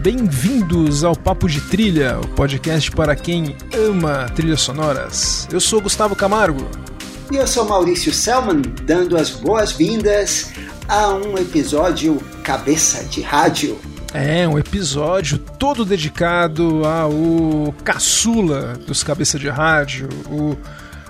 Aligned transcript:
Bem-vindos 0.00 1.04
ao 1.04 1.14
Papo 1.14 1.46
de 1.46 1.60
Trilha, 1.60 2.18
o 2.18 2.28
podcast 2.28 2.90
para 2.90 3.14
quem 3.14 3.54
ama 3.74 4.30
trilhas 4.34 4.62
sonoras. 4.62 5.46
Eu 5.52 5.60
sou 5.60 5.82
Gustavo 5.82 6.16
Camargo. 6.16 6.66
E 7.30 7.36
eu 7.36 7.46
sou 7.46 7.66
Maurício 7.66 8.14
Selman, 8.14 8.62
dando 8.84 9.18
as 9.18 9.28
boas-vindas 9.28 10.52
a 10.88 11.10
um 11.10 11.36
episódio 11.36 12.16
Cabeça 12.42 13.04
de 13.04 13.20
Rádio. 13.20 13.78
É, 14.16 14.46
um 14.46 14.56
episódio 14.56 15.38
todo 15.38 15.84
dedicado 15.84 16.82
ao 16.86 17.74
caçula 17.82 18.74
dos 18.86 19.02
Cabeça 19.02 19.40
de 19.40 19.48
Rádio, 19.48 20.08
o 20.30 20.56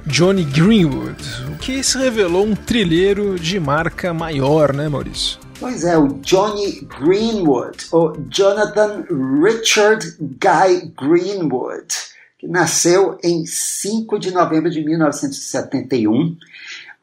Johnny 0.07 0.43
Greenwood, 0.43 1.23
o 1.53 1.59
que 1.59 1.83
se 1.83 1.99
revelou 1.99 2.47
um 2.47 2.55
trilheiro 2.57 3.39
de 3.39 3.61
marca 3.61 4.15
maior, 4.15 4.73
né, 4.73 4.89
Maurício? 4.89 5.39
Pois 5.61 5.85
é, 5.85 5.99
o 5.99 6.15
Johnny 6.23 6.89
Greenwood, 6.99 7.89
ou 7.93 8.17
Jonathan 8.31 9.05
Richard 9.45 10.17
Guy 10.19 10.91
Greenwood, 10.99 11.87
que 12.39 12.49
nasceu 12.49 13.19
em 13.23 13.45
5 13.45 14.19
de 14.19 14.31
novembro 14.31 14.71
de 14.71 14.83
1971. 14.83 16.39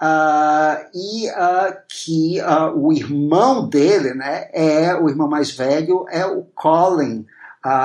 Uh, 0.02 0.90
e 0.96 1.30
uh, 1.30 1.78
que 1.88 2.42
uh, 2.42 2.76
o 2.76 2.92
irmão 2.92 3.70
dele, 3.70 4.16
né, 4.16 4.50
é 4.52 4.96
o 4.96 5.08
irmão 5.08 5.30
mais 5.30 5.52
velho, 5.52 6.08
é 6.09 6.26
o 6.26 6.42
Colin, 6.55 7.23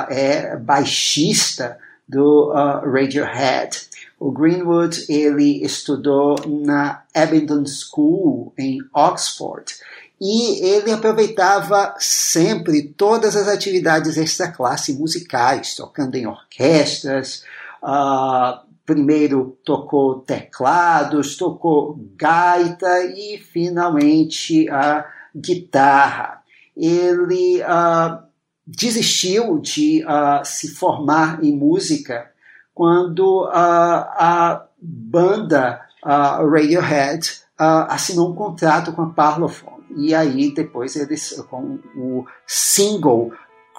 é 0.09 0.57
baixista 0.57 1.77
do 2.09 2.51
Radiohead. 2.51 3.82
O 4.18 4.30
Greenwood 4.30 5.05
ele 5.10 5.63
estudou 5.63 6.37
na 6.46 7.02
Abingdon 7.15 7.66
School 7.66 8.55
em 8.57 8.79
Oxford 8.95 9.74
e 10.18 10.65
ele 10.65 10.90
aproveitava 10.90 11.95
sempre 11.99 12.83
todas 12.96 13.37
as 13.37 13.49
atividades 13.49 14.16
extra-classe 14.16 14.95
musicais, 14.95 15.74
tocando 15.74 16.15
em 16.15 16.27
orquestras, 16.27 17.45
uh, 17.83 18.65
primeiro 18.87 19.59
tocou 19.65 20.20
teclados, 20.20 21.37
tocou 21.37 21.98
gaita 22.16 23.04
e 23.04 23.37
finalmente 23.38 24.68
a 24.70 25.04
guitarra. 25.34 26.40
Ele 26.74 27.60
uh, 27.62 28.23
desistiu 28.66 29.59
de 29.59 30.04
uh, 30.04 30.45
se 30.45 30.68
formar 30.68 31.45
em 31.45 31.54
música 31.54 32.30
quando 32.73 33.48
a 33.52 34.66
banda 34.78 35.80
Radiohead 36.02 37.40
assinou 37.56 38.30
um 38.30 38.34
contrato 38.34 38.93
com 38.93 39.00
a 39.00 39.10
Parlophone 39.10 39.82
e 39.96 40.15
aí 40.15 40.52
depois 40.52 40.95
eles 40.95 41.43
com 41.48 41.78
o 41.96 42.26
single 42.46 43.32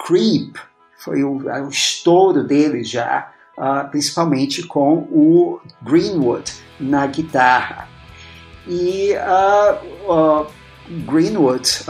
Creep 0.03 0.57
foi 0.97 1.23
o, 1.23 1.37
o 1.37 1.69
estouro 1.69 2.43
deles 2.43 2.89
já, 2.89 3.31
uh, 3.57 3.89
principalmente 3.89 4.63
com 4.63 5.07
o 5.11 5.59
Greenwood 5.81 6.53
na 6.79 7.05
guitarra. 7.07 7.87
E 8.67 9.13
uh, 9.13 10.11
uh, 10.11 10.47
Greenwood 11.05 11.81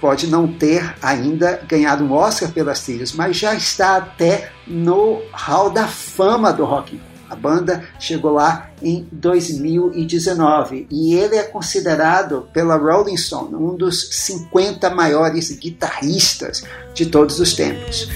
pode 0.00 0.26
não 0.26 0.48
ter 0.48 0.96
ainda 1.00 1.62
ganhado 1.68 2.02
um 2.02 2.12
Oscar 2.12 2.50
pelas 2.50 2.80
trilhas, 2.80 3.12
mas 3.12 3.36
já 3.36 3.54
está 3.54 3.96
até 3.96 4.50
no 4.66 5.22
Hall 5.32 5.70
da 5.70 5.86
Fama 5.86 6.52
do 6.52 6.64
rock 6.64 7.00
a 7.32 7.34
banda 7.34 7.82
chegou 7.98 8.32
lá 8.32 8.70
em 8.82 9.08
2019 9.10 10.86
e 10.90 11.14
ele 11.14 11.36
é 11.36 11.44
considerado 11.44 12.46
pela 12.52 12.76
Rolling 12.76 13.16
Stone 13.16 13.54
um 13.54 13.74
dos 13.74 14.10
50 14.26 14.90
maiores 14.90 15.50
guitarristas 15.50 16.62
de 16.92 17.06
todos 17.06 17.40
os 17.40 17.54
tempos. 17.54 18.06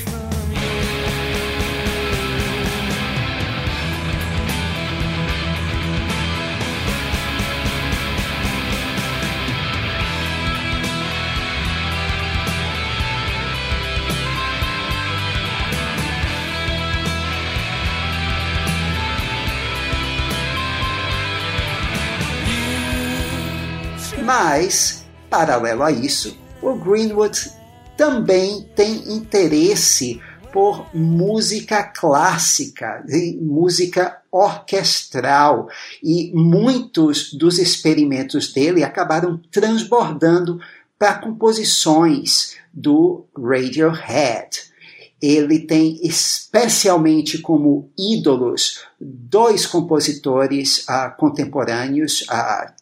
Mas, 24.56 25.05
paralelo 25.28 25.83
a 25.83 25.93
isso, 25.93 26.34
o 26.62 26.72
Greenwood 26.77 27.53
também 27.94 28.67
tem 28.75 29.15
interesse 29.15 30.19
por 30.50 30.89
música 30.97 31.83
clássica, 31.83 33.05
música 33.39 34.16
orquestral, 34.33 35.69
e 36.03 36.33
muitos 36.34 37.34
dos 37.34 37.59
experimentos 37.59 38.50
dele 38.50 38.83
acabaram 38.83 39.39
transbordando 39.53 40.59
para 40.99 41.19
composições 41.19 42.56
do 42.72 43.27
Radiohead. 43.37 44.72
Ele 45.21 45.66
tem 45.66 46.00
especialmente 46.03 47.43
como 47.43 47.91
ídolos 47.99 48.87
dois 48.99 49.66
compositores 49.66 50.78
uh, 50.89 51.15
contemporâneos, 51.19 52.22
uh, 52.22 52.72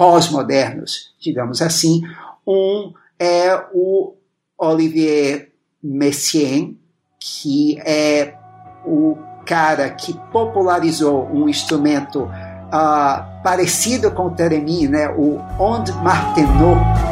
pós-modernos, 0.00 1.12
digamos 1.20 1.60
assim. 1.60 2.00
Um 2.46 2.94
é 3.18 3.66
o 3.74 4.14
Olivier 4.56 5.50
Messiaen, 5.82 6.78
que 7.18 7.78
é 7.80 8.32
o 8.86 9.18
cara 9.44 9.90
que 9.90 10.18
popularizou 10.32 11.28
um 11.30 11.50
instrumento 11.50 12.22
uh, 12.22 13.42
parecido 13.42 14.10
com 14.10 14.28
o 14.28 14.30
Theremin, 14.30 14.88
né, 14.88 15.10
o 15.10 15.38
Onde 15.58 15.92
Martenot 15.92 17.09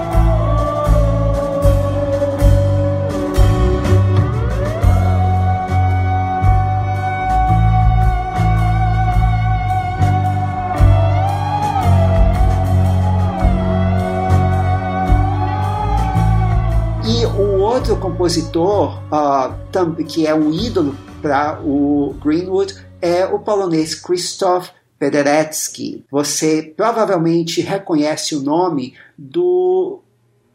outro 17.89 17.97
compositor 17.97 19.03
uh, 19.05 20.05
que 20.05 20.27
é 20.27 20.35
um 20.35 20.53
ídolo 20.53 20.95
para 21.23 21.59
o 21.63 22.15
Greenwood 22.23 22.75
é 23.01 23.25
o 23.25 23.39
polonês 23.39 23.95
Krzysztof 23.95 24.71
Penderecki. 24.99 26.05
Você 26.11 26.75
provavelmente 26.77 27.63
reconhece 27.63 28.37
o 28.37 28.43
nome 28.43 28.95
do 29.17 30.01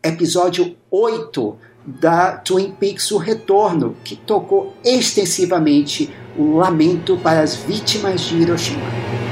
episódio 0.03 0.75
8 0.91 1.55
da 1.85 2.33
Twin 2.33 2.71
Peaks 2.71 3.09
O 3.11 3.17
Retorno, 3.17 3.95
que 4.03 4.15
tocou 4.15 4.73
extensivamente 4.83 6.13
o 6.37 6.57
lamento 6.57 7.17
para 7.17 7.41
as 7.41 7.55
vítimas 7.55 8.21
de 8.21 8.37
Hiroshima. 8.37 9.22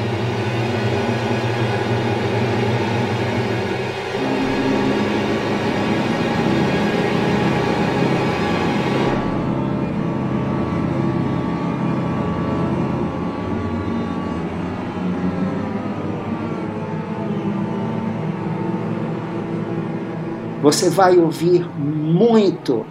Você 20.71 20.89
vai 20.89 21.17
ouvir 21.17 21.67
muito 21.77 22.85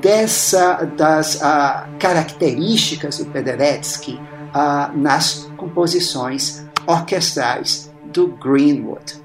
dessa 0.00 0.82
das 0.84 1.36
uh, 1.36 1.88
características 2.00 3.18
do 3.18 3.26
Penderecki 3.26 4.14
uh, 4.14 4.98
nas 4.98 5.48
composições 5.56 6.66
orquestrais 6.84 7.92
do 8.12 8.26
Greenwood. 8.26 9.24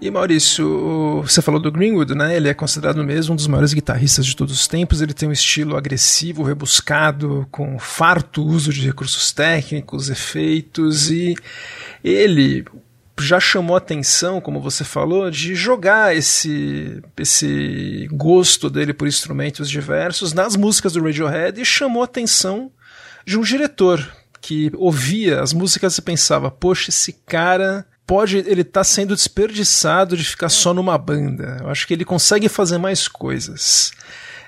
E 0.00 0.10
Maurício, 0.10 1.22
você 1.22 1.40
falou 1.40 1.60
do 1.60 1.70
Greenwood, 1.70 2.14
né? 2.16 2.34
Ele 2.34 2.48
é 2.48 2.54
considerado 2.54 3.04
mesmo 3.04 3.34
um 3.34 3.36
dos 3.36 3.46
maiores 3.46 3.72
guitarristas 3.72 4.26
de 4.26 4.34
todos 4.34 4.54
os 4.54 4.66
tempos. 4.66 5.00
Ele 5.00 5.12
tem 5.12 5.28
um 5.28 5.32
estilo 5.32 5.76
agressivo, 5.76 6.42
rebuscado, 6.42 7.46
com 7.50 7.78
farto 7.78 8.42
uso 8.42 8.72
de 8.72 8.84
recursos 8.84 9.30
técnicos, 9.30 10.10
efeitos 10.10 11.10
e 11.10 11.36
ele 12.02 12.64
já 13.20 13.38
chamou 13.38 13.76
atenção, 13.76 14.40
como 14.40 14.60
você 14.60 14.84
falou, 14.84 15.30
de 15.30 15.54
jogar 15.54 16.16
esse, 16.16 17.02
esse 17.16 18.08
gosto 18.12 18.68
dele 18.68 18.92
por 18.92 19.06
instrumentos 19.06 19.68
diversos 19.68 20.32
nas 20.32 20.56
músicas 20.56 20.92
do 20.92 21.02
Radiohead 21.02 21.60
e 21.60 21.64
chamou 21.64 22.02
atenção 22.02 22.70
de 23.24 23.38
um 23.38 23.42
diretor 23.42 24.04
que 24.40 24.70
ouvia 24.76 25.40
as 25.40 25.52
músicas 25.52 25.96
e 25.98 26.02
pensava: 26.02 26.50
poxa, 26.50 26.90
esse 26.90 27.12
cara 27.12 27.86
pode, 28.06 28.38
ele 28.38 28.64
tá 28.64 28.82
sendo 28.82 29.14
desperdiçado 29.14 30.16
de 30.16 30.24
ficar 30.24 30.48
só 30.48 30.74
numa 30.74 30.98
banda. 30.98 31.58
Eu 31.60 31.68
acho 31.68 31.86
que 31.86 31.94
ele 31.94 32.04
consegue 32.04 32.48
fazer 32.48 32.78
mais 32.78 33.06
coisas. 33.06 33.92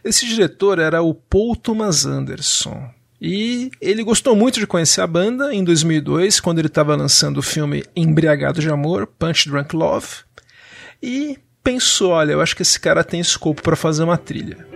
Esse 0.03 0.27
diretor 0.27 0.79
era 0.81 1.01
o 1.01 1.15
Paul 1.15 1.55
Thomas 1.55 2.05
Anderson. 2.05 2.91
E 3.25 3.71
ele 3.81 4.03
gostou 4.03 4.35
muito 4.35 4.59
de 4.59 4.67
conhecer 4.67 5.01
a 5.01 5.07
banda 5.07 5.55
em 5.55 5.63
2002, 5.63 6.41
quando 6.41 6.59
ele 6.59 6.67
estava 6.67 6.97
lançando 6.97 7.39
o 7.39 7.43
filme 7.43 7.85
Embriagado 7.95 8.61
de 8.61 8.69
Amor, 8.69 9.07
Punch 9.07 9.49
Drunk 9.49 9.77
Love, 9.77 10.09
e 11.01 11.39
pensou: 11.63 12.11
olha, 12.11 12.33
eu 12.33 12.41
acho 12.41 12.57
que 12.57 12.63
esse 12.63 12.81
cara 12.81 13.05
tem 13.05 13.21
escopo 13.21 13.63
para 13.63 13.77
fazer 13.77 14.03
uma 14.03 14.19
trilha. 14.19 14.67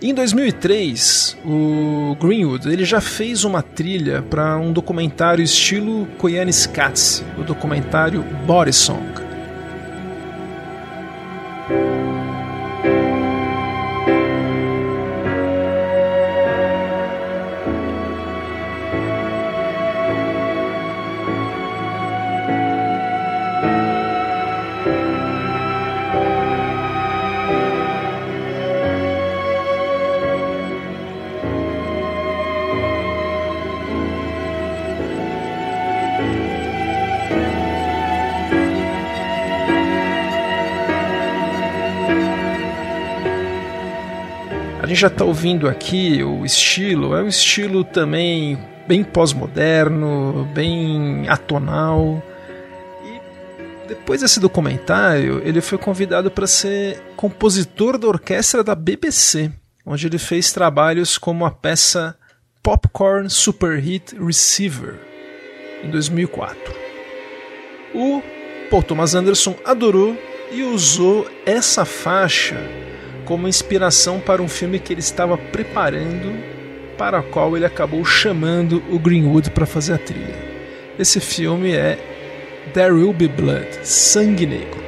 Em 0.00 0.14
2003, 0.14 1.36
o 1.44 2.16
Greenwood 2.18 2.70
ele 2.72 2.86
já 2.86 3.02
fez 3.02 3.44
uma 3.44 3.60
trilha 3.62 4.22
para 4.22 4.56
um 4.56 4.72
documentário 4.72 5.44
estilo 5.44 6.06
Koyaanisqatsi, 6.16 7.22
o 7.38 7.42
documentário 7.42 8.22
Body 8.46 8.72
Song. 8.72 9.24
Gente 44.94 45.00
já 45.00 45.08
está 45.08 45.24
ouvindo 45.24 45.68
aqui 45.68 46.22
o 46.22 46.46
estilo, 46.46 47.16
é 47.16 47.22
um 47.22 47.26
estilo 47.26 47.82
também 47.82 48.56
bem 48.86 49.02
pós-moderno, 49.02 50.48
bem 50.54 51.28
atonal. 51.28 52.22
E 53.04 53.88
depois 53.88 54.20
desse 54.20 54.38
documentário, 54.38 55.42
ele 55.44 55.60
foi 55.60 55.78
convidado 55.78 56.30
para 56.30 56.46
ser 56.46 57.02
compositor 57.16 57.98
da 57.98 58.06
orquestra 58.06 58.62
da 58.62 58.76
BBC, 58.76 59.50
onde 59.84 60.06
ele 60.06 60.18
fez 60.18 60.52
trabalhos 60.52 61.18
como 61.18 61.44
a 61.44 61.50
peça 61.50 62.16
Popcorn 62.62 63.28
Super 63.28 63.80
Hit 63.80 64.14
Receiver, 64.16 64.94
em 65.82 65.90
2004. 65.90 66.72
O 67.92 68.22
Paul 68.70 68.82
Thomas 68.84 69.16
Anderson 69.16 69.56
adorou 69.64 70.16
e 70.52 70.62
usou 70.62 71.28
essa 71.44 71.84
faixa 71.84 72.83
como 73.24 73.48
inspiração 73.48 74.20
para 74.20 74.42
um 74.42 74.48
filme 74.48 74.78
que 74.78 74.92
ele 74.92 75.00
estava 75.00 75.36
preparando, 75.36 76.32
para 76.96 77.20
o 77.20 77.22
qual 77.22 77.56
ele 77.56 77.66
acabou 77.66 78.04
chamando 78.04 78.82
o 78.90 78.98
Greenwood 78.98 79.50
para 79.50 79.66
fazer 79.66 79.94
a 79.94 79.98
trilha. 79.98 80.36
Esse 80.98 81.18
filme 81.18 81.72
é 81.72 81.98
There 82.72 82.92
Will 82.92 83.12
Be 83.12 83.28
Blood 83.28 83.68
Sangue 83.82 84.46
Negro. 84.46 84.83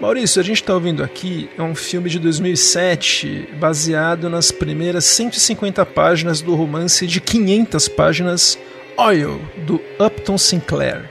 Maurício, 0.00 0.40
a 0.40 0.44
gente 0.44 0.60
está 0.60 0.74
ouvindo 0.74 1.02
aqui 1.02 1.48
é 1.56 1.62
um 1.62 1.74
filme 1.74 2.10
de 2.10 2.18
2007 2.18 3.48
baseado 3.58 4.28
nas 4.28 4.52
primeiras 4.52 5.06
150 5.06 5.86
páginas 5.86 6.42
do 6.42 6.54
romance 6.54 7.06
de 7.06 7.20
500 7.20 7.88
páginas 7.88 8.58
Oil, 8.98 9.40
do 9.66 9.80
Upton 9.98 10.36
Sinclair. 10.36 11.08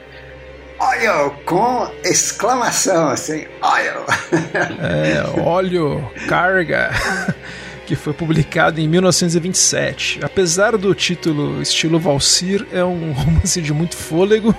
Oil, 0.79 1.31
com 1.45 1.89
exclamação 2.03 3.09
assim, 3.09 3.45
oil. 3.61 4.05
é, 4.81 5.41
óleo, 5.41 6.07
carga. 6.27 6.91
que 7.85 7.95
foi 7.95 8.13
publicado 8.13 8.81
em 8.81 8.87
1927. 8.87 10.19
Apesar 10.23 10.77
do 10.77 10.93
título 10.95 11.61
estilo 11.61 11.99
Valsir, 11.99 12.65
é 12.71 12.83
um 12.83 13.11
romance 13.11 13.61
de 13.61 13.73
muito 13.73 13.95
fôlego. 13.95 14.55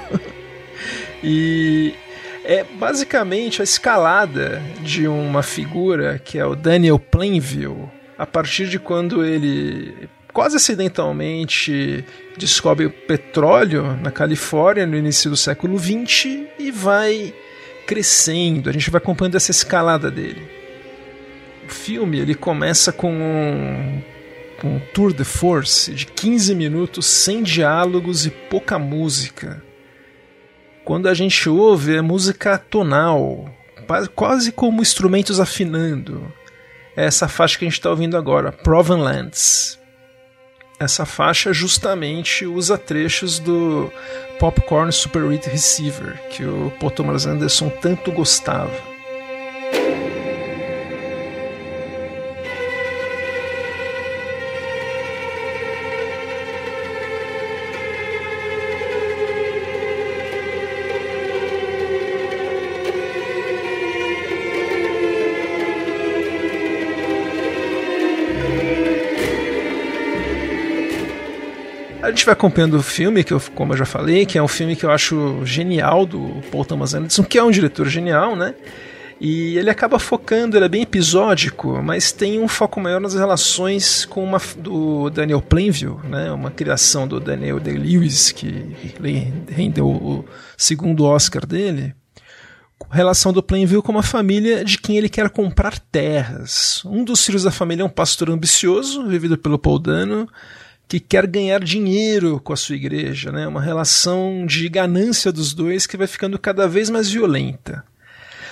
e 1.23 1.95
é 2.47 2.63
basicamente 2.63 3.61
a 3.61 3.65
escalada 3.65 4.63
de 4.81 5.09
uma 5.09 5.43
figura 5.43 6.21
que 6.25 6.39
é 6.39 6.47
o 6.47 6.55
Daniel 6.55 6.97
Plainville, 6.97 7.91
a 8.17 8.25
partir 8.25 8.69
de 8.69 8.79
quando 8.79 9.25
ele 9.25 10.09
quase 10.33 10.57
acidentalmente 10.57 12.05
descobre 12.39 12.87
o 12.87 12.91
petróleo 12.91 13.99
na 14.01 14.13
Califórnia 14.13 14.87
no 14.87 14.97
início 14.97 15.29
do 15.29 15.37
século 15.37 15.77
XX 15.77 16.47
e 16.57 16.71
vai 16.71 17.35
crescendo. 17.85 18.71
A 18.71 18.73
gente 18.73 18.91
vai 18.91 18.99
acompanhando 18.99 19.35
essa 19.35 19.51
escalada 19.51 20.09
dele. 20.09 20.47
O 21.69 21.73
filme 21.73 22.21
ele 22.21 22.35
começa 22.37 22.93
com 22.93 23.13
um, 23.13 24.03
um 24.63 24.79
tour 24.95 25.13
de 25.13 25.25
force 25.25 25.93
de 25.93 26.07
15 26.07 26.55
minutos 26.55 27.07
sem 27.07 27.43
diálogos 27.43 28.25
e 28.25 28.31
pouca 28.31 28.79
música 28.79 29.61
quando 30.87 31.09
a 31.09 31.15
gente 31.15 31.49
ouve 31.49 31.97
é 31.97 32.01
música 32.01 32.57
tonal, 32.57 33.51
quase 34.15 34.53
como 34.53 34.81
instrumentos 34.81 35.41
afinando. 35.41 36.33
É 36.97 37.05
essa 37.05 37.27
faixa 37.27 37.59
que 37.59 37.65
a 37.65 37.69
gente 37.69 37.77
está 37.77 37.91
ouvindo 37.91 38.17
agora, 38.17 38.53
Provenlands. 38.53 39.81
Essa 40.79 41.05
faixa 41.05 41.53
justamente 41.53 42.47
usa 42.47 42.79
trechos 42.79 43.41
do 43.41 43.91
Popcorn 44.39 44.93
Super 44.93 45.27
Read 45.27 45.49
Receiver, 45.49 46.23
que 46.31 46.45
o 46.45 46.73
Paul 46.79 46.93
Thomas 46.93 47.27
Anderson 47.27 47.69
tanto 47.69 48.13
gostava. 48.13 48.71
Vai 72.27 72.33
acompanhando 72.35 72.75
o 72.75 72.83
filme, 72.83 73.25
que 73.25 73.33
eu, 73.33 73.41
como 73.55 73.73
eu 73.73 73.77
já 73.77 73.85
falei, 73.85 74.27
que 74.27 74.37
é 74.37 74.43
um 74.43 74.49
filme 74.49 74.77
que 74.77 74.85
eu 74.85 74.91
acho 74.91 75.41
genial 75.45 76.05
do 76.05 76.43
Paul 76.51 76.65
Thomas 76.65 76.93
Anderson, 76.93 77.25
que 77.25 77.39
é 77.39 77.43
um 77.43 77.51
diretor 77.51 77.89
genial, 77.89 78.37
né? 78.37 78.55
E 79.19 79.57
ele 79.57 79.71
acaba 79.71 79.99
focando, 79.99 80.59
ele 80.59 80.67
é 80.67 80.69
bem 80.69 80.83
episódico, 80.83 81.81
mas 81.83 82.13
tem 82.13 82.39
um 82.39 82.47
foco 82.47 82.79
maior 82.81 83.01
nas 83.01 83.15
relações 83.15 84.05
com 84.05 84.23
uma 84.23 84.39
do 84.59 85.09
Daniel 85.09 85.41
Plainville, 85.41 85.97
né? 86.05 86.31
Uma 86.31 86.51
criação 86.51 87.09
do 87.09 87.19
Daniel 87.19 87.59
Day-Lewis 87.59 88.31
que 88.31 88.77
rendeu 89.49 89.89
o 89.89 90.25
segundo 90.57 91.05
Oscar 91.05 91.47
dele. 91.47 91.95
Relação 92.91 93.33
do 93.33 93.43
Plainville 93.43 93.81
com 93.81 93.91
uma 93.91 94.03
família 94.03 94.63
de 94.63 94.79
quem 94.79 94.99
ele 94.99 95.09
quer 95.09 95.31
comprar 95.31 95.79
terras. 95.79 96.85
Um 96.85 97.03
dos 97.03 97.25
filhos 97.25 97.45
da 97.45 97.51
família 97.51 97.83
é 97.83 97.87
um 97.87 97.91
pastor 97.91 98.29
ambicioso, 98.29 99.07
vivido 99.07 99.39
pelo 99.39 99.59
Paul 99.59 99.79
Dano, 99.79 100.29
que 100.89 101.01
quer 101.01 101.27
ganhar 101.27 101.63
dinheiro 101.63 102.41
com 102.41 102.53
a 102.53 102.57
sua 102.57 102.77
igreja, 102.77 103.33
né? 103.33 103.47
Uma 103.47 103.61
relação 103.61 104.47
de 104.47 104.69
ganância 104.69 105.33
dos 105.33 105.53
dois 105.53 105.87
que 105.87 105.97
vai 105.97 106.07
ficando 106.07 106.39
cada 106.39 106.69
vez 106.69 106.91
mais 106.91 107.11
violenta. 107.11 107.85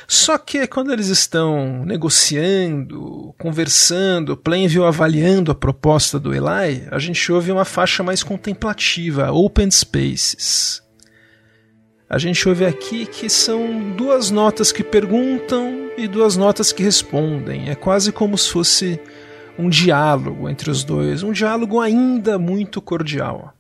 Só 0.07 0.37
que 0.37 0.67
quando 0.67 0.93
eles 0.93 1.07
estão 1.09 1.85
negociando, 1.85 3.35
conversando, 3.39 4.37
Plainville 4.37 4.85
avaliando 4.85 5.51
a 5.51 5.55
proposta 5.55 6.19
do 6.19 6.35
Eli, 6.35 6.87
a 6.91 6.99
gente 6.99 7.33
ouve 7.33 7.51
uma 7.51 7.65
faixa 7.65 8.03
mais 8.03 8.23
contemplativa, 8.23 9.33
Open 9.33 9.71
Spaces. 9.71 10.83
A 12.09 12.19
gente 12.19 12.47
ouve 12.49 12.67
aqui 12.67 13.07
que 13.07 13.31
são 13.31 13.93
duas 13.97 14.31
notas 14.31 14.71
que 14.71 14.85
perguntam 14.85 15.91
e 15.97 16.07
duas 16.07 16.37
notas 16.37 16.71
que 16.71 16.83
respondem. 16.83 17.71
É 17.71 17.75
quase 17.75 18.13
como 18.13 18.37
se 18.37 18.51
fosse 18.51 19.01
um 19.59 19.69
diálogo 19.69 20.49
entre 20.49 20.71
os 20.71 20.85
dois, 20.85 21.23
um 21.23 21.33
diálogo 21.33 21.81
ainda 21.81 22.39
muito 22.39 22.81
cordial. 22.81 23.55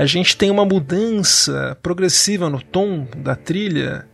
A 0.00 0.06
gente 0.06 0.34
tem 0.34 0.50
uma 0.50 0.64
mudança 0.64 1.76
progressiva 1.82 2.48
no 2.48 2.62
tom 2.62 3.06
da 3.18 3.36
trilha 3.36 4.06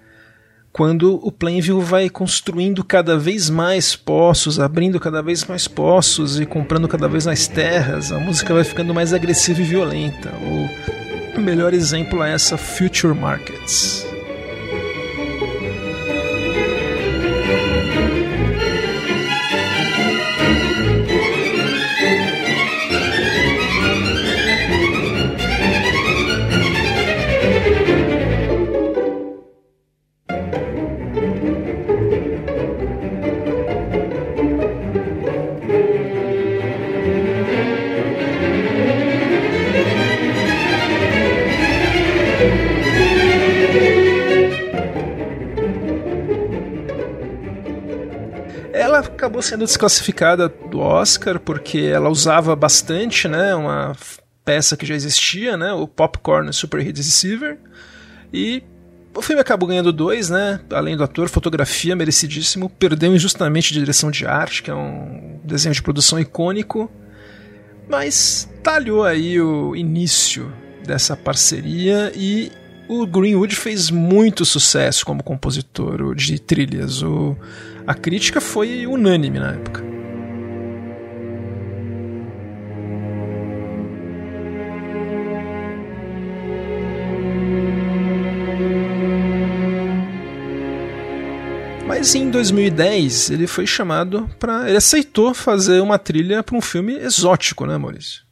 quando 0.72 1.14
o 1.24 1.30
Plainville 1.30 1.80
vai 1.80 2.10
construindo 2.10 2.82
cada 2.82 3.16
vez 3.16 3.48
mais 3.48 3.94
poços, 3.94 4.58
abrindo 4.58 4.98
cada 4.98 5.22
vez 5.22 5.44
mais 5.44 5.68
poços 5.68 6.40
e 6.40 6.44
comprando 6.44 6.88
cada 6.88 7.06
vez 7.08 7.24
mais 7.24 7.46
terras, 7.46 8.10
a 8.10 8.18
música 8.18 8.52
vai 8.52 8.64
ficando 8.64 8.92
mais 8.92 9.14
agressiva 9.14 9.60
e 9.60 9.64
violenta. 9.64 10.32
O 11.36 11.40
melhor 11.40 11.72
exemplo 11.72 12.20
é 12.20 12.32
essa 12.32 12.58
Future 12.58 13.14
Markets. 13.14 14.15
Acabou 49.36 49.42
sendo 49.42 49.64
desclassificada 49.64 50.48
do 50.48 50.78
Oscar 50.78 51.38
porque 51.38 51.78
ela 51.78 52.08
usava 52.08 52.56
bastante, 52.56 53.28
né, 53.28 53.54
uma 53.54 53.94
peça 54.44 54.76
que 54.76 54.86
já 54.86 54.94
existia, 54.94 55.56
né, 55.56 55.72
o 55.72 55.86
Popcorn 55.86 56.50
Super 56.52 56.80
Hit 56.80 56.96
Receiver, 56.96 57.58
e 58.32 58.62
o 59.14 59.20
filme 59.20 59.40
acabou 59.40 59.68
ganhando 59.68 59.92
dois, 59.92 60.30
né, 60.30 60.60
além 60.70 60.96
do 60.96 61.04
ator, 61.04 61.28
fotografia 61.28 61.94
merecidíssimo, 61.94 62.70
perdeu 62.70 63.14
injustamente 63.14 63.74
direção 63.74 64.10
de 64.10 64.26
arte, 64.26 64.62
que 64.62 64.70
é 64.70 64.74
um 64.74 65.38
desenho 65.44 65.74
de 65.74 65.82
produção 65.82 66.18
icônico, 66.18 66.90
mas 67.88 68.48
talhou 68.62 69.04
aí 69.04 69.38
o 69.38 69.76
início 69.76 70.50
dessa 70.84 71.14
parceria 71.14 72.10
e 72.14 72.50
o 72.88 73.06
Greenwood 73.06 73.54
fez 73.54 73.90
muito 73.90 74.44
sucesso 74.44 75.04
como 75.04 75.22
compositor 75.22 76.14
de 76.14 76.38
trilhas. 76.38 77.02
O, 77.02 77.36
a 77.86 77.94
crítica 77.94 78.40
foi 78.40 78.86
unânime 78.86 79.38
na 79.38 79.52
época. 79.52 79.84
Mas 91.86 92.14
em 92.14 92.28
2010 92.28 93.30
ele 93.30 93.46
foi 93.46 93.66
chamado 93.66 94.28
para. 94.38 94.68
Ele 94.68 94.76
aceitou 94.76 95.32
fazer 95.32 95.80
uma 95.80 95.98
trilha 95.98 96.42
para 96.42 96.56
um 96.56 96.60
filme 96.60 96.98
exótico, 96.98 97.64
né, 97.64 97.78
Maurício? 97.78 98.26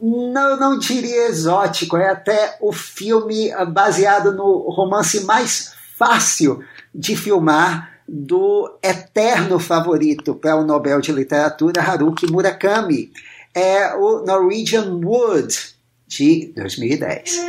Não, 0.00 0.58
não 0.58 0.78
diria 0.78 1.28
exótico, 1.28 1.96
é 1.96 2.10
até 2.10 2.56
o 2.60 2.72
filme 2.72 3.50
baseado 3.68 4.32
no 4.32 4.70
romance 4.70 5.24
mais 5.24 5.74
fácil 5.96 6.62
de 6.94 7.16
filmar 7.16 8.00
do 8.06 8.78
eterno 8.82 9.58
favorito 9.58 10.34
para 10.34 10.56
o 10.56 10.64
Nobel 10.64 11.00
de 11.00 11.10
Literatura, 11.12 11.82
Haruki 11.82 12.30
Murakami. 12.30 13.10
É 13.54 13.94
o 13.94 14.24
Norwegian 14.24 15.00
Wood, 15.02 15.74
de 16.06 16.52
2010. 16.56 17.40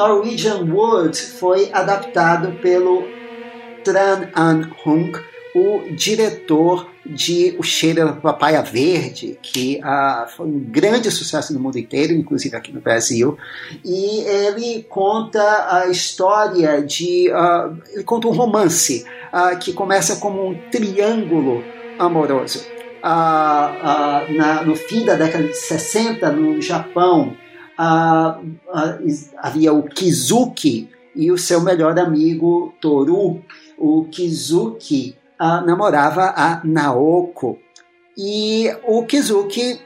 Norwegian 0.00 0.64
Wood 0.64 1.14
foi 1.14 1.68
adaptado 1.74 2.52
pelo 2.62 3.04
Tran 3.84 4.30
An 4.34 4.70
Hung, 4.86 5.12
o 5.54 5.94
diretor 5.94 6.88
de 7.04 7.54
O 7.58 7.62
Cheiro 7.62 8.06
da 8.06 8.12
Papaya 8.14 8.62
Verde, 8.62 9.38
que 9.42 9.78
uh, 9.84 10.26
foi 10.30 10.46
um 10.46 10.58
grande 10.58 11.10
sucesso 11.10 11.52
no 11.52 11.60
mundo 11.60 11.78
inteiro, 11.78 12.14
inclusive 12.14 12.56
aqui 12.56 12.72
no 12.72 12.80
Brasil. 12.80 13.36
E 13.84 14.20
ele 14.20 14.86
conta 14.88 15.66
a 15.68 15.88
história 15.88 16.80
de. 16.80 17.30
Uh, 17.30 17.76
ele 17.92 18.04
conta 18.04 18.26
um 18.26 18.32
romance 18.32 19.04
uh, 19.34 19.58
que 19.58 19.74
começa 19.74 20.16
como 20.16 20.48
um 20.48 20.58
triângulo 20.70 21.62
amoroso. 21.98 22.64
Na, 23.02 24.62
no 24.64 24.76
fim 24.76 25.04
da 25.04 25.14
década 25.14 25.44
de 25.44 25.56
60, 25.56 26.30
no 26.32 26.60
Japão, 26.60 27.36
havia 29.36 29.72
o 29.72 29.82
Kizuki 29.84 30.88
e 31.14 31.32
o 31.32 31.38
seu 31.38 31.60
melhor 31.60 31.98
amigo 31.98 32.74
Toru. 32.80 33.42
O 33.78 34.04
Kizuki 34.04 35.16
namorava 35.64 36.34
a 36.36 36.60
Naoko. 36.62 37.58
E 38.16 38.70
o 38.84 39.04
Kizuki, 39.04 39.80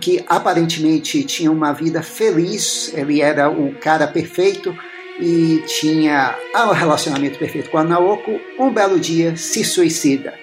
que 0.00 0.24
aparentemente 0.28 1.24
tinha 1.24 1.50
uma 1.50 1.72
vida 1.72 2.02
feliz, 2.02 2.92
ele 2.94 3.22
era 3.22 3.48
o 3.48 3.74
cara 3.76 4.06
perfeito 4.06 4.76
e 5.18 5.62
tinha 5.66 6.36
um 6.54 6.72
relacionamento 6.72 7.38
perfeito 7.38 7.70
com 7.70 7.78
a 7.78 7.84
Naoko, 7.84 8.38
um 8.58 8.72
belo 8.72 9.00
dia 9.00 9.36
se 9.36 9.64
suicida. 9.64 10.34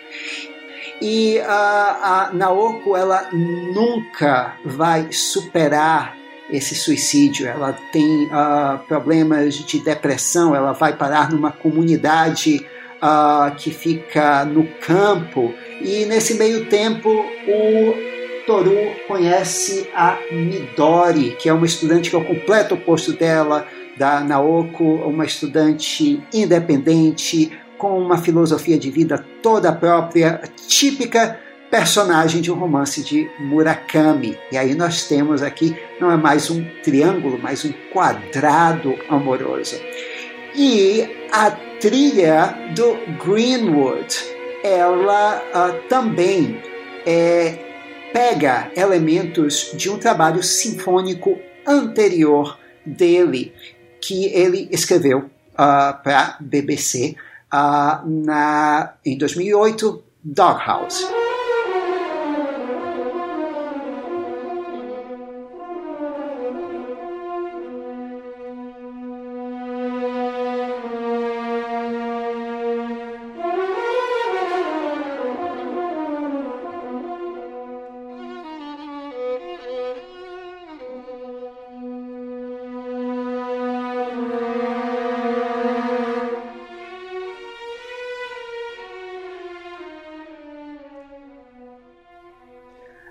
E 1.02 1.40
a, 1.42 2.28
a 2.30 2.34
Naoko 2.34 2.98
ela 2.98 3.30
nunca 3.32 4.56
vai 4.66 5.12
superar 5.12 6.18
esse 6.52 6.76
suicídio, 6.76 7.48
ela 7.48 7.74
tem 7.92 8.26
uh, 8.26 8.80
problemas 8.88 9.56
de 9.56 9.80
depressão, 9.80 10.56
ela 10.56 10.72
vai 10.74 10.96
parar 10.96 11.32
numa 11.32 11.52
comunidade 11.52 12.66
uh, 13.02 13.56
que 13.56 13.72
fica 13.72 14.44
no 14.46 14.66
campo, 14.82 15.54
e 15.82 16.06
nesse 16.06 16.34
meio 16.34 16.66
tempo 16.66 17.10
o 17.10 17.94
Toru 18.46 18.76
conhece 19.08 19.88
a 19.94 20.18
Midori, 20.32 21.36
que 21.40 21.48
é 21.48 21.54
uma 21.54 21.66
estudante 21.66 22.10
que 22.10 22.16
é 22.16 22.20
o 22.20 22.26
completo 22.26 22.74
oposto 22.74 23.14
dela, 23.14 23.68
da 23.96 24.22
Naoko, 24.22 24.84
uma 24.84 25.26
estudante 25.26 26.24
independente, 26.34 27.52
com 27.78 28.00
uma 28.00 28.18
filosofia 28.18 28.78
de 28.78 28.90
vida 28.90 29.24
toda 29.42 29.72
própria, 29.72 30.42
típica 30.68 31.40
personagem 31.70 32.42
de 32.42 32.52
um 32.52 32.56
romance 32.56 33.04
de 33.04 33.30
Murakami. 33.40 34.38
E 34.52 34.58
aí 34.58 34.74
nós 34.76 35.08
temos 35.08 35.42
aqui, 35.42 35.78
não 36.00 36.12
é 36.12 36.18
mais 36.18 36.50
um 36.50 36.64
triângulo, 36.84 37.40
mas 37.42 37.64
um 37.64 37.72
quadrado 37.94 38.96
amoroso. 39.08 39.76
E 40.56 41.08
a 41.32 41.52
trilha 41.80 42.56
do 42.76 42.98
Greenwood, 43.24 44.16
ela 44.64 45.38
uh, 45.38 45.88
também 45.88 46.62
é, 47.06 47.58
pega 48.12 48.72
elementos 48.76 49.72
de 49.76 49.90
um 49.90 49.98
trabalho 49.98 50.42
sinfônico 50.42 51.38
anterior 51.66 52.58
dele, 52.86 53.54
que 54.02 54.26
ele 54.26 54.68
escreveu 54.72 55.20
uh, 55.54 56.04
para 56.04 56.38
BBC 56.40 57.16
uh, 57.54 58.08
na, 58.10 58.96
em 59.06 59.18
2008, 59.18 60.04
Doghouse. 60.24 61.29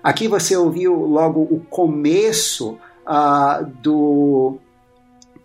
Aqui 0.09 0.27
você 0.27 0.57
ouviu 0.57 0.95
logo 0.95 1.41
o 1.41 1.59
começo 1.69 2.79
uh, 3.05 3.63
do, 3.63 4.57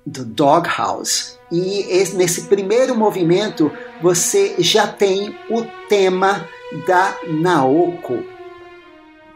do 0.06 0.24
Doghouse. 0.24 1.36
E 1.52 1.80
esse, 1.80 2.16
nesse 2.16 2.44
primeiro 2.44 2.96
movimento 2.96 3.70
você 4.00 4.54
já 4.58 4.86
tem 4.86 5.36
o 5.50 5.66
tema 5.86 6.48
da 6.86 7.14
Naoko. 7.28 8.24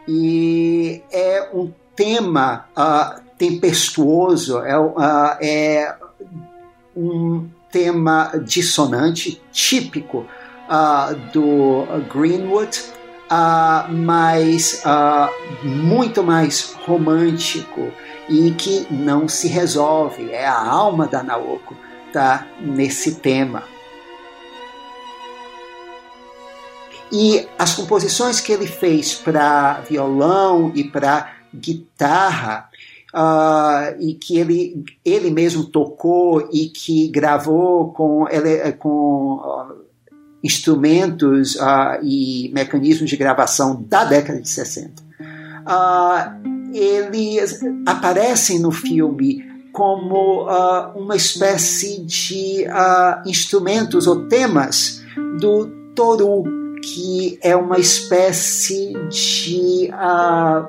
E 0.08 1.02
é 1.12 1.50
um 1.52 1.70
tema 1.94 2.64
uh, 2.74 3.20
tempestuoso, 3.36 4.60
é, 4.60 4.80
uh, 4.80 4.96
é, 5.42 5.94
um 6.96 7.50
tema 7.70 8.32
dissonante, 8.46 9.42
típico 9.52 10.24
uh, 10.70 11.14
do 11.34 11.84
Greenwood, 12.10 12.96
mas 13.90 14.82
muito 15.62 16.22
mais 16.22 16.74
romântico 16.86 17.92
e 18.28 18.50
que 18.52 18.86
não 18.90 19.28
se 19.28 19.48
resolve. 19.48 20.30
É 20.30 20.46
a 20.46 20.60
alma 20.60 21.06
da 21.06 21.22
Naoko 21.22 21.76
tá 22.12 22.46
nesse 22.60 23.16
tema. 23.16 23.62
E 27.10 27.46
as 27.58 27.74
composições 27.74 28.40
que 28.40 28.52
ele 28.52 28.66
fez 28.66 29.14
para 29.14 29.80
violão 29.80 30.70
e 30.74 30.84
para 30.84 31.32
guitarra, 31.54 32.68
uh, 33.14 33.96
e 33.98 34.14
que 34.14 34.38
ele, 34.38 34.84
ele 35.02 35.30
mesmo 35.30 35.64
tocou 35.64 36.48
e 36.52 36.68
que 36.68 37.08
gravou 37.08 37.92
com, 37.92 38.28
ele, 38.28 38.72
com 38.72 39.36
uh, 39.36 39.87
instrumentos 40.42 41.56
uh, 41.56 41.98
e 42.02 42.50
mecanismos 42.54 43.10
de 43.10 43.16
gravação 43.16 43.84
da 43.88 44.04
década 44.04 44.40
de 44.40 44.48
60. 44.48 45.02
eles 46.72 47.60
aparecem 47.86 48.58
no 48.58 48.70
filme 48.70 49.44
como 49.72 50.46
uma 50.96 51.14
espécie 51.16 52.02
de 52.04 52.66
instrumentos 53.26 54.06
ou 54.06 54.26
temas 54.28 55.02
do 55.40 55.66
Toru 55.94 56.58
que 56.80 57.38
é 57.42 57.56
uma 57.56 57.78
espécie 57.78 58.92
de 59.08 59.90
uh, 59.92 60.66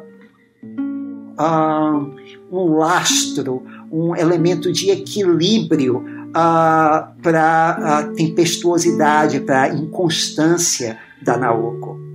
uh, 1.40 2.16
um 2.52 2.78
lastro, 2.78 3.64
um 3.92 4.16
elemento 4.16 4.72
de 4.72 4.90
equilíbrio 4.92 6.04
uh, 6.30 7.22
para 7.22 7.70
a 7.70 8.04
tempestuosidade, 8.14 9.40
para 9.42 9.64
a 9.64 9.70
inconstância 9.70 10.98
da 11.22 11.38
Naoko. 11.38 12.09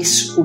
Mas 0.00 0.34
o 0.38 0.44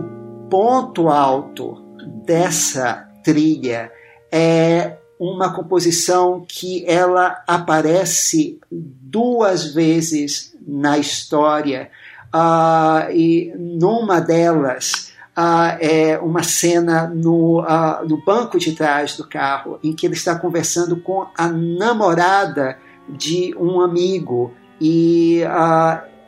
ponto 0.49 1.07
alto 1.07 1.81
dessa 2.25 3.07
trilha 3.23 3.89
é 4.29 4.97
uma 5.17 5.53
composição 5.53 6.45
que 6.45 6.83
ela 6.85 7.41
aparece 7.47 8.59
duas 8.69 9.73
vezes 9.73 10.53
na 10.67 10.97
história 10.97 11.89
uh, 12.33 13.09
e 13.13 13.53
numa 13.57 14.19
delas 14.19 15.13
uh, 15.37 15.79
é 15.79 16.19
uma 16.21 16.43
cena 16.43 17.07
no, 17.07 17.61
uh, 17.61 18.05
no 18.05 18.21
banco 18.25 18.59
de 18.59 18.73
trás 18.73 19.15
do 19.15 19.25
carro 19.25 19.79
em 19.81 19.93
que 19.93 20.05
ele 20.05 20.15
está 20.15 20.37
conversando 20.37 20.97
com 20.97 21.27
a 21.37 21.47
namorada 21.47 22.77
de 23.07 23.55
um 23.57 23.79
amigo 23.79 24.53
e 24.81 25.43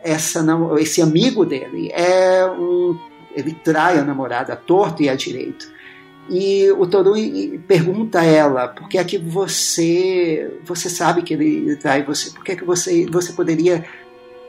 essa, 0.01 0.45
esse 0.79 1.01
amigo 1.01 1.45
dele 1.45 1.91
é 1.91 2.45
um. 2.45 2.97
Ele 3.37 3.53
trai 3.53 3.99
a 3.99 4.03
namorada 4.03 4.55
torto 4.55 5.03
e 5.03 5.09
a 5.09 5.15
direito. 5.15 5.67
E 6.29 6.69
o 6.71 6.85
Toru 6.85 7.13
pergunta 7.67 8.19
a 8.19 8.25
ela 8.25 8.67
por 8.67 8.89
que 8.89 8.97
é 8.97 9.03
que 9.03 9.17
você 9.17 10.59
você 10.65 10.89
sabe 10.89 11.21
que 11.21 11.33
ele 11.33 11.75
trai 11.77 12.03
você, 12.03 12.31
por 12.31 12.43
que 12.43 12.51
é 12.51 12.55
que 12.55 12.65
você, 12.65 13.05
você 13.05 13.31
poderia 13.31 13.85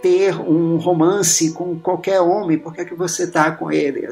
ter 0.02 0.34
um 0.40 0.76
romance 0.76 1.52
com 1.52 1.78
qualquer 1.78 2.20
homem, 2.20 2.58
por 2.58 2.74
que 2.74 2.80
é 2.80 2.84
que 2.84 2.94
você 2.94 3.24
está 3.24 3.50
com 3.52 3.70
ele? 3.70 4.06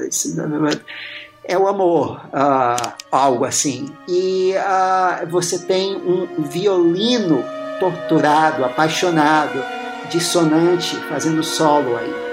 É 1.44 1.56
o 1.56 1.68
amor, 1.68 2.20
uh, 2.26 2.92
algo 3.10 3.44
assim. 3.44 3.88
E 4.08 4.52
uh, 4.56 5.26
você 5.28 5.60
tem 5.60 5.96
um 5.96 6.42
violino 6.42 7.42
torturado, 7.78 8.64
apaixonado, 8.64 9.62
dissonante 10.10 10.96
fazendo 11.08 11.42
solo 11.44 11.96
aí. 11.96 12.25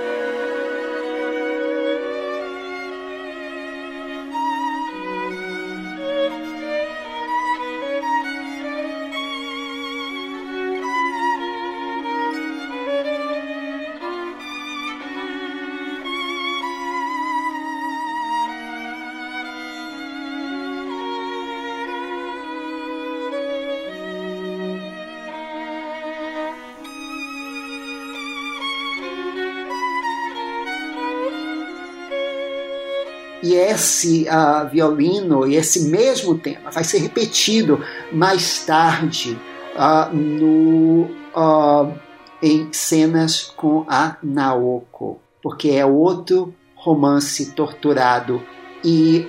Esse 33.83 34.25
uh, 34.29 34.67
violino 34.69 35.45
e 35.45 35.55
esse 35.55 35.89
mesmo 35.89 36.37
tema 36.37 36.71
vai 36.71 36.83
ser 36.85 36.99
repetido 36.99 37.83
mais 38.11 38.65
tarde 38.65 39.37
uh, 39.75 40.15
no, 40.15 41.03
uh, 41.35 41.93
em 42.41 42.71
cenas 42.71 43.53
com 43.55 43.85
a 43.89 44.15
Naoko, 44.23 45.19
porque 45.41 45.71
é 45.71 45.85
outro 45.85 46.53
romance 46.75 47.51
torturado 47.51 48.41
e 48.83 49.25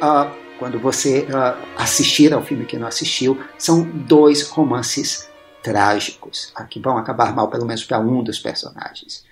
quando 0.59 0.81
você 0.81 1.29
assistir 1.77 2.35
ao 2.35 2.43
filme 2.43 2.65
que 2.65 2.77
não 2.77 2.89
assistiu, 2.89 3.39
são 3.57 3.85
dois 3.85 4.49
romances 4.49 5.31
trágicos, 5.63 6.53
que 6.69 6.81
vão 6.81 6.99
acabar 6.99 7.33
mal 7.33 7.49
pelo 7.49 7.65
menos 7.65 7.85
para 7.85 8.01
um 8.01 8.25
dos 8.25 8.41
personagens. 8.41 9.25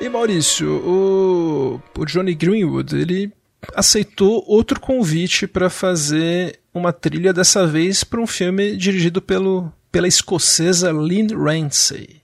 E 0.00 0.08
Maurício, 0.08 0.80
o, 0.86 1.82
o 1.98 2.04
Johnny 2.04 2.32
Greenwood, 2.32 2.96
ele 2.96 3.32
aceitou 3.74 4.44
outro 4.46 4.78
convite 4.78 5.44
para 5.46 5.68
fazer 5.68 6.60
uma 6.72 6.92
trilha 6.92 7.32
dessa 7.32 7.66
vez 7.66 8.04
para 8.04 8.20
um 8.20 8.26
filme 8.26 8.76
dirigido 8.76 9.20
pelo, 9.20 9.72
pela 9.90 10.06
escocesa 10.06 10.92
Lynn 10.92 11.36
Ramsey. 11.36 12.22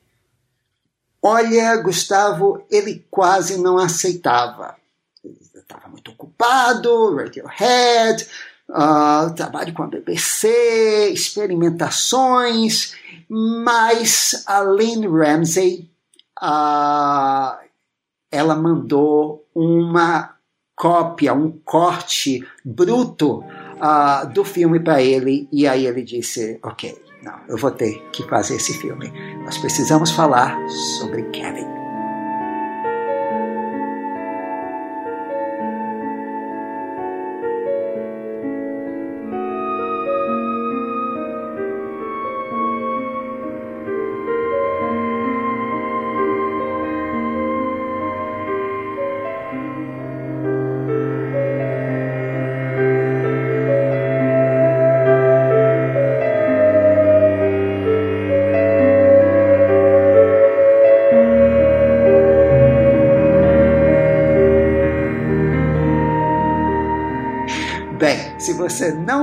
Olha, 1.21 1.77
Gustavo, 1.79 2.65
ele 2.71 3.05
quase 3.11 3.61
não 3.61 3.79
aceitava. 3.79 4.77
Estava 5.55 5.89
muito 5.89 6.13
ocupado, 6.13 7.17
Radiohead, 7.17 8.29
uh, 8.69 9.35
trabalho 9.35 9.73
com 9.73 9.83
a 9.83 9.87
BBC, 9.89 11.09
experimentações, 11.13 12.95
mas 13.29 14.45
a 14.47 14.61
Lynn 14.61 15.11
Ramsey 15.11 15.91
uh, 16.41 17.64
ela 18.35 18.57
mandou 18.57 19.47
uma 19.55 20.35
cópia, 20.77 21.33
um 21.33 21.53
corte 21.65 22.45
bruto 22.65 23.39
uh, 23.39 24.27
do 24.33 24.45
filme 24.45 24.81
para 24.81 25.01
ele, 25.01 25.49
e 25.53 25.67
aí 25.67 25.87
ele 25.87 26.03
disse: 26.03 26.59
Ok, 26.63 27.01
não, 27.23 27.35
eu 27.49 27.57
vou 27.57 27.71
ter 27.71 28.03
que 28.13 28.23
fazer 28.25 28.57
esse 28.57 28.75
filme. 28.75 29.13
Nós 29.45 29.57
precisamos 29.59 30.11
falar 30.11 30.59
sobre 30.99 31.23
Kevin. 31.31 31.84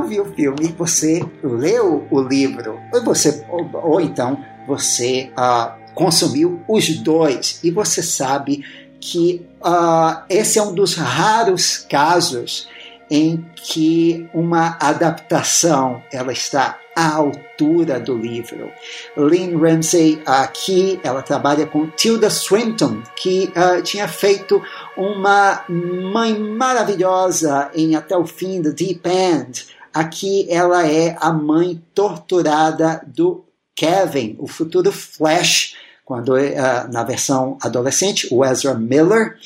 Viu 0.04 0.24
o 0.24 0.34
filme, 0.34 0.74
você 0.78 1.22
leu 1.44 2.08
o 2.10 2.22
livro, 2.22 2.80
ou, 2.94 3.04
você, 3.04 3.46
ou, 3.50 3.70
ou 3.74 4.02
então 4.02 4.38
você 4.68 5.32
uh, 5.38 5.94
consumiu 5.94 6.62
os 6.68 6.90
dois 6.98 7.60
e 7.64 7.72
você 7.72 8.02
sabe 8.02 8.64
que 9.00 9.46
uh, 9.62 10.24
esse 10.30 10.60
é 10.60 10.64
um 10.64 10.74
dos 10.74 10.96
raros 10.96 11.78
casos 11.90 12.68
em 13.10 13.46
que 13.56 14.30
uma 14.34 14.78
adaptação 14.80 16.02
ela 16.14 16.32
está 16.32 16.78
à 16.96 17.16
altura 17.16 18.00
do 18.00 18.18
livro. 18.18 18.72
Lynn 19.18 19.58
Ramsey 19.58 20.22
aqui 20.26 21.00
ela 21.04 21.22
trabalha 21.22 21.66
com 21.66 21.88
Tilda 21.88 22.30
Swinton 22.30 23.02
que 23.16 23.52
uh, 23.56 23.82
tinha 23.82 24.08
feito 24.08 24.62
uma 24.96 25.64
mãe 25.68 26.38
maravilhosa 26.40 27.70
em 27.74 27.96
Até 27.96 28.16
o 28.16 28.26
Fim 28.26 28.62
do 28.62 28.74
Deep 28.74 29.02
End. 29.08 29.81
Aqui 29.94 30.48
ela 30.50 30.88
é 30.88 31.16
a 31.20 31.32
mãe 31.32 31.82
torturada 31.94 33.02
do 33.06 33.44
Kevin, 33.76 34.36
o 34.40 34.48
futuro 34.48 34.92
Flash, 34.92 35.76
quando 36.06 36.36
uh, 36.36 36.92
na 36.92 37.04
versão 37.04 37.58
adolescente, 37.62 38.28
o 38.32 38.46
Ezra 38.46 38.74
Miller 38.74 39.38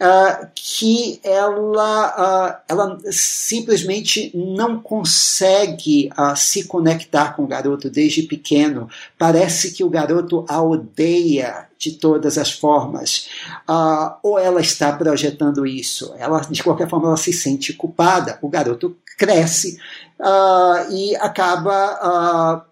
uh, 0.00 0.46
que 0.54 1.20
ela, 1.22 2.58
uh, 2.58 2.62
ela 2.68 2.98
simplesmente 3.10 4.30
não 4.34 4.80
consegue 4.80 6.10
uh, 6.12 6.36
se 6.36 6.64
conectar 6.64 7.34
com 7.34 7.44
o 7.44 7.46
garoto 7.46 7.90
desde 7.90 8.22
pequeno. 8.22 8.88
Parece 9.18 9.72
que 9.72 9.84
o 9.84 9.90
garoto 9.90 10.44
a 10.48 10.62
odeia 10.62 11.68
de 11.78 11.92
todas 11.92 12.38
as 12.38 12.50
formas. 12.50 13.28
ou 14.22 14.38
ela 14.38 14.62
está 14.62 14.90
projetando 14.92 15.66
isso. 15.66 16.14
Ela, 16.18 16.40
de 16.40 16.62
qualquer 16.62 16.88
forma, 16.88 17.08
ela 17.08 17.16
se 17.18 17.34
sente 17.34 17.74
culpada. 17.74 18.38
O 18.40 18.48
garoto 18.48 18.96
cresce 19.18 19.78
e 20.90 21.14
acaba 21.16 22.64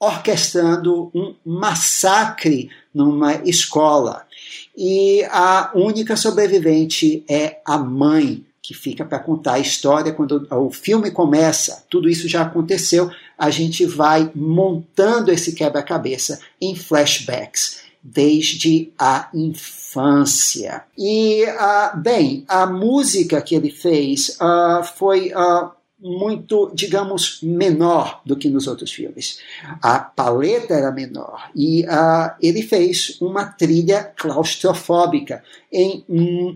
orquestrando 0.00 1.12
um 1.14 1.36
massacre 1.44 2.70
numa 2.92 3.34
escola 3.44 4.26
e 4.76 5.24
a 5.30 5.70
única 5.74 6.16
sobrevivente 6.16 7.24
é 7.28 7.60
a 7.64 7.78
mãe, 7.78 8.44
que 8.60 8.74
fica 8.74 9.04
para 9.04 9.18
contar 9.18 9.54
a 9.54 9.58
história. 9.58 10.12
Quando 10.12 10.46
o 10.50 10.70
filme 10.70 11.10
começa, 11.10 11.84
tudo 11.90 12.08
isso 12.08 12.26
já 12.26 12.42
aconteceu, 12.42 13.10
a 13.38 13.50
gente 13.50 13.84
vai 13.84 14.30
montando 14.34 15.30
esse 15.30 15.52
quebra-cabeça 15.52 16.40
em 16.60 16.74
flashbacks, 16.74 17.80
desde 18.02 18.90
a 18.98 19.28
infância. 19.34 20.82
E, 20.96 21.44
uh, 21.44 21.96
bem, 21.98 22.44
a 22.48 22.66
música 22.66 23.40
que 23.42 23.54
ele 23.54 23.70
fez 23.70 24.38
uh, 24.40 24.82
foi. 24.82 25.32
Uh, 25.32 25.70
muito, 26.04 26.70
digamos, 26.74 27.40
menor 27.42 28.20
do 28.26 28.36
que 28.36 28.50
nos 28.50 28.66
outros 28.66 28.92
filmes. 28.92 29.40
A 29.80 29.98
paleta 29.98 30.74
era 30.74 30.92
menor 30.92 31.50
e 31.56 31.82
uh, 31.84 32.30
ele 32.42 32.60
fez 32.60 33.18
uma 33.22 33.46
trilha 33.46 34.04
claustrofóbica 34.04 35.42
em, 35.72 36.04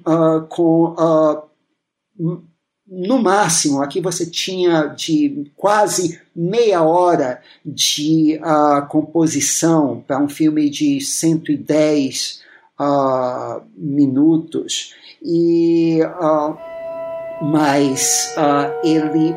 uh, 0.07 0.47
com 0.49 0.95
uh, 0.95 2.43
no 2.87 3.23
máximo, 3.23 3.83
aqui 3.83 4.01
você 4.01 4.27
tinha 4.27 4.87
de 4.87 5.51
quase 5.57 6.21
meia 6.35 6.83
hora 6.83 7.43
de 7.65 8.41
composição 8.89 10.03
para 10.07 10.19
um 10.19 10.29
filme 10.29 10.71
de 10.71 10.99
110 10.99 12.41
uh, 12.81 13.63
minutos. 13.77 14.95
E 15.23 16.01
mas 17.41 18.35
uh, 18.37 18.87
ele 18.87 19.35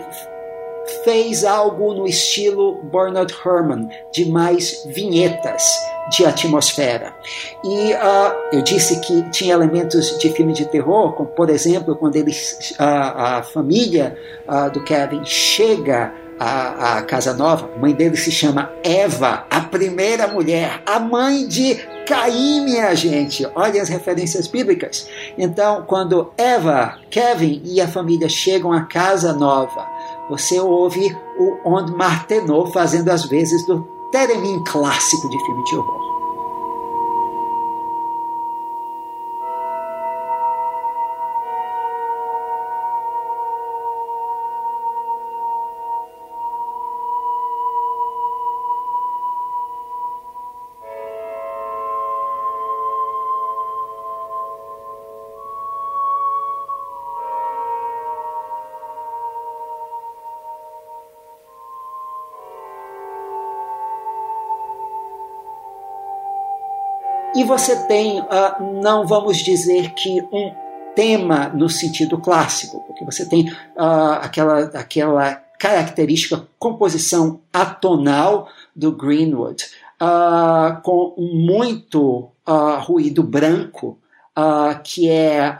fez 1.03 1.43
algo 1.43 1.93
no 1.93 2.05
estilo 2.05 2.81
Bernard 2.83 3.33
Herrmann, 3.33 3.89
de 4.11 4.25
mais 4.25 4.83
vinhetas 4.85 5.63
de 6.11 6.25
atmosfera. 6.25 7.13
E 7.63 7.93
uh, 7.93 8.33
eu 8.51 8.61
disse 8.61 8.99
que 9.01 9.29
tinha 9.29 9.53
elementos 9.53 10.17
de 10.19 10.29
filme 10.29 10.53
de 10.53 10.65
terror, 10.65 11.13
como 11.13 11.29
por 11.29 11.49
exemplo 11.49 11.95
quando 11.95 12.15
eles, 12.15 12.71
uh, 12.71 12.75
a 12.79 13.43
família 13.43 14.17
uh, 14.47 14.69
do 14.71 14.83
Kevin 14.83 15.23
chega 15.23 16.13
à 16.43 17.03
casa 17.03 17.35
nova, 17.35 17.69
a 17.75 17.79
mãe 17.79 17.93
dele 17.93 18.17
se 18.17 18.31
chama 18.31 18.71
Eva, 18.83 19.45
a 19.47 19.61
primeira 19.61 20.27
mulher, 20.27 20.81
a 20.87 20.99
mãe 20.99 21.47
de 21.47 21.79
Caim, 22.05 22.61
minha 22.61 22.93
gente. 22.95 23.47
Olha 23.55 23.81
as 23.81 23.89
referências 23.89 24.47
bíblicas. 24.47 25.07
Então, 25.37 25.83
quando 25.87 26.31
Eva, 26.37 26.99
Kevin 27.09 27.61
e 27.65 27.79
a 27.79 27.87
família 27.87 28.29
chegam 28.29 28.71
à 28.71 28.83
casa 28.83 29.33
nova, 29.33 29.87
você 30.29 30.59
ouve 30.59 31.15
o 31.37 31.57
On 31.65 31.87
Martenot 31.95 32.71
fazendo 32.71 33.09
as 33.09 33.25
vezes 33.25 33.65
do 33.65 33.81
Teremin 34.11 34.63
clássico 34.65 35.29
de 35.29 35.45
filme 35.45 35.63
de 35.63 35.75
horror. 35.75 36.20
E 67.41 67.43
você 67.43 67.75
tem, 67.88 68.19
uh, 68.19 68.82
não 68.84 69.08
vamos 69.08 69.39
dizer 69.39 69.95
que 69.95 70.21
um 70.32 70.54
tema 70.95 71.49
no 71.49 71.67
sentido 71.67 72.19
clássico, 72.19 72.82
porque 72.82 73.04
você 73.04 73.27
tem 73.27 73.49
uh, 73.49 74.19
aquela, 74.21 74.60
aquela 74.65 75.34
característica 75.58 76.47
composição 76.60 77.41
atonal 77.51 78.47
do 78.75 78.91
Greenwood, 78.91 79.65
uh, 79.99 80.80
com 80.84 81.15
muito 81.17 82.30
ruído 82.82 83.23
branco, 83.23 83.97
que 84.84 85.10
é 85.10 85.58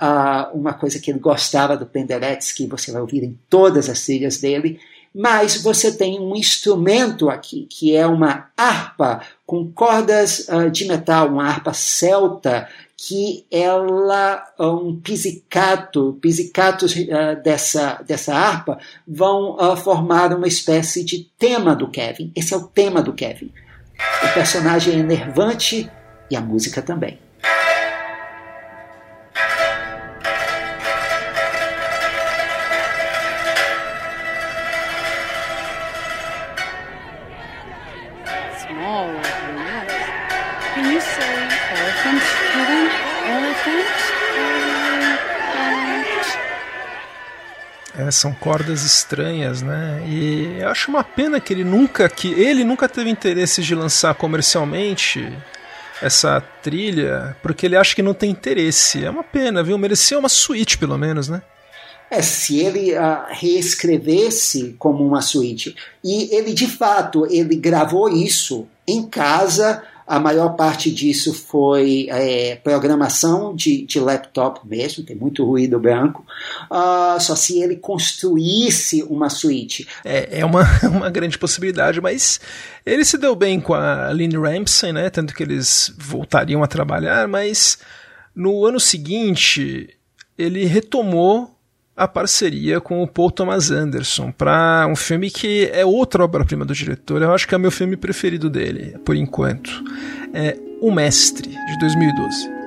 uma 0.54 0.74
coisa 0.74 1.00
que 1.00 1.10
ele 1.10 1.20
gostava 1.20 1.78
do 1.78 1.86
Penderecki, 1.86 2.54
que 2.54 2.68
você 2.68 2.92
vai 2.92 3.02
ouvir 3.02 3.24
em 3.24 3.40
todas 3.50 3.90
as 3.90 4.06
trilhas 4.06 4.40
dele, 4.40 4.80
mas 5.14 5.62
você 5.62 5.92
tem 5.92 6.20
um 6.20 6.36
instrumento 6.36 7.30
aqui, 7.30 7.68
que 7.70 7.96
é 7.96 8.08
uma 8.08 8.48
harpa 8.56 9.22
com 9.46 9.72
cordas 9.72 10.48
uh, 10.48 10.70
de 10.70 10.86
metal, 10.86 11.28
uma 11.28 11.46
harpa 11.46 11.74
celta, 11.74 12.68
que 12.96 13.46
ela, 13.52 14.44
um 14.60 14.96
pizzicato, 14.96 16.18
pizzicatos 16.22 16.96
uh, 16.96 17.42
dessa, 17.44 18.02
dessa 18.06 18.34
harpa 18.34 18.78
vão 19.08 19.56
uh, 19.56 19.76
formar 19.76 20.34
uma 20.34 20.48
espécie 20.48 21.04
de 21.04 21.28
tema 21.38 21.76
do 21.76 21.88
Kevin. 21.88 22.32
Esse 22.36 22.54
é 22.54 22.58
o 22.58 22.68
tema 22.68 23.02
do 23.02 23.12
Kevin. 23.12 23.52
O 24.24 24.34
personagem 24.34 24.96
é 24.96 25.00
enervante 25.00 25.90
e 26.30 26.36
a 26.36 26.42
música 26.42 26.82
também. 26.82 27.20
São 48.12 48.34
cordas 48.34 48.84
estranhas, 48.84 49.62
né? 49.62 50.04
E 50.08 50.58
eu 50.60 50.70
acho 50.70 50.90
uma 50.90 51.04
pena 51.04 51.40
que 51.40 51.54
ele 51.54 51.64
nunca 51.64 52.08
que 52.10 52.32
ele 52.34 52.64
nunca 52.64 52.88
teve 52.88 53.10
interesse 53.10 53.62
de 53.62 53.74
lançar 53.76 54.14
comercialmente 54.16 55.32
essa 56.02 56.42
trilha, 56.62 57.36
porque 57.42 57.66
ele 57.66 57.76
acha 57.76 57.96
que 57.96 58.02
não 58.02 58.14
tem 58.14 58.32
interesse. 58.32 59.06
É 59.06 59.10
uma 59.10 59.24
pena, 59.24 59.64
viu? 59.64 59.78
Merecia 59.78 60.18
uma 60.18 60.30
suíte 60.30 60.78
pelo 60.78 60.98
menos, 60.98 61.30
né? 61.30 61.42
É, 62.10 62.22
se 62.22 62.60
ele 62.60 62.94
uh, 62.94 63.24
reescrevesse 63.30 64.76
como 64.78 65.08
uma 65.08 65.22
suíte. 65.22 65.74
E 66.04 66.36
ele, 66.36 66.54
de 66.54 66.68
fato, 66.68 67.26
ele 67.30 67.56
gravou 67.56 68.10
isso 68.10 68.68
em 68.86 69.08
casa 69.08 69.82
a 70.06 70.20
maior 70.20 70.56
parte 70.56 70.92
disso 70.92 71.34
foi 71.34 72.08
é, 72.10 72.56
programação 72.56 73.56
de, 73.56 73.86
de, 73.86 74.00
laptop 74.00 74.68
mesmo, 74.68 75.04
tem 75.04 75.16
muito 75.16 75.46
ruído 75.46 75.80
branco. 75.80 76.26
Uh, 76.70 77.20
só 77.20 77.36
se 77.36 77.62
ele 77.62 77.76
construísse 77.76 79.04
uma 79.04 79.30
suíte. 79.30 79.88
É, 80.04 80.40
é 80.40 80.46
uma, 80.46 80.64
uma 80.84 81.10
grande 81.10 81.38
possibilidade, 81.38 82.02
mas 82.02 82.40
ele 82.86 83.06
se 83.06 83.18
deu 83.18 83.36
bem 83.36 83.60
com 83.60 83.74
a 83.74 84.12
Lynn 84.12 84.42
Ramsey, 84.42 84.92
né? 84.92 85.10
Tanto 85.10 85.34
que 85.34 85.44
eles 85.44 85.94
voltariam 85.98 86.64
a 86.64 86.68
trabalhar, 86.68 87.28
mas 87.28 87.78
no 88.36 88.66
ano 88.66 88.80
seguinte 88.80 89.90
ele 90.38 90.66
retomou 90.66 91.56
a 92.02 92.08
parceria 92.08 92.82
com 92.82 93.04
o 93.04 93.08
Paul 93.08 93.30
Thomas 93.30 93.70
Anderson 93.70 94.32
para 94.32 94.88
um 94.90 94.96
filme 94.96 95.30
que 95.30 95.70
é 95.72 95.86
outra 95.86 96.24
obra-prima 96.24 96.66
do 96.66 96.74
diretor. 96.74 97.22
Eu 97.22 97.32
acho 97.32 97.48
que 97.48 97.54
é 97.54 97.58
o 97.58 97.62
meu 97.62 97.70
filme 97.70 97.96
preferido 97.96 98.50
dele, 98.50 98.98
por 99.06 99.16
enquanto. 99.16 99.70
É 100.34 100.58
O 100.82 100.92
Mestre, 100.92 101.50
de 101.50 101.80
2012. 101.80 102.61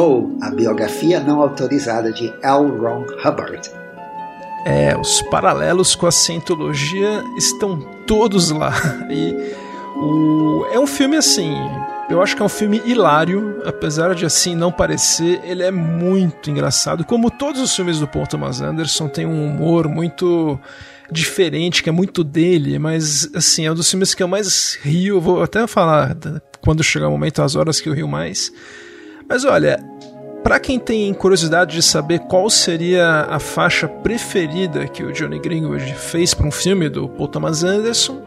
Ou 0.00 0.38
a 0.40 0.50
biografia 0.50 1.20
não 1.20 1.42
autorizada 1.42 2.10
de 2.10 2.32
L. 2.42 2.70
Ron 2.78 3.04
Hubbard. 3.22 3.70
É, 4.64 4.96
os 4.96 5.20
paralelos 5.22 5.94
com 5.94 6.06
a 6.06 6.10
cientologia 6.10 7.22
estão 7.36 7.80
todos 8.06 8.50
lá. 8.50 8.72
E 9.10 9.34
o... 9.96 10.66
é 10.72 10.78
um 10.78 10.86
filme 10.86 11.16
assim. 11.16 11.54
Eu 12.08 12.22
acho 12.22 12.34
que 12.34 12.40
é 12.40 12.44
um 12.44 12.48
filme 12.48 12.80
hilário, 12.86 13.60
apesar 13.64 14.14
de 14.14 14.24
assim 14.24 14.56
não 14.56 14.72
parecer, 14.72 15.40
ele 15.44 15.62
é 15.62 15.70
muito 15.70 16.50
engraçado. 16.50 17.04
Como 17.04 17.30
todos 17.30 17.60
os 17.60 17.74
filmes 17.74 17.98
do 17.98 18.08
Paul 18.08 18.26
Thomas 18.26 18.60
Anderson, 18.60 19.08
tem 19.08 19.26
um 19.26 19.46
humor 19.46 19.86
muito 19.86 20.58
diferente, 21.12 21.82
que 21.82 21.88
é 21.88 21.92
muito 21.92 22.24
dele, 22.24 22.78
mas 22.78 23.28
assim, 23.34 23.66
é 23.66 23.72
um 23.72 23.74
dos 23.74 23.90
filmes 23.90 24.14
que 24.14 24.22
eu 24.22 24.28
mais 24.28 24.78
rio. 24.82 25.20
Vou 25.20 25.42
até 25.42 25.66
falar 25.66 26.16
quando 26.62 26.82
chegar 26.82 27.08
o 27.08 27.12
momento, 27.12 27.42
as 27.42 27.54
horas 27.54 27.80
que 27.80 27.88
eu 27.88 27.92
rio 27.92 28.08
mais. 28.08 28.50
Mas 29.30 29.44
olha, 29.44 29.78
para 30.42 30.58
quem 30.58 30.78
tem 30.78 31.12
curiosidade 31.12 31.74
de 31.74 31.82
saber 31.82 32.20
qual 32.20 32.48
seria 32.48 33.26
a 33.28 33.38
faixa 33.38 33.86
preferida 33.86 34.86
que 34.86 35.02
o 35.02 35.12
Johnny 35.12 35.38
Greenwood 35.38 35.94
fez 35.94 36.34
para 36.34 36.46
um 36.46 36.50
filme 36.50 36.88
do 36.88 37.08
Paul 37.08 37.28
Thomas 37.28 37.62
Anderson, 37.62 38.22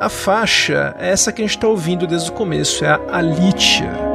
a 0.00 0.08
faixa 0.08 0.94
é 0.98 1.10
essa 1.10 1.32
que 1.32 1.42
a 1.42 1.44
gente 1.44 1.56
está 1.56 1.68
ouvindo 1.68 2.06
desde 2.06 2.30
o 2.30 2.32
começo, 2.32 2.84
é 2.84 2.88
a 2.88 3.18
Alicia. 3.18 4.13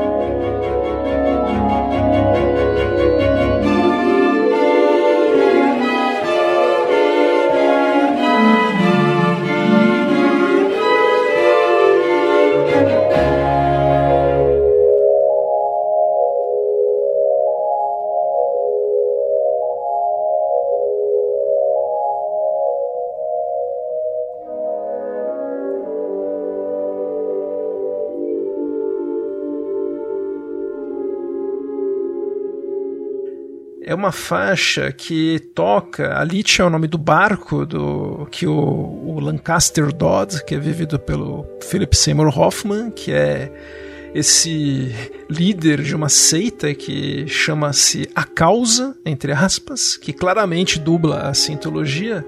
É 33.90 33.96
uma 33.96 34.12
faixa 34.12 34.92
que 34.92 35.40
toca. 35.56 36.16
A 36.16 36.24
Lich 36.24 36.62
é 36.62 36.64
o 36.64 36.70
nome 36.70 36.88
do 36.88 37.00
barco 37.00 37.66
do 37.66 38.28
que 38.30 38.46
o, 38.46 38.54
o 38.54 39.20
Lancaster 39.20 39.92
Dodd, 39.92 40.46
que 40.46 40.54
é 40.54 40.60
vivido 40.60 41.00
pelo 41.00 41.44
Philip 41.60 41.98
Seymour 41.98 42.38
Hoffman, 42.38 42.92
que 42.92 43.12
é 43.12 43.52
esse 44.14 44.94
líder 45.28 45.82
de 45.82 45.96
uma 45.96 46.08
seita 46.08 46.72
que 46.76 47.28
chama-se 47.28 48.08
A 48.14 48.24
Causa, 48.26 48.96
entre 49.04 49.32
aspas, 49.32 49.98
que 49.98 50.14
claramente 50.14 50.78
dubla 50.78 51.22
a 51.22 51.34
cientologia. 51.34 52.24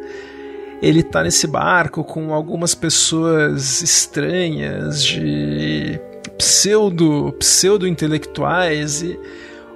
Ele 0.82 1.02
está 1.02 1.22
nesse 1.22 1.46
barco 1.46 2.04
com 2.04 2.34
algumas 2.34 2.74
pessoas 2.74 3.84
estranhas 3.84 5.04
de 5.04 6.00
pseudo 6.40 7.32
pseudo 7.38 7.88
intelectuais 7.88 9.04
e 9.04 9.20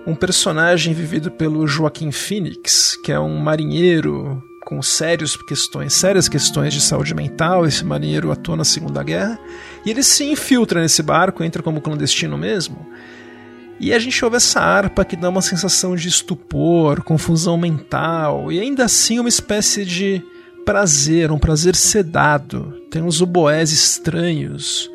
um 0.05 0.13
personagem 0.13 0.93
vivido 0.93 1.31
pelo 1.31 1.65
Joaquim 1.65 2.11
Phoenix, 2.11 2.95
que 3.03 3.11
é 3.11 3.19
um 3.19 3.37
marinheiro 3.37 4.43
com 4.63 4.81
sérias 4.81 5.35
questões, 5.35 5.93
sérias 5.93 6.27
questões 6.27 6.73
de 6.73 6.81
saúde 6.81 7.13
mental. 7.13 7.65
Esse 7.65 7.83
marinheiro 7.83 8.31
atua 8.31 8.55
na 8.55 8.63
Segunda 8.63 9.01
Guerra 9.03 9.39
e 9.85 9.89
ele 9.89 10.03
se 10.03 10.23
infiltra 10.23 10.81
nesse 10.81 11.01
barco, 11.01 11.43
entra 11.43 11.63
como 11.63 11.81
clandestino 11.81 12.37
mesmo. 12.37 12.85
E 13.79 13.93
a 13.93 13.99
gente 13.99 14.23
ouve 14.23 14.37
essa 14.37 14.59
harpa 14.59 15.03
que 15.03 15.15
dá 15.15 15.29
uma 15.29 15.41
sensação 15.41 15.95
de 15.95 16.07
estupor, 16.07 17.03
confusão 17.03 17.57
mental 17.57 18.51
e 18.51 18.59
ainda 18.59 18.85
assim 18.85 19.19
uma 19.19 19.29
espécie 19.29 19.83
de 19.83 20.23
prazer, 20.65 21.31
um 21.31 21.39
prazer 21.39 21.75
sedado. 21.75 22.73
Tem 22.89 23.01
uns 23.01 23.21
oboés 23.21 23.71
estranhos 23.71 24.89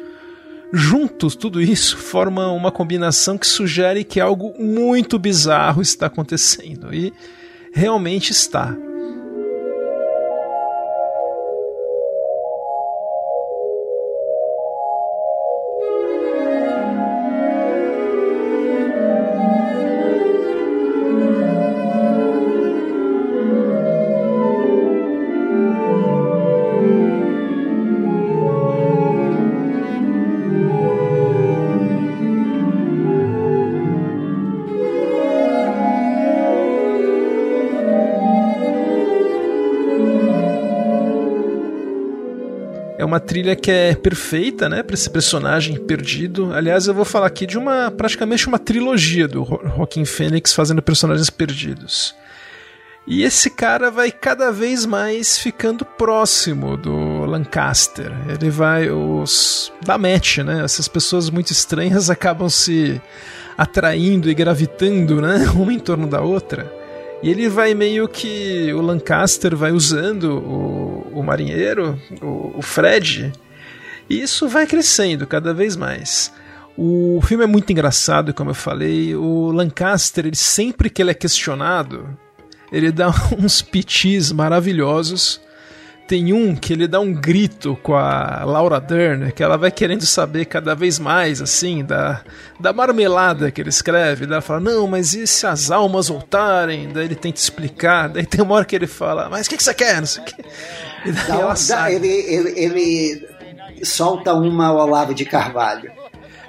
Juntos, 0.72 1.34
tudo 1.34 1.60
isso 1.60 1.96
forma 1.96 2.50
uma 2.52 2.70
combinação 2.70 3.36
que 3.36 3.46
sugere 3.46 4.04
que 4.04 4.20
algo 4.20 4.54
muito 4.58 5.18
bizarro 5.18 5.82
está 5.82 6.06
acontecendo. 6.06 6.94
E 6.94 7.12
realmente 7.72 8.30
está. 8.30 8.76
Uma 43.10 43.18
trilha 43.20 43.56
que 43.56 43.70
é 43.70 43.94
perfeita, 43.94 44.68
né, 44.68 44.84
para 44.84 44.94
esse 44.94 45.10
personagem 45.10 45.76
perdido. 45.76 46.52
Aliás, 46.52 46.86
eu 46.86 46.94
vou 46.94 47.04
falar 47.04 47.26
aqui 47.26 47.44
de 47.44 47.58
uma 47.58 47.90
praticamente 47.90 48.46
uma 48.46 48.58
trilogia 48.58 49.26
do 49.26 49.44
Joaquim 49.44 50.04
Fênix 50.04 50.52
fazendo 50.52 50.80
personagens 50.80 51.28
perdidos. 51.28 52.14
E 53.06 53.24
esse 53.24 53.50
cara 53.50 53.90
vai 53.90 54.12
cada 54.12 54.52
vez 54.52 54.86
mais 54.86 55.36
ficando 55.36 55.84
próximo 55.84 56.76
do 56.76 57.24
Lancaster. 57.24 58.12
Ele 58.28 58.48
vai 58.48 58.88
os 58.88 59.72
da 59.84 59.98
match, 59.98 60.38
né? 60.38 60.62
Essas 60.62 60.86
pessoas 60.86 61.28
muito 61.30 61.50
estranhas 61.50 62.08
acabam 62.10 62.48
se 62.48 63.00
atraindo 63.58 64.30
e 64.30 64.34
gravitando, 64.34 65.20
né, 65.20 65.50
uma 65.56 65.72
em 65.72 65.80
torno 65.80 66.06
da 66.06 66.20
outra. 66.20 66.72
E 67.22 67.28
ele 67.28 67.48
vai 67.48 67.74
meio 67.74 68.06
que. 68.06 68.72
O 68.72 68.80
Lancaster 68.80 69.56
vai 69.56 69.72
usando 69.72 70.38
o, 70.38 70.99
o 71.12 71.22
marinheiro, 71.22 72.00
o, 72.20 72.54
o 72.58 72.62
Fred, 72.62 73.32
e 74.08 74.20
isso 74.20 74.48
vai 74.48 74.66
crescendo 74.66 75.26
cada 75.26 75.54
vez 75.54 75.76
mais. 75.76 76.32
O 76.76 77.20
filme 77.22 77.44
é 77.44 77.46
muito 77.46 77.70
engraçado, 77.70 78.32
como 78.32 78.50
eu 78.50 78.54
falei. 78.54 79.14
O 79.14 79.50
Lancaster, 79.50 80.26
ele, 80.26 80.36
sempre 80.36 80.88
que 80.88 81.02
ele 81.02 81.10
é 81.10 81.14
questionado, 81.14 82.08
ele 82.72 82.90
dá 82.90 83.12
uns 83.38 83.60
pitis 83.60 84.32
maravilhosos 84.32 85.40
tem 86.10 86.32
um 86.32 86.56
que 86.56 86.72
ele 86.72 86.88
dá 86.88 86.98
um 86.98 87.14
grito 87.14 87.78
com 87.84 87.94
a 87.94 88.42
Laura 88.44 88.80
Dern, 88.80 89.30
que 89.30 89.44
ela 89.44 89.56
vai 89.56 89.70
querendo 89.70 90.04
saber 90.04 90.44
cada 90.46 90.74
vez 90.74 90.98
mais, 90.98 91.40
assim, 91.40 91.84
da, 91.84 92.22
da 92.58 92.72
marmelada 92.72 93.48
que 93.52 93.60
ele 93.60 93.68
escreve. 93.68 94.26
Daí 94.26 94.32
ela 94.32 94.42
fala, 94.42 94.58
não, 94.58 94.88
mas 94.88 95.14
e 95.14 95.24
se 95.24 95.46
as 95.46 95.70
almas 95.70 96.08
voltarem? 96.08 96.88
Daí 96.88 97.04
ele 97.04 97.14
tenta 97.14 97.38
explicar. 97.38 98.08
Daí 98.08 98.26
tem 98.26 98.42
uma 98.42 98.56
hora 98.56 98.64
que 98.64 98.74
ele 98.74 98.88
fala, 98.88 99.28
mas 99.28 99.46
o 99.46 99.50
que, 99.50 99.56
que 99.56 99.62
você 99.62 99.72
quer? 99.72 100.00
Não 100.00 100.06
sei 100.06 100.20
o 100.20 100.26
que. 100.26 100.34
Dá, 101.26 101.54
dá, 101.68 101.92
ele, 101.92 102.08
ele, 102.08 102.60
ele 102.60 103.28
solta 103.82 104.34
uma 104.34 104.66
ao 104.66 104.76
Olavo 104.76 105.14
de 105.14 105.24
Carvalho. 105.24 105.90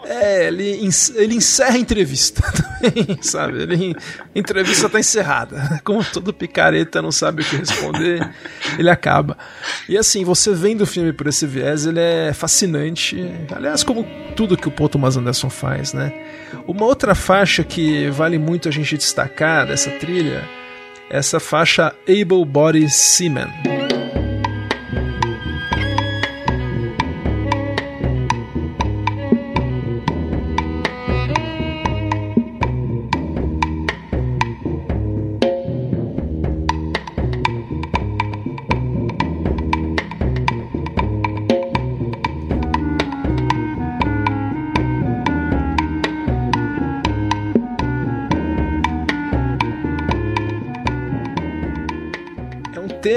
É, 0.04 0.48
ele, 0.48 0.90
ele 1.16 1.36
encerra 1.36 1.76
a 1.76 1.78
entrevista 1.78 2.42
também, 2.52 3.18
sabe? 3.22 3.62
Ele, 3.62 3.96
a 4.36 4.40
entrevista 4.40 4.90
tá 4.90 5.00
encerrada. 5.00 5.80
Como 5.86 6.04
todo 6.04 6.34
picareta 6.34 7.02
não 7.02 7.12
sabe 7.12 7.44
o 7.44 7.46
que 7.46 7.56
responder, 7.56 8.28
ele 8.78 8.90
acaba. 8.90 9.38
E 9.88 9.98
assim, 9.98 10.24
você 10.24 10.54
vendo 10.54 10.82
o 10.82 10.88
filme 10.88 11.14
por 11.14 11.28
esse 11.28 11.46
viés, 11.46 11.86
ele 11.86 12.00
é 12.00 12.34
fascinante. 12.34 13.16
Aliás, 13.56 13.84
como 13.84 14.06
tudo 14.36 14.58
que 14.58 14.68
o 14.68 14.72
Paul 14.72 14.90
Thomas 14.90 15.18
Anderson 15.18 15.50
faz, 15.50 15.94
né? 15.94 16.12
Uma 16.68 16.86
outra 16.86 17.14
faixa 17.14 17.64
que 17.64 18.10
vale 18.10 18.38
muito 18.38 18.68
a 18.68 18.72
gente 18.72 18.98
destacar 18.98 19.68
dessa 19.68 19.92
trilha 19.92 20.44
é 21.10 21.18
essa 21.18 21.40
faixa 21.40 21.94
Able 22.08 22.46
Body 22.46 22.90
Seaman. 22.90 23.50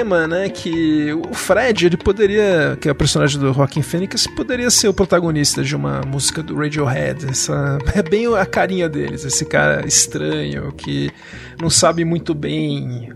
Né, 0.05 0.49
que 0.49 1.11
o 1.13 1.33
Fred, 1.33 1.85
ele 1.85 1.97
poderia, 1.97 2.77
que 2.79 2.87
é 2.87 2.91
o 2.91 2.95
personagem 2.95 3.39
do 3.39 3.51
Rockin' 3.51 3.81
Phoenix, 3.81 4.27
poderia 4.27 4.69
ser 4.69 4.87
o 4.87 4.93
protagonista 4.93 5.63
de 5.63 5.75
uma 5.75 6.01
música 6.01 6.41
do 6.41 6.55
Radiohead. 6.55 7.25
Essa 7.29 7.77
é 7.93 8.01
bem 8.01 8.33
a 8.35 8.45
carinha 8.45 8.87
deles, 8.87 9.25
esse 9.25 9.45
cara 9.45 9.85
estranho 9.85 10.71
que 10.71 11.09
não 11.59 11.69
sabe 11.69 12.05
muito 12.05 12.33
bem 12.33 13.09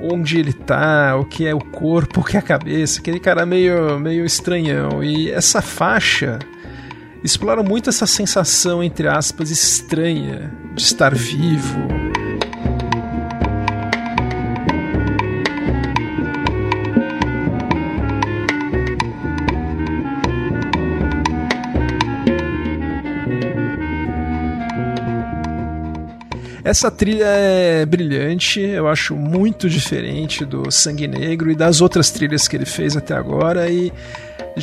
onde 0.00 0.38
ele 0.38 0.52
tá, 0.52 1.16
o 1.16 1.24
que 1.24 1.46
é 1.46 1.54
o 1.54 1.60
corpo, 1.60 2.20
o 2.20 2.24
que 2.24 2.36
é 2.36 2.40
a 2.40 2.42
cabeça, 2.42 3.00
aquele 3.00 3.20
cara 3.20 3.46
meio 3.46 3.98
meio 3.98 4.24
estranhão. 4.24 5.02
E 5.02 5.30
essa 5.30 5.62
faixa 5.62 6.38
explora 7.22 7.62
muito 7.62 7.88
essa 7.88 8.06
sensação 8.06 8.82
entre 8.82 9.08
aspas 9.08 9.50
estranha 9.50 10.52
de 10.74 10.82
estar 10.82 11.14
vivo 11.14 11.88
Essa 26.64 26.90
trilha 26.90 27.26
é 27.26 27.84
brilhante, 27.84 28.58
eu 28.58 28.88
acho 28.88 29.14
muito 29.14 29.68
diferente 29.68 30.46
do 30.46 30.70
Sangue 30.70 31.06
Negro 31.06 31.50
e 31.50 31.54
das 31.54 31.82
outras 31.82 32.10
trilhas 32.10 32.48
que 32.48 32.56
ele 32.56 32.64
fez 32.64 32.96
até 32.96 33.14
agora 33.14 33.68
e 33.70 33.92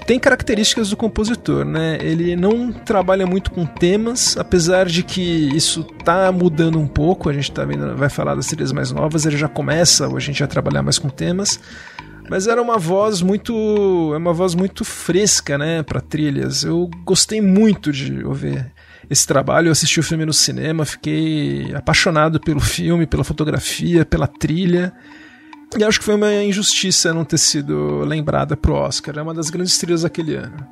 tem 0.07 0.17
características 0.17 0.89
do 0.89 0.97
compositor, 0.97 1.63
né? 1.63 1.99
Ele 2.01 2.35
não 2.35 2.71
trabalha 2.71 3.27
muito 3.27 3.51
com 3.51 3.65
temas, 3.65 4.35
apesar 4.35 4.87
de 4.87 5.03
que 5.03 5.21
isso 5.55 5.83
tá 5.83 6.31
mudando 6.31 6.79
um 6.79 6.87
pouco. 6.87 7.29
A 7.29 7.33
gente 7.33 7.51
tá 7.51 7.65
vendo, 7.65 7.95
vai 7.95 8.09
falar 8.09 8.33
das 8.33 8.47
trilhas 8.47 8.71
mais 8.71 8.91
novas, 8.91 9.25
ele 9.25 9.37
já 9.37 9.47
começa, 9.47 10.07
ou 10.07 10.17
a 10.17 10.19
gente 10.19 10.43
a 10.43 10.47
trabalhar 10.47 10.81
mais 10.81 10.97
com 10.97 11.09
temas. 11.09 11.59
Mas 12.29 12.47
era 12.47 12.61
uma 12.61 12.77
voz 12.77 13.21
muito, 13.21 14.11
é 14.13 14.17
uma 14.17 14.33
voz 14.33 14.55
muito 14.55 14.85
fresca, 14.85 15.57
né, 15.57 15.83
para 15.83 15.99
trilhas. 15.99 16.63
Eu 16.63 16.89
gostei 17.03 17.41
muito 17.41 17.91
de 17.91 18.23
ouvir 18.23 18.71
esse 19.11 19.27
trabalho. 19.27 19.67
Eu 19.67 19.73
assisti 19.73 19.99
o 19.99 20.03
filme 20.03 20.25
no 20.25 20.31
cinema, 20.31 20.85
fiquei 20.85 21.75
apaixonado 21.75 22.39
pelo 22.39 22.61
filme, 22.61 23.05
pela 23.05 23.25
fotografia, 23.25 24.05
pela 24.05 24.25
trilha. 24.25 24.93
E 25.77 25.83
acho 25.83 25.99
que 25.99 26.05
foi 26.05 26.15
uma 26.15 26.33
injustiça 26.33 27.13
não 27.13 27.25
ter 27.25 27.37
sido 27.37 27.99
lembrada 28.05 28.55
pro 28.55 28.73
Oscar. 28.73 29.17
É 29.17 29.21
uma 29.21 29.33
das 29.33 29.49
grandes 29.49 29.77
trilhas 29.77 30.03
daquele 30.03 30.35
ano. 30.35 30.65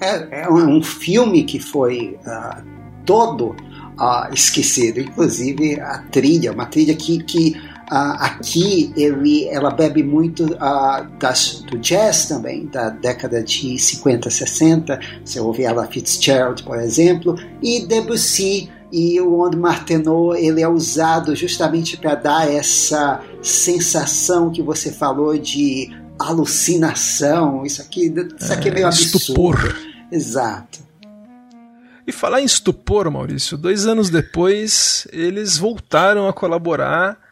É, 0.00 0.42
é 0.42 0.50
um 0.50 0.82
filme 0.82 1.44
que 1.44 1.60
foi 1.60 2.18
uh, 2.26 2.64
todo 3.04 3.50
uh, 3.50 4.32
esquecido, 4.32 5.00
inclusive 5.00 5.80
a 5.80 5.98
trilha, 6.10 6.52
uma 6.52 6.66
trilha 6.66 6.94
que, 6.96 7.22
que 7.22 7.54
aqui 7.90 8.92
ele, 8.96 9.48
ela 9.48 9.70
bebe 9.70 10.02
muito 10.02 10.44
uh, 10.44 11.08
das, 11.18 11.62
do 11.62 11.78
jazz 11.78 12.26
também, 12.26 12.66
da 12.66 12.90
década 12.90 13.42
de 13.42 13.78
50, 13.78 14.28
60. 14.30 15.00
Você 15.24 15.40
ouve 15.40 15.64
ela 15.64 15.86
Fitzgerald, 15.86 16.62
por 16.62 16.78
exemplo, 16.78 17.36
e 17.62 17.86
Debussy 17.86 18.70
e 18.92 19.20
o 19.20 19.40
Onde 19.40 19.56
Martenot 19.56 20.38
ele 20.38 20.62
é 20.62 20.68
usado 20.68 21.34
justamente 21.36 21.96
para 21.96 22.14
dar 22.14 22.50
essa 22.50 23.22
sensação 23.42 24.50
que 24.50 24.62
você 24.62 24.90
falou 24.90 25.36
de 25.36 25.90
alucinação. 26.18 27.64
Isso 27.64 27.82
aqui, 27.82 28.12
isso 28.38 28.52
aqui 28.52 28.68
é, 28.68 28.70
é 28.70 28.74
meio 28.74 28.86
absurdo. 28.86 29.18
Estupor. 29.18 29.76
Exato. 30.10 30.88
E 32.06 32.12
falar 32.12 32.40
em 32.40 32.44
estupor, 32.44 33.10
Maurício, 33.10 33.58
dois 33.58 33.86
anos 33.86 34.08
depois 34.08 35.06
eles 35.12 35.58
voltaram 35.58 36.26
a 36.26 36.32
colaborar 36.32 37.27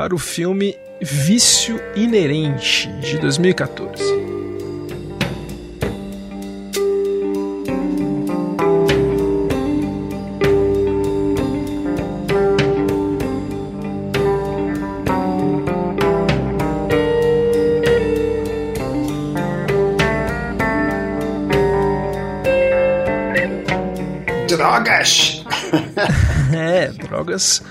para 0.00 0.14
o 0.14 0.18
filme 0.18 0.78
Vício 0.98 1.78
Inerente, 1.94 2.88
de 3.02 3.18
2014. 3.18 4.02
Drogas! 24.48 25.44
é, 26.56 26.86
drogas 26.86 27.62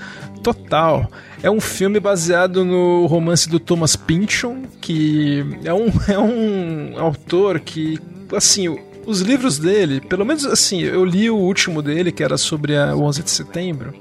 total. 0.44 1.10
É 1.42 1.50
um 1.50 1.60
filme 1.60 1.98
baseado 1.98 2.64
no 2.64 3.06
romance 3.06 3.48
do 3.48 3.58
Thomas 3.58 3.96
Pynchon, 3.96 4.62
que 4.80 5.44
é 5.64 5.72
um, 5.72 5.86
é 6.06 6.18
um 6.18 6.98
autor 6.98 7.60
que, 7.60 7.98
assim, 8.36 8.68
os 9.06 9.20
livros 9.20 9.58
dele, 9.58 10.00
pelo 10.00 10.24
menos 10.24 10.44
assim, 10.44 10.82
eu 10.82 11.04
li 11.04 11.30
o 11.30 11.36
último 11.36 11.80
dele, 11.80 12.12
que 12.12 12.22
era 12.22 12.36
sobre 12.36 12.76
a, 12.76 12.94
o 12.94 13.02
11 13.02 13.22
de 13.22 13.30
setembro. 13.30 13.94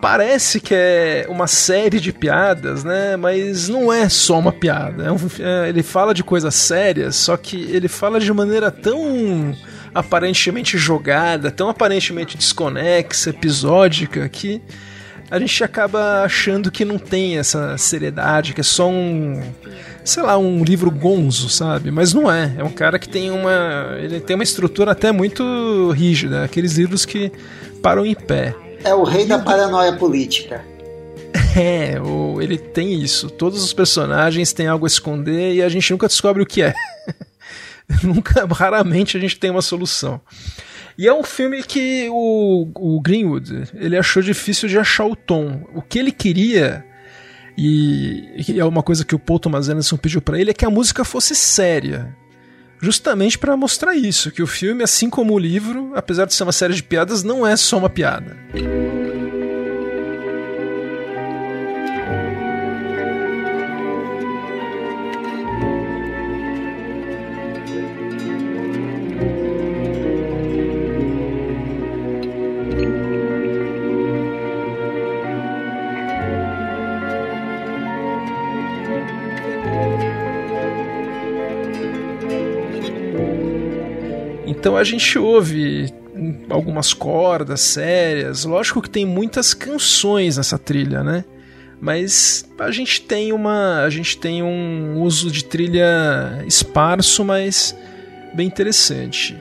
Parece 0.00 0.60
que 0.60 0.74
é 0.74 1.26
uma 1.30 1.46
série 1.46 1.98
de 1.98 2.12
piadas, 2.12 2.84
né? 2.84 3.16
Mas 3.16 3.68
não 3.68 3.90
é 3.90 4.08
só 4.08 4.38
uma 4.38 4.52
piada. 4.52 5.04
É 5.04 5.10
um, 5.10 5.16
é, 5.40 5.70
ele 5.70 5.82
fala 5.82 6.12
de 6.12 6.22
coisas 6.22 6.54
sérias, 6.54 7.16
só 7.16 7.36
que 7.36 7.56
ele 7.56 7.88
fala 7.88 8.20
de 8.20 8.30
maneira 8.32 8.70
tão 8.70 9.56
aparentemente 9.94 10.76
jogada, 10.76 11.50
tão 11.50 11.68
aparentemente 11.68 12.36
desconexa, 12.36 13.30
episódica, 13.30 14.28
que 14.28 14.60
a 15.30 15.38
gente 15.38 15.64
acaba 15.64 16.22
achando 16.22 16.70
que 16.70 16.84
não 16.84 16.98
tem 16.98 17.38
essa 17.38 17.76
seriedade, 17.78 18.52
que 18.52 18.60
é 18.60 18.64
só 18.64 18.88
um, 18.88 19.40
sei 20.04 20.22
lá, 20.22 20.36
um 20.36 20.62
livro 20.62 20.90
gonzo, 20.90 21.48
sabe? 21.48 21.90
Mas 21.90 22.12
não 22.12 22.30
é. 22.30 22.54
É 22.58 22.64
um 22.64 22.70
cara 22.70 22.98
que 22.98 23.08
tem 23.08 23.30
uma, 23.30 23.96
ele 23.98 24.20
tem 24.20 24.36
uma 24.36 24.44
estrutura 24.44 24.92
até 24.92 25.10
muito 25.10 25.90
rígida, 25.90 26.44
aqueles 26.44 26.74
livros 26.74 27.04
que 27.04 27.32
param 27.82 28.04
em 28.04 28.14
pé. 28.14 28.54
É 28.84 28.94
o 28.94 29.02
rei 29.02 29.26
da 29.26 29.38
paranoia 29.38 29.96
política. 29.96 30.62
É, 31.56 32.00
o, 32.00 32.42
ele 32.42 32.58
tem 32.58 33.00
isso. 33.00 33.30
Todos 33.30 33.62
os 33.62 33.72
personagens 33.72 34.52
têm 34.52 34.66
algo 34.66 34.86
a 34.86 34.88
esconder 34.88 35.54
e 35.54 35.62
a 35.62 35.68
gente 35.68 35.88
nunca 35.92 36.08
descobre 36.08 36.42
o 36.42 36.46
que 36.46 36.62
é. 36.62 36.74
nunca, 38.02 38.44
raramente 38.52 39.16
a 39.16 39.20
gente 39.20 39.38
tem 39.38 39.52
uma 39.52 39.62
solução. 39.62 40.20
E 40.96 41.08
é 41.08 41.12
um 41.14 41.24
filme 41.24 41.62
que 41.62 42.08
o, 42.10 42.70
o 42.74 43.00
Greenwood 43.00 43.64
ele 43.74 43.96
achou 43.96 44.22
difícil 44.22 44.68
de 44.68 44.78
achar 44.78 45.06
o 45.06 45.16
tom. 45.16 45.66
O 45.74 45.82
que 45.82 45.98
ele 45.98 46.12
queria 46.12 46.84
e, 47.56 48.44
é 48.56 48.64
uma 48.64 48.82
coisa 48.82 49.04
que 49.04 49.14
o 49.14 49.18
Paul 49.18 49.38
Thomas 49.38 49.68
Anderson 49.68 49.96
pediu 49.96 50.20
para 50.20 50.40
ele 50.40 50.50
é 50.50 50.54
que 50.54 50.64
a 50.64 50.70
música 50.70 51.04
fosse 51.04 51.34
séria, 51.34 52.14
justamente 52.80 53.38
para 53.38 53.56
mostrar 53.56 53.94
isso, 53.94 54.30
que 54.30 54.42
o 54.42 54.46
filme, 54.46 54.82
assim 54.82 55.08
como 55.08 55.34
o 55.34 55.38
livro, 55.38 55.92
apesar 55.94 56.26
de 56.26 56.34
ser 56.34 56.42
uma 56.42 56.52
série 56.52 56.74
de 56.74 56.82
piadas, 56.82 57.22
não 57.22 57.46
é 57.46 57.56
só 57.56 57.78
uma 57.78 57.88
piada. 57.88 58.36
Então 84.64 84.78
a 84.78 84.82
gente 84.82 85.18
ouve 85.18 85.92
algumas 86.48 86.94
cordas 86.94 87.60
sérias, 87.60 88.46
lógico 88.46 88.80
que 88.80 88.88
tem 88.88 89.04
muitas 89.04 89.52
canções 89.52 90.38
nessa 90.38 90.58
trilha, 90.58 91.04
né? 91.04 91.22
Mas 91.78 92.48
a 92.58 92.70
gente 92.70 93.02
tem 93.02 93.30
uma, 93.30 93.82
a 93.82 93.90
gente 93.90 94.16
tem 94.16 94.42
um 94.42 95.02
uso 95.02 95.30
de 95.30 95.44
trilha 95.44 96.42
esparso, 96.46 97.22
mas 97.22 97.76
bem 98.32 98.46
interessante. 98.46 99.36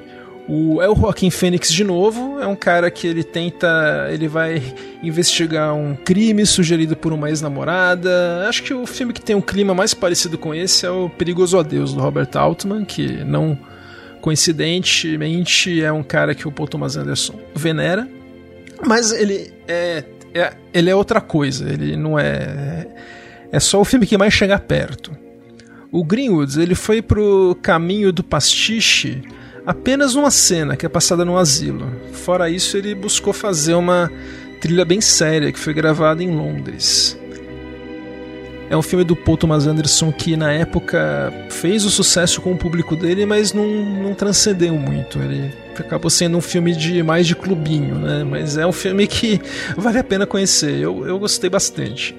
O 0.45 0.82
é 0.82 0.89
o 0.89 0.95
Joaquim 0.95 1.30
Fênix 1.30 1.71
de 1.71 1.86
novo, 1.86 2.41
é 2.41 2.45
um 2.45 2.55
cara 2.57 2.91
que 2.91 3.07
ele 3.07 3.24
tenta, 3.24 4.09
ele 4.11 4.28
vai 4.28 4.61
investigar 5.01 5.74
um 5.74 5.95
crime 5.95 6.45
sugerido 6.45 6.97
por 6.97 7.13
uma 7.13 7.30
ex-namorada. 7.30 8.45
Acho 8.49 8.61
que 8.61 8.74
o 8.74 8.86
filme 8.86 9.13
que 9.13 9.21
tem 9.21 9.38
um 9.38 9.41
clima 9.41 9.74
mais 9.74 9.93
parecido 9.93 10.38
com 10.38 10.53
esse 10.53 10.86
é 10.86 10.91
o 10.91 11.09
Perigoso 11.09 11.57
Adeus 11.57 11.93
do 11.93 12.01
Robert 12.01 12.28
Altman, 12.36 12.84
que 12.84 13.24
não 13.24 13.57
coincidentemente 14.24 15.84
é 15.84 15.91
um 15.91 16.01
cara 16.01 16.34
que 16.34 16.47
o 16.47 16.51
Paul 16.51 16.65
Thomas 16.65 16.95
Anderson 16.95 17.38
venera, 17.53 18.07
mas 18.88 19.11
ele 19.11 19.53
é, 19.67 20.05
é, 20.34 20.53
ele 20.74 20.89
é 20.89 20.95
outra 20.95 21.19
coisa, 21.19 21.69
ele 21.69 21.97
não 21.97 22.17
é 22.17 22.88
é 23.51 23.59
só 23.59 23.82
o 23.82 23.84
filme 23.84 24.07
que 24.07 24.17
mais 24.17 24.34
chega 24.34 24.57
perto. 24.57 25.11
O 25.91 26.05
Greenwoods 26.05 26.55
ele 26.55 26.74
foi 26.74 27.01
pro 27.01 27.57
caminho 27.61 28.13
do 28.13 28.24
pastiche 28.24 29.21
apenas 29.65 30.15
uma 30.15 30.32
cena 30.32 30.78
que 30.78 30.86
é 30.86 30.89
passada 30.89 31.26
no 31.26 31.38
asilo. 31.38 31.91
Fora 32.13 32.49
isso, 32.49 32.78
ele 32.78 32.95
buscou 32.95 33.34
fazer 33.34 33.74
uma 33.74 34.09
trilha 34.61 34.86
bem 34.86 35.01
séria 35.01 35.51
que 35.51 35.59
foi 35.59 35.74
gravada 35.74 36.24
em 36.24 36.34
Londres. 36.34 37.19
É 38.74 38.76
um 38.76 38.82
filme 38.82 39.05
do 39.05 39.15
Paul 39.15 39.38
Thomas 39.38 39.67
Anderson 39.67 40.11
que 40.11 40.36
na 40.36 40.51
época 40.51 41.32
fez 41.51 41.86
o 41.86 41.91
sucesso 41.91 42.41
com 42.41 42.53
o 42.53 42.57
público 42.57 42.95
dele, 42.95 43.24
mas 43.24 43.53
não, 43.53 43.67
não 43.67 44.15
transcendeu 44.15 44.74
muito. 44.74 45.19
Ele 45.19 45.53
acabou 45.78 46.09
sendo 46.09 46.39
um 46.39 46.41
filme 46.41 46.76
de 46.76 47.03
mais 47.03 47.28
de 47.28 47.36
clubinho, 47.36 47.99
né? 47.99 48.24
Mas 48.24 48.57
é 48.57 48.65
um 48.65 48.71
filme 48.71 49.05
que 49.05 49.39
vale 49.78 49.99
a 49.99 50.03
pena 50.03 50.26
conhecer. 50.26 50.80
Eu, 50.80 51.05
eu 51.05 51.19
gostei 51.19 51.51
bastante. 51.51 52.17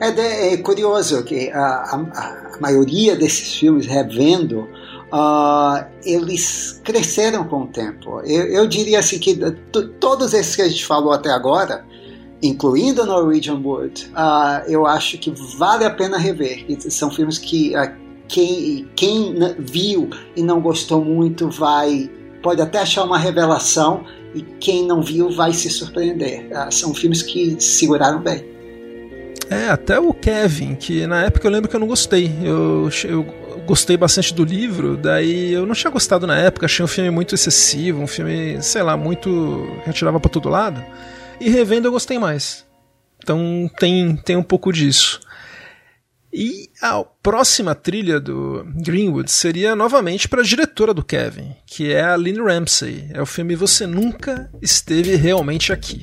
É, 0.00 0.54
é 0.54 0.56
curioso 0.56 1.22
que 1.22 1.48
a, 1.52 1.60
a, 1.60 2.54
a, 2.54 2.58
maioria 2.60 3.14
desses 3.14 3.54
filmes, 3.54 3.86
revendo, 3.86 4.68
uh, 5.12 5.84
eles 6.04 6.80
cresceram 6.82 7.44
com 7.44 7.62
o 7.62 7.66
tempo. 7.68 8.20
Eu, 8.22 8.46
eu 8.46 8.66
diria 8.66 8.98
assim 8.98 9.20
que 9.20 9.36
todos 10.00 10.34
esses 10.34 10.56
que 10.56 10.62
a 10.62 10.68
gente 10.68 10.84
falou 10.84 11.12
até 11.12 11.30
agora, 11.30 11.84
incluindo 12.44 13.06
Norwegian 13.06 13.60
Wood, 13.64 14.10
uh, 14.12 14.68
eu 14.70 14.86
acho 14.86 15.16
que 15.16 15.32
vale 15.56 15.84
a 15.84 15.90
pena 15.90 16.18
rever. 16.18 16.66
São 16.90 17.10
filmes 17.10 17.38
que 17.38 17.74
uh, 17.74 17.90
quem, 18.28 18.86
quem 18.94 19.34
viu 19.58 20.10
e 20.36 20.42
não 20.42 20.60
gostou 20.60 21.02
muito 21.02 21.48
vai 21.48 22.10
pode 22.42 22.60
até 22.60 22.80
achar 22.80 23.04
uma 23.04 23.18
revelação 23.18 24.04
e 24.34 24.42
quem 24.42 24.86
não 24.86 25.00
viu 25.00 25.30
vai 25.30 25.54
se 25.54 25.70
surpreender. 25.70 26.46
Uh, 26.50 26.70
são 26.70 26.94
filmes 26.94 27.22
que 27.22 27.56
seguraram 27.58 28.20
bem. 28.20 28.44
É, 29.50 29.68
até 29.70 29.98
o 29.98 30.12
Kevin, 30.12 30.74
que 30.74 31.06
na 31.06 31.22
época 31.22 31.46
eu 31.46 31.50
lembro 31.50 31.70
que 31.70 31.76
eu 31.76 31.80
não 31.80 31.86
gostei. 31.86 32.30
Eu, 32.42 32.90
eu 33.04 33.26
gostei 33.66 33.96
bastante 33.96 34.34
do 34.34 34.44
livro, 34.44 34.96
daí 34.98 35.52
eu 35.52 35.64
não 35.64 35.74
tinha 35.74 35.90
gostado 35.90 36.26
na 36.26 36.36
época, 36.36 36.66
achei 36.66 36.84
um 36.84 36.88
filme 36.88 37.10
muito 37.10 37.34
excessivo, 37.34 38.02
um 38.02 38.06
filme, 38.06 38.62
sei 38.62 38.82
lá, 38.82 38.96
muito. 38.96 39.66
que 39.82 39.90
atirava 39.90 40.20
pra 40.20 40.30
todo 40.30 40.50
lado. 40.50 40.84
E 41.40 41.48
revendo 41.48 41.88
eu 41.88 41.92
gostei 41.92 42.18
mais. 42.18 42.64
Então 43.22 43.70
tem, 43.78 44.16
tem 44.16 44.36
um 44.36 44.42
pouco 44.42 44.72
disso. 44.72 45.20
E 46.36 46.68
a 46.82 47.04
próxima 47.22 47.76
trilha 47.76 48.18
do 48.18 48.64
Greenwood 48.74 49.30
seria 49.30 49.76
novamente 49.76 50.28
para 50.28 50.40
a 50.40 50.44
diretora 50.44 50.92
do 50.92 51.04
Kevin, 51.04 51.54
que 51.64 51.92
é 51.92 52.02
a 52.02 52.16
Lynn 52.16 52.42
Ramsey. 52.42 53.08
É 53.14 53.22
o 53.22 53.26
filme 53.26 53.54
Você 53.54 53.86
Nunca 53.86 54.50
Esteve 54.60 55.14
Realmente 55.14 55.72
Aqui. 55.72 56.02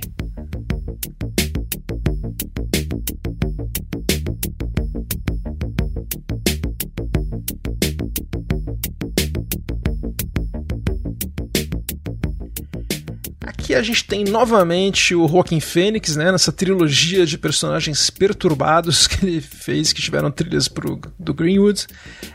Aqui 13.72 13.76
a 13.78 13.82
gente 13.82 14.04
tem 14.04 14.26
novamente 14.26 15.16
o 15.16 15.26
Joaquin 15.30 15.62
Phoenix, 15.62 16.18
né, 16.18 16.30
nessa 16.30 16.52
trilogia 16.52 17.26
de 17.26 17.38
personagens 17.38 18.10
perturbados 18.10 19.08
que 19.08 19.26
ele 19.26 19.40
fez, 19.40 19.94
que 19.94 20.02
tiveram 20.02 20.30
trilhas 20.30 20.68
pro, 20.68 21.00
do 21.18 21.34
Greenwood. 21.34 21.88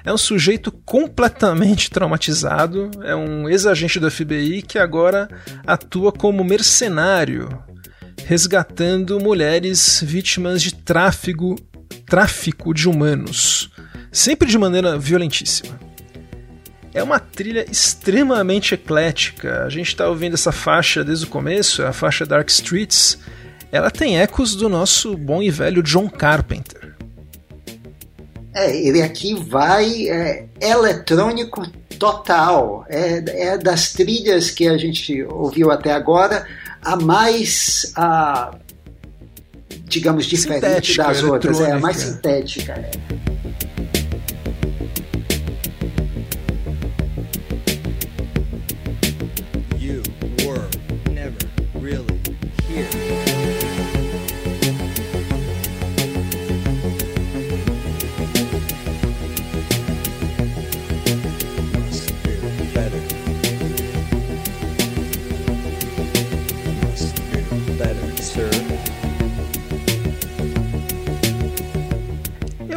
É 0.02 0.10
um 0.10 0.16
sujeito 0.16 0.72
completamente 0.72 1.90
traumatizado, 1.90 2.90
é 3.04 3.14
um 3.14 3.50
ex-agente 3.50 4.00
do 4.00 4.10
FBI 4.10 4.62
que 4.62 4.78
agora 4.78 5.28
atua 5.66 6.10
como 6.10 6.42
mercenário, 6.42 7.50
resgatando 8.24 9.20
mulheres 9.20 10.02
vítimas 10.02 10.62
de 10.62 10.74
tráfico, 10.74 11.54
tráfico 12.06 12.72
de 12.72 12.88
humanos, 12.88 13.70
sempre 14.10 14.48
de 14.48 14.56
maneira 14.56 14.98
violentíssima. 14.98 15.85
É 16.96 17.02
uma 17.02 17.20
trilha 17.20 17.66
extremamente 17.70 18.72
eclética. 18.72 19.64
A 19.64 19.68
gente 19.68 19.88
está 19.88 20.08
ouvindo 20.08 20.32
essa 20.32 20.50
faixa 20.50 21.04
desde 21.04 21.26
o 21.26 21.28
começo, 21.28 21.82
a 21.82 21.92
faixa 21.92 22.24
Dark 22.24 22.48
Streets. 22.48 23.18
Ela 23.70 23.90
tem 23.90 24.18
ecos 24.18 24.56
do 24.56 24.66
nosso 24.66 25.14
bom 25.14 25.42
e 25.42 25.50
velho 25.50 25.82
John 25.82 26.08
Carpenter. 26.08 26.96
É, 28.54 28.74
ele 28.74 29.02
aqui 29.02 29.34
vai 29.34 30.08
é, 30.08 30.46
eletrônico 30.58 31.70
total. 31.98 32.86
É, 32.88 33.48
é, 33.48 33.58
das 33.58 33.92
trilhas 33.92 34.50
que 34.50 34.66
a 34.66 34.78
gente 34.78 35.22
ouviu 35.24 35.70
até 35.70 35.92
agora 35.92 36.46
a 36.80 36.96
mais, 36.96 37.92
a, 37.94 38.56
digamos, 39.84 40.24
diferente 40.24 40.64
sintética, 40.64 41.04
das 41.04 41.22
outras. 41.22 41.60
É 41.60 41.72
a 41.72 41.78
mais 41.78 41.98
sintética. 41.98 42.72
É. 42.72 42.90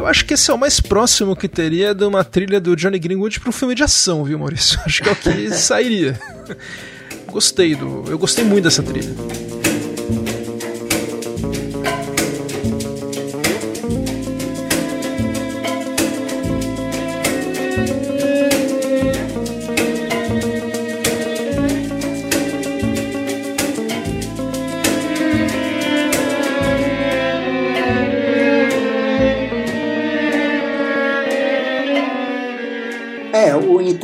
acho 0.06 0.24
que 0.24 0.34
esse 0.34 0.50
é 0.50 0.54
o 0.54 0.58
mais 0.58 0.80
próximo 0.80 1.34
que 1.36 1.48
teria 1.48 1.94
de 1.94 2.04
uma 2.04 2.24
trilha 2.24 2.60
do 2.60 2.76
Johnny 2.76 2.98
Greenwood 2.98 3.40
para 3.40 3.48
um 3.48 3.52
filme 3.52 3.74
de 3.74 3.82
ação, 3.82 4.24
viu, 4.24 4.38
Maurício? 4.38 4.78
Acho 4.86 5.02
que 5.02 5.08
é 5.08 5.12
o 5.12 5.16
que 5.16 5.50
sairia. 5.50 6.20
Gostei 7.26 7.74
do. 7.74 8.04
Eu 8.08 8.18
gostei 8.18 8.44
muito 8.44 8.64
dessa 8.64 8.82
trilha. 8.82 9.10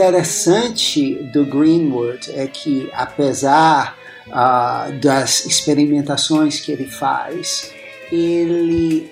Interessante 0.07 1.15
do 1.33 1.45
Greenwood 1.45 2.31
é 2.33 2.47
que, 2.47 2.89
apesar 2.93 3.99
uh, 4.29 4.93
das 5.01 5.45
experimentações 5.45 6.61
que 6.61 6.71
ele 6.71 6.87
faz, 6.87 7.73
ele 8.13 9.11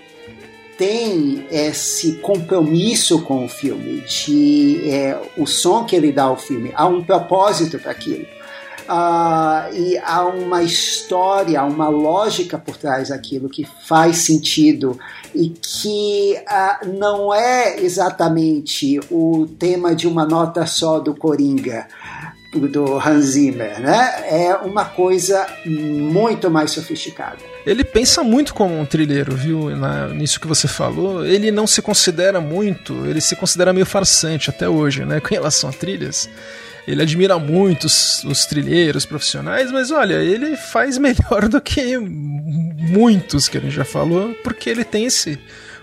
tem 0.78 1.46
esse 1.50 2.14
compromisso 2.18 3.22
com 3.22 3.44
o 3.44 3.48
filme, 3.48 4.02
de 4.02 4.88
é, 4.88 5.20
o 5.36 5.46
som 5.46 5.84
que 5.84 5.96
ele 5.96 6.12
dá 6.12 6.24
ao 6.24 6.36
filme, 6.36 6.72
há 6.74 6.86
um 6.86 7.02
propósito 7.02 7.78
para 7.78 7.90
aquilo. 7.90 8.26
Uh, 8.88 9.74
e 9.74 9.98
há 9.98 10.24
uma 10.26 10.62
história, 10.62 11.62
uma 11.64 11.88
lógica 11.88 12.58
por 12.58 12.76
trás 12.76 13.08
daquilo 13.08 13.48
que 13.48 13.66
faz 13.86 14.18
sentido 14.18 14.98
e 15.34 15.48
que 15.48 16.36
uh, 16.40 16.86
não 16.98 17.32
é 17.32 17.80
exatamente 17.80 19.00
o 19.10 19.46
tema 19.58 19.94
de 19.94 20.06
uma 20.06 20.26
nota 20.26 20.66
só 20.66 20.98
do 21.00 21.14
Coringa 21.14 21.86
do 22.58 22.98
Hans 22.98 23.24
Zimmer, 23.24 23.80
né? 23.80 24.14
É 24.28 24.54
uma 24.56 24.84
coisa 24.84 25.46
muito 25.66 26.50
mais 26.50 26.70
sofisticada. 26.70 27.38
Ele 27.66 27.82
pensa 27.82 28.22
muito 28.22 28.54
como 28.54 28.78
um 28.78 28.84
trilheiro, 28.84 29.34
viu? 29.34 29.74
Na, 29.76 30.08
nisso 30.08 30.38
que 30.38 30.46
você 30.46 30.68
falou, 30.68 31.24
ele 31.24 31.50
não 31.50 31.66
se 31.66 31.82
considera 31.82 32.40
muito, 32.40 33.06
ele 33.06 33.20
se 33.20 33.34
considera 33.34 33.72
meio 33.72 33.86
farsante 33.86 34.50
até 34.50 34.68
hoje, 34.68 35.04
né? 35.04 35.18
Com 35.20 35.34
relação 35.34 35.70
a 35.70 35.72
trilhas. 35.72 36.28
Ele 36.86 37.02
admira 37.02 37.38
muito 37.38 37.84
os, 37.84 38.22
os 38.24 38.44
trilheiros 38.44 39.06
profissionais, 39.06 39.72
mas 39.72 39.90
olha, 39.90 40.22
ele 40.22 40.56
faz 40.56 40.98
melhor 40.98 41.48
do 41.48 41.60
que 41.60 41.96
muitos 41.98 43.48
que 43.48 43.58
a 43.58 43.60
gente 43.60 43.74
já 43.74 43.84
falou, 43.84 44.34
porque 44.42 44.68
ele 44.68 44.84
tem 44.84 45.06
esse 45.06 45.38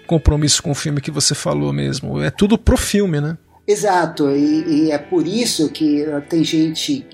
compromisso 0.05 0.61
com 0.61 0.71
o 0.71 0.75
filme 0.75 1.01
que 1.01 1.09
você 1.09 1.33
falou 1.33 1.73
mesmo. 1.73 2.21
É 2.21 2.29
tudo 2.29 2.57
pro 2.57 2.77
filme, 2.77 3.19
né? 3.19 3.37
Exato, 3.67 4.29
e, 4.31 4.87
e 4.87 4.91
é 4.91 4.97
por 4.97 5.25
isso 5.25 5.69
que 5.69 6.05
tem 6.27 6.43
gente 6.43 7.05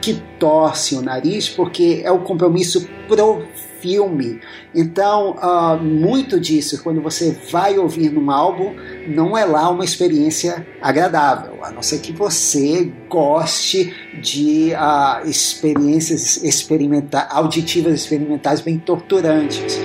que 0.00 0.14
torce 0.38 0.94
o 0.94 1.02
nariz, 1.02 1.48
porque 1.48 2.00
é 2.02 2.10
o 2.10 2.20
compromisso 2.20 2.88
pro 3.06 3.46
filme. 3.80 4.40
Então, 4.74 5.36
uh, 5.36 5.82
muito 5.82 6.38
disso, 6.38 6.82
quando 6.82 7.00
você 7.00 7.36
vai 7.50 7.78
ouvir 7.78 8.10
num 8.10 8.30
álbum, 8.30 8.74
não 9.08 9.36
é 9.36 9.44
lá 9.44 9.68
uma 9.70 9.84
experiência 9.84 10.66
agradável, 10.80 11.64
a 11.64 11.70
não 11.70 11.82
ser 11.82 11.98
que 12.00 12.12
você 12.12 12.92
goste 13.08 13.94
de 14.20 14.72
uh, 14.74 15.28
experiências 15.28 16.42
experimenta 16.42 17.26
auditivas 17.30 17.94
experimentais 17.94 18.60
bem 18.60 18.78
torturantes. 18.78 19.80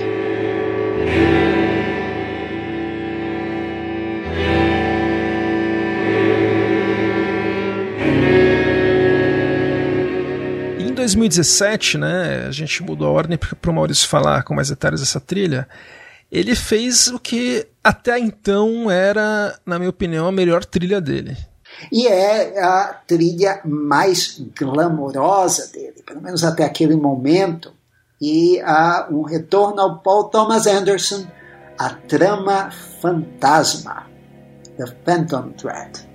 2017, 11.16 11.98
né, 11.98 12.46
a 12.46 12.50
gente 12.50 12.82
mudou 12.82 13.08
a 13.08 13.10
ordem 13.10 13.38
para 13.38 13.70
o 13.70 13.74
Maurício 13.74 14.08
falar 14.08 14.42
com 14.42 14.54
mais 14.54 14.68
detalhes 14.68 15.00
dessa 15.00 15.20
trilha. 15.20 15.66
ele 16.30 16.54
fez 16.54 17.06
o 17.08 17.18
que 17.18 17.66
até 17.82 18.18
então 18.18 18.90
era, 18.90 19.58
na 19.64 19.78
minha 19.78 19.90
opinião, 19.90 20.26
a 20.26 20.32
melhor 20.32 20.64
trilha 20.64 21.00
dele. 21.00 21.36
E 21.90 22.06
é 22.06 22.62
a 22.62 23.00
trilha 23.06 23.60
mais 23.64 24.40
glamourosa 24.58 25.68
dele, 25.72 26.02
pelo 26.06 26.22
menos 26.22 26.44
até 26.44 26.64
aquele 26.64 26.96
momento. 26.96 27.72
E 28.20 28.60
há 28.60 29.08
um 29.10 29.22
retorno 29.22 29.80
ao 29.80 29.98
Paul 30.00 30.24
Thomas 30.24 30.66
Anderson, 30.66 31.26
a 31.78 31.90
trama 31.90 32.70
fantasma, 33.00 34.06
The 34.76 34.86
Phantom 35.04 35.52
Thread. 35.52 36.06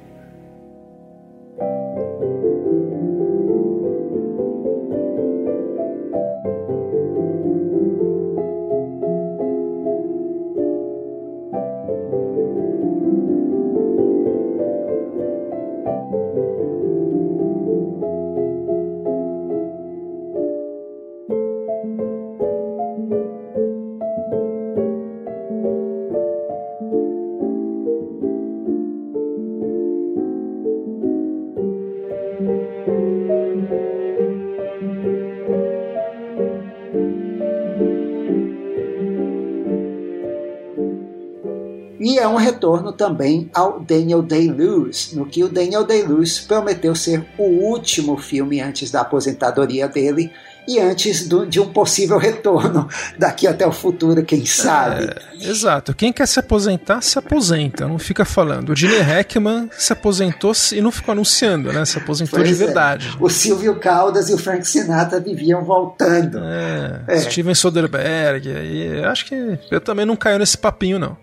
É 42.17 42.27
um 42.27 42.35
retorno 42.35 42.91
também 42.91 43.49
ao 43.53 43.79
Daniel 43.79 44.23
Day-Lewis, 44.23 45.13
no 45.13 45.25
que 45.25 45.43
o 45.43 45.49
Daniel 45.49 45.83
Day-Lewis 45.83 46.39
prometeu 46.39 46.95
ser 46.95 47.23
o 47.37 47.43
último 47.43 48.17
filme 48.17 48.59
antes 48.59 48.89
da 48.89 49.01
aposentadoria 49.01 49.87
dele 49.87 50.31
e 50.67 50.79
antes 50.79 51.27
do, 51.27 51.45
de 51.45 51.59
um 51.59 51.67
possível 51.67 52.17
retorno 52.19 52.87
daqui 53.17 53.47
até 53.47 53.65
o 53.65 53.71
futuro, 53.71 54.23
quem 54.23 54.45
sabe. 54.45 55.05
É, 55.05 55.49
exato. 55.49 55.93
Quem 55.93 56.11
quer 56.13 56.27
se 56.27 56.39
aposentar, 56.39 57.01
se 57.01 57.17
aposenta, 57.17 57.87
não 57.87 57.99
fica 57.99 58.25
falando. 58.25 58.69
O 58.69 58.75
Gene 58.75 58.97
Hackman 58.97 59.69
se 59.71 59.93
aposentou 59.93 60.53
e 60.71 60.81
não 60.81 60.91
ficou 60.91 61.11
anunciando, 61.11 61.71
né? 61.71 61.85
Se 61.85 61.97
aposentou 61.97 62.39
pois 62.39 62.49
de 62.49 62.63
é. 62.63 62.65
verdade. 62.65 63.17
O 63.19 63.29
Silvio 63.29 63.75
Caldas 63.75 64.29
e 64.29 64.33
o 64.33 64.37
Frank 64.37 64.67
Sinatra 64.67 65.19
viviam 65.19 65.63
voltando. 65.63 66.39
É, 66.43 67.03
é. 67.07 67.19
Steven 67.19 67.55
Soderbergh, 67.55 68.47
e 68.47 69.03
acho 69.03 69.25
que 69.25 69.59
eu 69.69 69.81
também 69.81 70.05
não 70.05 70.15
caio 70.15 70.39
nesse 70.39 70.57
papinho, 70.57 70.99
não. 70.99 71.17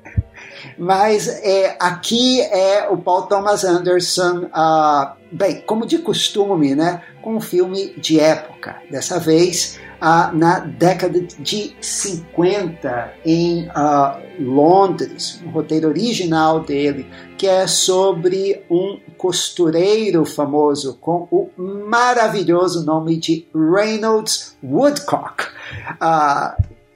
Mas 0.76 1.28
é, 1.28 1.76
aqui 1.80 2.40
é 2.40 2.88
o 2.88 2.96
Paul 2.96 3.22
Thomas 3.22 3.64
Anderson, 3.64 4.46
uh, 4.46 5.12
bem, 5.30 5.62
como 5.66 5.86
de 5.86 5.98
costume, 5.98 6.74
né, 6.74 7.02
com 7.22 7.36
um 7.36 7.40
filme 7.40 7.94
de 7.98 8.20
época. 8.20 8.76
Dessa 8.90 9.18
vez, 9.18 9.78
uh, 10.00 10.34
na 10.36 10.60
década 10.60 11.20
de 11.20 11.74
50, 11.80 13.12
em 13.24 13.68
uh, 13.68 14.18
Londres, 14.40 15.42
um 15.44 15.50
roteiro 15.50 15.88
original 15.88 16.60
dele, 16.60 17.06
que 17.36 17.46
é 17.46 17.66
sobre 17.66 18.64
um 18.70 18.98
costureiro 19.16 20.24
famoso 20.24 20.96
com 21.00 21.28
o 21.30 21.50
maravilhoso 21.56 22.84
nome 22.84 23.16
de 23.16 23.46
Reynolds 23.54 24.56
Woodcock, 24.62 25.44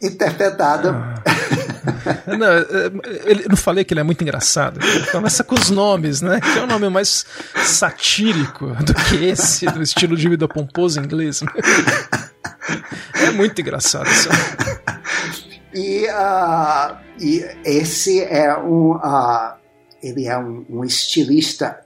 interpretado. 0.01 0.95
Não, 2.27 2.47
eu 2.47 3.49
não 3.49 3.57
falei 3.57 3.85
que 3.85 3.93
ele 3.93 4.01
é 4.01 4.03
muito 4.03 4.23
engraçado. 4.23 4.81
Começa 5.11 5.43
com 5.43 5.55
os 5.55 5.71
nomes, 5.71 6.21
né? 6.21 6.41
Que 6.41 6.59
é 6.59 6.63
o 6.63 6.67
nome 6.67 6.89
mais 6.89 7.27
satírico 7.65 8.69
do 8.85 8.95
que 8.95 9.25
esse, 9.25 9.67
do 9.67 9.83
estilo 9.83 10.17
de 10.17 10.29
vida 10.29 10.47
pomposo 10.47 11.01
inglês. 11.01 11.43
É 13.15 13.31
muito 13.31 13.61
engraçado 13.61 14.09
isso. 14.09 14.29
E, 15.75 16.07
uh, 16.07 16.97
e 17.19 17.45
esse 17.65 18.23
é 18.23 18.57
um. 18.57 18.93
Uh, 18.97 19.55
ele 20.03 20.27
é 20.27 20.37
um, 20.37 20.65
um 20.69 20.85
estilista 20.85 21.81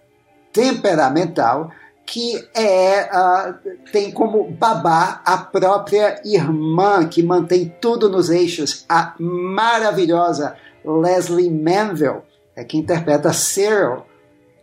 temperamental 0.52 1.70
que 2.06 2.48
é 2.54 3.10
uh, 3.12 3.54
tem 3.90 4.12
como 4.12 4.48
babá 4.48 5.20
a 5.24 5.36
própria 5.36 6.20
irmã 6.24 7.06
que 7.06 7.20
mantém 7.20 7.74
tudo 7.80 8.08
nos 8.08 8.30
eixos, 8.30 8.84
a 8.88 9.14
maravilhosa 9.18 10.56
Leslie 10.84 11.50
Manville, 11.50 12.22
é 12.54 12.62
que 12.62 12.78
interpreta 12.78 13.32
Cyril. 13.32 14.04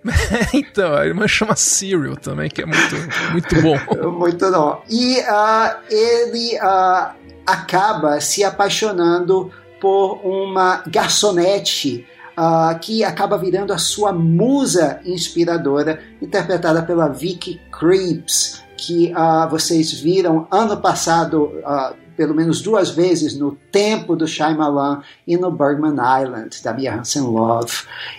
então, 0.53 0.95
a 0.95 1.05
irmã 1.05 1.27
chama 1.27 1.55
Cyril 1.55 2.15
também, 2.15 2.49
que 2.49 2.61
é 2.61 2.65
muito, 2.65 2.95
muito 3.31 3.61
bom. 3.61 4.11
muito 4.17 4.51
bom. 4.51 4.81
E 4.89 5.19
uh, 5.19 5.77
ele 5.89 6.57
uh, 6.57 7.13
acaba 7.45 8.21
se 8.21 8.43
apaixonando 8.43 9.51
por 9.81 10.21
uma 10.25 10.81
garçonete 10.87 12.07
uh, 12.37 12.77
que 12.79 13.03
acaba 13.03 13.37
virando 13.37 13.73
a 13.73 13.77
sua 13.77 14.11
musa 14.11 14.99
inspiradora, 15.05 16.01
interpretada 16.21 16.83
pela 16.83 17.07
Vicky 17.07 17.59
Creeps, 17.71 18.61
que 18.77 19.13
uh, 19.13 19.49
vocês 19.49 19.91
viram 19.91 20.47
ano 20.51 20.77
passado 20.77 21.45
uh, 21.45 21.95
pelo 22.15 22.35
menos 22.35 22.61
duas 22.61 22.91
vezes 22.91 23.37
no 23.37 23.57
Tempo 23.71 24.15
do 24.15 24.27
Shyamalan 24.27 25.01
e 25.25 25.35
no 25.37 25.51
Bergman 25.51 25.95
Island, 26.21 26.61
da 26.63 26.73
Mia 26.73 26.95
Hansen 26.95 27.23
Love. 27.23 27.73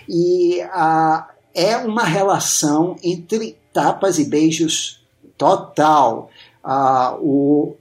E 0.09 0.59
é 1.53 1.77
uma 1.77 2.03
relação 2.03 2.97
entre 3.01 3.57
tapas 3.71 4.19
e 4.19 4.25
beijos 4.25 5.01
total. 5.37 6.29
o 7.21 7.77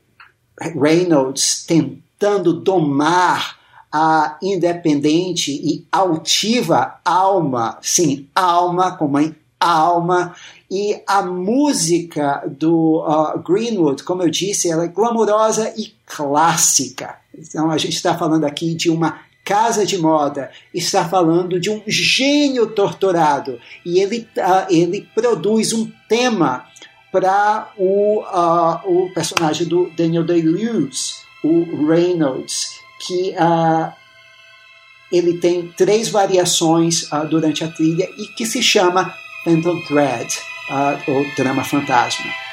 Reynolds 0.61 1.64
tentando 1.66 2.53
domar 2.53 3.59
a 3.97 4.36
independente 4.42 5.53
e 5.53 5.86
altiva 5.92 6.97
alma, 7.05 7.78
sim, 7.80 8.26
alma 8.34 8.97
como 8.97 9.20
em 9.20 9.36
alma, 9.61 10.34
e 10.68 11.01
a 11.07 11.22
música 11.22 12.42
do 12.59 13.05
uh, 13.07 13.38
Greenwood, 13.38 14.03
como 14.03 14.24
eu 14.24 14.28
disse, 14.28 14.68
ela 14.68 14.86
é 14.86 14.88
glamourosa 14.88 15.72
e 15.76 15.95
clássica. 16.07 17.18
Então 17.38 17.70
a 17.70 17.78
gente 17.78 17.95
está 17.95 18.18
falando 18.18 18.42
aqui 18.42 18.74
de 18.74 18.90
uma 18.90 19.20
casa 19.45 19.86
de 19.86 19.97
moda, 19.97 20.51
está 20.74 21.09
falando 21.09 21.61
de 21.61 21.70
um 21.70 21.80
gênio 21.86 22.66
torturado. 22.66 23.61
E 23.86 24.01
ele, 24.01 24.28
uh, 24.36 24.66
ele 24.74 25.09
produz 25.14 25.72
um 25.72 25.88
tema 26.09 26.64
para 27.12 27.70
o, 27.78 28.22
uh, 28.22 28.80
o 29.05 29.14
personagem 29.14 29.68
do 29.68 29.88
Daniel 29.90 30.24
Day-Lewis, 30.24 31.20
o 31.45 31.86
Reynolds, 31.86 32.82
que 33.07 33.30
uh, 33.30 33.92
ele 35.12 35.38
tem 35.38 35.68
três 35.76 36.09
variações 36.09 37.11
uh, 37.12 37.26
durante 37.28 37.62
a 37.64 37.68
trilha 37.68 38.09
e 38.16 38.26
que 38.28 38.44
se 38.46 38.62
chama 38.62 39.14
Phantom 39.44 39.80
Thread, 39.82 40.38
uh, 40.70 41.11
ou 41.11 41.24
Drama 41.36 41.64
Fantasma. 41.64 42.43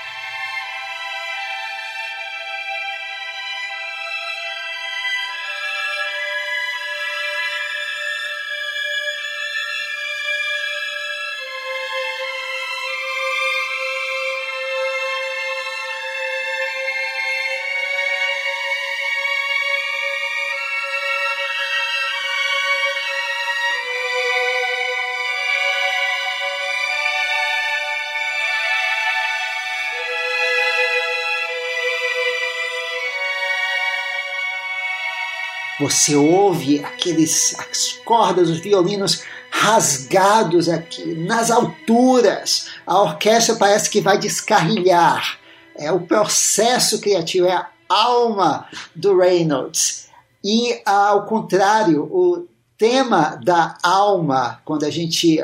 Você 35.92 36.16
ouve 36.16 36.80
aqueles 36.84 37.54
as 37.60 38.00
cordas, 38.06 38.50
os 38.50 38.60
violinos 38.60 39.24
rasgados 39.52 40.70
aqui 40.70 41.14
nas 41.14 41.52
alturas. 41.52 42.70
A 42.88 43.02
orquestra 43.02 43.56
parece 43.56 43.90
que 43.90 44.00
vai 44.00 44.18
descarrilhar. 44.18 45.38
É 45.76 45.92
o 45.92 46.00
processo 46.00 47.02
criativo, 47.02 47.46
é 47.46 47.54
a 47.54 47.68
alma 47.90 48.66
do 48.96 49.18
Reynolds. 49.18 50.08
E 50.42 50.82
ao 50.86 51.26
contrário, 51.26 52.04
o 52.04 52.48
tema 52.78 53.40
da 53.44 53.78
alma, 53.84 54.62
quando 54.64 54.86
a 54.86 54.90
gente 54.90 55.40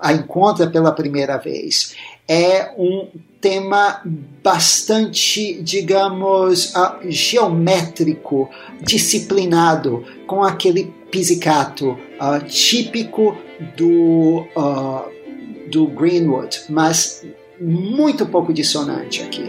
a 0.00 0.12
encontra 0.12 0.66
pela 0.66 0.92
primeira 0.92 1.36
vez, 1.36 1.94
é 2.30 2.72
um 2.78 3.08
tema 3.40 4.02
bastante, 4.40 5.60
digamos, 5.62 6.72
uh, 6.76 7.10
geométrico, 7.10 8.48
disciplinado, 8.80 10.04
com 10.28 10.44
aquele 10.44 10.94
pizzicato 11.10 11.90
uh, 11.90 12.44
típico 12.46 13.36
do, 13.76 14.46
uh, 14.56 15.10
do 15.72 15.88
Greenwood, 15.88 16.66
mas 16.68 17.26
muito 17.60 18.24
pouco 18.24 18.52
dissonante 18.52 19.22
aqui. 19.22 19.42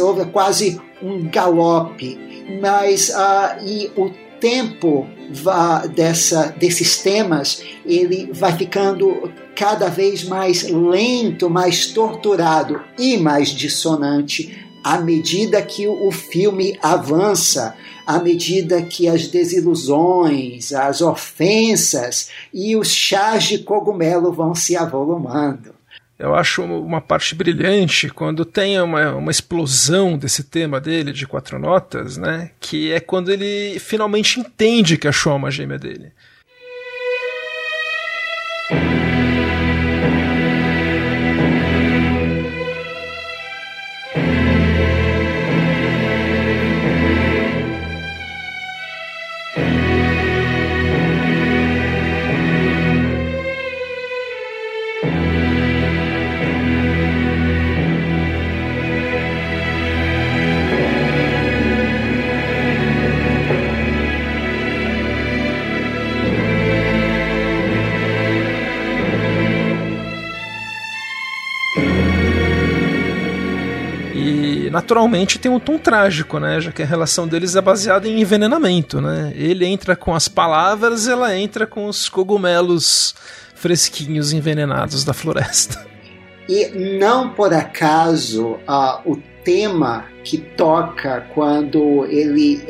Você 0.00 0.02
ouve 0.02 0.24
quase 0.26 0.80
um 1.02 1.28
galope, 1.28 2.18
mas 2.60 3.10
uh, 3.10 3.64
e 3.64 3.90
o 3.96 4.10
tempo 4.40 5.06
dessa, 5.94 6.54
desses 6.58 6.98
temas 6.98 7.62
ele 7.84 8.30
vai 8.32 8.56
ficando 8.56 9.30
cada 9.54 9.88
vez 9.88 10.24
mais 10.24 10.62
lento, 10.62 11.50
mais 11.50 11.88
torturado 11.88 12.80
e 12.98 13.18
mais 13.18 13.50
dissonante 13.50 14.66
à 14.82 14.98
medida 14.98 15.60
que 15.60 15.86
o 15.86 16.10
filme 16.10 16.78
avança, 16.82 17.76
à 18.06 18.18
medida 18.18 18.80
que 18.80 19.06
as 19.06 19.26
desilusões, 19.28 20.72
as 20.72 21.02
ofensas 21.02 22.30
e 22.52 22.74
os 22.74 22.88
chás 22.88 23.44
de 23.44 23.58
cogumelo 23.58 24.32
vão 24.32 24.54
se 24.54 24.74
avolumando 24.74 25.79
eu 26.20 26.34
acho 26.34 26.62
uma 26.62 27.00
parte 27.00 27.34
brilhante 27.34 28.10
quando 28.10 28.44
tem 28.44 28.78
uma, 28.78 29.14
uma 29.14 29.30
explosão 29.30 30.18
desse 30.18 30.44
tema 30.44 30.78
dele 30.78 31.12
de 31.12 31.26
quatro 31.26 31.58
notas, 31.58 32.18
né? 32.18 32.50
Que 32.60 32.92
é 32.92 33.00
quando 33.00 33.32
ele 33.32 33.78
finalmente 33.80 34.38
entende 34.38 34.98
que 34.98 35.08
achou 35.08 35.34
uma 35.34 35.50
gêmea 35.50 35.78
dele. 35.78 36.12
Naturalmente 74.90 75.38
tem 75.38 75.50
um 75.50 75.60
tom 75.60 75.78
trágico, 75.78 76.40
né? 76.40 76.60
Já 76.60 76.72
que 76.72 76.82
a 76.82 76.86
relação 76.86 77.28
deles 77.28 77.54
é 77.54 77.60
baseada 77.60 78.08
em 78.08 78.20
envenenamento, 78.20 79.00
né? 79.00 79.32
Ele 79.36 79.64
entra 79.64 79.94
com 79.94 80.12
as 80.14 80.26
palavras, 80.26 81.06
ela 81.06 81.36
entra 81.36 81.64
com 81.64 81.86
os 81.86 82.08
cogumelos 82.08 83.14
fresquinhos 83.54 84.32
envenenados 84.32 85.04
da 85.04 85.12
floresta. 85.12 85.86
E 86.48 86.98
não 86.98 87.30
por 87.30 87.54
acaso 87.54 88.58
uh, 88.68 89.00
o 89.04 89.22
tema 89.44 90.06
que 90.22 90.38
toca 90.38 91.26
quando 91.34 92.04
ele 92.06 92.62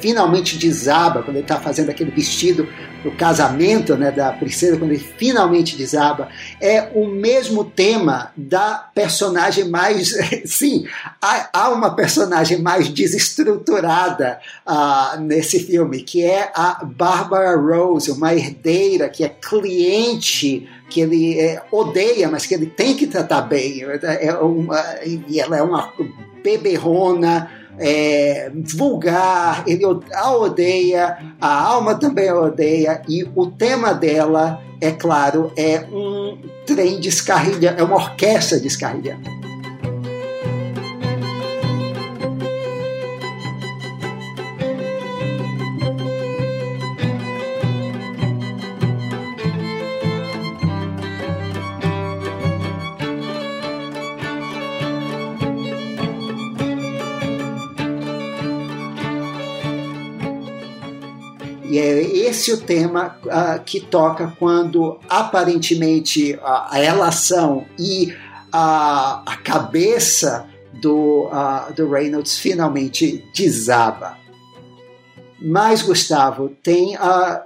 finalmente 0.00 0.58
desaba, 0.58 1.22
quando 1.22 1.36
ele 1.36 1.44
está 1.44 1.58
fazendo 1.58 1.90
aquele 1.90 2.10
vestido 2.10 2.68
o 3.04 3.10
casamento 3.12 3.96
né, 3.96 4.10
da 4.10 4.32
princesa, 4.32 4.76
quando 4.76 4.92
ele 4.92 5.00
finalmente 5.16 5.76
desaba, 5.76 6.28
é 6.60 6.90
o 6.94 7.06
mesmo 7.06 7.64
tema 7.64 8.30
da 8.36 8.74
personagem 8.94 9.68
mais. 9.68 10.12
Sim, 10.44 10.86
há, 11.20 11.48
há 11.52 11.68
uma 11.70 11.94
personagem 11.94 12.60
mais 12.60 12.88
desestruturada 12.88 14.38
uh, 14.66 15.20
nesse 15.20 15.60
filme, 15.60 16.02
que 16.02 16.22
é 16.22 16.50
a 16.54 16.84
Barbara 16.84 17.56
Rose, 17.56 18.10
uma 18.10 18.34
herdeira 18.34 19.08
que 19.08 19.24
é 19.24 19.28
cliente 19.28 20.68
que 20.90 21.00
ele 21.00 21.38
é, 21.38 21.62
odeia, 21.70 22.28
mas 22.28 22.44
que 22.44 22.54
ele 22.54 22.66
tem 22.66 22.96
que 22.96 23.06
tratar 23.06 23.42
bem. 23.42 23.82
É 24.20 24.34
uma, 24.34 24.84
e 25.06 25.40
ela 25.40 25.56
é 25.56 25.62
uma 25.62 25.92
beberrona 26.42 27.48
é, 27.78 28.50
vulgar, 28.54 29.64
ele 29.66 29.84
a 30.12 30.36
odeia, 30.36 31.16
a 31.40 31.64
alma 31.64 31.94
também 31.94 32.28
a 32.28 32.38
odeia, 32.38 33.02
e 33.08 33.26
o 33.34 33.46
tema 33.46 33.94
dela, 33.94 34.60
é 34.80 34.90
claro, 34.90 35.50
é 35.56 35.80
um 35.90 36.38
trem 36.66 37.00
descarrilhando, 37.00 37.80
é 37.80 37.82
uma 37.82 37.96
orquestra 37.96 38.60
descarrilhando. 38.60 39.49
Esse 62.40 62.52
o 62.52 62.56
tema 62.56 63.18
uh, 63.24 63.62
que 63.62 63.80
toca 63.80 64.34
quando 64.38 64.98
aparentemente 65.08 66.32
uh, 66.32 66.40
a 66.42 66.76
relação 66.76 67.66
e 67.78 68.14
a, 68.50 69.22
a 69.26 69.36
cabeça 69.36 70.48
do, 70.80 71.26
uh, 71.26 71.72
do 71.74 71.90
Reynolds 71.90 72.38
finalmente 72.38 73.22
desaba. 73.36 74.18
Mas, 75.42 75.80
Gustavo, 75.80 76.50
tem, 76.62 76.98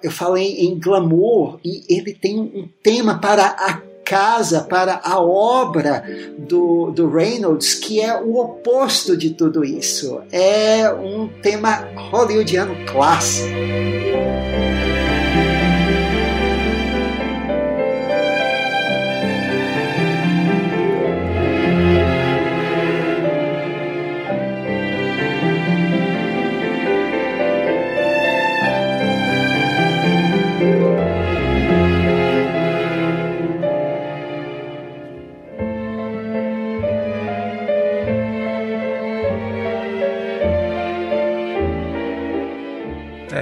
eu 0.03 0.11
falei 0.11 0.67
em 0.67 0.77
glamour 0.81 1.61
e 1.65 1.85
ele 1.89 2.13
tem 2.13 2.41
um 2.41 2.69
tema 2.83 3.21
para 3.21 3.47
a 3.47 3.81
casa, 4.05 4.61
para 4.63 5.01
a 5.03 5.21
obra 5.21 6.05
do, 6.39 6.91
do 6.91 7.09
Reynolds, 7.09 7.75
que 7.75 8.01
é 8.01 8.21
o 8.21 8.37
oposto 8.37 9.17
de 9.17 9.31
tudo 9.31 9.65
isso. 9.65 10.21
É 10.31 10.93
um 10.93 11.29
tema 11.43 11.89
hollywoodiano 12.11 12.77
clássico. 12.87 13.55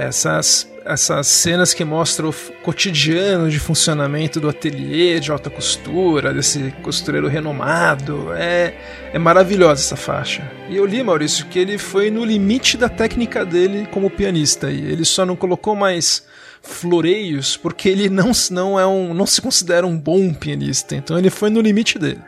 Essas, 0.03 0.69
essas 0.85 1.27
cenas 1.27 1.73
que 1.73 1.83
mostram 1.83 2.29
o 2.29 2.33
cotidiano 2.63 3.49
de 3.49 3.59
funcionamento 3.59 4.39
do 4.39 4.49
ateliê 4.49 5.19
de 5.19 5.31
alta 5.31 5.49
costura, 5.49 6.33
desse 6.33 6.71
costureiro 6.81 7.27
renomado. 7.27 8.33
É, 8.33 8.73
é 9.13 9.19
maravilhosa 9.19 9.81
essa 9.81 9.95
faixa. 9.95 10.49
E 10.69 10.75
eu 10.75 10.85
li, 10.85 11.03
Maurício, 11.03 11.45
que 11.47 11.59
ele 11.59 11.77
foi 11.77 12.09
no 12.09 12.23
limite 12.23 12.77
da 12.77 12.89
técnica 12.89 13.45
dele 13.45 13.87
como 13.91 14.09
pianista. 14.09 14.71
E 14.71 14.79
ele 14.91 15.05
só 15.05 15.25
não 15.25 15.35
colocou 15.35 15.75
mais 15.75 16.23
floreios 16.61 17.57
porque 17.57 17.89
ele 17.89 18.09
não, 18.09 18.31
não, 18.49 18.79
é 18.79 18.87
um, 18.87 19.13
não 19.13 19.25
se 19.25 19.41
considera 19.41 19.85
um 19.85 19.97
bom 19.97 20.33
pianista. 20.33 20.95
Então 20.95 21.17
ele 21.17 21.29
foi 21.29 21.49
no 21.49 21.61
limite 21.61 21.99
dele. 21.99 22.21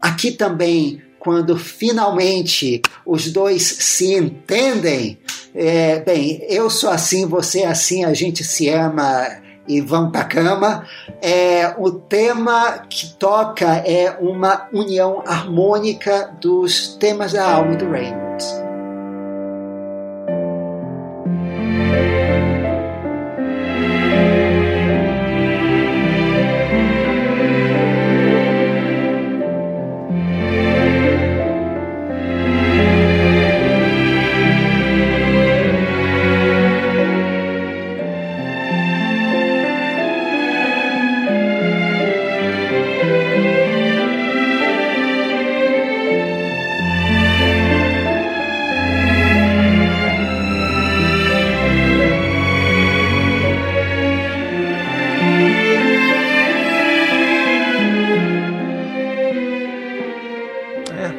Aqui 0.00 0.32
também 0.32 1.02
quando 1.24 1.56
finalmente 1.56 2.82
os 3.06 3.32
dois 3.32 3.62
se 3.62 4.14
entendem. 4.14 5.18
É, 5.54 6.00
bem, 6.00 6.44
eu 6.48 6.68
sou 6.68 6.90
assim, 6.90 7.26
você 7.26 7.60
é 7.60 7.68
assim, 7.68 8.04
a 8.04 8.12
gente 8.12 8.42
se 8.42 8.68
ama 8.68 9.44
e 9.68 9.80
vão 9.80 10.10
para 10.10 10.24
cama. 10.24 10.84
É, 11.22 11.74
o 11.78 11.92
tema 11.92 12.84
que 12.90 13.14
toca 13.14 13.76
é 13.86 14.16
uma 14.20 14.68
união 14.72 15.22
harmônica 15.26 16.34
dos 16.40 16.96
temas 16.96 17.32
da 17.32 17.48
alma 17.48 17.76
do 17.76 17.90
Reynolds. 17.90 18.23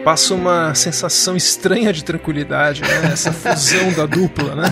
Passa 0.06 0.34
uma 0.36 0.74
sensação 0.76 1.36
estranha 1.36 1.92
de 1.92 2.04
tranquilidade, 2.04 2.84
né? 2.84 3.10
Essa 3.12 3.34
fusão 3.34 3.92
da 3.94 4.06
dupla, 4.06 4.54
né? 4.54 4.72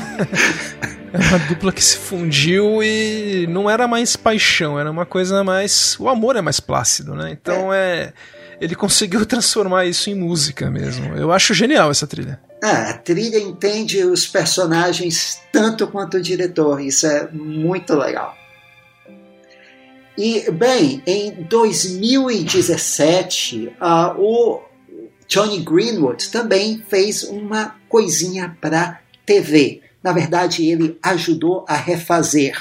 É 1.12 1.18
uma 1.18 1.40
dupla 1.40 1.72
que 1.72 1.84
se 1.84 1.98
fundiu 1.98 2.84
e 2.84 3.48
não 3.50 3.68
era 3.68 3.88
mais 3.88 4.16
paixão, 4.16 4.80
era 4.80 4.92
uma 4.92 5.08
coisa 5.08 5.44
mais. 5.44 6.00
O 6.00 6.08
amor 6.08 6.36
é 6.36 6.42
mais 6.42 6.60
plácido, 6.60 7.16
né? 7.16 7.32
Então 7.32 7.74
é. 7.74 8.14
Ele 8.62 8.76
conseguiu 8.76 9.26
transformar 9.26 9.86
isso 9.86 10.12
em 10.12 10.16
música 10.16 10.70
mesmo. 10.70 11.16
Eu 11.16 11.32
acho 11.32 11.56
genial 11.56 11.90
essa 11.90 12.06
trilha. 12.06 12.40
Ah, 12.64 12.92
a 12.92 12.94
trilha 12.94 13.40
entende 13.40 14.06
os 14.06 14.28
personagens 14.28 15.42
tanto 15.52 15.88
quanto 15.88 16.18
o 16.18 16.22
diretor, 16.22 16.80
isso 16.80 17.08
é 17.08 17.28
muito 17.32 17.96
legal. 17.96 18.38
E, 20.18 20.50
bem, 20.52 21.04
em 21.06 21.44
2017, 21.44 23.76
uh, 23.82 24.16
o 24.18 24.62
Johnny 25.34 25.62
Greenwood 25.62 26.30
também 26.30 26.84
fez 26.88 27.24
uma 27.24 27.74
coisinha 27.90 28.56
para 28.62 29.00
TV. 29.26 29.82
Na 30.04 30.12
verdade, 30.12 30.70
ele 30.70 30.96
ajudou 31.02 31.66
a 31.68 31.76
refazer. 31.76 32.56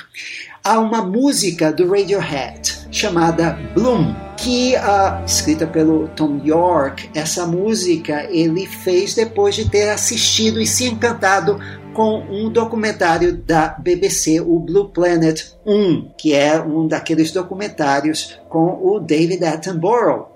Há 0.64 0.78
uma 0.78 1.02
música 1.02 1.70
do 1.70 1.86
Radiohead 1.86 2.86
chamada 2.90 3.58
Bloom, 3.74 4.14
que 4.38 4.74
uh, 4.76 5.22
escrita 5.26 5.66
pelo 5.66 6.08
Tom 6.16 6.40
York. 6.42 7.10
Essa 7.14 7.44
música 7.44 8.24
ele 8.30 8.64
fez 8.64 9.14
depois 9.14 9.54
de 9.54 9.68
ter 9.68 9.90
assistido 9.90 10.58
e 10.58 10.66
se 10.66 10.86
encantado 10.86 11.60
com 11.92 12.20
um 12.20 12.48
documentário 12.48 13.36
da 13.36 13.68
BBC, 13.68 14.40
o 14.40 14.58
Blue 14.58 14.88
Planet 14.88 15.44
1, 15.66 16.12
que 16.16 16.32
é 16.32 16.58
um 16.58 16.88
daqueles 16.88 17.32
documentários 17.32 18.38
com 18.48 18.80
o 18.82 18.98
David 18.98 19.44
Attenborough. 19.44 20.32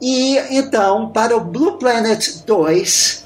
E 0.00 0.38
então, 0.50 1.08
para 1.08 1.36
o 1.36 1.40
Blue 1.40 1.78
Planet 1.78 2.44
2, 2.44 3.24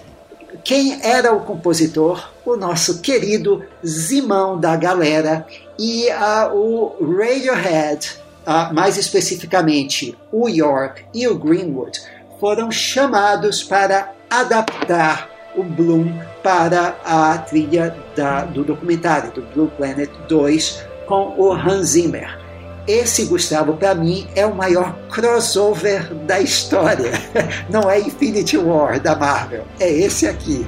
quem 0.65 0.99
era 1.03 1.35
o 1.35 1.41
compositor? 1.41 2.31
O 2.45 2.57
nosso 2.57 3.01
querido 3.01 3.65
Zimão 3.87 4.59
da 4.59 4.75
galera 4.77 5.47
e 5.79 6.09
uh, 6.09 6.55
o 6.55 6.97
Radiohead, 7.01 8.17
uh, 8.47 8.75
mais 8.75 8.97
especificamente 8.97 10.17
o 10.33 10.49
York 10.49 11.05
e 11.15 11.29
o 11.29 11.39
Greenwood, 11.39 12.01
foram 12.41 12.71
chamados 12.71 13.63
para 13.63 14.13
adaptar 14.31 15.29
o 15.57 15.63
Bloom 15.63 16.13
para 16.43 16.97
a 17.05 17.37
trilha 17.39 17.95
da, 18.17 18.45
do 18.45 18.65
documentário 18.65 19.33
do 19.33 19.43
Blue 19.43 19.71
Planet 19.77 20.11
2 20.29 20.85
com 21.07 21.35
o 21.37 21.53
Hans 21.53 21.89
Zimmer. 21.89 22.48
Esse, 22.89 23.27
Gustavo, 23.27 23.75
para 23.75 23.95
mim 23.95 24.27
é 24.35 24.47
o 24.47 24.55
maior 24.55 24.99
crossover 25.11 26.15
da 26.27 26.41
história. 26.41 27.13
Não 27.69 27.91
é 27.91 28.01
Infinity 28.01 28.57
War 28.57 28.99
da 28.99 29.15
Marvel, 29.15 29.67
é 29.79 29.93
esse 29.93 30.27
aqui. 30.27 30.67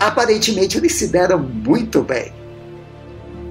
Aparentemente 0.00 0.78
eles 0.78 0.94
se 0.94 1.08
deram 1.08 1.38
muito 1.38 2.02
bem. 2.02 2.32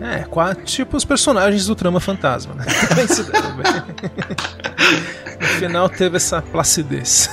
É, 0.01 0.25
tipo 0.65 0.97
os 0.97 1.05
personagens 1.05 1.67
do 1.67 1.75
Trama 1.75 1.99
Fantasma, 1.99 2.55
né? 2.55 2.65
Também 2.87 3.07
se 3.07 3.23
deram 3.23 3.55
bem. 3.55 3.63
no 5.39 5.47
final 5.59 5.89
teve 5.89 6.17
essa 6.17 6.41
placidez. 6.41 7.29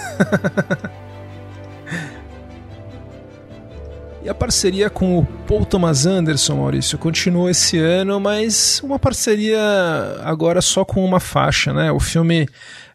E 4.27 4.29
a 4.29 4.35
parceria 4.35 4.91
com 4.91 5.21
o 5.21 5.25
Paul 5.25 5.64
Thomas 5.64 6.05
Anderson, 6.05 6.57
Maurício, 6.57 6.99
continuou 6.99 7.49
esse 7.49 7.79
ano, 7.79 8.19
mas 8.19 8.81
uma 8.83 8.99
parceria 8.99 9.61
agora 10.25 10.61
só 10.61 10.85
com 10.85 11.05
uma 11.05 11.21
faixa, 11.21 11.73
né? 11.73 11.93
O 11.93 12.01
filme 12.01 12.49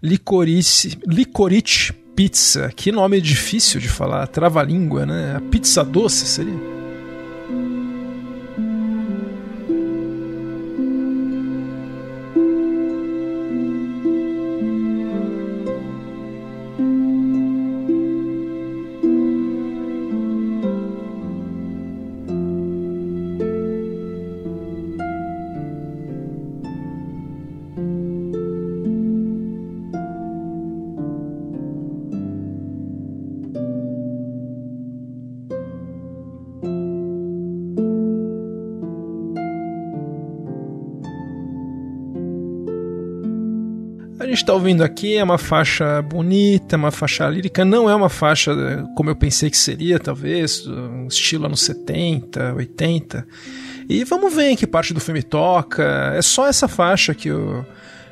Licorice, 0.03 0.99
Licorice 1.07 1.93
pizza. 2.22 2.72
Que 2.76 2.91
nome 2.91 3.19
difícil 3.19 3.82
de 3.82 3.89
falar, 3.89 4.28
trava-língua, 4.28 5.07
né? 5.07 5.36
A 5.36 5.41
pizza 5.41 5.84
doce 5.84 6.28
seria? 6.28 6.80
Está 44.52 44.54
ouvindo 44.54 44.84
aqui 44.84 45.16
é 45.16 45.24
uma 45.24 45.38
faixa 45.38 46.02
bonita, 46.02 46.76
uma 46.76 46.91
faixa 46.91 47.28
lírica, 47.30 47.64
não 47.64 47.89
é 47.89 47.95
uma 47.95 48.10
faixa 48.10 48.54
como 48.95 49.10
eu 49.10 49.16
pensei 49.16 49.49
que 49.49 49.58
seria, 49.58 49.97
talvez, 49.97 50.68
um 50.68 51.08
estilo 51.08 51.45
anos 51.45 51.62
70, 51.62 52.56
80. 52.56 53.26
E 53.88 54.04
vamos 54.04 54.34
ver 54.34 54.49
em 54.49 54.56
que 54.58 54.68
parte 54.68 54.93
do 54.93 54.99
filme 54.99 55.24
toca. 55.24 56.14
É 56.16 56.22
só 56.22 56.47
essa 56.47 56.68
faixa 56.68 57.16
que 57.16 57.32
o 57.32 57.66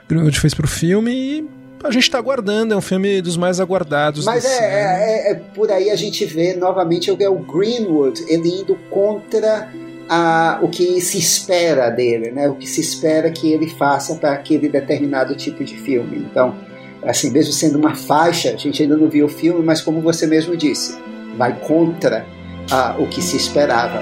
Greenwood 0.07 0.39
fez 0.39 0.53
pro 0.53 0.67
filme 0.67 1.11
e 1.11 1.49
a 1.83 1.91
gente 1.91 2.03
está 2.03 2.17
aguardando, 2.17 2.73
é 2.73 2.77
um 2.77 2.81
filme 2.81 3.21
dos 3.21 3.35
mais 3.35 3.59
aguardados. 3.59 4.25
Mas 4.25 4.45
é, 4.45 4.49
é, 4.49 5.29
é, 5.29 5.31
é, 5.31 5.35
por 5.35 5.69
aí 5.69 5.89
a 5.89 5.95
gente 5.95 6.23
vê 6.25 6.55
novamente 6.55 7.09
é 7.09 7.29
o 7.29 7.39
Greenwood 7.39 8.23
ele 8.29 8.61
indo 8.61 8.75
contra 8.89 9.69
a, 10.09 10.59
o 10.61 10.67
que 10.67 10.99
se 10.99 11.19
espera 11.19 11.89
dele, 11.91 12.31
né? 12.31 12.49
o 12.49 12.55
que 12.55 12.67
se 12.67 12.81
espera 12.81 13.29
que 13.29 13.51
ele 13.51 13.69
faça 13.69 14.15
para 14.15 14.31
aquele 14.31 14.67
determinado 14.67 15.35
tipo 15.35 15.63
de 15.63 15.77
filme. 15.77 16.17
Então, 16.17 16.55
assim, 17.03 17.29
mesmo 17.29 17.53
sendo 17.53 17.77
uma 17.77 17.95
faixa, 17.95 18.49
a 18.49 18.57
gente 18.57 18.81
ainda 18.81 18.97
não 18.97 19.07
viu 19.07 19.27
o 19.27 19.29
filme, 19.29 19.63
mas 19.63 19.81
como 19.81 20.01
você 20.01 20.25
mesmo 20.25 20.57
disse, 20.57 20.97
vai 21.37 21.57
contra 21.59 22.25
a, 22.71 22.95
o 22.97 23.07
que 23.07 23.21
se 23.21 23.37
esperava. 23.37 24.01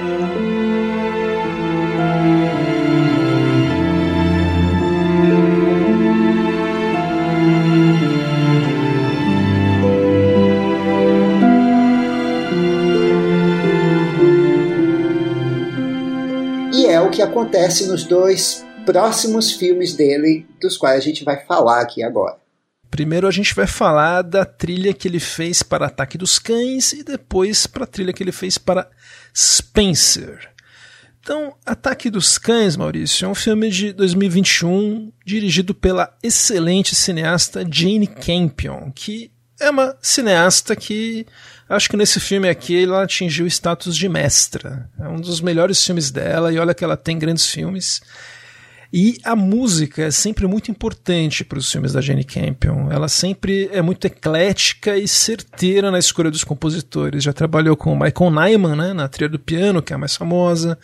É 16.98 17.02
o 17.02 17.12
que 17.12 17.22
acontece 17.22 17.88
nos 17.88 18.04
dois 18.04 18.66
próximos 18.84 19.52
filmes 19.52 19.94
dele, 19.94 20.48
dos 20.60 20.76
quais 20.76 21.00
a 21.00 21.06
gente 21.06 21.24
vai 21.24 21.46
falar 21.46 21.82
aqui 21.82 22.02
agora. 22.02 22.38
Primeiro 22.90 23.28
a 23.28 23.32
gente 23.32 23.54
vai 23.54 23.68
falar 23.68 24.24
da 24.24 24.44
trilha 24.44 24.94
que 24.94 25.08
ele 25.08 25.20
fez 25.20 25.62
para 25.62 25.86
Ataque 25.86 26.18
dos 26.18 26.40
Cães 26.40 26.94
e 26.94 27.04
depois 27.04 27.68
para 27.68 27.84
a 27.84 27.88
trilha 27.88 28.12
que 28.12 28.24
ele 28.24 28.32
fez 28.32 28.58
para 28.58 28.90
Spencer. 29.36 30.50
Então, 31.20 31.54
Ataque 31.64 32.10
dos 32.10 32.40
Cães, 32.40 32.76
Maurício, 32.76 33.26
é 33.26 33.28
um 33.28 33.36
filme 33.36 33.70
de 33.70 33.94
2021 33.94 35.12
dirigido 35.24 35.76
pela 35.76 36.18
excelente 36.24 36.96
cineasta 36.96 37.64
Jane 37.70 38.08
Campion, 38.08 38.90
que 38.96 39.30
é 39.60 39.70
uma 39.70 39.96
cineasta 40.02 40.76
que 40.76 41.26
acho 41.70 41.90
que 41.90 41.98
nesse 41.98 42.20
filme 42.20 42.48
aqui 42.48 42.84
ela 42.84 43.04
atingiu 43.04 43.46
o 43.46 43.48
status 43.48 43.96
de 43.96 44.08
mestra. 44.08 44.90
É 45.00 45.08
um 45.08 45.20
dos 45.20 45.42
melhores 45.42 45.84
filmes 45.84 46.12
dela 46.12 46.52
e 46.52 46.60
olha 46.60 46.74
que 46.74 46.84
ela 46.84 46.98
tem 46.98 47.18
grandes 47.18 47.48
filmes. 47.48 48.02
E 48.92 49.18
a 49.24 49.36
música 49.36 50.04
é 50.04 50.12
sempre 50.12 50.48
muito 50.48 50.72
importante 50.72 51.44
para 51.44 51.58
os 51.58 51.70
filmes 51.70 51.92
da 51.92 52.00
Jane 52.00 52.24
Campion. 52.24 52.90
Ela 52.90 53.10
sempre 53.10 53.70
é 53.74 53.82
muito 53.82 54.06
eclética 54.08 54.96
e 54.96 55.08
certeira 55.08 55.92
na 55.92 56.00
escolha 56.00 56.32
dos 56.32 56.46
compositores. 56.46 57.24
Já 57.24 57.34
trabalhou 57.34 57.76
com 57.76 57.92
o 57.92 58.00
Michael 58.00 58.32
Nyman, 58.32 58.76
né, 58.78 58.94
na 58.94 59.10
trilha 59.10 59.30
do 59.30 59.40
piano, 59.40 59.82
que 59.82 59.92
é 59.92 59.96
a 59.96 60.00
mais 60.00 60.16
famosa. 60.16 60.80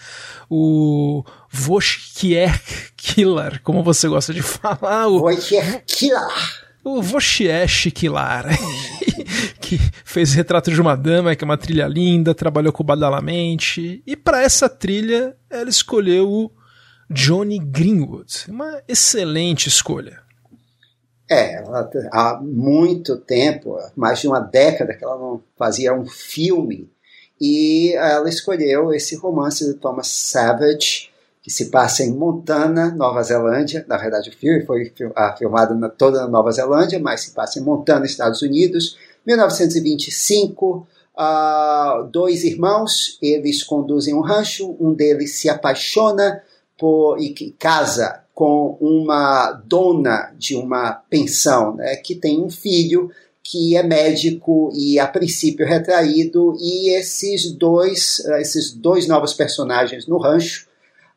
O 0.50 1.24
Wojciech 1.66 2.92
Killer, 2.98 3.62
como 3.64 3.82
você 3.82 4.10
gosta 4.10 4.34
de 4.34 4.42
falar. 4.44 5.08
O 5.08 5.22
Wojciech 5.22 5.84
Killer. 5.88 6.63
O 6.84 7.02
Wojciech 7.02 7.92
Killer, 7.92 8.46
que 9.62 9.80
fez 10.04 10.34
Retrato 10.34 10.70
de 10.70 10.82
uma 10.82 10.96
Dama, 10.96 11.36
que 11.36 11.44
é 11.44 11.46
uma 11.46 11.58
trilha 11.58 11.88
linda, 11.88 12.36
trabalhou 12.36 12.74
com 12.74 12.84
o 12.84 12.86
Badalamente. 12.86 14.04
E 14.06 14.16
para 14.18 14.42
essa 14.42 14.68
trilha, 14.68 15.36
ela 15.50 15.70
escolheu 15.70 16.30
o 16.30 16.52
Johnny 17.10 17.58
Greenwood. 17.58 18.46
Uma 18.50 18.82
excelente 18.88 19.70
escolha. 19.70 20.22
É, 21.30 21.64
há 22.12 22.40
muito 22.42 23.18
tempo, 23.18 23.78
mais 23.96 24.20
de 24.20 24.28
uma 24.28 24.42
década 24.42 24.94
que 24.94 25.04
ela 25.04 25.18
não 25.18 25.42
fazia 25.58 25.94
um 25.94 26.06
filme 26.06 26.92
e 27.40 27.94
ela 27.96 28.28
escolheu 28.28 28.94
esse 28.94 29.16
romance 29.16 29.66
de 29.66 29.74
Thomas 29.76 30.08
Savage 30.08 31.13
que 31.44 31.52
se 31.52 31.66
passa 31.66 32.04
em 32.04 32.14
Montana, 32.14 32.96
Nova 32.96 33.22
Zelândia. 33.22 33.86
Na 33.86 33.98
verdade, 33.98 34.30
o 34.30 34.34
filme 34.34 34.66
foi 34.66 34.94
ah, 35.14 35.36
filmado 35.38 35.76
na, 35.76 35.90
toda 35.90 36.22
na 36.22 36.28
Nova 36.30 36.50
Zelândia, 36.54 37.00
mas 37.00 37.20
se 37.20 37.32
passa 37.32 37.60
em 37.60 37.62
Montana, 37.62 38.06
Estados 38.06 38.42
Unidos. 38.42 38.98
1925, 39.28 40.88
uh, 41.18 42.04
dois 42.06 42.46
irmãos, 42.46 43.18
eles 43.22 43.62
conduzem 43.62 44.14
um 44.14 44.22
rancho, 44.22 44.74
um 44.80 44.94
deles 44.94 45.36
se 45.36 45.50
apaixona 45.50 46.42
por, 46.78 47.20
e 47.20 47.34
casa 47.60 48.22
com 48.34 48.78
uma 48.80 49.52
dona 49.66 50.34
de 50.38 50.56
uma 50.56 50.94
pensão, 51.10 51.76
né, 51.76 51.98
que 51.98 52.16
tem 52.16 52.42
um 52.42 52.50
filho 52.50 53.12
que 53.44 53.76
é 53.76 53.84
médico 53.84 54.72
e 54.74 54.98
a 54.98 55.06
princípio 55.06 55.68
retraído, 55.68 56.56
e 56.60 56.96
esses 56.96 57.52
dois, 57.52 58.22
esses 58.40 58.72
dois 58.72 59.08
novos 59.08 59.34
personagens 59.34 60.08
no 60.08 60.18
rancho, 60.18 60.72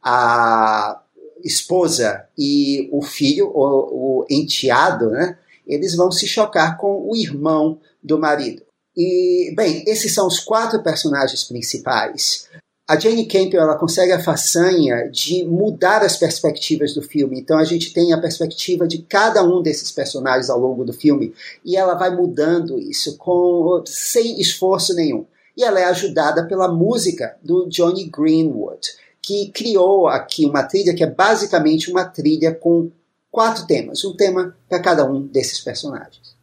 a 0.09 1.03
esposa 1.43 2.27
e 2.39 2.89
o 2.93 3.03
filho, 3.03 3.51
o, 3.53 4.21
o 4.21 4.27
enteado, 4.31 5.11
né, 5.11 5.37
eles 5.67 5.97
vão 5.97 6.13
se 6.13 6.27
chocar 6.27 6.77
com 6.79 7.09
o 7.09 7.17
irmão 7.17 7.81
do 8.03 8.19
marido. 8.19 8.63
E, 8.97 9.53
bem, 9.57 9.83
esses 9.87 10.15
são 10.15 10.27
os 10.27 10.39
quatro 10.39 10.83
personagens 10.83 11.45
principais 11.45 12.49
a 12.89 12.97
Jane 12.97 13.27
Campion 13.27 13.61
ela 13.61 13.77
consegue 13.77 14.13
a 14.13 14.23
façanha 14.23 15.09
de 15.11 15.45
mudar 15.45 16.03
as 16.03 16.17
perspectivas 16.17 16.95
do 16.95 17.03
filme. 17.03 17.41
Então 17.41 17.59
a 17.59 17.65
gente 17.65 17.93
tem 17.93 18.13
a 18.13 18.21
perspectiva 18.21 18.87
de 18.87 18.99
cada 18.99 19.43
um 19.43 19.61
desses 19.61 19.91
personagens 19.91 20.49
ao 20.49 20.61
longo 20.61 20.85
do 20.85 20.93
filme 20.93 21.35
e 21.65 21.77
ela 21.77 21.95
vai 21.95 22.15
mudando 22.15 22.79
isso 22.79 23.17
com 23.17 23.83
sem 23.87 24.41
esforço 24.41 24.95
nenhum. 24.95 25.27
E 25.57 25.65
ela 25.65 25.81
é 25.81 25.85
ajudada 25.87 26.47
pela 26.47 26.69
música 26.69 27.37
do 27.43 27.69
Johnny 27.69 28.05
Greenwood, 28.05 28.89
que 29.27 29.51
criou 29.51 30.07
aqui 30.07 30.47
uma 30.47 30.63
trilha 30.63 30.95
que 30.95 31.03
é 31.03 31.11
basicamente 31.11 31.91
uma 31.91 32.05
trilha 32.05 32.55
com 32.55 32.93
quatro 33.29 33.67
temas, 33.67 34.05
um 34.05 34.15
tema 34.15 34.57
para 34.69 34.81
cada 34.81 35.05
um 35.05 35.27
desses 35.27 35.59
personagens. 35.59 36.37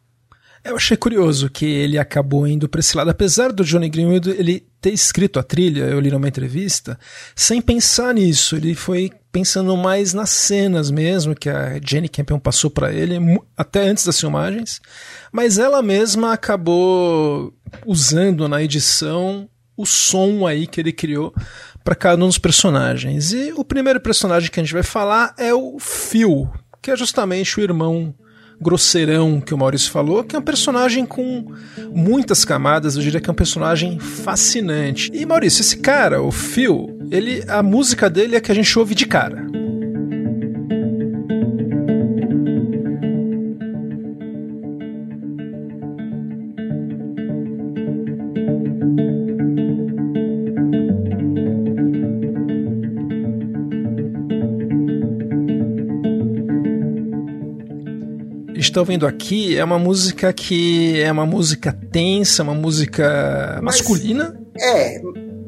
Eu 0.66 0.76
achei 0.76 0.98
curioso 0.98 1.50
que 1.50 1.66
ele 1.66 1.98
acabou 1.98 2.46
indo 2.46 2.68
para 2.68 2.82
esse 2.82 2.96
lado, 2.98 3.10
apesar 3.10 3.54
do 3.54 3.64
Johnny 3.64 3.88
Greenwood 3.88 4.32
ele 4.32 4.68
ter 4.82 4.92
escrito 4.92 5.40
a 5.40 5.44
trilha, 5.44 5.84
eu 5.84 6.00
li 6.00 6.12
numa 6.12 6.28
entrevista, 6.28 7.00
sem 7.34 7.62
pensar 7.62 8.14
nisso, 8.14 8.58
ele 8.58 8.76
foi 8.76 9.10
pensando 9.32 9.76
mais 9.78 10.14
nas 10.14 10.30
cenas 10.30 10.92
mesmo 10.92 11.34
que 11.34 11.50
a 11.50 11.80
Jenny 11.82 12.10
Campion 12.10 12.38
passou 12.38 12.70
para 12.70 12.92
ele, 12.92 13.16
até 13.56 13.88
antes 13.88 14.06
das 14.06 14.20
filmagens, 14.20 14.82
mas 15.32 15.58
ela 15.58 15.82
mesma 15.82 16.34
acabou 16.34 17.54
usando 17.86 18.50
na 18.50 18.62
edição 18.62 19.48
o 19.76 19.86
som 19.86 20.46
aí 20.46 20.68
que 20.68 20.80
ele 20.80 20.92
criou 20.92 21.34
para 21.84 21.96
cada 21.96 22.24
um 22.24 22.28
dos 22.28 22.38
personagens. 22.38 23.34
E 23.34 23.54
o 23.56 23.64
primeiro 23.64 24.00
personagem 24.00 24.50
que 24.50 24.60
a 24.60 24.64
gente 24.64 24.74
vai 24.74 24.84
falar 24.84 25.34
é 25.38 25.54
o 25.54 25.78
Phil, 25.80 26.50
que 26.82 26.92
é 26.92 26.96
justamente 26.96 27.60
o 27.60 27.64
irmão 27.64 28.14
grosseirão 28.62 29.42
que 29.42 29.54
o 29.54 29.58
Maurício 29.58 29.92
falou, 29.92 30.24
que 30.24 30.36
é 30.36 30.40
um 30.40 30.44
personagem 30.44 31.06
com 31.06 31.52
muitas 31.94 32.46
camadas, 32.46 32.96
eu 32.96 33.02
diria 33.02 33.20
que 33.20 33.30
é 33.30 33.34
um 33.34 33.36
personagem 33.36 34.00
fascinante. 34.00 35.12
E 35.14 35.26
Maurício, 35.26 35.62
esse 35.62 35.78
cara, 35.78 36.22
o 36.22 36.32
Phil, 36.32 36.98
ele, 37.12 37.44
a 37.48 37.62
música 37.62 38.10
dele 38.10 38.36
é 38.36 38.40
que 38.40 38.52
a 38.52 38.56
gente 38.56 38.78
ouve 38.80 38.96
de 38.96 39.06
cara. 39.06 39.46
Estão 58.74 58.84
vendo 58.84 59.06
aqui 59.06 59.56
é 59.56 59.64
uma 59.64 59.78
música 59.78 60.34
que 60.34 61.00
é 61.00 61.12
uma 61.12 61.28
música 61.28 61.72
tensa, 61.92 62.42
uma 62.42 62.56
música 62.56 63.60
mas, 63.62 63.78
masculina. 63.78 64.36
É, 64.60 65.00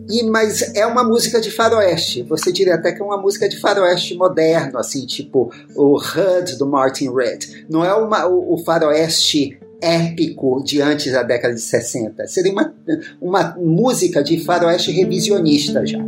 e, 0.07 0.23
mas 0.23 0.75
é 0.75 0.85
uma 0.85 1.03
música 1.03 1.41
de 1.41 1.49
faroeste. 1.49 2.21
Você 2.23 2.51
diria 2.51 2.75
até 2.75 2.91
que 2.91 3.01
é 3.01 3.03
uma 3.03 3.17
música 3.17 3.49
de 3.49 3.59
faroeste 3.59 4.15
moderno, 4.15 4.77
assim, 4.77 5.07
tipo 5.07 5.51
o 5.75 5.97
HUD 5.97 6.55
do 6.57 6.67
Martin 6.67 7.11
Red. 7.11 7.65
Não 7.67 7.83
é 7.83 7.93
uma, 7.95 8.27
o, 8.27 8.53
o 8.53 8.57
faroeste 8.63 9.57
épico 9.81 10.63
de 10.63 10.81
antes 10.81 11.11
da 11.11 11.23
década 11.23 11.55
de 11.55 11.61
60. 11.61 12.27
Seria 12.27 12.51
uma, 12.51 12.75
uma 13.19 13.55
música 13.57 14.23
de 14.23 14.43
faroeste 14.43 14.91
revisionista 14.91 15.83
já. 15.85 15.99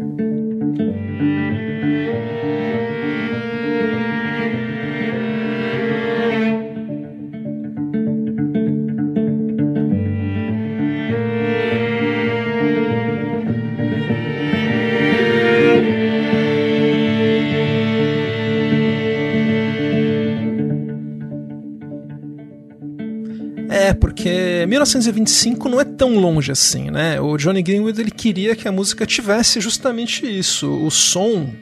1925 24.97 25.69
não 25.69 25.79
é 25.79 25.85
tão 25.85 26.17
longe 26.17 26.51
assim, 26.51 26.89
né? 26.89 27.19
O 27.21 27.37
Johnny 27.37 27.61
Greenwood 27.61 27.99
ele 27.99 28.11
queria 28.11 28.55
que 28.55 28.67
a 28.67 28.71
música 28.71 29.05
tivesse 29.05 29.61
justamente 29.61 30.25
isso, 30.25 30.69
o 30.69 30.89
som 30.89 31.53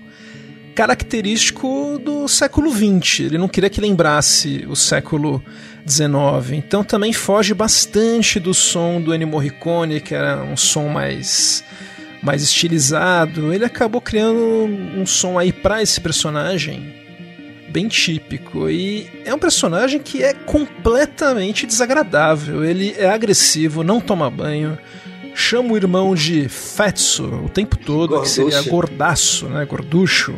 característico 0.75 1.99
do 2.03 2.27
século 2.27 2.69
XX. 2.69 3.21
Ele 3.21 3.37
não 3.37 3.47
queria 3.47 3.69
que 3.69 3.79
lembrasse 3.79 4.65
o 4.67 4.75
século 4.75 5.41
XIX. 5.87 6.51
Então 6.53 6.83
também 6.83 7.13
foge 7.13 7.53
bastante 7.53 8.39
do 8.39 8.53
som 8.53 8.99
do 8.99 9.13
Ennio 9.13 9.27
Morricone, 9.27 10.01
que 10.01 10.13
era 10.13 10.43
um 10.43 10.57
som 10.57 10.89
mais 10.89 11.63
mais 12.21 12.41
estilizado. 12.41 13.53
Ele 13.53 13.63
acabou 13.63 14.01
criando 14.01 14.39
um 14.97 15.05
som 15.05 15.37
aí 15.37 15.53
para 15.53 15.81
esse 15.81 16.01
personagem 16.01 17.04
bem 17.75 17.89
típico. 17.89 18.69
E 18.69 19.05
é 19.25 19.33
um 19.33 19.37
personagem 19.37 19.99
que 19.99 20.23
é 20.23 20.33
completamente 20.33 21.65
desagradável. 21.65 22.63
Ele 22.63 22.95
é 22.97 23.09
agressivo, 23.09 23.83
não 23.83 23.99
toma 23.99 24.29
banho, 24.29 24.77
chama 25.35 25.73
o 25.73 25.75
irmão 25.75 26.15
de 26.15 26.47
Fetso 26.47 27.25
o 27.25 27.49
tempo 27.49 27.77
todo, 27.77 28.11
Gorducho. 28.11 28.45
que 28.45 28.53
seria 28.53 28.71
gordaço, 28.71 29.49
né? 29.49 29.65
Gorducho. 29.65 30.33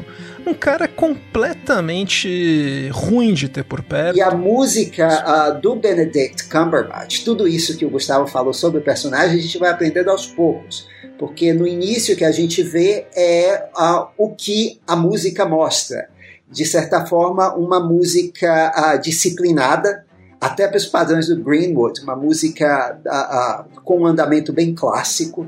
um 0.47 0.53
cara 0.53 0.87
completamente 0.87 2.89
ruim 2.91 3.35
de 3.35 3.49
ter 3.49 3.63
por 3.63 3.83
perto. 3.83 4.17
E 4.17 4.21
a 4.21 4.31
música 4.31 5.07
uh, 5.07 5.61
do 5.61 5.75
Benedict 5.75 6.49
Cumberbatch, 6.49 7.23
tudo 7.23 7.47
isso 7.47 7.77
que 7.77 7.85
o 7.85 7.89
Gustavo 7.91 8.25
falou 8.25 8.53
sobre 8.53 8.79
o 8.79 8.81
personagem, 8.81 9.37
a 9.37 9.41
gente 9.41 9.59
vai 9.59 9.69
aprendendo 9.69 10.09
aos 10.09 10.25
poucos. 10.25 10.87
Porque 11.19 11.53
no 11.53 11.67
início 11.67 12.15
que 12.15 12.25
a 12.25 12.31
gente 12.31 12.63
vê 12.63 13.05
é 13.15 13.67
uh, 13.77 14.07
o 14.17 14.29
que 14.29 14.79
a 14.87 14.95
música 14.95 15.45
mostra. 15.45 16.16
De 16.49 16.65
certa 16.65 17.05
forma, 17.05 17.53
uma 17.55 17.79
música 17.79 18.71
uh, 18.75 19.01
disciplinada, 19.01 20.05
até 20.39 20.67
para 20.67 20.77
os 20.77 20.85
padrões 20.85 21.27
do 21.27 21.43
Greenwood, 21.43 22.01
uma 22.03 22.15
música 22.15 22.97
uh, 23.05 23.77
uh, 23.77 23.81
com 23.81 24.01
um 24.01 24.05
andamento 24.05 24.53
bem 24.53 24.73
clássico 24.73 25.47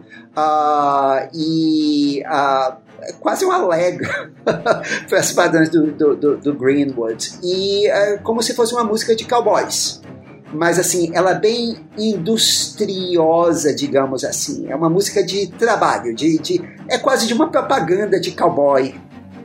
e 1.34 2.22
é 3.02 3.14
quase 3.20 3.46
um 3.46 3.52
alegro 3.52 4.10
para 4.44 5.20
os 5.20 5.32
padrões 5.32 5.70
do, 5.70 5.92
do, 5.92 6.16
do, 6.16 6.38
do 6.38 6.54
Greenwood 6.54 7.32
e 7.44 7.86
como 8.24 8.42
se 8.42 8.54
fosse 8.54 8.74
uma 8.74 8.84
música 8.84 9.16
de 9.16 9.26
cowboys. 9.26 10.02
Mas 10.52 10.80
assim, 10.80 11.12
ela 11.14 11.32
é 11.32 11.40
bem 11.40 11.78
industriosa, 11.98 13.74
digamos 13.74 14.24
assim. 14.24 14.68
É 14.68 14.76
uma 14.76 14.90
música 14.90 15.24
de 15.24 15.48
trabalho, 15.48 16.16
de, 16.16 16.40
de 16.40 16.62
é 16.90 16.98
quase 16.98 17.28
de 17.28 17.34
uma 17.34 17.50
propaganda 17.50 18.20
de 18.20 18.32
cowboy 18.32 18.96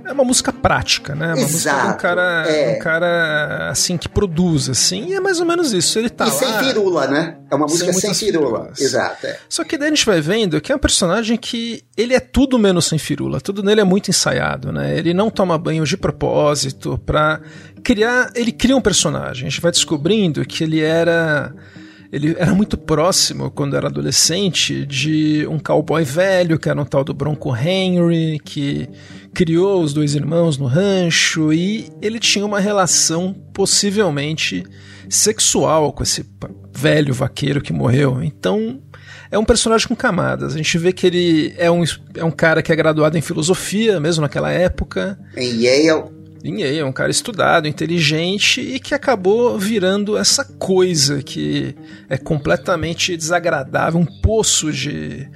é 0.05 0.13
uma 0.13 0.25
música 0.25 0.53
prática, 0.53 1.15
né? 1.15 1.35
Uma 1.35 1.39
Exato, 1.43 1.77
música 1.77 1.83
de 1.89 1.95
um 1.95 1.97
cara, 1.97 2.47
é. 2.49 2.77
um 2.77 2.79
cara 2.79 3.71
assim 3.71 3.97
que 3.97 4.09
produz 4.09 4.69
assim, 4.69 5.09
e 5.09 5.15
é 5.15 5.21
mais 5.21 5.41
ou 5.41 5.47
menos 5.47 5.73
isso. 5.73 5.99
Ele 5.99 6.11
tá 6.11 6.27
e 6.27 6.29
lá, 6.31 6.35
sem 6.35 6.53
firula, 6.59 7.07
né? 7.07 7.37
É 7.51 7.55
uma 7.55 7.67
música 7.67 7.93
Sem 7.93 8.13
sem, 8.13 8.15
firula. 8.15 8.57
firulas. 8.59 8.81
Exato. 8.81 9.27
É. 9.27 9.39
Só 9.49 9.65
que 9.65 9.79
daí 9.79 9.89
a 9.89 9.91
gente 9.91 10.07
vai 10.07 10.21
vendo 10.21 10.61
que 10.61 10.73
é 10.73 10.77
um 10.77 10.79
personagem 10.79 11.37
que 11.37 11.83
ele 11.97 12.15
é 12.15 12.21
tudo 12.21 12.59
menos 12.59 12.87
sem 12.87 12.99
firula, 12.99 13.41
tudo 13.41 13.63
nele 13.63 13.81
é 13.81 13.85
muito 13.85 14.11
ensaiado, 14.11 14.73
né? 14.73 14.97
Ele 14.97 15.15
não 15.15 15.31
toma 15.31 15.57
banho 15.57 15.85
de 15.85 15.97
propósito 15.97 16.99
pra 17.05 17.41
criar, 17.83 18.31
ele 18.35 18.53
cria 18.53 18.77
um 18.77 18.81
personagem. 18.81 19.47
A 19.47 19.51
gente 19.51 19.61
vai 19.61 19.71
descobrindo 19.71 20.45
que 20.45 20.65
ele 20.65 20.81
era 20.81 21.55
ele 22.13 22.35
era 22.39 22.55
muito 22.55 22.77
próximo, 22.77 23.51
quando 23.51 23.77
era 23.77 23.89
adolescente, 23.89 24.87
de 24.87 25.47
um 25.49 25.59
cowboy 25.59 26.05
velho, 26.05 26.59
que 26.59 26.69
era 26.69 26.81
um 26.81 26.85
tal 26.85 27.05
do 27.05 27.13
Bronco 27.13 27.55
Henry, 27.55 28.39
que 28.45 28.89
criou 29.33 29.83
os 29.83 29.93
dois 29.93 30.15
irmãos 30.15 30.57
no 30.57 30.67
rancho, 30.67 31.53
e 31.53 31.91
ele 32.01 32.19
tinha 32.21 32.47
uma 32.47 32.61
relação 32.61 33.35
possivelmente 33.53 34.65
sexual 35.09 35.93
com 35.93 36.03
esse 36.03 36.25
velho 36.73 37.13
vaqueiro 37.13 37.61
que 37.61 37.73
morreu. 37.73 38.23
Então, 38.23 38.81
é 39.31 39.39
um 39.39 39.45
personagem 39.45 39.89
com 39.89 39.97
camadas. 39.97 40.55
A 40.55 40.57
gente 40.57 40.79
vê 40.79 40.93
que 40.93 41.07
ele 41.07 41.55
é 41.59 41.71
um, 41.71 41.83
é 42.15 42.25
um 42.25 42.31
cara 42.31 42.63
que 42.63 42.73
é 42.73 42.77
graduado 42.77 43.19
em 43.19 43.21
filosofia, 43.21 43.99
mesmo 43.99 44.23
naquela 44.23 44.51
época. 44.51 45.19
Em 45.37 45.63
Yale, 45.63 46.05
É 46.47 46.85
um 46.85 46.93
cara 46.93 47.11
estudado, 47.11 47.67
inteligente 47.67 48.61
e 48.61 48.79
que 48.79 48.95
acabou 48.95 49.59
virando 49.59 50.15
essa 50.15 50.45
coisa 50.45 51.23
que 51.23 51.75
é 52.07 52.19
completamente 52.19 53.17
desagradável, 53.17 53.99
um 53.99 54.05
poço 54.05 54.71
de 54.71 55.27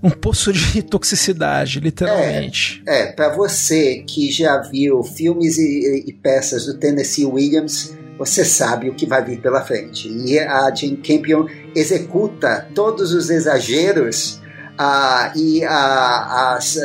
um 0.00 0.10
poço 0.10 0.52
de 0.52 0.80
toxicidade, 0.86 1.80
literalmente. 1.80 2.84
É, 2.86 3.06
para 3.06 3.34
você 3.34 4.04
que 4.06 4.30
já 4.30 4.58
viu 4.58 5.02
filmes 5.02 5.58
e, 5.58 6.04
e 6.06 6.12
peças 6.12 6.66
do 6.66 6.78
Tennessee 6.78 7.24
Williams, 7.24 7.96
você 8.16 8.44
sabe 8.44 8.88
o 8.88 8.94
que 8.94 9.06
vai 9.06 9.24
vir 9.24 9.40
pela 9.40 9.64
frente. 9.64 10.08
E 10.08 10.38
a 10.38 10.72
Jane 10.72 10.98
Campion 10.98 11.46
executa 11.74 12.68
todos 12.76 13.12
os 13.12 13.28
exageros 13.28 14.40
ah, 14.78 15.32
e 15.34 15.64
as 15.64 16.78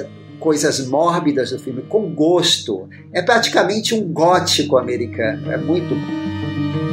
coisas 0.43 0.85
mórbidas 0.85 1.51
do 1.51 1.57
filme 1.57 1.83
com 1.83 2.13
gosto. 2.13 2.89
É 3.13 3.21
praticamente 3.21 3.95
um 3.95 4.11
gótico 4.11 4.77
americano. 4.77 5.49
É 5.49 5.55
muito 5.55 5.95
bom. 5.95 6.92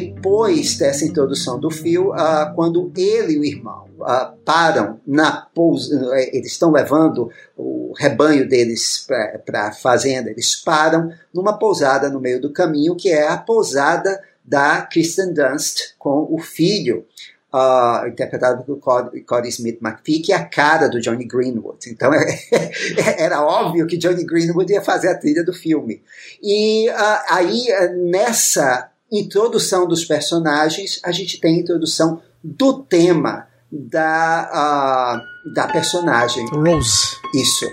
Depois 0.00 0.76
dessa 0.76 1.04
introdução 1.04 1.58
do 1.60 1.70
Phil, 1.70 2.12
ah, 2.12 2.52
quando 2.54 2.90
ele 2.96 3.34
e 3.34 3.38
o 3.38 3.44
irmão 3.44 3.86
ah, 4.02 4.34
param 4.44 5.00
na 5.06 5.32
pousa, 5.54 5.94
eh, 6.14 6.36
eles 6.36 6.52
estão 6.52 6.70
levando 6.70 7.30
o 7.56 7.92
rebanho 7.96 8.48
deles 8.48 9.06
para 9.44 9.68
a 9.68 9.72
fazenda, 9.72 10.30
eles 10.30 10.56
param 10.56 11.12
numa 11.32 11.58
pousada 11.58 12.08
no 12.08 12.20
meio 12.20 12.40
do 12.40 12.52
caminho, 12.52 12.96
que 12.96 13.10
é 13.10 13.28
a 13.28 13.36
pousada 13.36 14.20
da 14.44 14.82
Kristen 14.82 15.32
Dunst 15.32 15.94
com 15.98 16.26
o 16.30 16.38
filho, 16.38 17.04
ah, 17.52 18.04
interpretado 18.06 18.64
por 18.64 18.78
Cody, 18.78 19.48
Smith 19.48 19.80
McPhee, 19.82 20.20
que 20.20 20.32
é 20.32 20.36
a 20.36 20.44
cara 20.44 20.88
do 20.88 21.00
Johnny 21.00 21.24
Greenwood. 21.24 21.90
Então 21.90 22.12
era 23.18 23.44
óbvio 23.44 23.86
que 23.86 23.96
Johnny 23.96 24.24
Greenwood 24.24 24.72
ia 24.72 24.82
fazer 24.82 25.08
a 25.08 25.18
trilha 25.18 25.44
do 25.44 25.52
filme. 25.52 26.02
E 26.42 26.88
ah, 26.90 27.24
aí, 27.28 27.68
eh, 27.68 27.88
nessa 27.88 28.89
introdução 29.10 29.86
dos 29.86 30.04
personagens, 30.04 31.00
a 31.04 31.10
gente 31.10 31.40
tem 31.40 31.56
a 31.56 31.60
introdução 31.60 32.22
do 32.42 32.82
tema 32.82 33.46
da, 33.70 34.50
ah, 34.52 35.22
da 35.54 35.68
personagem. 35.68 36.46
Rose. 36.50 37.16
Isso. 37.34 37.66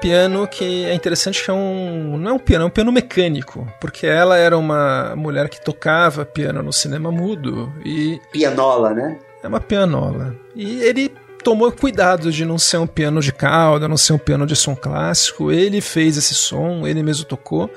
Piano 0.00 0.46
que 0.48 0.84
é 0.84 0.94
interessante 0.94 1.44
que 1.44 1.50
é 1.50 1.54
um. 1.54 2.16
Não 2.18 2.30
é 2.30 2.34
um 2.34 2.38
piano, 2.38 2.64
é 2.64 2.66
um 2.66 2.70
piano 2.70 2.92
mecânico. 2.92 3.66
Porque 3.80 4.06
ela 4.06 4.36
era 4.36 4.56
uma 4.56 5.14
mulher 5.16 5.48
que 5.48 5.60
tocava 5.60 6.24
piano 6.24 6.62
no 6.62 6.72
cinema 6.72 7.10
mudo. 7.10 7.72
E 7.84 8.20
Pianola, 8.32 8.94
né? 8.94 9.18
é 9.42 9.48
uma 9.48 9.60
pianola. 9.60 10.34
E 10.54 10.82
ele 10.82 11.10
tomou 11.42 11.72
cuidado 11.72 12.30
de 12.30 12.44
não 12.44 12.58
ser 12.58 12.78
um 12.78 12.86
piano 12.86 13.20
de 13.20 13.32
cauda, 13.32 13.88
não 13.88 13.96
ser 13.96 14.12
um 14.12 14.18
piano 14.18 14.46
de 14.46 14.54
som 14.54 14.74
clássico. 14.76 15.50
Ele 15.50 15.80
fez 15.80 16.16
esse 16.16 16.34
som, 16.34 16.86
ele 16.86 17.02
mesmo 17.02 17.24
tocou. 17.24 17.70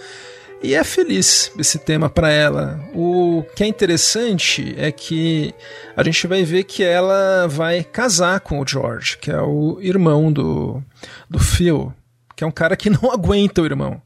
E 0.61 0.75
é 0.75 0.83
feliz 0.83 1.51
esse 1.59 1.77
tema 1.77 2.09
para 2.09 2.31
ela. 2.31 2.79
O 2.93 3.43
que 3.53 3.63
é 3.63 3.67
interessante 3.67 4.73
é 4.77 4.91
que 4.91 5.53
a 5.95 6.03
gente 6.03 6.25
vai 6.25 6.43
ver 6.43 6.63
que 6.63 6.81
ela 6.81 7.47
vai 7.47 7.83
casar 7.83 8.39
com 8.39 8.61
o 8.61 8.67
George, 8.67 9.17
que 9.17 9.29
é 9.29 9.41
o 9.41 9.77
irmão 9.81 10.31
do, 10.31 10.81
do 11.29 11.37
Phil, 11.37 11.93
que 12.35 12.43
é 12.43 12.47
um 12.47 12.51
cara 12.51 12.75
que 12.75 12.89
não 12.89 13.09
aguenta 13.11 13.61
o 13.61 13.65
irmão. 13.65 14.01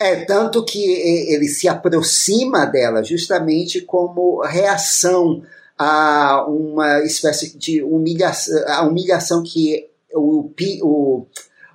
É, 0.00 0.24
tanto 0.24 0.64
que 0.64 0.82
ele 0.82 1.46
se 1.46 1.68
aproxima 1.68 2.64
dela 2.66 3.04
justamente 3.04 3.80
como 3.82 4.40
reação 4.42 5.42
a 5.78 6.44
uma 6.48 7.00
espécie 7.04 7.56
de 7.56 7.82
humilhação, 7.82 8.64
a 8.68 8.82
humilhação 8.82 9.42
que 9.42 9.88
o, 10.12 10.50
o, 10.82 11.26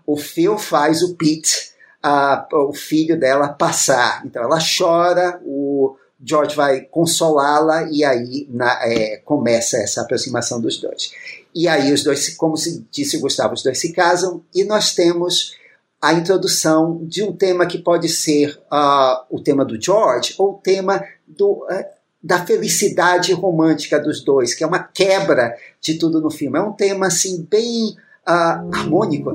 o 0.05 0.17
Phil 0.17 0.57
faz 0.57 1.01
o 1.01 1.15
Pete, 1.15 1.71
a- 2.03 2.47
o 2.51 2.73
filho 2.73 3.17
dela, 3.17 3.47
passar. 3.49 4.23
Então 4.25 4.43
ela 4.43 4.59
chora, 4.59 5.39
o 5.45 5.95
George 6.23 6.55
vai 6.55 6.81
consolá-la 6.81 7.87
e 7.91 8.03
aí 8.03 8.45
na- 8.49 8.79
é, 8.83 9.17
começa 9.23 9.77
essa 9.77 10.01
aproximação 10.01 10.59
dos 10.59 10.77
dois. 10.79 11.11
E 11.55 11.67
aí 11.67 11.93
os 11.93 12.03
dois, 12.03 12.35
como 12.35 12.57
se 12.57 12.85
disse 12.91 13.17
Gustavo, 13.19 13.53
os 13.53 13.63
dois 13.63 13.79
se 13.79 13.93
casam 13.93 14.43
e 14.53 14.63
nós 14.65 14.93
temos 14.93 15.55
a 16.07 16.13
introdução 16.13 17.01
de 17.03 17.21
um 17.21 17.33
tema 17.33 17.65
que 17.65 17.77
pode 17.77 18.07
ser 18.07 18.57
ah, 18.71 19.25
o 19.29 19.41
tema 19.41 19.65
do 19.65 19.79
George 19.79 20.35
ou 20.37 20.51
o 20.51 20.53
tema 20.53 21.03
do, 21.27 21.67
ah, 21.69 21.85
da 22.23 22.45
felicidade 22.45 23.33
romântica 23.33 23.99
dos 23.99 24.23
dois, 24.23 24.53
que 24.53 24.63
é 24.63 24.67
uma 24.67 24.79
quebra 24.79 25.53
de 25.81 25.95
tudo 25.95 26.21
no 26.21 26.31
filme. 26.31 26.57
É 26.57 26.61
um 26.61 26.71
tema 26.71 27.07
assim 27.07 27.45
bem 27.51 27.93
ah, 28.25 28.63
harmônico. 28.73 29.31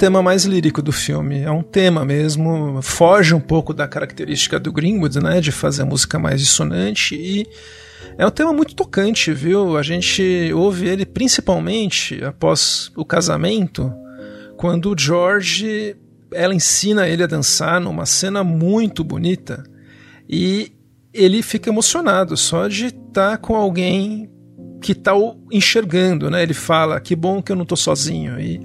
Tema 0.00 0.22
mais 0.22 0.46
lírico 0.46 0.80
do 0.80 0.92
filme. 0.92 1.42
É 1.42 1.50
um 1.50 1.62
tema 1.62 2.06
mesmo. 2.06 2.80
Foge 2.80 3.34
um 3.34 3.40
pouco 3.40 3.74
da 3.74 3.86
característica 3.86 4.58
do 4.58 4.72
Greenwood, 4.72 5.20
né? 5.20 5.42
De 5.42 5.52
fazer 5.52 5.82
a 5.82 5.84
música 5.84 6.18
mais 6.18 6.40
dissonante. 6.40 7.14
E 7.14 7.46
é 8.16 8.26
um 8.26 8.30
tema 8.30 8.50
muito 8.50 8.74
tocante, 8.74 9.30
viu? 9.30 9.76
A 9.76 9.82
gente 9.82 10.50
ouve 10.54 10.88
ele 10.88 11.04
principalmente 11.04 12.24
após 12.24 12.90
o 12.96 13.04
casamento, 13.04 13.92
quando 14.56 14.96
George. 14.98 15.94
Ela 16.32 16.54
ensina 16.54 17.06
ele 17.06 17.24
a 17.24 17.26
dançar 17.26 17.78
numa 17.78 18.06
cena 18.06 18.42
muito 18.42 19.04
bonita. 19.04 19.64
E 20.26 20.72
ele 21.12 21.42
fica 21.42 21.68
emocionado 21.68 22.38
só 22.38 22.68
de 22.68 22.86
estar 22.86 23.32
tá 23.32 23.36
com 23.36 23.54
alguém 23.54 24.30
que 24.80 24.92
está 24.92 25.12
enxergando, 25.52 26.30
né? 26.30 26.42
Ele 26.42 26.54
fala: 26.54 26.98
"Que 27.00 27.14
bom 27.14 27.42
que 27.42 27.52
eu 27.52 27.56
não 27.56 27.64
estou 27.64 27.76
sozinho". 27.76 28.40
E 28.40 28.60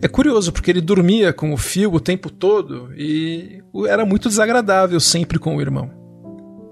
é 0.00 0.08
curioso 0.08 0.52
porque 0.52 0.70
ele 0.70 0.80
dormia 0.80 1.32
com 1.32 1.52
o 1.52 1.56
fio 1.56 1.92
o 1.92 2.00
tempo 2.00 2.30
todo 2.30 2.92
e 2.96 3.62
era 3.88 4.04
muito 4.04 4.28
desagradável 4.28 5.00
sempre 5.00 5.38
com 5.38 5.56
o 5.56 5.60
irmão. 5.60 5.90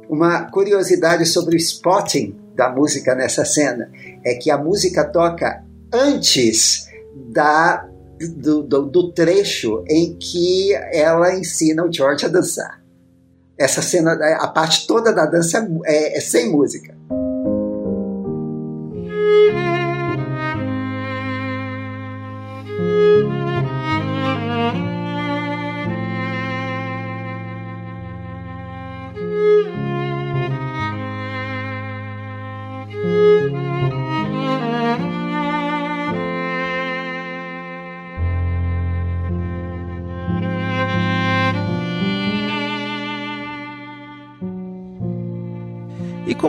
Uma 0.09 0.51
curiosidade 0.51 1.25
sobre 1.27 1.57
o 1.57 1.59
spotting 1.59 2.37
da 2.55 2.70
música 2.70 3.14
nessa 3.14 3.45
cena 3.45 3.91
é 4.25 4.35
que 4.35 4.51
a 4.51 4.59
música 4.59 5.05
toca 5.05 5.64
antes 5.93 6.89
da 7.33 7.89
do, 8.37 8.62
do, 8.62 8.83
do 8.87 9.12
trecho 9.12 9.85
em 9.89 10.16
que 10.16 10.72
ela 10.93 11.35
ensina 11.35 11.85
o 11.85 11.93
George 11.93 12.27
a 12.27 12.29
dançar. 12.29 12.83
Essa 13.59 13.83
cena, 13.83 14.12
a 14.41 14.49
parte 14.49 14.87
toda 14.87 15.12
da 15.12 15.27
dança 15.27 15.66
é, 15.85 16.16
é 16.16 16.20
sem 16.20 16.51
música. 16.51 16.93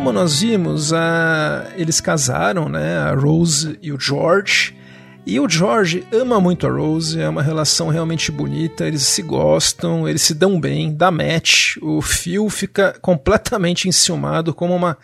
Como 0.05 0.19
nós 0.19 0.41
vimos, 0.41 0.93
a... 0.93 1.65
eles 1.75 1.99
casaram, 1.99 2.69
né? 2.69 2.99
A 2.99 3.15
Rose 3.15 3.79
e 3.81 3.91
o 3.91 3.99
George. 3.99 4.77
E 5.25 5.39
o 5.39 5.49
George 5.49 6.05
ama 6.13 6.39
muito 6.39 6.67
a 6.67 6.69
Rose, 6.69 7.19
é 7.19 7.27
uma 7.27 7.41
relação 7.41 7.87
realmente 7.87 8.31
bonita, 8.31 8.85
eles 8.85 9.01
se 9.01 9.23
gostam, 9.23 10.07
eles 10.07 10.21
se 10.21 10.35
dão 10.35 10.59
bem, 10.61 10.95
dá 10.95 11.09
match. 11.09 11.77
O 11.81 12.03
Phil 12.03 12.47
fica 12.51 12.95
completamente 13.01 13.87
enciumado 13.87 14.53
como 14.53 14.75
uma 14.75 14.95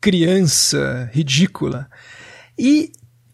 criança 0.00 1.08
ridícula. 1.12 1.86
E 2.58 2.90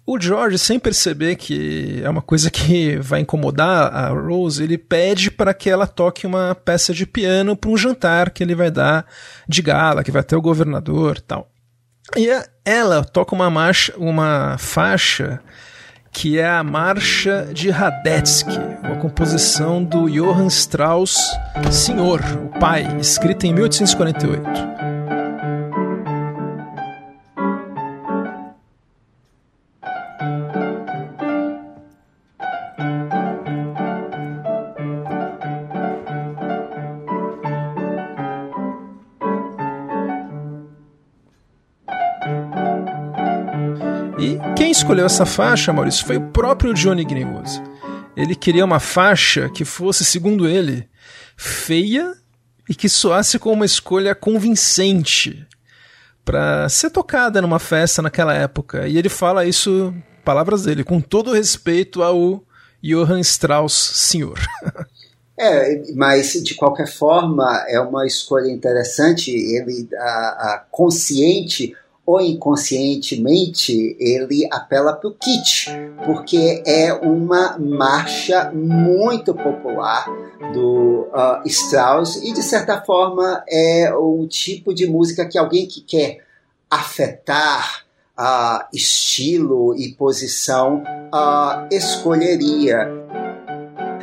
o 0.07 0.21
George, 0.21 0.59
sem 0.59 0.79
perceber 0.79 1.37
que 1.37 2.03
é 2.05 2.11
uma 2.11 2.21
coisa 2.21 2.51
que 2.51 2.97
vai 2.99 3.21
incomodar 3.21 3.95
a 3.95 4.09
Rose, 4.09 4.63
ele 4.63 4.77
pede 4.77 5.31
para 5.31 5.55
que 5.55 5.71
ela 5.71 5.87
toque 5.87 6.27
uma 6.27 6.55
peça 6.55 6.93
de 6.93 7.07
piano 7.07 7.57
para 7.57 7.71
um 7.71 7.77
jantar 7.77 8.31
que 8.31 8.43
ele 8.43 8.55
vai 8.55 8.71
dar 8.71 9.07
de 9.49 9.63
gala, 9.63 10.05
que 10.05 10.11
vai 10.11 10.23
ter 10.23 10.37
o 10.37 10.43
governador 10.43 11.21
tal. 11.21 11.51
E 12.17 12.29
ela 12.65 13.03
toca 13.03 13.35
uma, 13.35 13.49
marcha, 13.49 13.95
uma 13.97 14.57
faixa 14.59 15.41
que 16.13 16.39
é 16.39 16.49
a 16.49 16.63
Marcha 16.63 17.49
de 17.53 17.71
Radetzky, 17.71 18.57
uma 18.85 18.97
composição 18.97 19.83
do 19.83 20.09
Johann 20.09 20.47
Strauss 20.47 21.19
Senhor, 21.73 22.21
o 22.21 22.59
pai, 22.61 22.87
escrita 23.01 23.49
em 23.49 23.53
1848. 23.53 24.94
Escolheu 44.95 45.07
essa 45.07 45.27
faixa, 45.27 45.73
Maurício, 45.73 46.07
foi 46.07 46.19
o 46.19 46.31
próprio 46.31 46.73
Johnny 46.73 47.05
Greenwood. 47.05 47.51
Ele 48.17 48.37
queria 48.37 48.65
uma 48.65 48.79
faixa 48.79 49.49
que 49.49 49.65
fosse, 49.65 50.05
segundo 50.05 50.47
ele, 50.47 50.89
feia 51.37 52.15
e 52.69 52.77
que 52.77 52.89
soasse 52.89 53.37
com 53.41 53.53
uma 53.53 53.67
escolha 53.67 54.15
convincente 54.15 55.45
para 56.25 56.69
ser 56.69 56.91
tocada 56.91 57.43
numa 57.43 57.59
festa 57.59 58.01
naquela 58.01 58.35
época. 58.35 58.87
E 58.87 58.97
ele 58.97 59.09
fala 59.09 59.45
isso, 59.45 59.93
palavras 60.25 60.63
dele, 60.63 60.85
com 60.85 61.01
todo 61.01 61.33
respeito 61.33 62.01
ao 62.01 62.45
Johann 62.81 63.21
Strauss 63.21 63.75
senhor. 63.75 64.39
É, 65.37 65.83
mas 65.97 66.35
de 66.45 66.55
qualquer 66.55 66.87
forma 66.87 67.65
é 67.67 67.81
uma 67.81 68.07
escolha 68.07 68.49
interessante. 68.49 69.33
Ele, 69.33 69.89
a, 69.99 70.05
a 70.05 70.67
consciente 70.71 71.75
ou 72.07 72.21
inconscientemente 72.21 73.97
ele 73.99 74.47
apela 74.53 74.93
para 74.93 75.09
o 75.09 75.15
kit, 75.15 75.71
porque 76.05 76.63
é 76.67 76.93
uma 76.93 77.59
marcha 77.59 78.51
muito 78.53 79.35
popular 79.35 80.07
do 80.53 81.09
uh, 81.13 81.47
Strauss 81.47 82.17
e 82.17 82.33
de 82.33 82.43
certa 82.43 82.81
forma 82.83 83.43
é 83.49 83.93
o 83.95 84.27
tipo 84.27 84.75
de 84.75 84.87
música 84.87 85.27
que 85.27 85.39
alguém 85.39 85.67
que 85.67 85.81
quer 85.81 86.25
afetar 86.71 87.85
uh, 88.19 88.65
estilo 88.73 89.75
e 89.77 89.93
posição 89.93 90.83
uh, 91.13 91.67
escolheria. 91.71 92.89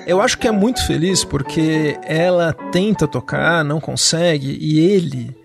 Eu 0.07 0.19
acho 0.19 0.37
que 0.39 0.47
é 0.47 0.51
muito 0.51 0.85
feliz 0.87 1.23
porque 1.23 1.95
ela 2.03 2.53
tenta 2.71 3.07
tocar, 3.07 3.63
não 3.63 3.79
consegue, 3.79 4.57
e 4.59 4.79
ele 4.79 5.40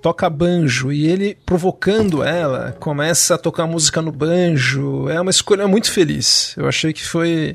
toca 0.00 0.28
banjo 0.30 0.92
e 0.92 1.06
ele 1.06 1.36
provocando 1.44 2.22
ela 2.22 2.76
começa 2.78 3.34
a 3.34 3.38
tocar 3.38 3.66
música 3.66 4.00
no 4.00 4.12
banjo. 4.12 5.08
É 5.08 5.20
uma 5.20 5.30
escolha 5.30 5.66
muito 5.66 5.90
feliz. 5.90 6.54
Eu 6.56 6.68
achei 6.68 6.92
que 6.92 7.04
foi 7.04 7.54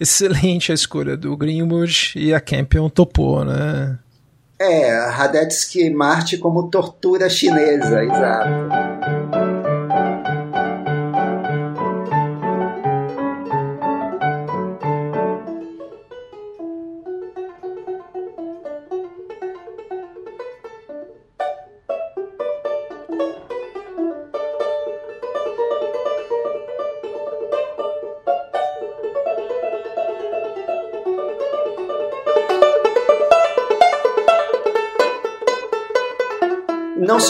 excelente 0.00 0.70
a 0.70 0.74
escolha 0.74 1.16
do 1.16 1.36
Greenwood 1.36 2.12
e 2.16 2.32
a 2.32 2.40
Campion 2.40 2.88
topou, 2.88 3.44
né? 3.44 3.98
É, 4.60 5.08
Radetzky 5.10 5.88
Marte 5.90 6.36
como 6.36 6.68
tortura 6.68 7.30
chinesa, 7.30 8.04
exato. 8.04 9.17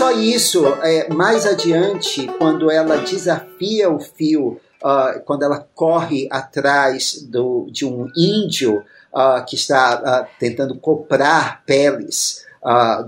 Só 0.09 0.13
isso, 0.13 0.67
é, 0.83 1.13
mais 1.13 1.45
adiante, 1.45 2.27
quando 2.39 2.71
ela 2.71 2.97
desafia 2.99 3.91
o 3.91 4.01
fio, 4.01 4.59
uh, 4.83 5.21
quando 5.25 5.43
ela 5.43 5.69
corre 5.75 6.27
atrás 6.31 7.23
do, 7.23 7.69
de 7.71 7.85
um 7.85 8.09
índio 8.17 8.83
uh, 9.13 9.45
que 9.47 9.55
está 9.55 10.01
uh, 10.01 10.39
tentando 10.39 10.79
comprar 10.79 11.63
peles 11.65 12.47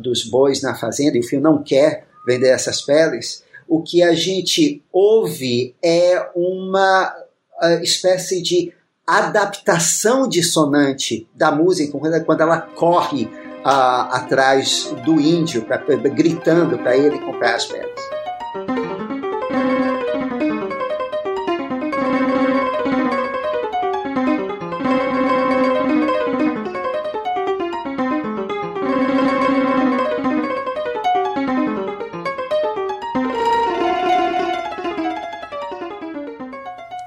dos 0.00 0.24
bois 0.24 0.62
na 0.62 0.74
fazenda, 0.74 1.16
e 1.16 1.20
o 1.20 1.24
fio 1.24 1.40
não 1.40 1.62
quer 1.62 2.06
vender 2.24 2.48
essas 2.48 2.80
peles, 2.80 3.42
o 3.68 3.82
que 3.82 4.02
a 4.02 4.14
gente 4.14 4.82
ouve 4.92 5.74
é 5.82 6.30
uma 6.34 7.14
espécie 7.82 8.40
de 8.40 8.72
adaptação 9.06 10.28
dissonante 10.28 11.28
da 11.34 11.50
música 11.50 11.98
quando 12.24 12.40
ela 12.40 12.60
corre 12.60 13.28
atrás 13.64 14.92
do 15.04 15.20
índio, 15.20 15.62
pra, 15.62 15.78
gritando 15.78 16.78
para 16.78 16.96
ele 16.96 17.18
comprar 17.18 17.54
as 17.54 17.66
pedras. 17.66 18.19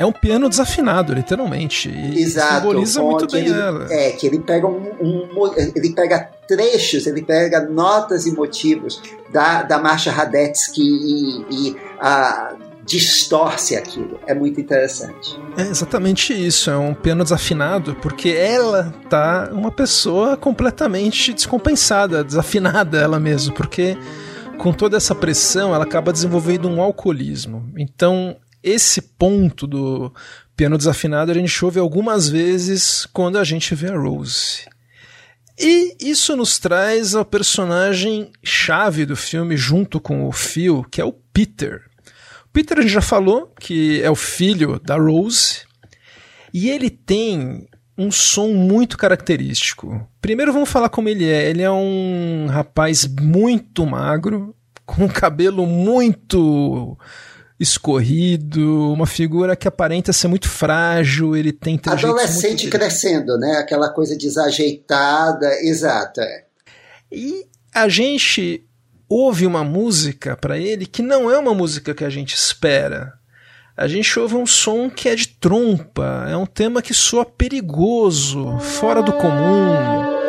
É 0.03 0.05
um 0.05 0.11
piano 0.11 0.49
desafinado, 0.49 1.13
literalmente. 1.13 1.89
E 1.89 2.21
Exato, 2.21 2.55
simboliza 2.55 3.01
muito 3.01 3.27
bem 3.27 3.45
ele, 3.45 3.59
ela. 3.59 3.87
É, 3.91 4.11
que 4.11 4.27
ele 4.27 4.39
pega 4.39 4.67
um, 4.67 4.91
um, 5.01 5.53
ele 5.75 5.93
pega 5.93 6.29
trechos, 6.47 7.07
ele 7.07 7.21
pega 7.21 7.61
notas 7.61 8.25
e 8.25 8.31
motivos 8.31 9.01
da, 9.31 9.63
da 9.63 9.79
marcha 9.79 10.11
Radetzky 10.11 10.81
e, 10.81 11.45
e 11.49 11.75
a, 11.99 12.53
distorce 12.85 13.75
aquilo. 13.75 14.19
É 14.27 14.33
muito 14.33 14.59
interessante. 14.59 15.39
É 15.57 15.61
exatamente 15.61 16.33
isso. 16.33 16.69
É 16.69 16.77
um 16.77 16.93
piano 16.93 17.23
desafinado, 17.23 17.95
porque 18.01 18.29
ela 18.29 18.93
tá 19.09 19.49
uma 19.51 19.71
pessoa 19.71 20.35
completamente 20.35 21.33
descompensada, 21.33 22.23
desafinada 22.23 22.99
ela 22.99 23.19
mesma, 23.19 23.53
porque 23.53 23.97
com 24.57 24.71
toda 24.71 24.97
essa 24.97 25.15
pressão 25.15 25.73
ela 25.73 25.83
acaba 25.83 26.11
desenvolvendo 26.11 26.69
um 26.69 26.81
alcoolismo. 26.81 27.71
Então 27.77 28.35
esse 28.63 29.01
ponto 29.01 29.67
do 29.67 30.13
piano 30.55 30.77
desafinado 30.77 31.31
a 31.31 31.35
gente 31.35 31.65
ouve 31.65 31.79
algumas 31.79 32.29
vezes 32.29 33.05
quando 33.11 33.37
a 33.37 33.43
gente 33.43 33.75
vê 33.75 33.91
a 33.91 33.97
Rose. 33.97 34.65
E 35.59 35.95
isso 35.99 36.35
nos 36.35 36.57
traz 36.57 37.13
ao 37.13 37.25
personagem 37.25 38.31
chave 38.43 39.05
do 39.05 39.15
filme 39.15 39.55
junto 39.55 39.99
com 39.99 40.27
o 40.27 40.31
Phil, 40.31 40.83
que 40.89 40.99
é 41.01 41.05
o 41.05 41.11
Peter. 41.11 41.81
O 42.45 42.49
Peter 42.53 42.79
a 42.79 42.81
gente 42.81 42.93
já 42.93 43.01
falou 43.01 43.53
que 43.59 44.01
é 44.01 44.09
o 44.09 44.15
filho 44.15 44.79
da 44.79 44.95
Rose 44.95 45.61
e 46.53 46.69
ele 46.69 46.89
tem 46.89 47.67
um 47.97 48.11
som 48.11 48.49
muito 48.49 48.97
característico. 48.97 50.07
Primeiro 50.21 50.53
vamos 50.53 50.69
falar 50.69 50.89
como 50.89 51.09
ele 51.09 51.25
é. 51.25 51.49
Ele 51.49 51.61
é 51.61 51.71
um 51.71 52.47
rapaz 52.49 53.05
muito 53.07 53.85
magro, 53.85 54.55
com 54.85 55.07
cabelo 55.07 55.65
muito 55.65 56.97
escorrido, 57.63 58.91
uma 58.91 59.07
figura 59.07 59.55
que 59.55 59.67
aparenta 59.67 60.13
ser 60.13 60.27
muito 60.27 60.49
frágil, 60.49 61.35
ele 61.35 61.51
tem 61.51 61.79
Adolescente 61.85 62.67
crescendo, 62.67 63.37
né? 63.37 63.57
Aquela 63.57 63.89
coisa 63.89 64.15
desajeitada, 64.15 65.47
exata. 65.61 66.21
É. 66.21 66.43
E 67.11 67.45
a 67.73 67.87
gente 67.87 68.63
ouve 69.09 69.45
uma 69.45 69.63
música 69.63 70.35
para 70.35 70.57
ele 70.57 70.85
que 70.85 71.01
não 71.01 71.31
é 71.31 71.37
uma 71.37 71.53
música 71.53 71.93
que 71.93 72.03
a 72.03 72.09
gente 72.09 72.35
espera. 72.35 73.13
A 73.75 73.87
gente 73.87 74.19
ouve 74.19 74.35
um 74.35 74.45
som 74.45 74.89
que 74.89 75.09
é 75.09 75.15
de 75.15 75.27
trompa, 75.27 76.27
é 76.29 76.37
um 76.37 76.45
tema 76.45 76.81
que 76.81 76.93
soa 76.93 77.25
perigoso, 77.25 78.59
fora 78.59 79.01
do 79.01 79.13
comum. 79.13 80.22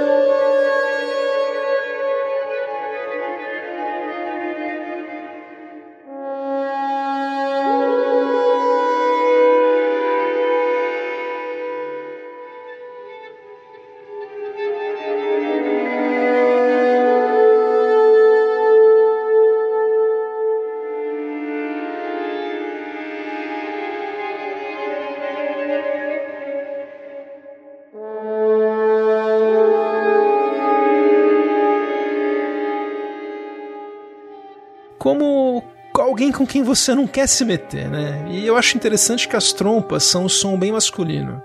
Como 35.04 35.62
alguém 35.92 36.32
com 36.32 36.46
quem 36.46 36.62
você 36.62 36.94
não 36.94 37.06
quer 37.06 37.28
se 37.28 37.44
meter, 37.44 37.90
né? 37.90 38.24
E 38.30 38.46
eu 38.46 38.56
acho 38.56 38.74
interessante 38.74 39.28
que 39.28 39.36
as 39.36 39.52
trompas 39.52 40.02
são 40.02 40.24
um 40.24 40.28
som 40.30 40.58
bem 40.58 40.72
masculino. 40.72 41.42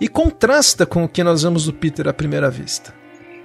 E 0.00 0.08
contrasta 0.08 0.86
com 0.86 1.04
o 1.04 1.08
que 1.08 1.22
nós 1.22 1.42
vemos 1.42 1.66
do 1.66 1.74
Peter 1.74 2.08
à 2.08 2.14
primeira 2.14 2.50
vista. 2.50 2.94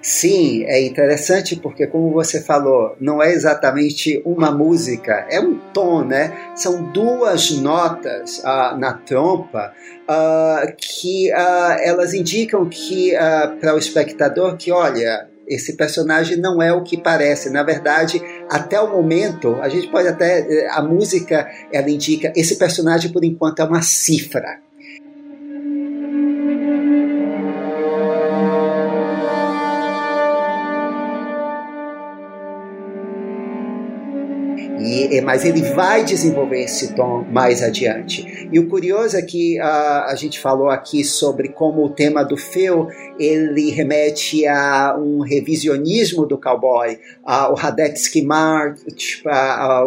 Sim, 0.02 0.64
é 0.64 0.82
interessante 0.82 1.58
porque, 1.58 1.86
como 1.86 2.14
você 2.14 2.42
falou, 2.42 2.96
não 2.98 3.22
é 3.22 3.34
exatamente 3.34 4.22
uma 4.26 4.52
música, 4.52 5.28
é 5.30 5.42
um 5.42 5.60
tom, 5.74 6.06
né? 6.06 6.54
São 6.56 6.84
duas 6.94 7.52
notas 7.52 8.40
uh, 8.40 8.78
na 8.78 8.94
trompa 8.94 9.74
uh, 10.10 10.74
que 10.78 11.30
uh, 11.30 11.78
elas 11.84 12.14
indicam 12.14 12.70
que 12.70 13.12
para 13.60 13.76
o 13.76 13.78
espectador 13.78 14.56
que, 14.56 14.72
olha, 14.72 15.30
esse 15.52 15.76
personagem 15.76 16.38
não 16.38 16.62
é 16.62 16.72
o 16.72 16.82
que 16.82 16.96
parece. 16.96 17.50
Na 17.50 17.62
verdade, 17.62 18.22
até 18.52 18.82
o 18.82 18.92
momento, 18.92 19.56
a 19.62 19.70
gente 19.70 19.88
pode 19.88 20.10
até. 20.10 20.42
Eh, 20.42 20.68
a 20.72 20.82
música 20.82 21.50
ela 21.72 21.90
indica 21.90 22.34
esse 22.36 22.58
personagem, 22.58 23.10
por 23.10 23.24
enquanto, 23.24 23.60
é 23.60 23.64
uma 23.64 23.82
cifra. 23.82 24.60
Mas 35.20 35.44
ele 35.44 35.62
vai 35.74 36.06
desenvolver 36.06 36.64
esse 36.64 36.94
tom 36.94 37.26
mais 37.30 37.62
adiante. 37.62 38.48
E 38.52 38.60
o 38.60 38.70
curioso 38.70 39.18
é 39.18 39.22
que 39.22 39.60
uh, 39.60 39.64
a 39.64 40.16
gente 40.16 40.40
falou 40.40 40.70
aqui 40.70 41.04
sobre 41.04 41.50
como 41.50 41.84
o 41.84 41.90
tema 41.90 42.24
do 42.24 42.38
Phil 42.38 42.88
ele 43.20 43.72
remete 43.72 44.46
a 44.48 44.96
um 44.98 45.22
revisionismo 45.22 46.26
do 46.26 46.38
cowboy, 46.38 46.98
o 47.50 47.54
Radetzky 47.56 48.22
March, 48.22 48.80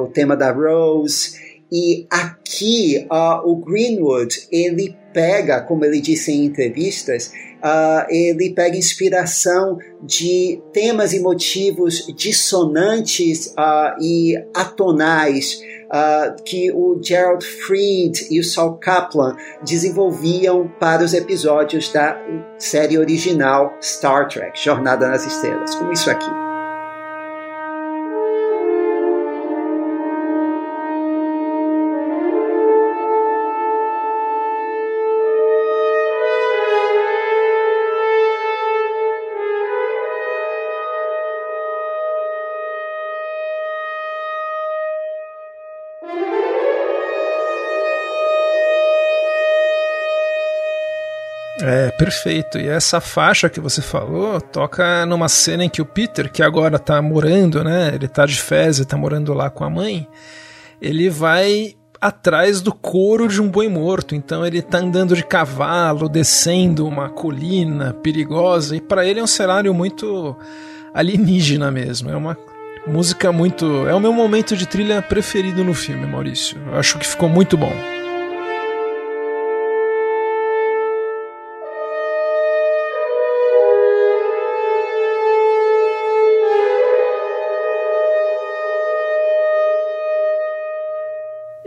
o 0.00 0.06
tema 0.08 0.36
da 0.36 0.52
Rose. 0.52 1.42
E 1.72 2.06
aqui 2.10 3.06
uh, 3.10 3.48
o 3.48 3.56
Greenwood 3.56 4.46
ele 4.52 4.96
pega, 5.14 5.62
como 5.62 5.84
ele 5.84 6.00
disse 6.00 6.32
em 6.32 6.44
entrevistas, 6.44 7.32
uh, 7.62 8.04
ele 8.10 8.50
pega 8.50 8.76
inspiração 8.76 9.78
de 10.02 10.60
temas 10.72 11.14
e 11.14 11.20
motivos 11.20 12.06
dissonantes 12.14 13.46
uh, 13.46 13.96
e 14.02 14.36
atonais 14.52 15.62
uh, 15.86 16.42
que 16.44 16.70
o 16.72 17.00
Gerald 17.00 17.46
Fried 17.46 18.26
e 18.30 18.40
o 18.40 18.44
Saul 18.44 18.74
Kaplan 18.74 19.36
desenvolviam 19.64 20.68
para 20.80 21.04
os 21.04 21.14
episódios 21.14 21.90
da 21.92 22.20
série 22.58 22.98
original 22.98 23.72
Star 23.80 24.28
Trek, 24.28 24.60
Jornada 24.62 25.08
nas 25.08 25.24
Estrelas, 25.24 25.74
como 25.76 25.92
isso 25.92 26.10
aqui. 26.10 26.53
Perfeito. 51.98 52.58
E 52.58 52.68
essa 52.68 53.00
faixa 53.00 53.48
que 53.48 53.60
você 53.60 53.82
falou 53.82 54.40
toca 54.40 55.04
numa 55.06 55.28
cena 55.28 55.64
em 55.64 55.68
que 55.68 55.82
o 55.82 55.86
Peter, 55.86 56.30
que 56.30 56.42
agora 56.42 56.78
tá 56.78 57.00
morando, 57.00 57.62
né? 57.62 57.92
Ele 57.94 58.08
tá 58.08 58.26
de 58.26 58.36
fezes, 58.36 58.86
tá 58.86 58.96
morando 58.96 59.32
lá 59.32 59.50
com 59.50 59.64
a 59.64 59.70
mãe. 59.70 60.06
Ele 60.80 61.08
vai 61.08 61.74
atrás 62.00 62.60
do 62.60 62.72
couro 62.72 63.26
de 63.28 63.40
um 63.40 63.48
boi 63.48 63.68
morto. 63.68 64.14
Então 64.14 64.44
ele 64.44 64.60
tá 64.60 64.78
andando 64.78 65.16
de 65.16 65.24
cavalo, 65.24 66.08
descendo 66.08 66.86
uma 66.86 67.08
colina 67.08 67.94
perigosa. 67.94 68.76
E 68.76 68.80
para 68.80 69.06
ele 69.06 69.20
é 69.20 69.22
um 69.22 69.26
cenário 69.26 69.72
muito 69.72 70.36
alienígena 70.92 71.70
mesmo. 71.70 72.10
É 72.10 72.16
uma 72.16 72.36
música 72.86 73.32
muito. 73.32 73.86
É 73.86 73.94
o 73.94 74.00
meu 74.00 74.12
momento 74.12 74.56
de 74.56 74.66
trilha 74.66 75.00
preferido 75.00 75.64
no 75.64 75.72
filme, 75.72 76.06
Maurício. 76.06 76.58
Eu 76.66 76.78
acho 76.78 76.98
que 76.98 77.06
ficou 77.06 77.28
muito 77.28 77.56
bom. 77.56 77.72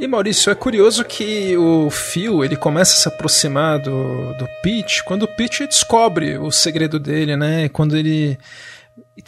E 0.08 0.10
Maurício, 0.10 0.50
é 0.50 0.56
curioso 0.56 1.04
que 1.04 1.58
o 1.58 1.90
Phil 1.90 2.42
ele 2.42 2.56
começa 2.56 2.94
a 2.94 2.96
se 2.96 3.08
aproximar 3.10 3.78
do, 3.78 4.34
do 4.36 4.48
Pete 4.64 5.04
quando 5.04 5.24
o 5.24 5.28
Pete 5.28 5.68
descobre 5.68 6.38
o 6.38 6.50
segredo 6.50 6.98
dele, 6.98 7.36
né? 7.36 7.68
Quando 7.68 7.98
ele 7.98 8.38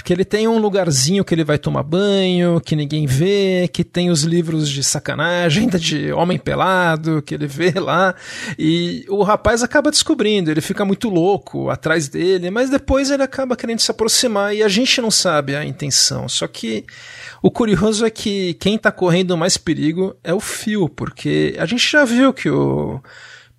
que 0.03 0.13
ele 0.13 0.23
tem 0.23 0.47
um 0.47 0.57
lugarzinho 0.57 1.25
que 1.25 1.33
ele 1.33 1.43
vai 1.43 1.57
tomar 1.57 1.83
banho, 1.83 2.61
que 2.61 2.75
ninguém 2.75 3.05
vê, 3.05 3.67
que 3.71 3.83
tem 3.83 4.09
os 4.09 4.23
livros 4.23 4.69
de 4.69 4.83
sacanagem, 4.83 5.67
de 5.77 6.13
homem 6.13 6.37
pelado, 6.37 7.21
que 7.21 7.33
ele 7.33 7.45
vê 7.45 7.73
lá. 7.77 8.15
E 8.57 9.05
o 9.09 9.21
rapaz 9.23 9.63
acaba 9.63 9.91
descobrindo, 9.91 10.49
ele 10.49 10.61
fica 10.61 10.85
muito 10.85 11.09
louco 11.09 11.69
atrás 11.69 12.07
dele, 12.07 12.49
mas 12.49 12.69
depois 12.69 13.11
ele 13.11 13.23
acaba 13.23 13.55
querendo 13.55 13.79
se 13.79 13.91
aproximar 13.91 14.55
e 14.55 14.63
a 14.63 14.67
gente 14.67 15.01
não 15.01 15.11
sabe 15.11 15.55
a 15.55 15.65
intenção. 15.65 16.29
Só 16.29 16.47
que 16.47 16.85
o 17.41 17.49
curioso 17.49 18.05
é 18.05 18.09
que 18.09 18.53
quem 18.55 18.77
tá 18.77 18.91
correndo 18.91 19.37
mais 19.37 19.57
perigo 19.57 20.15
é 20.23 20.33
o 20.33 20.39
Phil, 20.39 20.89
porque 20.89 21.55
a 21.57 21.65
gente 21.65 21.89
já 21.89 22.03
viu 22.03 22.33
que 22.33 22.49
o 22.49 23.01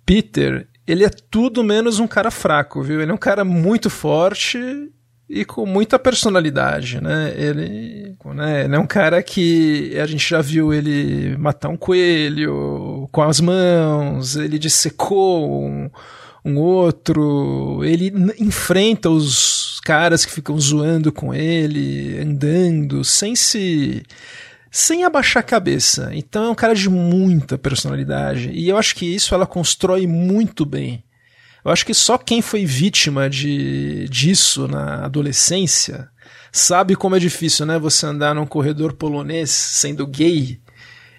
Peter, 0.05 0.67
ele 0.85 1.03
é 1.03 1.09
tudo 1.09 1.63
menos 1.63 1.99
um 1.99 2.07
cara 2.07 2.29
fraco, 2.29 2.83
viu? 2.83 3.01
Ele 3.01 3.11
é 3.11 3.13
um 3.13 3.17
cara 3.17 3.43
muito 3.43 3.89
forte 3.89 4.59
e 5.27 5.45
com 5.45 5.65
muita 5.65 5.97
personalidade, 5.97 7.01
né? 7.01 7.33
Ele, 7.37 8.17
né? 8.35 8.65
ele 8.65 8.75
é 8.75 8.79
um 8.79 8.85
cara 8.85 9.23
que 9.23 9.97
a 9.97 10.05
gente 10.05 10.29
já 10.29 10.41
viu 10.41 10.73
ele 10.73 11.37
matar 11.37 11.69
um 11.69 11.77
coelho 11.77 13.07
com 13.11 13.21
as 13.21 13.39
mãos, 13.39 14.35
ele 14.35 14.59
dissecou 14.59 15.63
um, 15.63 15.89
um 16.43 16.57
outro, 16.57 17.81
ele 17.83 18.13
enfrenta 18.37 19.09
os 19.09 19.60
caras 19.83 20.25
que 20.25 20.31
ficam 20.31 20.59
zoando 20.59 21.11
com 21.11 21.33
ele, 21.33 22.19
andando, 22.19 23.03
sem 23.03 23.35
se 23.35 24.03
sem 24.71 25.03
abaixar 25.03 25.41
a 25.41 25.45
cabeça. 25.45 26.11
Então 26.13 26.45
é 26.45 26.49
um 26.49 26.55
cara 26.55 26.73
de 26.73 26.89
muita 26.89 27.57
personalidade. 27.57 28.51
E 28.51 28.69
eu 28.69 28.77
acho 28.77 28.95
que 28.95 29.05
isso 29.05 29.35
ela 29.35 29.45
constrói 29.45 30.07
muito 30.07 30.65
bem. 30.65 31.03
Eu 31.63 31.71
acho 31.71 31.85
que 31.85 31.93
só 31.93 32.17
quem 32.17 32.41
foi 32.41 32.65
vítima 32.65 33.29
de, 33.29 34.07
disso 34.09 34.67
na 34.67 35.05
adolescência 35.05 36.09
sabe 36.51 36.95
como 36.95 37.15
é 37.15 37.19
difícil, 37.19 37.65
né? 37.65 37.77
Você 37.77 38.05
andar 38.05 38.33
num 38.33 38.47
corredor 38.47 38.93
polonês 38.93 39.51
sendo 39.51 40.07
gay 40.07 40.59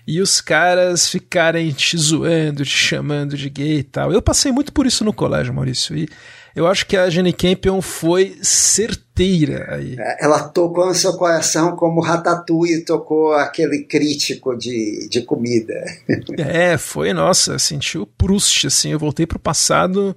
e 0.06 0.20
os 0.20 0.40
caras 0.40 1.08
ficarem 1.08 1.70
te 1.70 1.96
zoando, 1.96 2.64
te 2.64 2.76
chamando 2.76 3.36
de 3.36 3.48
gay 3.48 3.78
e 3.78 3.82
tal. 3.82 4.12
Eu 4.12 4.20
passei 4.20 4.50
muito 4.50 4.72
por 4.72 4.86
isso 4.86 5.04
no 5.04 5.12
colégio, 5.12 5.54
Maurício. 5.54 5.96
E 5.96 6.08
eu 6.54 6.66
acho 6.66 6.86
que 6.86 6.96
a 6.96 7.08
Jenny 7.08 7.32
Campion 7.32 7.80
foi 7.80 8.36
certeira 8.42 9.74
aí. 9.74 9.96
É, 9.98 10.24
ela 10.24 10.48
tocou 10.48 10.86
no 10.86 10.94
seu 10.94 11.14
coração 11.16 11.74
como 11.76 12.00
Ratatouille 12.02 12.84
tocou 12.84 13.32
aquele 13.32 13.84
crítico 13.84 14.56
de, 14.56 15.08
de 15.08 15.22
comida. 15.22 15.74
É, 16.38 16.76
foi, 16.76 17.12
nossa, 17.12 17.58
senti 17.58 17.98
o 17.98 18.06
Proust, 18.06 18.66
assim, 18.66 18.90
eu 18.90 18.98
voltei 18.98 19.26
pro 19.26 19.38
passado 19.38 20.16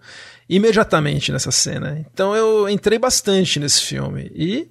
imediatamente 0.49 1.32
nessa 1.32 1.52
cena. 1.52 2.06
Então 2.12 2.36
eu 2.36 2.70
entrei 2.70 2.98
bastante 2.98 3.60
nesse 3.60 3.82
filme 3.82 4.32
e 4.34 4.68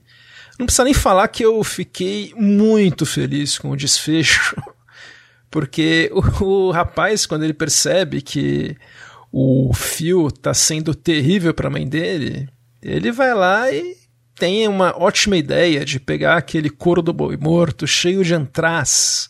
não 0.58 0.66
precisa 0.66 0.84
nem 0.84 0.94
falar 0.94 1.28
que 1.28 1.44
eu 1.44 1.62
fiquei 1.64 2.32
muito 2.36 3.04
feliz 3.04 3.58
com 3.58 3.70
o 3.70 3.76
desfecho, 3.76 4.56
porque 5.50 6.10
o, 6.12 6.44
o 6.44 6.70
rapaz, 6.70 7.26
quando 7.26 7.42
ele 7.44 7.54
percebe 7.54 8.20
que 8.22 8.76
o 9.36 9.72
Phil 9.74 10.30
tá 10.30 10.54
sendo 10.54 10.94
terrível 10.94 11.52
para 11.52 11.66
a 11.66 11.70
mãe 11.70 11.88
dele, 11.88 12.48
ele 12.80 13.10
vai 13.10 13.34
lá 13.34 13.68
e 13.68 13.96
tem 14.38 14.68
uma 14.68 14.94
ótima 14.96 15.36
ideia 15.36 15.84
de 15.84 15.98
pegar 15.98 16.36
aquele 16.36 16.70
couro 16.70 17.02
do 17.02 17.12
boi 17.12 17.36
morto 17.36 17.84
cheio 17.84 18.22
de 18.22 18.32
antraz 18.32 19.28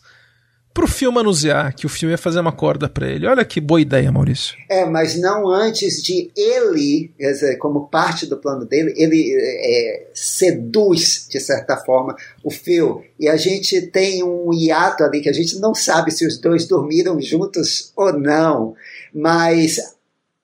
pro 0.75 0.87
Phil 0.87 1.09
manusear, 1.09 1.73
que 1.73 1.85
o 1.85 1.89
Phil 1.89 2.09
ia 2.09 2.17
fazer 2.17 2.41
uma 2.41 2.51
corda 2.51 2.89
para 2.89 3.07
ele. 3.07 3.25
Olha 3.25 3.45
que 3.45 3.61
boa 3.61 3.79
ideia, 3.79 4.11
Maurício. 4.11 4.55
É, 4.69 4.85
mas 4.85 5.17
não 5.17 5.47
antes 5.47 6.03
de 6.03 6.29
ele, 6.35 7.11
como 7.59 7.87
parte 7.87 8.25
do 8.25 8.37
plano 8.37 8.65
dele, 8.65 8.93
ele 8.97 9.33
é, 9.39 10.07
seduz, 10.13 11.27
de 11.31 11.39
certa 11.39 11.77
forma, 11.77 12.13
o 12.43 12.51
Phil. 12.51 13.01
E 13.17 13.29
a 13.29 13.37
gente 13.37 13.83
tem 13.83 14.21
um 14.21 14.53
hiato 14.53 15.03
ali 15.03 15.21
que 15.21 15.29
a 15.29 15.33
gente 15.33 15.57
não 15.59 15.73
sabe 15.73 16.11
se 16.11 16.27
os 16.27 16.37
dois 16.37 16.67
dormiram 16.67 17.21
juntos 17.21 17.93
ou 17.95 18.11
não. 18.11 18.75
Mas 19.13 19.94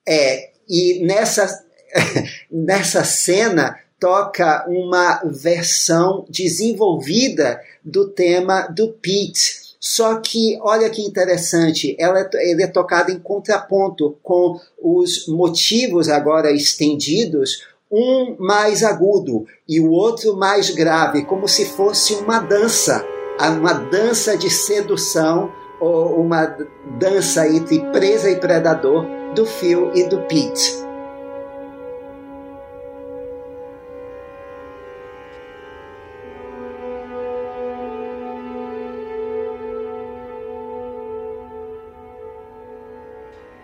é, 0.07 0.52
e 0.68 1.03
nessa, 1.06 1.64
nessa 2.52 3.03
cena 3.03 3.78
toca 3.99 4.65
uma 4.68 5.22
versão 5.26 6.26
desenvolvida 6.28 7.61
do 7.84 8.07
tema 8.07 8.61
do 8.68 8.94
Pete. 8.94 9.61
Só 9.80 10.19
que, 10.19 10.60
olha 10.61 10.90
que 10.90 11.02
interessante, 11.02 11.95
ela, 11.99 12.19
é 12.19 12.52
ele 12.52 12.64
é 12.64 12.68
tocado 12.68 13.11
em 13.11 13.19
contraponto 13.19 14.18
com 14.22 14.60
os 14.82 15.28
motivos 15.28 16.07
agora 16.07 16.52
estendidos, 16.52 17.65
um 17.91 18.36
mais 18.40 18.84
agudo 18.84 19.45
e 19.68 19.80
o 19.80 19.91
outro 19.91 20.36
mais 20.36 20.69
grave, 20.69 21.26
como 21.26 21.48
se 21.48 21.65
fosse 21.65 22.14
uma 22.14 22.40
dança, 22.40 23.06
uma 23.40 23.73
dança 23.73 24.38
de 24.38 24.49
sedução 24.49 25.52
uma 25.81 26.55
dança 26.99 27.47
entre 27.47 27.79
presa 27.91 28.29
e 28.29 28.35
predador 28.39 29.05
do 29.33 29.45
Phil 29.45 29.91
e 29.95 30.07
do 30.07 30.19
Pete. 30.21 30.91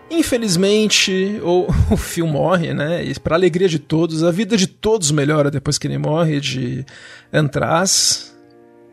Infelizmente, 0.10 1.40
o, 1.44 1.68
o 1.94 1.98
Phil 1.98 2.26
morre, 2.26 2.74
né? 2.74 3.04
E 3.04 3.18
para 3.20 3.36
alegria 3.36 3.70
de 3.70 3.78
todos, 3.78 4.24
a 4.24 4.32
vida 4.32 4.58
de 4.58 4.68
todos 4.68 5.12
melhora 5.12 5.52
depois 5.52 5.78
que 5.78 5.88
ele 5.88 5.98
morre 5.98 6.40
de 6.40 6.86
Antraz 7.32 8.37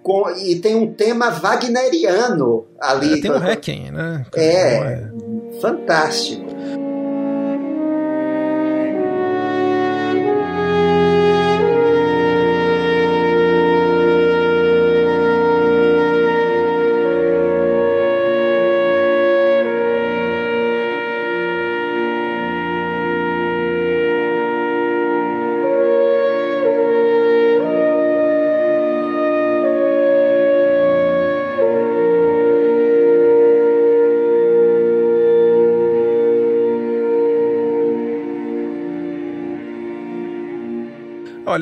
com, 0.04 0.28
e 0.36 0.56
tem 0.56 0.76
um 0.76 0.92
tema 0.92 1.30
wagneriano 1.30 2.66
ali. 2.78 3.18
É, 3.18 3.22
tem 3.22 3.32
um 3.32 3.38
Requiem, 3.38 3.90
né? 3.90 4.26
É, 4.36 5.08
fantástico. 5.62 6.44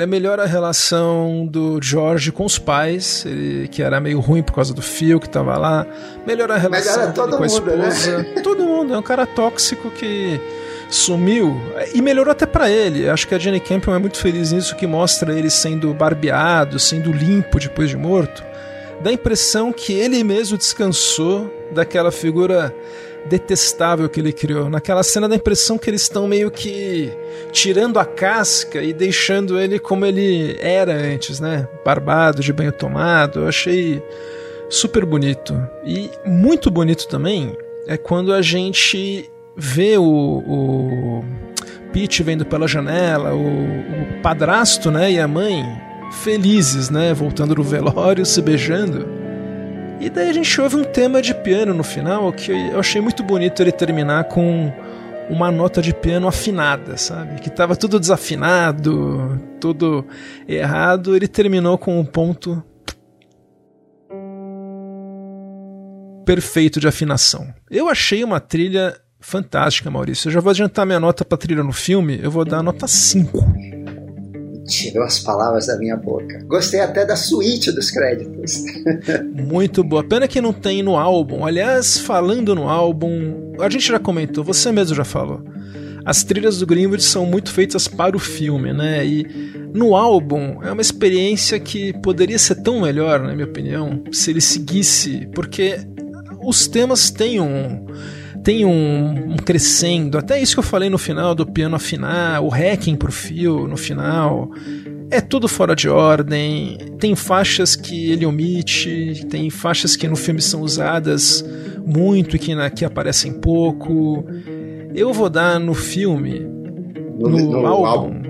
Olha, 0.02 0.06
melhora 0.08 0.42
a 0.42 0.46
relação 0.46 1.46
do 1.46 1.78
George 1.80 2.32
com 2.32 2.44
os 2.44 2.58
pais, 2.58 3.24
ele, 3.24 3.68
que 3.68 3.80
era 3.80 4.00
meio 4.00 4.18
ruim 4.18 4.42
por 4.42 4.52
causa 4.52 4.74
do 4.74 4.82
fio 4.82 5.20
que 5.20 5.28
tava 5.28 5.56
lá. 5.56 5.86
Melhora 6.26 6.54
a 6.54 6.58
relação 6.58 7.12
dele 7.12 7.36
com 7.36 7.42
a 7.44 7.46
esposa. 7.46 8.18
Né? 8.18 8.24
Todo 8.42 8.64
mundo, 8.64 8.94
é 8.94 8.98
um 8.98 9.02
cara 9.02 9.24
tóxico 9.24 9.92
que 9.92 10.40
sumiu 10.90 11.56
e 11.94 12.02
melhorou 12.02 12.32
até 12.32 12.46
para 12.46 12.68
ele. 12.68 13.08
Acho 13.08 13.28
que 13.28 13.34
a 13.36 13.38
Jenny 13.38 13.60
Campion 13.60 13.94
é 13.94 13.98
muito 14.00 14.18
feliz 14.18 14.50
nisso, 14.50 14.74
que 14.74 14.88
mostra 14.88 15.38
ele 15.38 15.48
sendo 15.48 15.94
barbeado, 15.94 16.80
sendo 16.80 17.12
limpo 17.12 17.60
depois 17.60 17.88
de 17.88 17.96
morto. 17.96 18.42
Dá 19.00 19.10
a 19.10 19.12
impressão 19.12 19.72
que 19.72 19.92
ele 19.92 20.24
mesmo 20.24 20.58
descansou 20.58 21.48
daquela 21.70 22.10
figura 22.10 22.74
detestável 23.28 24.08
que 24.08 24.20
ele 24.20 24.32
criou. 24.32 24.68
Naquela 24.68 25.02
cena 25.02 25.28
dá 25.28 25.34
a 25.34 25.36
impressão 25.36 25.78
que 25.78 25.88
eles 25.88 26.02
estão 26.02 26.26
meio 26.26 26.50
que 26.50 27.12
tirando 27.50 27.98
a 27.98 28.04
casca 28.04 28.82
e 28.82 28.92
deixando 28.92 29.58
ele 29.58 29.78
como 29.78 30.04
ele 30.04 30.56
era 30.60 30.92
antes, 30.92 31.40
né? 31.40 31.68
Barbado, 31.84 32.42
de 32.42 32.52
banho 32.52 32.72
tomado. 32.72 33.40
Eu 33.40 33.48
achei 33.48 34.02
super 34.68 35.04
bonito. 35.04 35.54
E 35.84 36.10
muito 36.24 36.70
bonito 36.70 37.06
também 37.08 37.56
é 37.86 37.96
quando 37.96 38.32
a 38.32 38.42
gente 38.42 39.30
vê 39.56 39.96
o, 39.98 40.02
o 40.04 41.24
Pete 41.92 42.22
vendo 42.22 42.44
pela 42.46 42.66
janela, 42.66 43.34
o, 43.34 43.46
o 43.46 44.22
padrasto 44.22 44.90
né, 44.90 45.12
e 45.12 45.20
a 45.20 45.28
mãe 45.28 45.62
felizes, 46.12 46.90
né? 46.90 47.12
Voltando 47.12 47.54
do 47.54 47.62
velório, 47.62 48.24
se 48.24 48.40
beijando. 48.40 49.21
E 50.02 50.10
daí 50.10 50.28
a 50.28 50.32
gente 50.32 50.60
ouve 50.60 50.74
um 50.74 50.82
tema 50.82 51.22
de 51.22 51.32
piano 51.32 51.72
no 51.72 51.84
final 51.84 52.32
que 52.32 52.50
eu 52.50 52.80
achei 52.80 53.00
muito 53.00 53.22
bonito 53.22 53.62
ele 53.62 53.70
terminar 53.70 54.24
com 54.24 54.72
uma 55.30 55.48
nota 55.48 55.80
de 55.80 55.94
piano 55.94 56.26
afinada, 56.26 56.96
sabe? 56.96 57.40
Que 57.40 57.48
tava 57.48 57.76
tudo 57.76 58.00
desafinado, 58.00 59.40
tudo 59.60 60.04
errado, 60.48 61.14
ele 61.14 61.28
terminou 61.28 61.78
com 61.78 62.00
um 62.00 62.04
ponto 62.04 62.60
perfeito 66.26 66.80
de 66.80 66.88
afinação. 66.88 67.54
Eu 67.70 67.88
achei 67.88 68.24
uma 68.24 68.40
trilha 68.40 68.98
fantástica, 69.20 69.88
Maurício. 69.88 70.26
Eu 70.26 70.32
já 70.32 70.40
vou 70.40 70.50
adiantar 70.50 70.84
minha 70.84 70.98
nota 70.98 71.24
pra 71.24 71.38
trilha 71.38 71.62
no 71.62 71.72
filme, 71.72 72.18
eu 72.20 72.30
vou 72.30 72.44
dar 72.44 72.60
nota 72.60 72.88
5. 72.88 73.38
Tirou 74.66 75.04
as 75.04 75.18
palavras 75.18 75.66
da 75.66 75.76
minha 75.76 75.96
boca. 75.96 76.42
Gostei 76.46 76.80
até 76.80 77.04
da 77.04 77.16
suíte 77.16 77.72
dos 77.72 77.90
créditos. 77.90 78.64
Muito 79.34 79.82
boa. 79.82 80.04
Pena 80.04 80.28
que 80.28 80.40
não 80.40 80.52
tem 80.52 80.82
no 80.82 80.96
álbum. 80.96 81.44
Aliás, 81.44 81.98
falando 81.98 82.54
no 82.54 82.68
álbum, 82.68 83.54
a 83.60 83.68
gente 83.68 83.88
já 83.88 83.98
comentou, 83.98 84.44
você 84.44 84.70
mesmo 84.70 84.94
já 84.96 85.04
falou. 85.04 85.42
As 86.04 86.24
trilhas 86.24 86.58
do 86.58 86.66
Greenwood 86.66 87.02
são 87.02 87.24
muito 87.24 87.52
feitas 87.52 87.86
para 87.86 88.16
o 88.16 88.20
filme, 88.20 88.72
né? 88.72 89.06
E 89.06 89.24
no 89.72 89.94
álbum 89.94 90.60
é 90.62 90.72
uma 90.72 90.82
experiência 90.82 91.60
que 91.60 91.92
poderia 92.00 92.38
ser 92.38 92.56
tão 92.56 92.80
melhor, 92.80 93.20
na 93.20 93.32
minha 93.34 93.46
opinião, 93.46 94.02
se 94.10 94.30
ele 94.30 94.40
seguisse, 94.40 95.28
porque 95.32 95.76
os 96.44 96.66
temas 96.66 97.10
têm 97.10 97.40
um 97.40 97.86
tem 98.42 98.64
um, 98.64 99.32
um, 99.32 99.36
crescendo, 99.36 100.18
até 100.18 100.40
isso 100.40 100.54
que 100.54 100.58
eu 100.58 100.64
falei 100.64 100.90
no 100.90 100.98
final 100.98 101.34
do 101.34 101.46
piano 101.46 101.76
afinar, 101.76 102.40
o 102.42 102.48
hacking 102.48 102.96
pro 102.96 103.12
fio 103.12 103.68
no 103.68 103.76
final. 103.76 104.50
É 105.10 105.20
tudo 105.20 105.46
fora 105.46 105.76
de 105.76 105.88
ordem. 105.88 106.78
Tem 106.98 107.14
faixas 107.14 107.76
que 107.76 108.10
ele 108.10 108.26
omite, 108.26 109.26
tem 109.28 109.48
faixas 109.50 109.94
que 109.94 110.08
no 110.08 110.16
filme 110.16 110.40
são 110.40 110.62
usadas 110.62 111.44
muito 111.86 112.34
e 112.34 112.38
que, 112.38 112.54
na, 112.54 112.70
que 112.70 112.84
aparecem 112.84 113.32
pouco. 113.32 114.24
Eu 114.94 115.12
vou 115.12 115.30
dar 115.30 115.60
no 115.60 115.74
filme, 115.74 116.40
no, 117.18 117.28
no, 117.28 117.50
no 117.50 117.66
álbum, 117.66 117.86
álbum, 117.86 118.22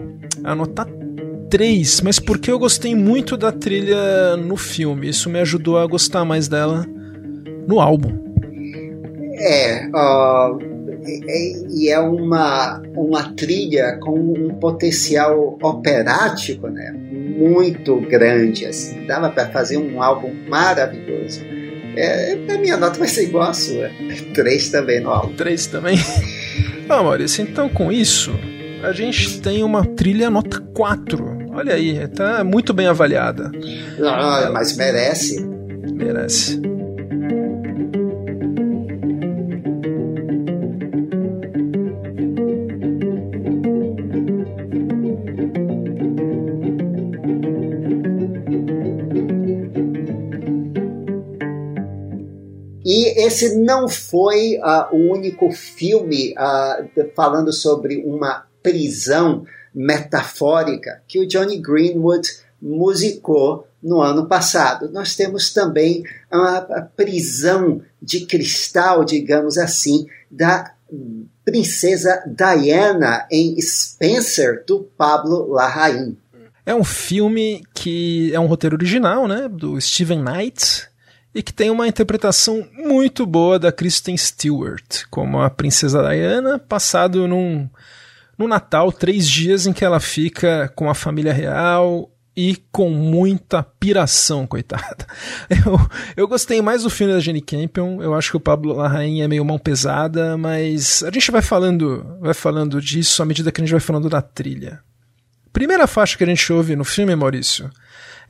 a 0.44 0.54
nota 0.54 0.86
3, 1.48 2.00
mas 2.02 2.18
porque 2.18 2.50
eu 2.50 2.58
gostei 2.58 2.94
muito 2.94 3.36
da 3.36 3.52
trilha 3.52 4.36
no 4.36 4.56
filme. 4.56 5.08
Isso 5.08 5.30
me 5.30 5.38
ajudou 5.38 5.78
a 5.78 5.86
gostar 5.86 6.24
mais 6.24 6.48
dela 6.48 6.86
no 7.66 7.80
álbum. 7.80 8.31
É, 9.34 9.86
uh, 9.88 10.72
e 11.70 11.88
é 11.88 11.98
uma, 11.98 12.80
uma 12.94 13.32
trilha 13.34 13.98
com 14.00 14.18
um 14.18 14.54
potencial 14.60 15.58
operático 15.62 16.68
né, 16.68 16.92
muito 16.92 18.00
grande. 18.02 18.66
Assim. 18.66 19.06
Dava 19.06 19.30
para 19.30 19.50
fazer 19.50 19.78
um 19.78 20.02
álbum 20.02 20.32
maravilhoso. 20.48 21.40
É, 21.96 22.38
a 22.48 22.58
minha 22.58 22.76
nota 22.76 22.98
vai 22.98 23.08
ser 23.08 23.24
igual 23.24 23.50
à 23.50 23.54
sua. 23.54 23.90
Três 24.34 24.70
também 24.70 25.00
no 25.00 25.10
álbum. 25.10 25.34
Três 25.34 25.66
também. 25.66 25.98
Bom, 26.86 27.04
Maurício, 27.04 27.42
então 27.42 27.68
com 27.68 27.92
isso, 27.92 28.32
a 28.82 28.92
gente 28.92 29.40
tem 29.40 29.62
uma 29.62 29.84
trilha 29.84 30.30
nota 30.30 30.60
4. 30.74 31.42
Olha 31.54 31.74
aí, 31.74 32.08
tá 32.08 32.42
muito 32.42 32.72
bem 32.72 32.86
avaliada. 32.86 33.50
Não, 33.98 34.52
mas 34.52 34.76
merece. 34.76 35.44
Merece. 35.92 36.71
Esse 53.16 53.56
não 53.56 53.88
foi 53.88 54.58
uh, 54.58 54.94
o 54.94 55.12
único 55.12 55.50
filme 55.50 56.34
uh, 56.34 57.14
falando 57.14 57.52
sobre 57.52 58.02
uma 58.04 58.46
prisão 58.62 59.44
metafórica 59.74 61.02
que 61.08 61.18
o 61.18 61.26
Johnny 61.26 61.58
Greenwood 61.58 62.28
musicou 62.60 63.66
no 63.82 64.00
ano 64.00 64.26
passado. 64.26 64.90
Nós 64.92 65.16
temos 65.16 65.52
também 65.52 66.04
a, 66.30 66.86
prisão 66.94 67.82
de 68.00 68.24
cristal, 68.26 69.04
digamos 69.04 69.58
assim, 69.58 70.06
da 70.30 70.72
princesa 71.44 72.22
Diana 72.26 73.26
em 73.30 73.60
Spencer, 73.60 74.64
do 74.66 74.88
Pablo 74.96 75.48
Larraín. 75.48 76.16
É 76.64 76.72
um 76.72 76.84
filme 76.84 77.64
que 77.74 78.32
é 78.32 78.38
um 78.38 78.46
roteiro 78.46 78.76
original, 78.76 79.26
né, 79.26 79.48
do 79.48 79.80
Steven 79.80 80.22
Knight, 80.22 80.88
e 81.34 81.42
que 81.42 81.52
tem 81.52 81.70
uma 81.70 81.88
interpretação 81.88 82.66
muito 82.76 83.24
boa 83.24 83.58
da 83.58 83.72
Kristen 83.72 84.16
Stewart, 84.16 85.04
como 85.10 85.40
a 85.40 85.48
princesa 85.48 86.02
Diana, 86.02 86.58
passado 86.58 87.26
num, 87.26 87.68
no 88.36 88.46
Natal, 88.46 88.92
três 88.92 89.28
dias 89.28 89.66
em 89.66 89.72
que 89.72 89.84
ela 89.84 90.00
fica 90.00 90.70
com 90.76 90.90
a 90.90 90.94
família 90.94 91.32
real 91.32 92.10
e 92.36 92.56
com 92.70 92.90
muita 92.90 93.62
piração, 93.62 94.46
coitada. 94.46 95.06
Eu, 95.66 95.78
eu 96.16 96.28
gostei 96.28 96.62
mais 96.62 96.82
do 96.82 96.88
filme 96.90 97.12
da 97.12 97.20
Jenny 97.20 97.42
Campion, 97.42 98.00
eu 98.00 98.14
acho 98.14 98.30
que 98.30 98.36
o 98.38 98.40
Pablo 98.40 98.72
Larraín 98.72 99.20
é 99.20 99.28
meio 99.28 99.44
mão 99.44 99.58
pesada, 99.58 100.36
mas 100.38 101.02
a 101.02 101.10
gente 101.10 101.30
vai 101.30 101.42
falando, 101.42 102.16
vai 102.20 102.32
falando 102.32 102.80
disso 102.80 103.22
à 103.22 103.26
medida 103.26 103.52
que 103.52 103.60
a 103.60 103.64
gente 103.64 103.70
vai 103.70 103.80
falando 103.80 104.08
da 104.08 104.22
trilha. 104.22 104.80
Primeira 105.52 105.86
faixa 105.86 106.16
que 106.16 106.24
a 106.24 106.26
gente 106.26 106.50
ouve 106.50 106.74
no 106.74 106.84
filme, 106.84 107.14
Maurício, 107.14 107.70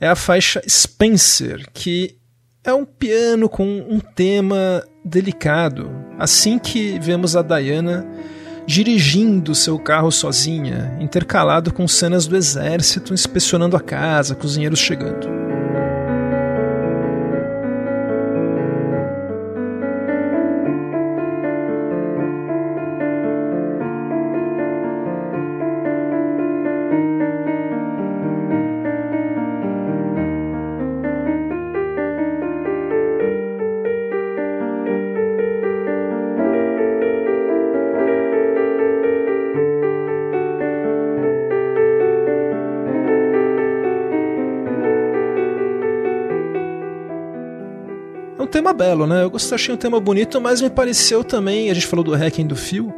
é 0.01 0.09
a 0.09 0.15
faixa 0.15 0.61
Spencer, 0.67 1.65
que 1.73 2.17
é 2.63 2.73
um 2.73 2.85
piano 2.85 3.49
com 3.49 3.65
um 3.65 3.99
tema 3.99 4.83
delicado. 5.03 5.91
Assim 6.17 6.57
que 6.57 6.97
vemos 6.99 7.35
a 7.35 7.41
Diana 7.41 8.07
dirigindo 8.65 9.53
seu 9.53 9.77
carro 9.77 10.09
sozinha, 10.09 10.97
intercalado 11.01 11.73
com 11.73 11.85
cenas 11.87 12.25
do 12.25 12.37
exército 12.37 13.13
inspecionando 13.13 13.75
a 13.75 13.81
casa, 13.81 14.35
cozinheiros 14.35 14.79
chegando. 14.79 15.52
Belo, 48.73 49.07
né? 49.07 49.23
Eu 49.23 49.29
gostei, 49.29 49.55
achei 49.55 49.73
um 49.73 49.77
tema 49.77 49.99
bonito, 49.99 50.41
mas 50.41 50.61
me 50.61 50.69
pareceu 50.69 51.23
também, 51.23 51.69
a 51.69 51.73
gente 51.73 51.87
falou 51.87 52.03
do 52.03 52.13
hacking 52.13 52.47
do 52.47 52.55
fio, 52.55 52.93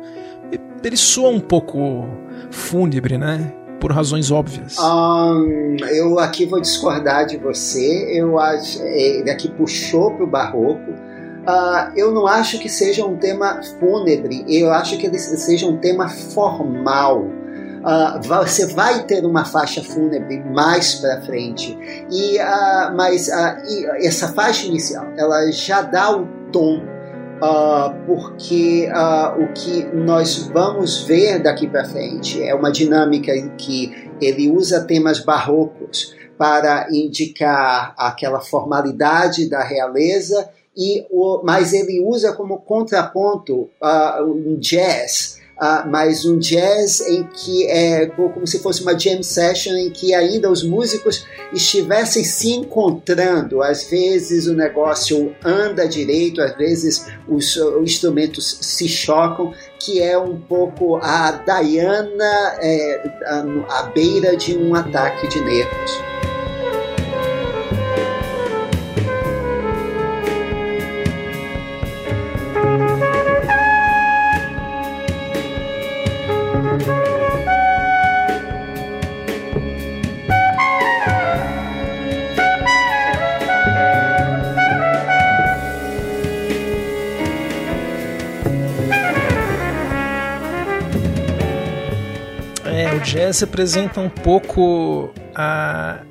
ele 0.83 0.97
soa 0.97 1.29
um 1.29 1.39
pouco 1.39 2.07
fúnebre, 2.51 3.17
né? 3.17 3.53
Por 3.79 3.91
razões 3.91 4.31
óbvias. 4.31 4.77
Um, 4.79 5.75
eu 5.91 6.17
aqui 6.19 6.45
vou 6.45 6.61
discordar 6.61 7.25
de 7.25 7.37
você. 7.37 8.07
Eu 8.19 8.39
acho 8.39 8.81
ele 8.81 9.29
aqui 9.29 9.49
puxou 9.49 10.11
para 10.11 10.23
o 10.23 10.27
barroco. 10.27 10.91
Uh, 10.91 11.91
eu 11.95 12.11
não 12.11 12.25
acho 12.25 12.57
que 12.57 12.69
seja 12.69 13.05
um 13.05 13.17
tema 13.17 13.61
fúnebre. 13.79 14.43
Eu 14.47 14.71
acho 14.71 14.97
que 14.97 15.05
ele 15.05 15.19
seja 15.19 15.67
um 15.67 15.77
tema 15.77 16.07
formal 16.09 17.27
uh, 17.85 18.21
você 18.21 18.65
vai 18.73 19.03
ter 19.03 19.23
uma 19.25 19.45
faixa 19.45 19.83
fúnebre 19.83 20.43
mais 20.43 20.95
para 20.95 21.21
frente. 21.21 21.77
E, 22.11 22.37
uh, 22.37 22.95
mas 22.95 23.27
uh, 23.27 23.63
e 23.69 24.05
essa 24.05 24.33
faixa 24.33 24.67
inicial, 24.67 25.05
ela 25.15 25.51
já 25.51 25.81
dá 25.81 26.15
o 26.15 26.27
tom 26.51 26.95
Uh, 27.35 27.93
porque 28.05 28.87
uh, 28.89 29.43
o 29.43 29.51
que 29.51 29.83
nós 29.93 30.47
vamos 30.53 31.03
ver 31.03 31.43
daqui 31.43 31.67
para 31.67 31.83
frente 31.83 32.41
é 32.41 32.55
uma 32.55 32.71
dinâmica 32.71 33.35
em 33.35 33.49
que 33.57 34.09
ele 34.21 34.49
usa 34.49 34.85
temas 34.85 35.19
barrocos 35.19 36.15
para 36.37 36.87
indicar 36.89 37.93
aquela 37.97 38.39
formalidade 38.39 39.49
da 39.49 39.61
realeza 39.61 40.49
e 40.77 41.05
o, 41.11 41.41
mas 41.43 41.73
ele 41.73 42.01
usa 42.01 42.31
como 42.31 42.59
contraponto 42.59 43.69
uh, 43.81 44.23
um 44.23 44.57
jazz 44.57 45.34
uh, 45.61 45.89
mas 45.89 46.25
um 46.25 46.37
jazz 46.37 47.01
em 47.01 47.23
que 47.23 47.67
é 47.67 48.05
como 48.07 48.45
se 48.45 48.59
fosse 48.59 48.81
uma 48.81 48.97
jam 48.97 49.21
session 49.23 49.73
em 49.73 49.89
que 49.89 50.13
ainda 50.13 50.49
os 50.49 50.63
músicos 50.63 51.25
estivessem 51.53 52.23
se 52.23 52.51
encontrando. 52.51 53.61
Às 53.61 53.83
vezes 53.83 54.47
o 54.47 54.53
negócio 54.53 55.35
anda 55.43 55.87
direito, 55.87 56.41
às 56.41 56.55
vezes 56.55 57.07
os, 57.27 57.55
os 57.55 57.83
instrumentos 57.83 58.57
se 58.61 58.87
chocam, 58.87 59.53
que 59.79 60.01
é 60.01 60.17
um 60.17 60.39
pouco 60.39 60.97
a 60.97 61.31
Diana 61.31 62.57
é, 62.59 63.09
à 63.69 63.83
beira 63.93 64.35
de 64.35 64.57
um 64.57 64.75
ataque 64.75 65.27
de 65.27 65.39
nervos. 65.41 66.14
O 93.25 93.27
jazz 93.27 93.39
representa 93.39 93.99
um 93.99 94.07
pouco 94.07 95.11
a 95.33 96.01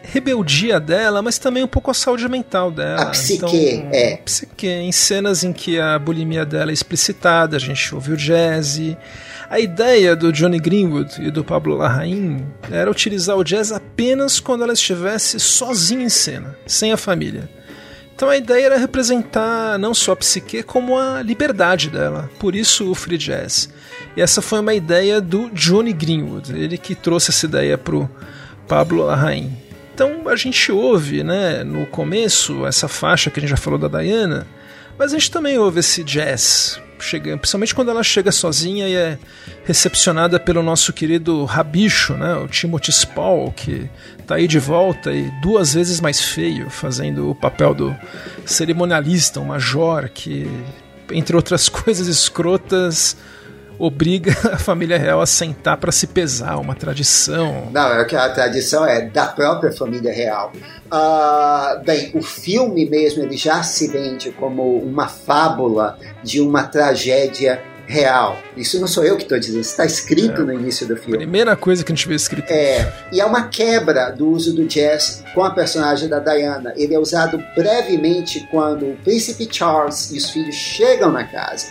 rebeldia 0.00 0.78
dela, 0.78 1.20
mas 1.20 1.38
também 1.38 1.64
um 1.64 1.66
pouco 1.66 1.90
a 1.90 1.94
saúde 1.94 2.28
mental 2.28 2.70
dela. 2.70 3.02
A 3.02 3.06
psique, 3.06 3.34
então, 3.34 3.90
é. 3.92 4.16
Psique, 4.18 4.68
em 4.68 4.92
cenas 4.92 5.42
em 5.42 5.52
que 5.52 5.80
a 5.80 5.98
bulimia 5.98 6.46
dela 6.46 6.70
é 6.70 6.72
explicitada, 6.72 7.56
a 7.56 7.58
gente 7.58 7.92
ouviu 7.92 8.14
jazz. 8.14 8.80
A 9.50 9.58
ideia 9.58 10.14
do 10.14 10.32
Johnny 10.32 10.60
Greenwood 10.60 11.20
e 11.20 11.32
do 11.32 11.42
Pablo 11.42 11.74
Larraín 11.74 12.46
era 12.70 12.88
utilizar 12.88 13.36
o 13.36 13.42
jazz 13.42 13.72
apenas 13.72 14.38
quando 14.38 14.62
ela 14.62 14.72
estivesse 14.72 15.40
sozinha 15.40 16.04
em 16.04 16.08
cena, 16.08 16.56
sem 16.64 16.92
a 16.92 16.96
família. 16.96 17.50
Então 18.14 18.28
a 18.28 18.36
ideia 18.36 18.66
era 18.66 18.78
representar 18.78 19.80
não 19.80 19.92
só 19.92 20.12
a 20.12 20.16
psique, 20.16 20.62
como 20.62 20.96
a 20.96 21.20
liberdade 21.22 21.90
dela. 21.90 22.30
Por 22.38 22.54
isso 22.54 22.88
o 22.88 22.94
free 22.94 23.18
jazz. 23.18 23.68
E 24.16 24.22
essa 24.22 24.40
foi 24.40 24.60
uma 24.60 24.74
ideia 24.74 25.20
do 25.20 25.50
Johnny 25.50 25.92
Greenwood, 25.92 26.52
ele 26.52 26.78
que 26.78 26.94
trouxe 26.94 27.30
essa 27.30 27.46
ideia 27.46 27.76
pro 27.76 28.08
Pablo 28.66 29.04
Larraín. 29.04 29.56
Então 29.94 30.28
a 30.28 30.36
gente 30.36 30.70
ouve, 30.70 31.22
né, 31.22 31.64
no 31.64 31.86
começo, 31.86 32.66
essa 32.66 32.88
faixa 32.88 33.30
que 33.30 33.38
a 33.38 33.42
gente 33.42 33.50
já 33.50 33.56
falou 33.56 33.78
da 33.78 33.88
Diana, 33.88 34.46
mas 34.98 35.12
a 35.12 35.18
gente 35.18 35.30
também 35.30 35.58
ouve 35.58 35.80
esse 35.80 36.04
jazz, 36.04 36.80
chega, 36.98 37.36
principalmente 37.36 37.74
quando 37.74 37.90
ela 37.90 38.02
chega 38.02 38.32
sozinha 38.32 38.88
e 38.88 38.94
é 38.94 39.18
recepcionada 39.64 40.38
pelo 40.38 40.62
nosso 40.62 40.92
querido 40.92 41.44
Rabicho, 41.44 42.14
né, 42.14 42.34
o 42.36 42.46
Timothy 42.46 42.92
Spall, 42.92 43.52
que 43.52 43.88
tá 44.26 44.34
aí 44.36 44.46
de 44.46 44.58
volta 44.58 45.12
e 45.12 45.30
duas 45.40 45.74
vezes 45.74 46.00
mais 46.00 46.20
feio, 46.20 46.68
fazendo 46.70 47.30
o 47.30 47.34
papel 47.34 47.74
do 47.74 47.96
cerimonialista, 48.44 49.40
um 49.40 49.46
major 49.46 50.08
que, 50.08 50.46
entre 51.10 51.36
outras 51.36 51.68
coisas 51.70 52.06
escrotas, 52.06 53.16
obriga 53.78 54.32
a 54.52 54.58
família 54.58 54.98
real 54.98 55.20
a 55.20 55.26
sentar 55.26 55.76
para 55.76 55.92
se 55.92 56.06
pesar, 56.06 56.56
uma 56.58 56.74
tradição. 56.74 57.68
Não, 57.72 57.92
é 57.92 58.04
que 58.04 58.16
a 58.16 58.28
tradição 58.30 58.84
é 58.86 59.02
da 59.02 59.26
própria 59.26 59.72
família 59.72 60.12
real. 60.12 60.52
Uh, 60.86 61.84
bem, 61.84 62.10
o 62.14 62.22
filme 62.22 62.88
mesmo 62.88 63.22
ele 63.22 63.36
já 63.36 63.62
se 63.62 63.88
vende 63.88 64.30
como 64.30 64.78
uma 64.78 65.08
fábula 65.08 65.98
de 66.22 66.40
uma 66.40 66.64
tragédia 66.64 67.60
real. 67.86 68.36
Isso 68.56 68.80
não 68.80 68.88
sou 68.88 69.04
eu 69.04 69.16
que 69.16 69.22
estou 69.22 69.38
dizendo, 69.38 69.60
isso 69.60 69.70
está 69.70 69.84
escrito 69.84 70.42
é. 70.42 70.44
no 70.44 70.52
início 70.52 70.86
do 70.86 70.96
filme. 70.96 71.18
Primeira 71.18 71.56
coisa 71.56 71.84
que 71.84 71.92
a 71.92 71.94
gente 71.94 72.08
vê 72.08 72.14
escrito. 72.14 72.50
É, 72.50 72.92
e 73.12 73.20
é 73.20 73.24
uma 73.24 73.48
quebra 73.48 74.10
do 74.10 74.28
uso 74.28 74.52
do 74.54 74.66
jazz 74.66 75.22
com 75.34 75.42
a 75.42 75.50
personagem 75.50 76.08
da 76.08 76.18
Diana. 76.18 76.72
Ele 76.76 76.94
é 76.94 76.98
usado 76.98 77.42
brevemente 77.54 78.46
quando 78.50 78.86
o 78.86 78.96
príncipe 79.04 79.48
Charles 79.50 80.10
e 80.10 80.18
os 80.18 80.30
filhos 80.30 80.54
chegam 80.54 81.12
na 81.12 81.24
casa 81.24 81.66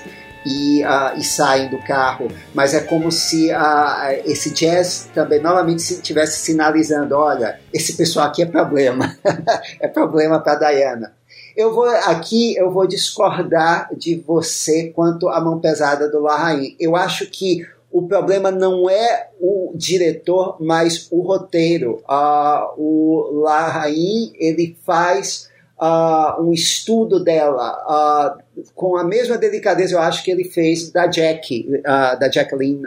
e, 0.45 0.83
uh, 0.83 1.17
e 1.17 1.23
saem 1.23 1.69
do 1.69 1.79
carro, 1.79 2.27
mas 2.53 2.73
é 2.73 2.81
como 2.81 3.11
se 3.11 3.51
uh, 3.51 4.21
esse 4.25 4.51
jazz 4.51 5.09
também 5.13 5.41
novamente 5.41 5.79
estivesse 5.79 6.39
sinalizando: 6.39 7.15
olha, 7.15 7.59
esse 7.73 7.97
pessoal 7.97 8.27
aqui 8.27 8.43
é 8.43 8.45
problema, 8.45 9.17
é 9.79 9.87
problema 9.87 10.39
para 10.39 10.69
Diana. 10.69 11.13
Eu 11.57 11.73
vou 11.73 11.87
aqui 11.87 12.55
eu 12.55 12.69
vou 12.69 12.85
discordar 12.85 13.89
de 13.95 14.15
você 14.15 14.91
quanto 14.93 15.29
à 15.29 15.39
mão 15.39 15.59
pesada 15.59 16.09
do 16.09 16.19
Larraín. 16.19 16.75
Eu 16.79 16.95
acho 16.95 17.25
que 17.27 17.65
o 17.91 18.05
problema 18.07 18.51
não 18.51 18.89
é 18.89 19.29
o 19.39 19.71
diretor, 19.73 20.57
mas 20.59 21.07
o 21.09 21.21
roteiro. 21.21 22.03
Uh, 22.09 22.73
o 22.77 23.41
Larraín 23.41 24.33
ele 24.37 24.77
faz 24.85 25.49
uh, 25.79 26.41
um 26.41 26.53
estudo 26.53 27.23
dela 27.23 28.37
uh, 28.37 28.63
com 28.73 28.97
a 28.97 29.03
mesma 29.03 29.37
delicadeza, 29.37 29.95
eu 29.95 29.99
acho 29.99 30.23
que 30.23 30.31
ele 30.31 30.45
fez 30.45 30.91
da 30.91 31.07
Jack, 31.07 31.69
uh, 31.79 32.19
da 32.19 32.29
Jacqueline 32.31 32.81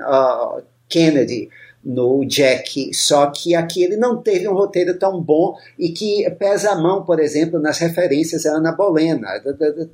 Kennedy 0.89 1.49
no 1.85 2.25
Jack, 2.25 2.93
só 2.93 3.27
que 3.27 3.55
aqui 3.55 3.83
ele 3.83 3.97
não 3.97 4.21
teve 4.21 4.49
um 4.49 4.53
roteiro 4.53 4.99
tão 4.99 5.23
bom 5.23 5.57
e 5.79 5.91
que 5.91 6.29
pesa 6.39 6.73
a 6.73 6.77
mão, 6.77 7.05
por 7.05 7.21
exemplo, 7.21 7.61
nas 7.61 7.79
referências 7.79 8.45
a 8.45 8.57
Ana 8.57 8.73
Bolena. 8.73 9.29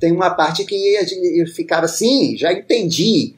Tem 0.00 0.10
uma 0.10 0.30
parte 0.30 0.64
que 0.64 0.74
eu 0.74 1.46
ficava 1.46 1.84
assim, 1.84 2.36
já 2.36 2.52
entendi. 2.52 3.34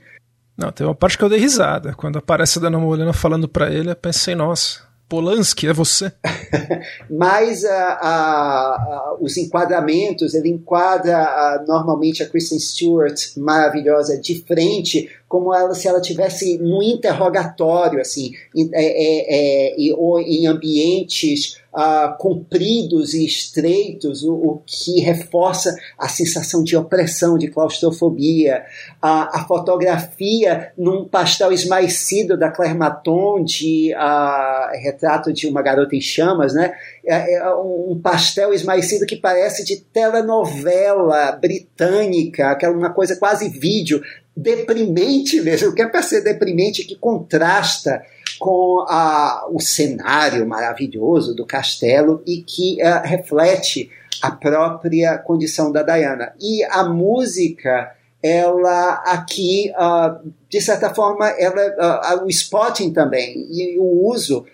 Não, 0.57 0.73
tem 0.73 0.87
uma 0.87 0.95
parte 0.95 1.19
que 1.19 1.25
eu 1.25 1.29
dei 1.29 1.39
risada. 1.39 1.93
Quando 1.93 2.19
aparece 2.19 2.59
a 2.59 2.67
Ana 2.69 2.79
Bolena 2.79 3.13
falando 3.13 3.47
para 3.47 3.71
ele, 3.71 3.91
eu 3.91 3.97
pensei, 3.97 4.35
nossa, 4.35 4.86
Polanski, 5.09 5.69
é 5.69 5.73
você? 5.73 6.13
Mas 7.11 7.63
uh, 7.63 7.67
uh, 7.67 9.15
uh, 9.15 9.25
os 9.25 9.37
enquadramentos, 9.37 10.35
ele 10.35 10.49
enquadra 10.49 11.65
normalmente 11.67 12.23
a 12.23 12.29
Kristen 12.29 12.59
Stewart 12.59 13.37
maravilhosa 13.37 14.19
de 14.21 14.43
frente, 14.43 15.09
como 15.29 15.53
ela 15.53 15.75
se 15.75 15.89
ela 15.89 16.01
tivesse 16.01 16.59
no 16.59 16.83
interrogatório, 16.83 18.01
assim, 18.01 18.33
é, 18.57 18.69
é, 18.73 19.91
é, 19.91 19.95
ou 19.95 20.21
em 20.21 20.47
ambientes 20.47 21.59
uh, 21.77 22.17
compridos 22.17 23.13
e 23.13 23.27
estreitos, 23.27 24.23
o, 24.23 24.35
o, 24.35 24.63
que 24.65 25.01
reforça 25.01 25.77
a 25.99 26.09
sensação 26.09 26.63
de 26.63 26.77
opressão, 26.77 27.37
de 27.37 27.49
claustrofobia. 27.49 28.65
A 29.03 29.45
fotografia 29.47 30.73
num 30.77 31.05
pastel 31.05 31.53
esmaecido 31.53 32.37
da 32.37 32.51
Claire 32.51 32.77
Maton, 32.77 33.45
de 33.45 33.93
uh, 33.95 34.83
retrato 34.83 35.33
de 35.33 35.49
uma 35.49 35.61
garota 35.61 35.95
em 35.95 36.01
chamas, 36.01 36.55
né? 36.55 36.73
É, 37.05 37.35
é 37.35 37.55
um 37.55 37.99
pastel 38.03 38.53
esmaecido 38.53 39.07
que 39.07 39.17
parece 39.17 39.65
de 39.65 39.77
telenovela 39.77 41.33
britânica, 41.33 42.51
aquela 42.51 42.77
uma 42.77 42.93
coisa 42.93 43.17
quase 43.17 43.49
vídeo, 43.49 44.03
deprimente 44.37 45.41
mesmo, 45.41 45.75
que 45.75 45.81
é 45.81 45.87
para 45.87 46.03
ser 46.03 46.23
deprimente, 46.23 46.85
que 46.85 46.95
contrasta 46.97 48.03
com 48.39 48.85
a, 48.87 49.47
o 49.51 49.59
cenário 49.61 50.47
maravilhoso 50.47 51.35
do 51.35 51.47
castelo 51.47 52.23
e 52.27 52.43
que 52.43 52.79
uh, 52.83 53.01
reflete 53.03 53.91
a 54.21 54.31
própria 54.31 55.17
condição 55.19 55.73
da 55.73 55.83
Diana. 55.83 56.35
E 56.39 56.63
a 56.65 56.85
música, 56.85 57.93
ela 58.23 59.03
aqui, 59.07 59.73
uh, 59.75 60.31
de 60.51 60.61
certa 60.61 60.95
forma, 60.95 61.29
ela, 61.31 62.19
uh, 62.19 62.25
o 62.25 62.29
spotting 62.29 62.93
também 62.93 63.47
e 63.51 63.79
o 63.79 64.07
uso, 64.07 64.45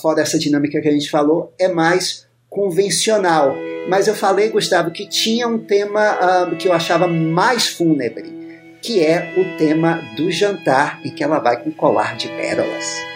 fora 0.00 0.22
essa 0.22 0.38
dinâmica 0.38 0.80
que 0.80 0.88
a 0.88 0.92
gente 0.92 1.10
falou, 1.10 1.52
é 1.58 1.68
mais 1.68 2.26
convencional. 2.48 3.54
Mas 3.90 4.08
eu 4.08 4.14
falei, 4.14 4.48
Gustavo, 4.48 4.90
que 4.90 5.06
tinha 5.06 5.46
um 5.46 5.58
tema 5.58 6.48
que 6.58 6.66
eu 6.66 6.72
achava 6.72 7.06
mais 7.06 7.68
fúnebre, 7.68 8.35
que 8.86 9.04
é 9.04 9.34
o 9.36 9.44
tema 9.56 10.00
do 10.16 10.30
jantar 10.30 11.00
em 11.04 11.10
que 11.10 11.24
ela 11.24 11.40
vai 11.40 11.60
com 11.60 11.72
colar 11.72 12.16
de 12.16 12.28
pérolas. 12.28 13.15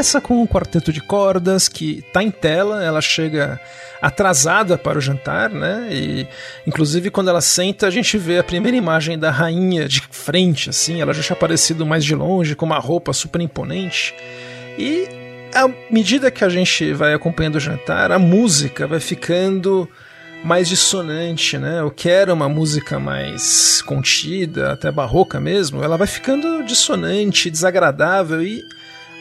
Começa 0.00 0.18
com 0.18 0.42
um 0.42 0.46
quarteto 0.46 0.94
de 0.94 1.00
cordas 1.02 1.68
que 1.68 2.02
tá 2.10 2.22
em 2.22 2.30
tela, 2.30 2.82
ela 2.82 3.02
chega 3.02 3.60
atrasada 4.00 4.78
para 4.78 4.96
o 4.96 5.00
jantar, 5.00 5.50
né? 5.50 5.88
E 5.90 6.26
inclusive 6.66 7.10
quando 7.10 7.28
ela 7.28 7.42
senta, 7.42 7.86
a 7.86 7.90
gente 7.90 8.16
vê 8.16 8.38
a 8.38 8.42
primeira 8.42 8.74
imagem 8.74 9.18
da 9.18 9.30
rainha 9.30 9.86
de 9.86 10.00
frente, 10.10 10.70
assim, 10.70 11.02
ela 11.02 11.12
já 11.12 11.22
tinha 11.22 11.36
aparecido 11.36 11.84
mais 11.84 12.02
de 12.02 12.14
longe 12.14 12.56
com 12.56 12.64
uma 12.64 12.78
roupa 12.78 13.12
super 13.12 13.42
imponente. 13.42 14.14
E 14.78 15.06
à 15.54 15.68
medida 15.90 16.30
que 16.30 16.44
a 16.44 16.48
gente 16.48 16.94
vai 16.94 17.12
acompanhando 17.12 17.56
o 17.56 17.60
jantar, 17.60 18.10
a 18.10 18.18
música 18.18 18.86
vai 18.86 19.00
ficando 19.00 19.86
mais 20.42 20.66
dissonante, 20.66 21.58
né? 21.58 21.80
Eu 21.80 21.90
quero 21.90 22.32
uma 22.32 22.48
música 22.48 22.98
mais 22.98 23.82
contida, 23.82 24.72
até 24.72 24.90
barroca 24.90 25.38
mesmo. 25.38 25.84
Ela 25.84 25.98
vai 25.98 26.06
ficando 26.06 26.64
dissonante, 26.64 27.50
desagradável 27.50 28.42
e 28.42 28.64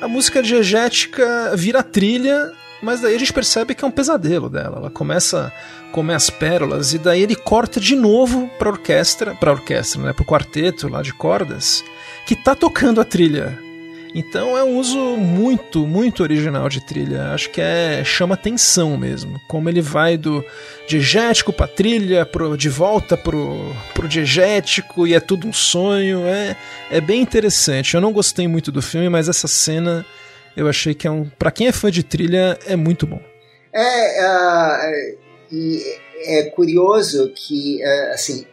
a 0.02 0.08
música 0.08 0.42
diegética 0.42 1.54
vira 1.56 1.84
trilha, 1.84 2.52
mas 2.82 3.02
daí 3.02 3.16
a 3.16 3.20
gente 3.20 3.34
percebe 3.34 3.76
que 3.76 3.84
é 3.84 3.88
um 3.88 3.92
pesadelo 3.92 4.50
dela. 4.50 4.78
Ela 4.78 4.90
começa 4.90 5.52
a 5.88 5.92
comer 5.92 6.16
as 6.16 6.30
pérolas 6.30 6.94
e 6.94 6.98
daí 6.98 7.22
ele 7.22 7.36
corta 7.36 7.80
de 7.80 7.96
novo 7.96 8.50
para 8.58 8.70
orquestra, 8.70 9.36
para 9.36 9.52
orquestra, 9.52 10.02
né, 10.02 10.14
pro 10.14 10.26
quarteto 10.26 10.88
lá 10.88 11.02
de 11.02 11.14
cordas, 11.14 11.84
que 12.26 12.36
tá 12.36 12.56
tocando 12.56 13.02
a 13.02 13.06
trilha. 13.06 13.69
Então 14.14 14.57
é 14.57 14.64
um 14.64 14.77
uso 14.77 14.98
muito, 15.18 15.86
muito 15.86 16.23
original 16.23 16.68
de 16.68 16.84
trilha. 16.84 17.31
Acho 17.31 17.49
que 17.52 17.61
é 17.61 18.03
chama 18.03 18.34
atenção 18.34 18.98
mesmo. 18.98 19.40
Como 19.48 19.69
ele 19.69 19.81
vai 19.81 20.18
do 20.18 20.44
diegético 20.88 21.53
pra 21.53 21.68
trilha, 21.68 22.26
pro, 22.26 22.57
de 22.57 22.69
volta 22.69 23.15
pro, 23.15 23.57
pro 23.94 24.07
diegético, 24.07 25.06
e 25.06 25.14
é 25.14 25.19
tudo 25.19 25.48
um 25.48 25.53
sonho. 25.53 26.26
É, 26.26 26.56
é 26.90 26.99
bem 26.99 27.22
interessante. 27.22 27.94
Eu 27.94 28.02
não 28.02 28.11
gostei 28.11 28.48
muito 28.48 28.72
do 28.72 28.81
filme, 28.81 29.10
mas 29.10 29.30
essa 29.30 29.48
cena 29.48 30.06
Eu 30.56 30.68
achei 30.68 30.94
que 30.94 31.07
é 31.07 31.11
um, 31.11 31.30
para 31.38 31.52
quem 31.52 31.68
é 31.68 31.72
fã 31.72 31.91
de 31.91 32.03
trilha, 32.03 32.57
é 32.65 32.76
muito 32.76 33.06
bom. 33.06 33.22
É, 33.72 34.26
uh, 34.26 35.18
e 35.52 35.84
é 36.26 36.44
curioso 36.49 37.31
que, 37.36 37.80
uh, 37.81 38.14
assim, 38.14 38.45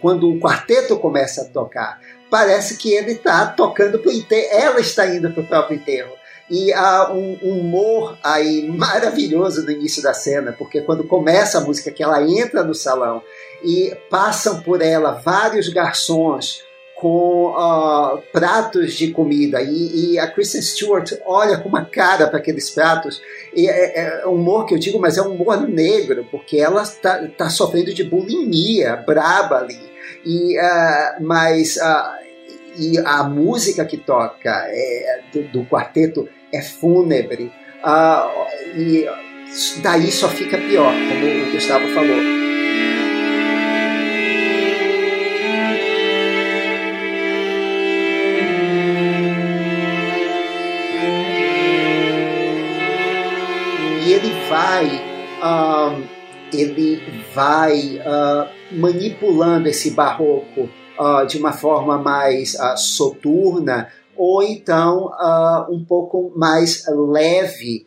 quando 0.00 0.30
o 0.30 0.38
quarteto 0.38 0.96
começa 0.96 1.42
a 1.42 1.44
tocar, 1.44 2.00
parece 2.30 2.76
que 2.76 2.92
ele 2.92 3.12
está 3.12 3.46
tocando 3.46 3.98
para 3.98 4.10
o 4.10 4.12
enterro, 4.12 4.48
ela 4.52 4.80
está 4.80 5.06
indo 5.06 5.30
para 5.30 5.42
o 5.42 5.46
próprio 5.46 5.76
enterro. 5.76 6.12
E 6.50 6.72
há 6.72 7.12
um 7.12 7.34
humor 7.42 8.16
aí 8.22 8.66
maravilhoso 8.66 9.64
no 9.64 9.70
início 9.70 10.02
da 10.02 10.14
cena, 10.14 10.54
porque 10.56 10.80
quando 10.80 11.04
começa 11.04 11.58
a 11.58 11.60
música, 11.60 11.90
que 11.90 12.02
ela 12.02 12.22
entra 12.22 12.64
no 12.64 12.74
salão 12.74 13.22
e 13.62 13.94
passam 14.08 14.62
por 14.62 14.80
ela 14.80 15.12
vários 15.12 15.68
garçons 15.68 16.62
com 16.94 17.52
uh, 17.52 18.20
pratos 18.32 18.94
de 18.94 19.12
comida 19.12 19.62
e, 19.62 20.14
e, 20.14 20.18
a 20.18 20.26
Kristen 20.26 20.60
Stewart 20.60 21.12
olha 21.24 21.56
com 21.56 21.68
uma 21.68 21.84
cara 21.84 22.26
para 22.26 22.40
aqueles 22.40 22.70
pratos 22.70 23.22
e 23.54 23.68
é, 23.68 24.00
é, 24.00 24.26
humor 24.26 24.66
que 24.66 24.74
eu 24.74 24.78
digo, 24.80 24.98
mas 24.98 25.16
é 25.16 25.22
um 25.22 25.30
humor 25.30 25.60
negro 25.68 26.26
porque 26.28 26.56
ela 26.56 26.82
está 26.82 27.24
tá 27.28 27.48
sofrendo 27.48 27.94
de 27.94 28.02
bulimia 28.02 28.96
braba 28.96 29.58
ali 29.58 29.78
e 30.24 30.58
uh, 30.58 31.22
mas 31.22 31.76
uh, 31.76 32.18
e 32.76 32.98
a 32.98 33.24
música 33.24 33.84
que 33.84 33.96
toca 33.96 34.50
é, 34.68 35.20
do, 35.32 35.42
do 35.48 35.64
quarteto 35.64 36.28
é 36.52 36.62
fúnebre. 36.62 37.52
E 38.76 39.06
daí 39.82 40.12
só 40.12 40.28
fica 40.28 40.58
pior 40.58 40.92
como 40.92 41.48
o 41.48 41.52
Gustavo 41.52 41.88
falou. 41.88 42.38
Vai, 54.48 54.86
uh, 55.42 56.17
ele 56.52 57.00
vai 57.34 57.98
uh, 57.98 58.76
manipulando 58.76 59.68
esse 59.68 59.90
barroco 59.90 60.68
uh, 60.98 61.26
de 61.26 61.38
uma 61.38 61.52
forma 61.52 61.98
mais 61.98 62.56
soturna 62.76 63.88
ou 64.16 64.42
então 64.42 65.12
um 65.70 65.84
pouco 65.84 66.32
mais 66.34 66.84
leve, 66.88 67.86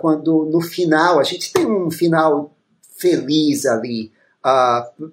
quando 0.00 0.48
no 0.50 0.62
final, 0.62 1.20
a 1.20 1.22
gente 1.22 1.52
tem 1.52 1.70
um 1.70 1.90
final 1.90 2.50
feliz 2.98 3.66
ali, 3.66 4.10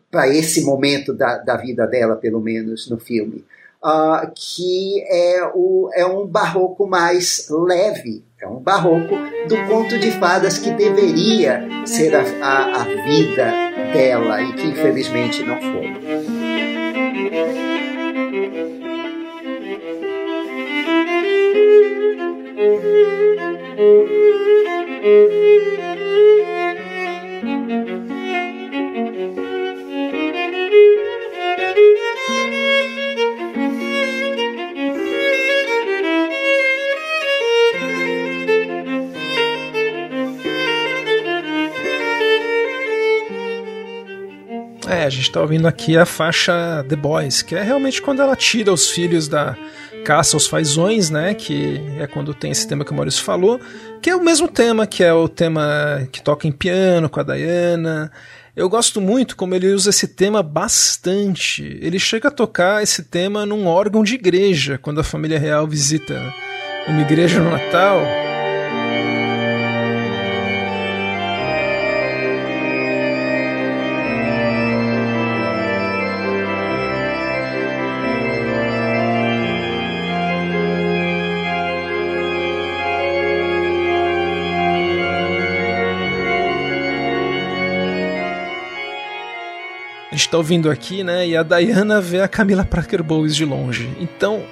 para 0.10 0.30
esse 0.30 0.64
momento 0.64 1.14
da, 1.14 1.40
da 1.40 1.58
vida 1.58 1.86
dela, 1.86 2.16
pelo 2.16 2.40
menos 2.40 2.90
no 2.90 2.98
filme. 2.98 3.44
Uh, 3.86 4.32
que 4.34 5.04
é, 5.10 5.52
o, 5.54 5.90
é 5.94 6.06
um 6.06 6.26
barroco 6.26 6.88
mais 6.88 7.48
leve, 7.50 8.24
é 8.42 8.48
um 8.48 8.60
barroco 8.60 9.14
do 9.50 9.58
conto 9.68 10.00
de 10.00 10.10
fadas 10.12 10.58
que 10.58 10.72
deveria 10.72 11.68
ser 11.86 12.16
a, 12.16 12.22
a, 12.22 12.82
a 12.82 12.84
vida 13.04 13.52
dela 13.92 14.42
e 14.42 14.54
que 14.54 14.68
infelizmente 14.68 15.44
não 15.44 15.60
foi. 15.60 15.94
A 45.02 45.10
gente 45.10 45.32
tá 45.32 45.42
ouvindo 45.42 45.68
aqui 45.68 45.98
a 45.98 46.06
faixa 46.06 46.86
The 46.88 46.96
Boys, 46.96 47.42
que 47.42 47.56
é 47.56 47.64
realmente 47.64 48.02
quando 48.02 48.22
ela 48.22 48.36
tira 48.36 48.72
os 48.72 48.90
filhos 48.90 49.28
da 49.28 49.58
caça 50.04 50.36
aos 50.36 50.46
fazões, 50.46 51.10
né? 51.10 51.34
Que 51.34 51.82
é 51.98 52.06
quando 52.06 52.34
tem 52.34 52.52
esse 52.52 52.68
tema 52.68 52.86
que 52.86 52.92
o 52.92 52.94
Maurício 52.94 53.24
falou, 53.24 53.60
que 54.02 54.10
é 54.10 54.16
o 54.16 54.24
mesmo 54.24 54.48
tema, 54.48 54.86
que 54.86 55.04
é 55.04 55.14
o 55.14 55.28
tema 55.28 56.08
que 56.12 56.22
toca 56.22 56.48
em 56.48 56.52
piano 56.52 57.10
com 57.10 57.20
a 57.20 57.24
Diana. 57.24 58.12
Eu 58.56 58.70
gosto 58.70 59.02
muito 59.02 59.36
como 59.36 59.56
ele 59.56 59.74
usa 59.74 59.90
esse 59.90 60.08
tema 60.08 60.44
bastante. 60.44 61.80
Ele 61.82 61.98
chega 61.98 62.28
a 62.28 62.32
tocar 62.32 62.84
esse 62.84 63.04
tema 63.04 63.46
num 63.46 63.66
órgão 63.66 64.04
de 64.04 64.14
igreja, 64.14 64.78
quando 64.78 65.00
a 65.00 65.04
família 65.04 65.40
real 65.40 65.66
visita 65.66 66.22
uma 66.88 67.02
igreja 67.02 67.40
no 67.40 67.50
Natal. 67.50 68.00
Tá 90.34 90.38
ouvindo 90.40 90.70
aqui, 90.70 91.04
né? 91.04 91.28
E 91.28 91.38
a 91.38 91.44
Diana 91.44 92.02
vê 92.02 92.20
a 92.20 92.28
Camila 92.28 92.66
Parker 92.66 93.04
Bowles 93.04 93.36
de 93.36 93.46
longe. 93.46 93.90
Então, 94.00 94.44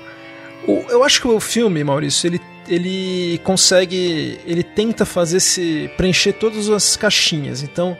o, 0.68 0.86
eu 0.90 1.04
acho 1.04 1.20
que 1.20 1.28
o 1.28 1.40
filme, 1.40 1.84
Maurício, 1.84 2.28
ele, 2.28 2.40
ele 2.68 3.40
consegue. 3.44 4.40
Ele 4.46 4.62
tenta 4.62 5.06
fazer 5.06 5.40
se. 5.40 5.90
preencher 5.98 6.34
todas 6.34 6.70
as 6.70 6.96
caixinhas. 6.96 7.64
Então 7.64 7.98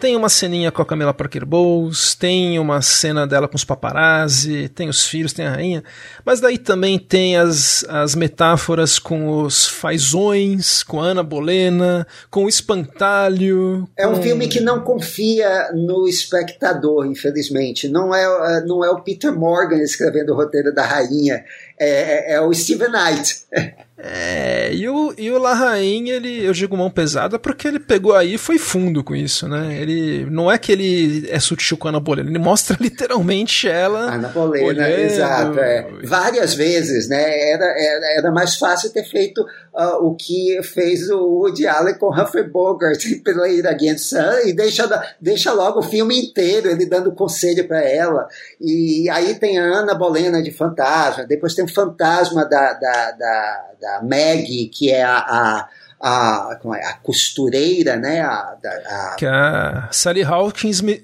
tem 0.00 0.16
uma 0.16 0.28
ceninha 0.28 0.70
com 0.70 0.82
a 0.82 0.86
Camila 0.86 1.14
Parker 1.14 1.46
Bowles, 1.46 2.14
tem 2.14 2.58
uma 2.58 2.82
cena 2.82 3.26
dela 3.26 3.48
com 3.48 3.56
os 3.56 3.64
paparazzi, 3.64 4.68
tem 4.68 4.88
os 4.88 5.06
filhos, 5.06 5.32
tem 5.32 5.46
a 5.46 5.52
rainha, 5.52 5.82
mas 6.24 6.40
daí 6.40 6.58
também 6.58 6.98
tem 6.98 7.36
as, 7.36 7.84
as 7.88 8.14
metáforas 8.14 8.98
com 8.98 9.42
os 9.42 9.66
fazões, 9.66 10.82
com 10.82 11.00
a 11.00 11.06
Ana 11.06 11.22
Bolena, 11.22 12.06
com 12.30 12.44
o 12.44 12.48
espantalho. 12.48 13.88
É 13.96 14.06
um 14.06 14.22
filme 14.22 14.48
que 14.48 14.60
não 14.60 14.80
confia 14.80 15.72
no 15.72 16.06
espectador, 16.06 17.06
infelizmente. 17.06 17.88
Não 17.88 18.14
é, 18.14 18.64
não 18.66 18.84
é 18.84 18.90
o 18.90 19.00
Peter 19.00 19.32
Morgan 19.32 19.82
escrevendo 19.82 20.32
o 20.32 20.36
roteiro 20.36 20.74
da 20.74 20.84
rainha, 20.84 21.44
é, 21.78 22.32
é, 22.32 22.34
é 22.34 22.40
o 22.40 22.52
Steven 22.52 22.90
Knight. 22.90 23.44
É, 23.96 24.74
e 24.74 24.88
o, 24.88 25.14
e 25.16 25.30
o 25.30 25.38
Larraín, 25.38 26.08
ele, 26.08 26.44
eu 26.44 26.52
digo 26.52 26.76
mão 26.76 26.90
pesada 26.90 27.38
porque 27.38 27.68
ele 27.68 27.78
pegou 27.78 28.12
aí 28.12 28.34
e 28.34 28.38
foi 28.38 28.58
fundo 28.58 29.04
com 29.04 29.14
isso, 29.14 29.48
né? 29.48 29.78
Ele, 29.80 30.26
não 30.28 30.50
é 30.50 30.58
que 30.58 30.72
ele 30.72 31.28
é 31.30 31.38
sutil 31.38 31.76
com 31.76 31.86
a 31.86 31.90
Ana 31.92 32.00
Bolena, 32.00 32.28
ele 32.28 32.38
mostra 32.40 32.76
literalmente 32.80 33.68
ela. 33.68 34.12
Ana 34.12 34.28
Bolena, 34.28 34.66
olhando. 34.66 35.00
exato. 35.00 35.60
É. 35.60 35.86
Várias 36.02 36.54
vezes, 36.54 37.08
né? 37.08 37.50
Era, 37.50 37.64
era, 37.66 38.18
era 38.18 38.32
mais 38.32 38.56
fácil 38.56 38.92
ter 38.92 39.04
feito 39.04 39.46
uh, 39.74 40.06
o 40.06 40.14
que 40.14 40.62
fez 40.62 41.10
o 41.10 41.18
Woody 41.18 41.66
Allen 41.66 41.98
com 41.98 42.08
Humphrey 42.08 42.48
Bogart 42.48 43.02
pela 43.24 43.48
Ira 43.48 43.76
Sun 43.98 44.46
e 44.46 44.52
deixa, 44.52 44.88
deixa 45.20 45.52
logo 45.52 45.80
o 45.80 45.82
filme 45.82 46.18
inteiro 46.18 46.70
ele 46.70 46.86
dando 46.86 47.12
conselho 47.12 47.66
para 47.66 47.82
ela. 47.82 48.28
E 48.60 49.08
aí 49.10 49.34
tem 49.34 49.58
a 49.58 49.64
Ana 49.64 49.94
Bolena 49.94 50.42
de 50.42 50.50
fantasma, 50.50 51.24
depois 51.24 51.54
tem 51.54 51.64
o 51.64 51.72
fantasma 51.72 52.44
da, 52.44 52.72
da, 52.74 53.10
da, 53.12 53.64
da 53.80 54.02
Maggie, 54.02 54.68
que 54.68 54.90
é 54.90 55.02
a, 55.02 55.18
a 55.18 55.68
a, 56.00 56.58
é, 56.76 56.86
a 56.86 56.92
costureira, 56.94 57.96
né? 57.96 58.20
A, 58.20 58.56
a, 58.62 59.14
que 59.16 59.24
é 59.24 59.30
a 59.30 59.88
Sally 59.90 60.22
Hawkins 60.22 60.82
me, 60.82 61.02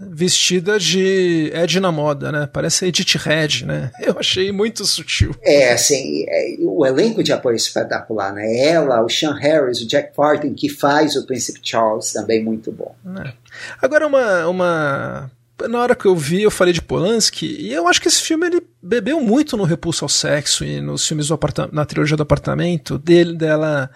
vestida 0.00 0.78
de 0.78 1.50
Edna 1.52 1.90
Moda, 1.92 2.32
né? 2.32 2.48
Parece 2.52 2.86
Edith 2.86 3.16
Red, 3.16 3.64
né? 3.66 3.90
Eu 4.00 4.16
achei 4.18 4.52
muito 4.52 4.84
sutil. 4.84 5.34
É, 5.42 5.72
assim, 5.72 6.24
é, 6.28 6.56
o 6.60 6.84
elenco 6.84 7.22
de 7.22 7.32
apoio 7.32 7.56
espetacular, 7.56 8.32
né? 8.32 8.66
Ela, 8.66 9.02
o 9.02 9.08
Sean 9.08 9.34
Harris, 9.34 9.80
o 9.80 9.86
Jack 9.86 10.14
Parton, 10.14 10.54
que 10.54 10.68
faz 10.68 11.16
o 11.16 11.26
Príncipe 11.26 11.60
Charles, 11.62 12.12
também 12.12 12.42
muito 12.42 12.70
bom. 12.70 12.94
É. 13.24 13.32
Agora, 13.80 14.06
uma, 14.06 14.46
uma 14.46 15.30
na 15.66 15.80
hora 15.80 15.96
que 15.96 16.06
eu 16.06 16.14
vi, 16.14 16.42
eu 16.42 16.50
falei 16.50 16.72
de 16.72 16.82
Polanski, 16.82 17.46
e 17.46 17.72
eu 17.72 17.88
acho 17.88 18.00
que 18.00 18.08
esse 18.08 18.22
filme 18.22 18.46
ele 18.46 18.62
bebeu 18.80 19.20
muito 19.20 19.56
no 19.56 19.64
Repulso 19.64 20.04
ao 20.04 20.08
Sexo 20.08 20.64
e 20.64 20.80
nos 20.80 21.06
filmes 21.06 21.28
do 21.28 21.38
na 21.72 21.84
trilogia 21.84 22.16
do 22.16 22.22
apartamento, 22.22 22.98
dele, 22.98 23.34
dela 23.34 23.90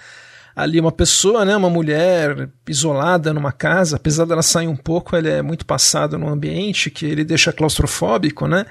ali 0.55 0.79
uma 0.79 0.93
pessoa, 0.93 1.45
né, 1.45 1.57
uma 1.57 1.71
mulher 1.71 2.49
isolada 2.69 3.33
numa 3.33 3.53
casa, 3.53 3.97
apesar 3.97 4.25
dela 4.25 4.43
sair 4.43 4.69
um 4.69 4.77
pouco, 4.77 5.17
ele 5.17 5.31
é 5.31 5.43
muito 5.43 5.65
passado 5.65 6.19
no 6.19 6.29
ambiente 6.29 6.91
que 6.91 7.07
ele 7.07 7.25
deixa 7.25 7.53
claustrofóbico, 7.53 8.47
né? 8.47 8.67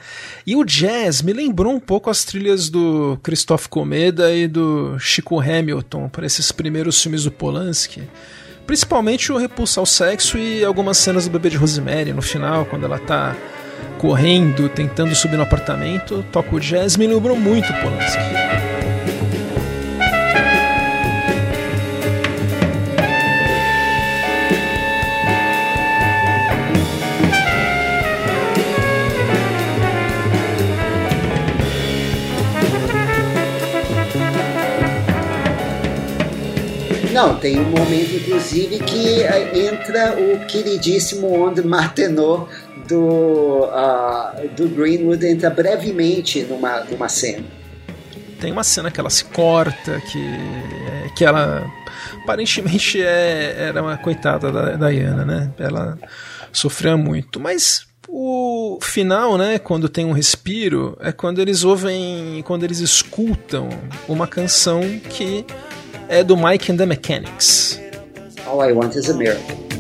E 0.45 0.56
o 0.56 0.64
jazz 0.64 1.22
me 1.22 1.34
lembrou 1.34 1.74
um 1.74 1.80
pouco 1.80 2.10
as 2.10 2.24
trilhas 2.24 2.70
do 2.70 3.20
Christoph 3.24 3.68
Komeda 3.68 4.34
e 4.34 4.48
do 4.48 4.98
Chico 4.99 5.40
Hamilton 5.40 6.10
para 6.10 6.26
esses 6.26 6.52
primeiros 6.52 7.02
filmes 7.02 7.24
do 7.24 7.32
Polanski. 7.32 8.03
Principalmente 8.66 9.32
o 9.32 9.38
Repulso 9.38 9.80
ao 9.80 9.86
Sexo 9.86 10.38
e 10.38 10.64
algumas 10.64 10.98
cenas 10.98 11.26
do 11.26 11.32
bebê 11.32 11.49
de 11.49 11.58
Rosemary 11.58 12.14
no 12.14 12.22
final, 12.22 12.66
quando 12.66 12.86
ela 12.86 12.99
tá 12.99 13.36
correndo, 13.98 14.70
tentando 14.70 15.14
subir 15.16 15.38
no 15.38 15.44
apartamento, 15.44 16.24
toca 16.32 16.56
o 16.56 16.60
jazz, 16.60 16.95
me 16.95 17.08
lembrou 17.08 17.36
muito 17.36 17.68
Polanski. 17.82 18.90
Não, 37.12 37.38
tem 37.38 37.60
um 37.60 37.70
momento, 37.70 38.16
inclusive, 38.16 38.80
que 38.80 39.22
eh, 39.22 39.70
entra 39.70 40.16
o 40.18 40.46
queridíssimo 40.46 41.32
Onde 41.32 41.62
Martenot 41.62 42.50
do, 42.88 43.66
uh, 43.66 44.50
do 44.56 44.70
Greenwood, 44.70 45.26
entra 45.26 45.50
brevemente 45.50 46.44
numa, 46.44 46.82
numa 46.86 47.10
cena. 47.10 47.44
Tem 48.40 48.52
uma 48.52 48.64
cena 48.64 48.90
que 48.90 49.00
ela 49.00 49.10
se 49.10 49.26
corta, 49.26 50.00
que, 50.02 50.26
que 51.16 51.26
ela 51.26 51.70
aparentemente 52.24 53.02
é, 53.02 53.56
era 53.58 53.82
uma 53.82 53.98
coitada 53.98 54.52
da 54.52 54.90
Diana, 54.90 55.26
né? 55.26 55.52
Ela 55.60 55.98
sofria 56.52 56.96
muito, 56.96 57.40
mas 57.40 57.88
o 58.08 58.78
final, 58.82 59.38
né, 59.38 59.58
quando 59.58 59.88
tem 59.88 60.06
um 60.06 60.12
respiro, 60.12 60.98
é 61.00 61.12
quando 61.12 61.40
eles 61.40 61.64
ouvem, 61.64 62.44
quando 62.46 62.64
eles 62.64 62.80
escutam 62.80 63.70
uma 64.08 64.28
canção 64.28 64.82
que 65.10 65.46
é 66.12 66.26
do 66.26 66.36
Mike 66.36 66.70
and 66.70 66.78
the 66.78 66.86
Mechanics. 66.86 67.80
All 68.46 68.60
I 68.60 68.74
Want 68.74 68.98
is 68.98 69.10
a 69.10 69.14
Miracle. 69.16 69.70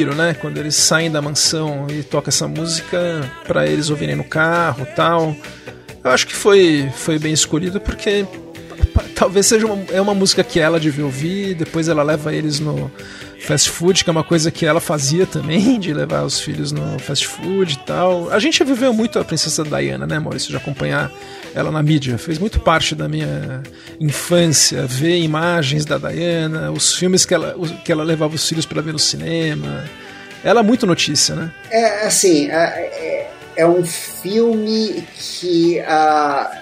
Respiro, 0.00 0.14
né? 0.14 0.34
Quando 0.34 0.58
eles 0.58 0.74
saem 0.74 1.10
da 1.10 1.20
mansão 1.20 1.86
e 1.90 2.02
toca 2.02 2.30
essa 2.30 2.48
música 2.48 3.30
para 3.46 3.66
eles 3.66 3.90
ouvirem 3.90 4.16
no 4.16 4.24
carro, 4.24 4.86
tal. 4.96 5.36
Eu 6.02 6.10
acho 6.10 6.26
que 6.26 6.34
foi 6.34 6.90
foi 6.94 7.18
bem 7.18 7.32
escolhido 7.32 7.80
porque 7.80 8.26
talvez 9.14 9.46
seja 9.46 9.66
uma, 9.66 9.84
é 9.92 10.00
uma 10.00 10.14
música 10.14 10.42
que 10.42 10.58
ela 10.58 10.80
devia 10.80 11.04
ouvir, 11.04 11.54
depois 11.54 11.88
ela 11.88 12.02
leva 12.02 12.32
eles 12.32 12.60
no 12.60 12.90
fast 13.40 13.70
food, 13.70 14.04
que 14.04 14.10
é 14.10 14.12
uma 14.12 14.22
coisa 14.22 14.50
que 14.50 14.66
ela 14.66 14.80
fazia 14.80 15.26
também, 15.26 15.78
de 15.80 15.92
levar 15.92 16.24
os 16.24 16.40
filhos 16.40 16.70
no 16.72 16.98
fast 16.98 17.26
food 17.26 17.74
e 17.74 17.78
tal. 17.86 18.30
A 18.30 18.38
gente 18.38 18.62
viveu 18.62 18.92
muito 18.92 19.18
a 19.18 19.24
Princesa 19.24 19.64
Diana, 19.64 20.06
né, 20.06 20.18
Maurício, 20.18 20.50
de 20.50 20.56
acompanhar 20.56 21.10
ela 21.54 21.70
na 21.70 21.82
mídia. 21.82 22.16
Fez 22.18 22.38
muito 22.38 22.60
parte 22.60 22.94
da 22.94 23.08
minha 23.08 23.62
infância, 23.98 24.86
ver 24.86 25.18
imagens 25.18 25.84
da 25.84 25.98
Diana, 25.98 26.70
os 26.70 26.94
filmes 26.94 27.24
que 27.24 27.34
ela, 27.34 27.56
que 27.84 27.90
ela 27.90 28.04
levava 28.04 28.34
os 28.34 28.48
filhos 28.48 28.66
para 28.66 28.80
ver 28.82 28.92
no 28.92 28.98
cinema. 28.98 29.84
Ela 30.44 30.60
é 30.60 30.62
muito 30.62 30.86
notícia, 30.86 31.34
né? 31.34 31.52
É, 31.70 32.06
assim, 32.06 32.50
é, 32.50 32.54
é, 32.54 33.30
é 33.56 33.66
um 33.66 33.84
filme 33.84 35.04
que 35.14 35.80
uh, 35.80 36.56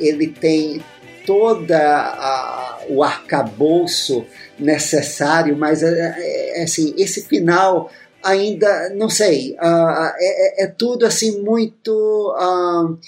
ele 0.00 0.28
tem 0.28 0.82
toda 1.30 1.78
a, 1.78 2.80
o 2.88 3.04
arcabouço 3.04 4.26
necessário, 4.58 5.56
mas 5.56 5.80
é, 5.80 6.16
é, 6.58 6.62
assim, 6.64 6.92
esse 6.98 7.22
final 7.22 7.88
ainda, 8.20 8.90
não 8.96 9.08
sei, 9.08 9.52
uh, 9.52 10.12
é, 10.18 10.64
é, 10.64 10.66
tudo 10.66 11.06
assim 11.06 11.40
muito... 11.40 11.92
Uh, 12.36 12.98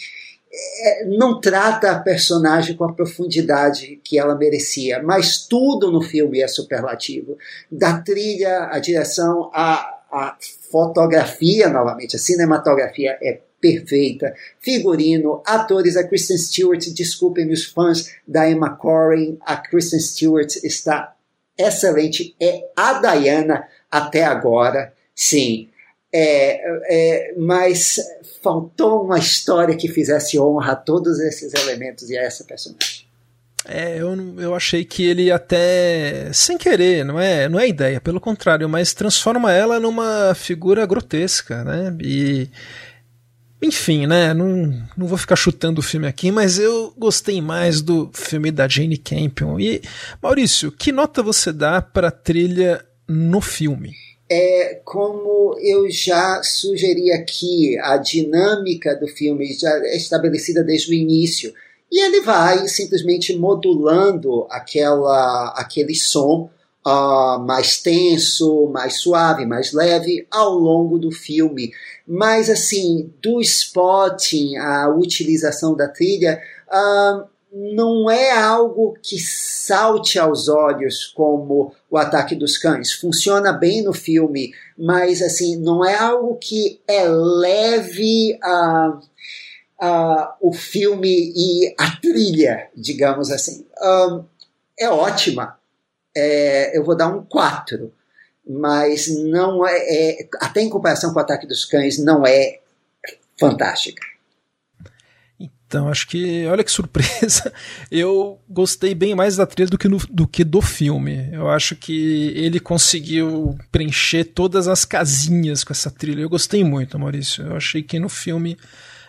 é, 0.84 1.04
não 1.06 1.40
trata 1.40 1.90
a 1.90 1.98
personagem 1.98 2.76
com 2.76 2.84
a 2.84 2.92
profundidade 2.92 4.00
que 4.04 4.16
ela 4.16 4.36
merecia, 4.36 5.02
mas 5.02 5.44
tudo 5.48 5.90
no 5.90 6.00
filme 6.00 6.40
é 6.40 6.46
superlativo. 6.46 7.36
Da 7.72 7.98
trilha, 7.98 8.68
a 8.70 8.78
direção, 8.78 9.50
a, 9.52 9.98
a 10.12 10.36
fotografia, 10.70 11.68
novamente, 11.68 12.14
a 12.14 12.20
cinematografia 12.20 13.18
é 13.20 13.40
perfeita. 13.62 14.34
Figurino, 14.60 15.40
atores, 15.46 15.96
a 15.96 16.02
Kristen 16.02 16.36
Stewart, 16.36 16.84
desculpem 16.88 17.48
os 17.50 17.64
fãs 17.64 18.10
da 18.26 18.50
Emma 18.50 18.76
Corrin, 18.76 19.38
a 19.40 19.56
Kristen 19.56 20.00
Stewart 20.00 20.56
está 20.64 21.14
excelente. 21.56 22.34
É 22.40 22.68
a 22.76 22.94
Diana 22.94 23.68
até 23.88 24.24
agora, 24.24 24.92
sim. 25.14 25.68
É, 26.12 26.60
é, 26.90 27.34
mas 27.38 27.98
faltou 28.42 29.04
uma 29.04 29.18
história 29.18 29.76
que 29.76 29.88
fizesse 29.88 30.38
honra 30.38 30.72
a 30.72 30.76
todos 30.76 31.20
esses 31.20 31.54
elementos 31.54 32.10
e 32.10 32.18
a 32.18 32.22
essa 32.22 32.44
personagem. 32.44 33.06
É, 33.64 33.96
eu, 33.96 34.40
eu 34.40 34.54
achei 34.56 34.84
que 34.84 35.04
ele 35.04 35.30
até, 35.30 36.30
sem 36.32 36.58
querer, 36.58 37.04
não 37.04 37.18
é, 37.18 37.48
não 37.48 37.60
é 37.60 37.68
ideia, 37.68 38.00
pelo 38.00 38.20
contrário, 38.20 38.68
mas 38.68 38.92
transforma 38.92 39.52
ela 39.52 39.78
numa 39.78 40.34
figura 40.34 40.84
grotesca, 40.84 41.62
né? 41.62 41.96
E 42.00 42.48
enfim, 43.62 44.06
né? 44.06 44.34
Não, 44.34 44.82
não 44.96 45.06
vou 45.06 45.16
ficar 45.16 45.36
chutando 45.36 45.80
o 45.80 45.84
filme 45.84 46.06
aqui, 46.06 46.30
mas 46.30 46.58
eu 46.58 46.92
gostei 46.98 47.40
mais 47.40 47.80
do 47.80 48.10
filme 48.12 48.50
da 48.50 48.66
Jane 48.66 48.98
Campion. 48.98 49.58
E 49.58 49.80
Maurício, 50.20 50.72
que 50.72 50.90
nota 50.90 51.22
você 51.22 51.52
dá 51.52 51.80
para 51.80 52.08
a 52.08 52.12
trilha 52.12 52.84
no 53.08 53.40
filme? 53.40 53.92
é, 54.32 54.80
como 54.82 55.58
eu 55.60 55.90
já 55.90 56.42
sugeri 56.42 57.12
aqui, 57.12 57.78
a 57.80 57.98
dinâmica 57.98 58.96
do 58.96 59.06
filme 59.06 59.52
já 59.52 59.68
é 59.84 59.94
estabelecida 59.94 60.64
desde 60.64 60.90
o 60.90 60.94
início. 60.94 61.52
E 61.90 62.02
ele 62.02 62.22
vai 62.22 62.66
simplesmente 62.66 63.36
modulando 63.36 64.46
aquela, 64.48 65.52
aquele 65.54 65.94
som 65.94 66.48
uh, 66.86 67.38
mais 67.40 67.78
tenso, 67.78 68.68
mais 68.68 69.00
suave, 69.00 69.46
mais 69.46 69.72
leve 69.72 70.26
ao 70.30 70.50
longo 70.50 70.98
do 70.98 71.10
filme. 71.10 71.72
Mas, 72.06 72.50
assim, 72.50 73.12
do 73.22 73.40
spotting, 73.40 74.56
a 74.56 74.88
utilização 74.88 75.74
da 75.74 75.88
trilha, 75.88 76.40
uh, 76.68 77.32
não 77.52 78.10
é 78.10 78.30
algo 78.30 78.96
que 79.02 79.18
salte 79.18 80.18
aos 80.18 80.48
olhos 80.48 81.06
como 81.06 81.74
o 81.90 81.98
ataque 81.98 82.34
dos 82.34 82.56
cães. 82.56 82.92
Funciona 82.92 83.52
bem 83.52 83.82
no 83.82 83.92
filme, 83.92 84.54
mas 84.76 85.20
assim 85.20 85.56
não 85.56 85.84
é 85.84 85.94
algo 85.94 86.36
que 86.36 86.80
eleve 86.88 88.38
a, 88.42 88.98
a, 89.78 90.36
o 90.40 90.52
filme 90.52 91.32
e 91.36 91.74
a 91.78 91.90
trilha, 91.96 92.70
digamos 92.74 93.30
assim. 93.30 93.66
Um, 93.82 94.24
é 94.78 94.88
ótima. 94.88 95.58
É, 96.14 96.76
eu 96.76 96.84
vou 96.84 96.96
dar 96.96 97.08
um 97.08 97.24
4, 97.24 97.92
mas 98.48 99.08
não 99.08 99.66
é, 99.66 99.76
é, 99.76 100.28
até 100.40 100.60
em 100.60 100.68
comparação 100.68 101.12
com 101.12 101.18
o 101.18 101.22
ataque 101.22 101.46
dos 101.46 101.64
cães, 101.64 101.98
não 101.98 102.26
é 102.26 102.60
fantástica. 103.38 104.02
Então, 105.72 105.88
acho 105.88 106.06
que, 106.06 106.44
olha 106.46 106.62
que 106.62 106.70
surpresa, 106.70 107.50
eu 107.90 108.38
gostei 108.46 108.94
bem 108.94 109.14
mais 109.14 109.36
da 109.36 109.46
trilha 109.46 109.70
do 109.70 109.78
que, 109.78 109.88
no, 109.88 109.96
do 110.10 110.28
que 110.28 110.44
do 110.44 110.60
filme. 110.60 111.30
Eu 111.32 111.48
acho 111.48 111.74
que 111.74 112.28
ele 112.36 112.60
conseguiu 112.60 113.58
preencher 113.70 114.24
todas 114.24 114.68
as 114.68 114.84
casinhas 114.84 115.64
com 115.64 115.72
essa 115.72 115.90
trilha. 115.90 116.20
Eu 116.20 116.28
gostei 116.28 116.62
muito, 116.62 116.98
Maurício. 116.98 117.46
Eu 117.46 117.56
achei 117.56 117.82
que 117.82 117.98
no 117.98 118.10
filme 118.10 118.58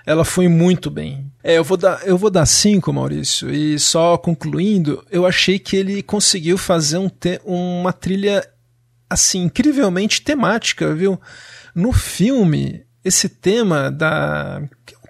ela 0.05 0.25
foi 0.25 0.47
muito 0.47 0.89
bem. 0.89 1.31
É, 1.43 1.57
eu 1.57 1.63
vou 1.63 1.77
dar, 1.77 2.01
eu 2.05 2.17
vou 2.17 2.29
dar 2.29 2.45
cinco, 2.45 2.91
Maurício. 2.91 3.53
E 3.53 3.79
só 3.79 4.17
concluindo, 4.17 5.05
eu 5.09 5.25
achei 5.25 5.57
que 5.57 5.75
ele 5.75 6.03
conseguiu 6.03 6.57
fazer 6.57 6.97
um 6.97 7.09
te, 7.09 7.39
uma 7.45 7.93
trilha 7.93 8.47
assim 9.09 9.43
incrivelmente 9.43 10.21
temática, 10.21 10.93
viu? 10.93 11.19
No 11.73 11.91
filme, 11.91 12.83
esse 13.03 13.29
tema 13.29 13.91
da 13.91 14.61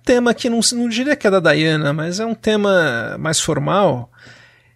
tema 0.03 0.33
que 0.33 0.49
não, 0.49 0.59
não 0.73 0.89
diria 0.89 1.15
que 1.15 1.25
é 1.25 1.31
da 1.31 1.39
Diana, 1.39 1.93
mas 1.93 2.19
é 2.19 2.25
um 2.25 2.35
tema 2.35 3.15
mais 3.17 3.39
formal. 3.39 4.11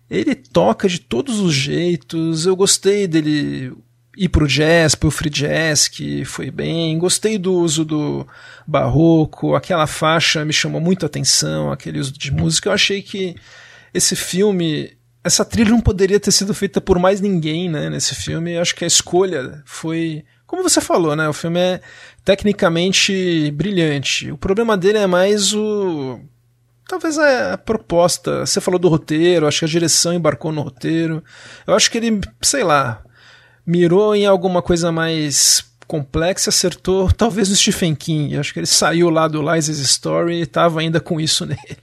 Ele 0.10 0.34
toca 0.34 0.88
de 0.88 1.00
todos 1.00 1.40
os 1.40 1.54
jeitos. 1.54 2.46
Eu 2.46 2.56
gostei 2.56 3.08
dele 3.08 3.74
ir 4.18 4.30
pro 4.30 4.48
jazz, 4.48 4.96
pro 4.96 5.12
free 5.12 5.30
jazz, 5.30 5.88
que 5.88 6.26
foi 6.26 6.50
bem. 6.50 6.98
Gostei 6.98 7.38
do 7.38 7.54
uso 7.54 7.86
do 7.86 8.28
barroco. 8.66 9.56
Aquela 9.56 9.86
faixa 9.86 10.44
me 10.44 10.52
chamou 10.52 10.82
muito 10.82 11.06
a 11.06 11.08
atenção, 11.08 11.72
aquele 11.72 12.00
uso 12.00 12.12
de 12.12 12.32
música. 12.32 12.70
Eu 12.70 12.74
achei 12.74 13.02
que 13.02 13.36
esse 13.94 14.16
filme, 14.16 14.98
essa 15.24 15.46
trilha 15.46 15.70
não 15.70 15.82
poderia 15.82 16.20
ter 16.20 16.32
sido 16.32 16.54
feita 16.54 16.82
por 16.82 16.98
mais 16.98 17.22
ninguém, 17.22 17.70
né, 17.70 17.90
nesse 17.90 18.16
filme. 18.16 18.54
Eu 18.54 18.62
acho 18.62 18.76
que 18.76 18.84
a 18.84 18.88
escolha 18.88 19.62
foi 19.66 20.26
como 20.48 20.64
você 20.64 20.80
falou, 20.80 21.14
né? 21.14 21.28
O 21.28 21.34
filme 21.34 21.60
é 21.60 21.82
tecnicamente 22.24 23.52
brilhante. 23.52 24.32
O 24.32 24.38
problema 24.38 24.78
dele 24.78 24.98
é 24.98 25.06
mais 25.06 25.54
o. 25.54 26.22
Talvez 26.88 27.20
a 27.20 27.58
proposta. 27.58 28.46
Você 28.46 28.62
falou 28.62 28.80
do 28.80 28.88
roteiro, 28.88 29.46
acho 29.46 29.60
que 29.60 29.66
a 29.66 29.68
direção 29.68 30.14
embarcou 30.14 30.54
no 30.54 30.62
roteiro. 30.62 31.22
Eu 31.68 31.76
acho 31.76 31.92
que 31.92 31.98
ele, 31.98 32.22
sei 32.42 32.64
lá, 32.64 33.04
mirou 33.68 34.16
em 34.16 34.26
alguma 34.26 34.62
coisa 34.62 34.94
mais 34.94 35.66
complexa, 35.86 36.50
acertou 36.50 37.12
talvez 37.12 37.50
no 37.50 37.56
Stephen 37.56 37.94
King. 37.94 38.38
Acho 38.38 38.54
que 38.54 38.60
ele 38.62 38.66
saiu 38.66 39.10
lá 39.10 39.28
do 39.28 39.42
Liza's 39.42 39.80
Story 39.80 40.36
e 40.36 40.42
estava 40.44 40.80
ainda 40.80 41.02
com 41.02 41.20
isso 41.20 41.44
nele. 41.46 41.78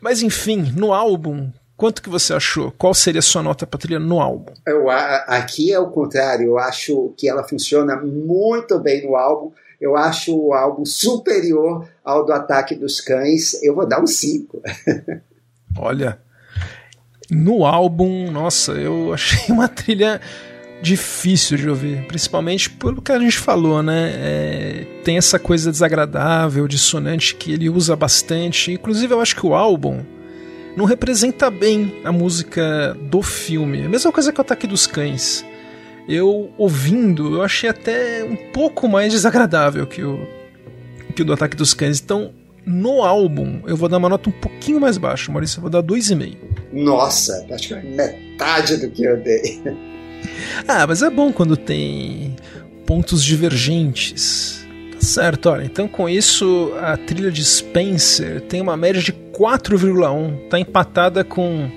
Mas 0.00 0.22
enfim, 0.22 0.72
no 0.76 0.92
álbum, 0.92 1.50
quanto 1.76 2.02
que 2.02 2.08
você 2.08 2.34
achou? 2.34 2.72
Qual 2.72 2.92
seria 2.92 3.20
a 3.20 3.22
sua 3.22 3.42
nota 3.42 3.64
para 3.66 3.78
trilha 3.78 4.00
no 4.00 4.20
álbum? 4.20 4.52
Eu, 4.66 4.90
aqui 4.90 5.72
é 5.72 5.78
o 5.78 5.90
contrário. 5.90 6.46
Eu 6.46 6.58
acho 6.58 7.14
que 7.16 7.28
ela 7.28 7.44
funciona 7.44 7.96
muito 7.96 8.78
bem 8.80 9.06
no 9.06 9.14
álbum. 9.14 9.52
Eu 9.80 9.96
acho 9.96 10.36
o 10.36 10.52
álbum 10.52 10.84
superior 10.84 11.88
ao 12.04 12.24
do 12.24 12.32
Ataque 12.32 12.74
dos 12.74 13.00
Cães. 13.00 13.62
Eu 13.62 13.74
vou 13.74 13.86
dar 13.86 14.00
um 14.00 14.06
5. 14.06 14.62
Olha, 15.76 16.18
no 17.30 17.64
álbum, 17.64 18.30
nossa, 18.30 18.72
eu 18.72 19.12
achei 19.12 19.52
uma 19.52 19.68
trilha 19.68 20.20
difícil 20.84 21.56
de 21.56 21.68
ouvir, 21.68 22.04
principalmente 22.06 22.68
pelo 22.68 23.00
que 23.00 23.10
a 23.10 23.18
gente 23.18 23.38
falou, 23.38 23.82
né? 23.82 24.12
É, 24.14 24.86
tem 25.02 25.16
essa 25.16 25.38
coisa 25.38 25.70
desagradável, 25.70 26.68
dissonante 26.68 27.34
que 27.34 27.52
ele 27.52 27.70
usa 27.70 27.96
bastante. 27.96 28.72
Inclusive, 28.72 29.14
eu 29.14 29.20
acho 29.20 29.34
que 29.34 29.46
o 29.46 29.54
álbum 29.54 30.04
não 30.76 30.84
representa 30.84 31.50
bem 31.50 32.00
a 32.04 32.12
música 32.12 32.94
do 33.00 33.22
filme. 33.22 33.86
A 33.86 33.88
mesma 33.88 34.12
coisa 34.12 34.30
que 34.30 34.38
o 34.38 34.42
Ataque 34.42 34.66
dos 34.66 34.86
Cães. 34.86 35.44
Eu 36.06 36.52
ouvindo, 36.58 37.36
eu 37.36 37.42
achei 37.42 37.70
até 37.70 38.22
um 38.22 38.36
pouco 38.52 38.86
mais 38.86 39.10
desagradável 39.10 39.86
que 39.86 40.04
o 40.04 40.28
que 41.16 41.22
o 41.22 41.24
do 41.24 41.32
Ataque 41.32 41.56
dos 41.56 41.72
Cães. 41.72 41.98
Então, 42.00 42.32
no 42.66 43.02
álbum, 43.02 43.60
eu 43.66 43.76
vou 43.76 43.88
dar 43.88 43.96
uma 43.96 44.08
nota 44.08 44.28
um 44.28 44.32
pouquinho 44.32 44.80
mais 44.80 44.98
baixa, 44.98 45.32
Maurício, 45.32 45.58
eu 45.58 45.62
vou 45.62 45.70
dar 45.70 45.82
2,5. 45.82 46.36
Nossa, 46.72 47.46
acho 47.50 47.68
que 47.68 47.74
é 47.74 47.82
metade 47.82 48.76
do 48.76 48.90
que 48.90 49.04
eu 49.04 49.16
dei. 49.22 49.62
Ah, 50.66 50.86
mas 50.86 51.02
é 51.02 51.10
bom 51.10 51.32
quando 51.32 51.56
tem 51.56 52.36
pontos 52.86 53.22
divergentes. 53.22 54.66
Tá 54.92 55.00
certo, 55.00 55.50
olha. 55.50 55.64
Então 55.64 55.88
com 55.88 56.08
isso 56.08 56.72
a 56.80 56.96
trilha 56.96 57.30
de 57.30 57.44
Spencer 57.44 58.40
tem 58.42 58.60
uma 58.60 58.76
média 58.76 59.02
de 59.02 59.12
4,1. 59.12 60.48
Tá 60.48 60.58
empatada 60.58 61.24
com 61.24 61.70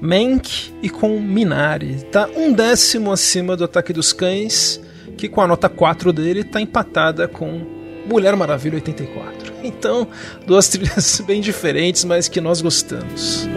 Mank 0.00 0.72
e 0.82 0.90
com 0.90 1.18
Minari. 1.20 2.04
Tá 2.10 2.28
um 2.36 2.52
décimo 2.52 3.12
acima 3.12 3.56
do 3.56 3.64
Ataque 3.64 3.92
dos 3.92 4.12
Cães, 4.12 4.80
que 5.16 5.28
com 5.28 5.40
a 5.40 5.46
nota 5.46 5.68
4 5.68 6.12
dele 6.12 6.44
tá 6.44 6.60
empatada 6.60 7.26
com 7.26 7.62
Mulher 8.06 8.36
Maravilha 8.36 8.74
84. 8.74 9.54
Então, 9.62 10.06
duas 10.46 10.68
trilhas 10.68 11.20
bem 11.26 11.40
diferentes, 11.40 12.04
mas 12.04 12.28
que 12.28 12.40
nós 12.40 12.60
gostamos. 12.60 13.48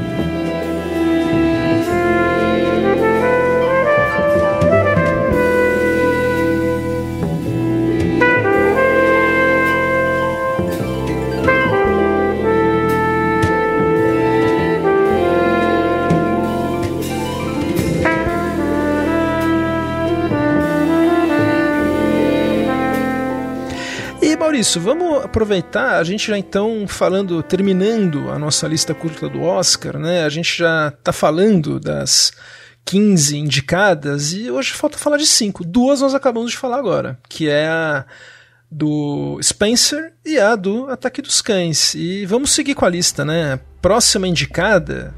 Isso, 24.57 24.79
vamos 24.79 25.23
aproveitar, 25.23 25.97
a 25.97 26.03
gente 26.03 26.27
já 26.27 26.37
então 26.37 26.85
falando, 26.87 27.41
terminando 27.43 28.29
a 28.29 28.39
nossa 28.39 28.67
lista 28.67 28.93
curta 28.93 29.29
do 29.29 29.41
Oscar, 29.41 29.97
né? 29.97 30.23
A 30.23 30.29
gente 30.29 30.57
já 30.57 30.91
tá 31.03 31.13
falando 31.13 31.79
das 31.79 32.31
15 32.85 33.37
indicadas 33.37 34.33
e 34.33 34.49
hoje 34.49 34.73
falta 34.73 34.97
falar 34.97 35.17
de 35.17 35.27
cinco. 35.27 35.63
Duas 35.63 36.01
nós 36.01 36.15
acabamos 36.15 36.51
de 36.51 36.57
falar 36.57 36.77
agora, 36.77 37.19
que 37.29 37.49
é 37.49 37.67
a 37.67 38.05
do 38.69 39.39
Spencer 39.41 40.13
e 40.25 40.39
a 40.39 40.55
do 40.55 40.89
Ataque 40.89 41.21
dos 41.21 41.41
Cães. 41.41 41.93
E 41.93 42.25
vamos 42.25 42.51
seguir 42.51 42.75
com 42.75 42.85
a 42.85 42.89
lista, 42.89 43.23
né? 43.23 43.59
Próxima 43.81 44.27
indicada 44.27 45.13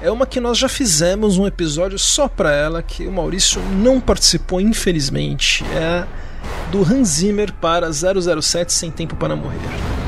é 0.00 0.10
uma 0.10 0.26
que 0.26 0.38
nós 0.38 0.58
já 0.58 0.68
fizemos 0.68 1.38
um 1.38 1.46
episódio 1.46 1.98
só 1.98 2.28
para 2.28 2.52
ela, 2.52 2.82
que 2.82 3.06
o 3.06 3.12
Maurício 3.12 3.60
não 3.62 4.00
participou, 4.00 4.60
infelizmente. 4.60 5.64
É 5.74 5.84
a 5.84 6.06
do 6.70 6.82
Hans 6.82 7.08
Zimmer 7.08 7.52
para 7.52 7.90
007 7.92 8.72
Sem 8.72 8.90
Tempo 8.90 9.16
para 9.16 9.36
Morrer. 9.36 10.03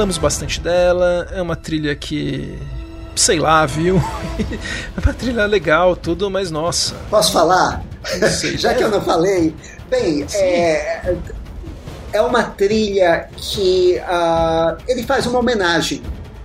Falamos 0.00 0.16
bastante 0.16 0.58
dela, 0.62 1.28
é 1.30 1.42
uma 1.42 1.54
trilha 1.54 1.94
que. 1.94 2.58
sei 3.14 3.38
lá, 3.38 3.66
viu? 3.66 3.96
é 4.96 5.00
uma 5.04 5.12
trilha 5.12 5.44
legal, 5.44 5.94
tudo, 5.94 6.30
mas 6.30 6.50
nossa. 6.50 6.94
Posso 7.10 7.32
falar? 7.32 7.84
Sei, 8.30 8.56
Já 8.56 8.72
que 8.72 8.82
eu 8.82 8.88
não 8.88 9.02
falei. 9.02 9.54
Bem, 9.90 10.24
é, 10.32 11.14
é 12.14 12.22
uma 12.22 12.44
trilha 12.44 13.28
que 13.36 13.98
uh, 13.98 14.82
ele 14.88 15.02
faz 15.02 15.26
uma 15.26 15.40
homenagem 15.40 16.00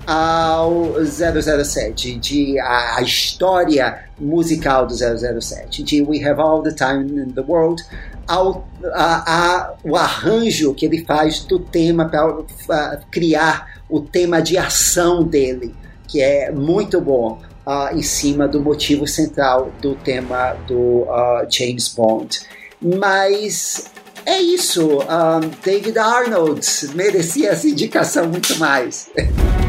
ao 0.06 0.94
007, 1.06 2.16
de 2.18 2.60
a, 2.60 2.98
a, 2.98 3.02
história 3.04 4.04
musical 4.20 4.86
do 4.86 4.94
007, 4.94 5.82
de 5.82 6.02
We 6.02 6.22
Have 6.26 6.42
All 6.42 6.62
the 6.62 6.72
Time 6.72 7.22
in 7.22 7.32
the 7.32 7.42
World, 7.42 7.82
ao 8.28 8.68
a, 8.94 9.34
a, 9.36 9.74
o 9.84 9.96
arranjo 9.96 10.74
que 10.74 10.86
ele 10.86 11.04
faz 11.06 11.40
do 11.40 11.60
tema 11.60 12.06
para 12.06 12.98
criar 13.12 13.82
o 13.90 14.00
tema 14.00 14.42
de 14.42 14.58
ação 14.58 15.24
dele, 15.24 15.74
que 16.08 16.22
é 16.22 16.52
muito 16.52 17.00
bom, 17.02 17.42
uh, 17.66 17.96
em 17.96 18.02
cima 18.02 18.48
do 18.48 18.62
motivo 18.62 19.08
central 19.08 19.72
do 19.82 19.96
tema 19.96 20.54
do 20.68 21.04
uh, 21.04 21.46
James 21.50 21.90
Bond. 21.90 22.42
Mas 22.82 23.92
é 24.26 24.40
isso, 24.40 25.00
um, 25.00 25.50
David 25.64 25.98
Arnold 25.98 26.66
merecia 26.94 27.50
essa 27.50 27.68
indicação 27.68 28.28
muito 28.28 28.58
mais. 28.58 29.10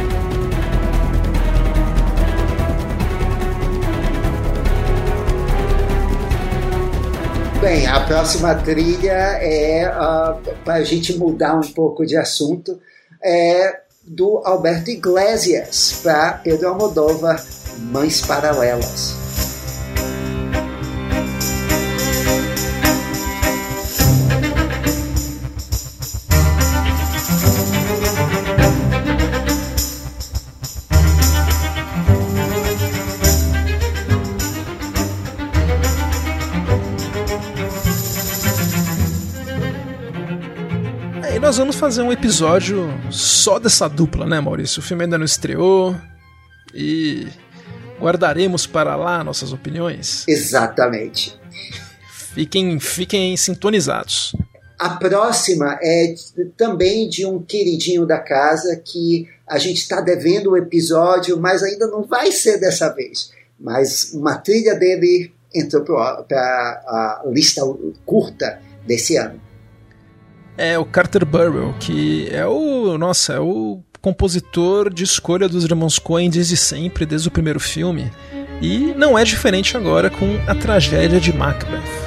bem, 7.66 7.84
a 7.84 7.98
próxima 8.02 8.55
trilha 8.55 9.10
é, 9.10 9.90
uh, 9.90 10.55
para 10.64 10.74
a 10.74 10.84
gente 10.84 11.18
mudar 11.18 11.56
um 11.56 11.72
pouco 11.72 12.06
de 12.06 12.16
assunto, 12.16 12.78
é 13.20 13.80
do 14.05 14.40
Alberto 14.44 14.88
Iglesias 14.88 15.98
para 16.01 16.34
Pedro 16.34 16.68
Almodóvar, 16.68 17.44
Mães 17.90 18.20
Paralelas. 18.20 19.26
Fazer 41.86 42.02
um 42.02 42.10
episódio 42.10 42.88
só 43.12 43.60
dessa 43.60 43.86
dupla, 43.86 44.26
né, 44.26 44.40
Maurício? 44.40 44.80
O 44.80 44.82
filme 44.82 45.04
ainda 45.04 45.16
não 45.16 45.24
estreou 45.24 45.94
e 46.74 47.28
guardaremos 48.00 48.66
para 48.66 48.96
lá 48.96 49.22
nossas 49.22 49.52
opiniões. 49.52 50.24
Exatamente. 50.26 51.38
Fiquem, 52.34 52.80
fiquem 52.80 53.36
sintonizados. 53.36 54.34
A 54.76 54.96
próxima 54.96 55.78
é 55.80 56.12
também 56.56 57.08
de 57.08 57.24
um 57.24 57.40
queridinho 57.40 58.04
da 58.04 58.18
casa 58.18 58.74
que 58.84 59.28
a 59.46 59.56
gente 59.56 59.78
está 59.78 60.00
devendo 60.00 60.48
o 60.48 60.52
um 60.54 60.56
episódio, 60.56 61.38
mas 61.38 61.62
ainda 61.62 61.86
não 61.86 62.02
vai 62.02 62.32
ser 62.32 62.58
dessa 62.58 62.92
vez. 62.92 63.30
Mas 63.60 64.12
uma 64.12 64.36
trilha 64.38 64.74
dele 64.74 65.32
entrou 65.54 65.84
para 65.84 66.82
a 66.84 67.22
lista 67.30 67.62
curta 68.04 68.60
desse 68.84 69.16
ano 69.16 69.45
é 70.56 70.78
o 70.78 70.84
Carter 70.84 71.24
Burwell, 71.24 71.74
que 71.78 72.28
é 72.30 72.46
o, 72.46 72.96
nossa, 72.98 73.34
é 73.34 73.40
o 73.40 73.80
compositor 74.00 74.92
de 74.92 75.04
escolha 75.04 75.48
dos 75.48 75.64
irmãos 75.64 75.98
Coen 75.98 76.30
desde 76.30 76.56
sempre, 76.56 77.04
desde 77.04 77.28
o 77.28 77.30
primeiro 77.30 77.58
filme. 77.58 78.10
E 78.60 78.94
não 78.96 79.18
é 79.18 79.24
diferente 79.24 79.76
agora 79.76 80.08
com 80.08 80.38
a 80.46 80.54
tragédia 80.54 81.20
de 81.20 81.32
Macbeth. 81.32 82.05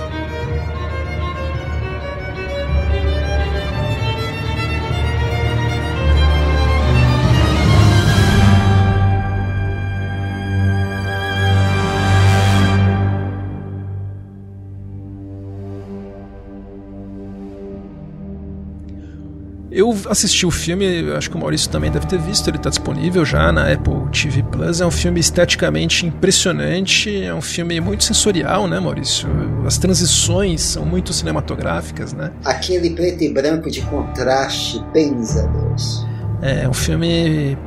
Eu 19.79 19.97
assisti 20.09 20.45
o 20.45 20.51
filme, 20.51 21.09
acho 21.13 21.29
que 21.29 21.37
o 21.37 21.39
Maurício 21.39 21.69
também 21.69 21.89
deve 21.89 22.05
ter 22.05 22.19
visto, 22.19 22.45
ele 22.49 22.57
está 22.57 22.69
disponível 22.69 23.23
já 23.23 23.49
na 23.49 23.71
Apple 23.71 24.09
TV 24.11 24.43
Plus. 24.43 24.81
É 24.81 24.85
um 24.85 24.91
filme 24.91 25.21
esteticamente 25.21 26.05
impressionante, 26.05 27.23
é 27.23 27.33
um 27.33 27.39
filme 27.39 27.79
muito 27.79 28.03
sensorial, 28.03 28.67
né, 28.67 28.77
Maurício? 28.77 29.29
As 29.65 29.77
transições 29.77 30.59
são 30.59 30.85
muito 30.85 31.13
cinematográficas, 31.13 32.11
né? 32.11 32.29
Aquele 32.43 32.89
preto 32.89 33.23
e 33.23 33.31
branco 33.31 33.71
de 33.71 33.79
contraste, 33.83 34.83
pensa 34.91 35.47
Deus. 35.47 36.05
É 36.41 36.67
um 36.67 36.73
filme 36.73 37.57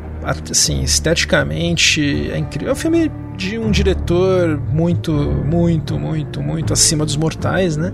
assim, 0.51 0.83
esteticamente 0.83 2.31
é 2.31 2.37
incrível. 2.37 2.69
É 2.69 2.73
um 2.73 2.77
filme 2.77 3.11
de 3.39 3.59
um 3.59 3.71
diretor 3.71 4.61
muito, 4.71 5.13
muito, 5.13 5.99
muito, 5.99 6.43
muito 6.43 6.75
acima 6.75 7.07
dos 7.07 7.17
mortais, 7.17 7.79
né? 7.79 7.91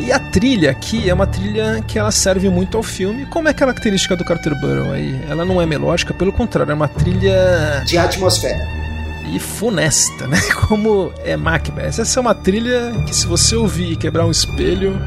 E 0.00 0.10
a 0.10 0.18
trilha 0.18 0.70
aqui 0.70 1.08
é 1.08 1.14
uma 1.14 1.26
trilha 1.26 1.82
que 1.86 1.98
ela 1.98 2.10
serve 2.10 2.48
muito 2.48 2.76
ao 2.76 2.82
filme, 2.82 3.26
como 3.26 3.48
é 3.48 3.54
característica 3.54 4.16
do 4.16 4.24
Carter 4.24 4.58
Burrow 4.60 4.92
aí. 4.92 5.18
Ela 5.28 5.44
não 5.44 5.60
é 5.60 5.66
melódica, 5.66 6.12
pelo 6.12 6.32
contrário, 6.32 6.72
é 6.72 6.74
uma 6.74 6.88
trilha 6.88 7.82
de 7.86 7.96
atmosfera 7.96 8.84
e 9.32 9.38
funesta, 9.38 10.26
né? 10.26 10.38
Como 10.68 11.12
é 11.24 11.36
Macbeth. 11.36 12.00
Essa 12.00 12.18
é 12.18 12.20
uma 12.20 12.34
trilha 12.34 12.92
que 13.06 13.14
se 13.14 13.26
você 13.26 13.56
ouvir 13.56 13.92
e 13.92 13.96
quebrar 13.96 14.26
um 14.26 14.30
espelho, 14.30 15.00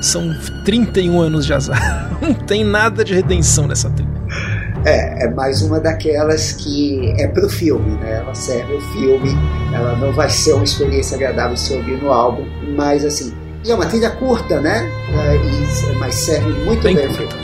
são 0.00 0.34
31 0.64 1.20
anos 1.20 1.46
de 1.46 1.52
azar. 1.52 2.10
Não 2.20 2.34
tem 2.34 2.64
nada 2.64 3.04
de 3.04 3.14
redenção 3.14 3.66
nessa 3.66 3.90
trilha. 3.90 4.10
É, 4.84 5.26
é 5.26 5.30
mais 5.30 5.62
uma 5.62 5.78
daquelas 5.78 6.52
que 6.52 7.14
é 7.16 7.28
pro 7.28 7.48
filme, 7.48 7.92
né? 7.98 8.16
Ela 8.16 8.34
serve 8.34 8.72
o 8.72 8.80
filme, 8.80 9.30
ela 9.72 9.94
não 9.96 10.12
vai 10.12 10.28
ser 10.28 10.54
uma 10.54 10.64
experiência 10.64 11.14
agradável 11.14 11.56
se 11.56 11.72
ouvir 11.72 12.02
no 12.02 12.10
álbum, 12.10 12.44
mas 12.76 13.04
assim, 13.04 13.32
e 13.64 13.70
é 13.70 13.74
uma 13.74 13.86
trilha 13.86 14.10
curta, 14.10 14.60
né? 14.60 14.90
É, 15.12 15.94
mas 15.98 16.14
serve 16.14 16.50
muito 16.64 16.82
bem, 16.82 16.96
bem 16.96 17.41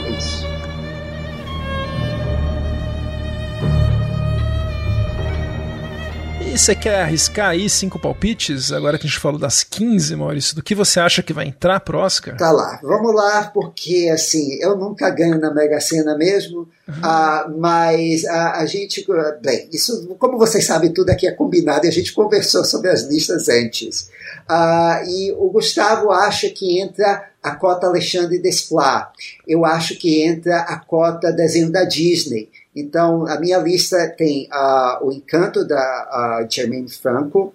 você 6.59 6.75
quer 6.75 7.01
arriscar 7.01 7.49
aí 7.49 7.69
cinco 7.69 7.97
palpites, 7.97 8.71
agora 8.71 8.97
que 8.97 9.07
a 9.07 9.09
gente 9.09 9.19
falou 9.19 9.39
das 9.39 9.63
15, 9.63 10.15
Maurício, 10.15 10.55
do 10.55 10.61
que 10.61 10.75
você 10.75 10.99
acha 10.99 11.23
que 11.23 11.31
vai 11.31 11.47
entrar 11.47 11.79
pro 11.79 11.99
Oscar? 11.99 12.35
Tá 12.35 12.51
lá, 12.51 12.79
vamos 12.83 13.15
lá, 13.15 13.49
porque 13.53 14.09
assim, 14.13 14.57
eu 14.61 14.75
nunca 14.75 15.09
ganho 15.09 15.39
na 15.39 15.53
Mega 15.53 15.79
Sena 15.79 16.17
mesmo, 16.17 16.67
uhum. 16.87 16.93
ah, 17.01 17.49
mas 17.57 18.25
a, 18.25 18.59
a, 18.59 18.65
gente, 18.65 19.05
bem, 19.41 19.69
isso, 19.71 20.15
como 20.19 20.37
vocês 20.37 20.65
sabem, 20.65 20.93
tudo 20.93 21.09
aqui 21.09 21.27
é 21.27 21.31
combinado 21.31 21.85
e 21.85 21.89
a 21.89 21.91
gente 21.91 22.13
conversou 22.13 22.65
sobre 22.65 22.89
as 22.89 23.03
listas 23.03 23.47
antes. 23.47 24.09
Uh, 24.49 25.07
e 25.07 25.31
o 25.37 25.49
Gustavo 25.49 26.11
acha 26.11 26.49
que 26.49 26.79
entra 26.79 27.29
a 27.41 27.55
cota 27.55 27.87
Alexandre 27.87 28.39
Desplat. 28.39 29.11
Eu 29.47 29.63
acho 29.63 29.95
que 29.95 30.23
entra 30.23 30.61
a 30.61 30.77
cota 30.77 31.31
desenho 31.31 31.71
da 31.71 31.83
Disney. 31.83 32.49
Então, 32.75 33.27
a 33.27 33.39
minha 33.39 33.57
lista 33.57 34.07
tem 34.17 34.47
uh, 34.51 35.05
o 35.05 35.11
Encanto 35.11 35.67
da 35.67 36.43
uh, 36.43 36.89
Franco, 36.89 37.53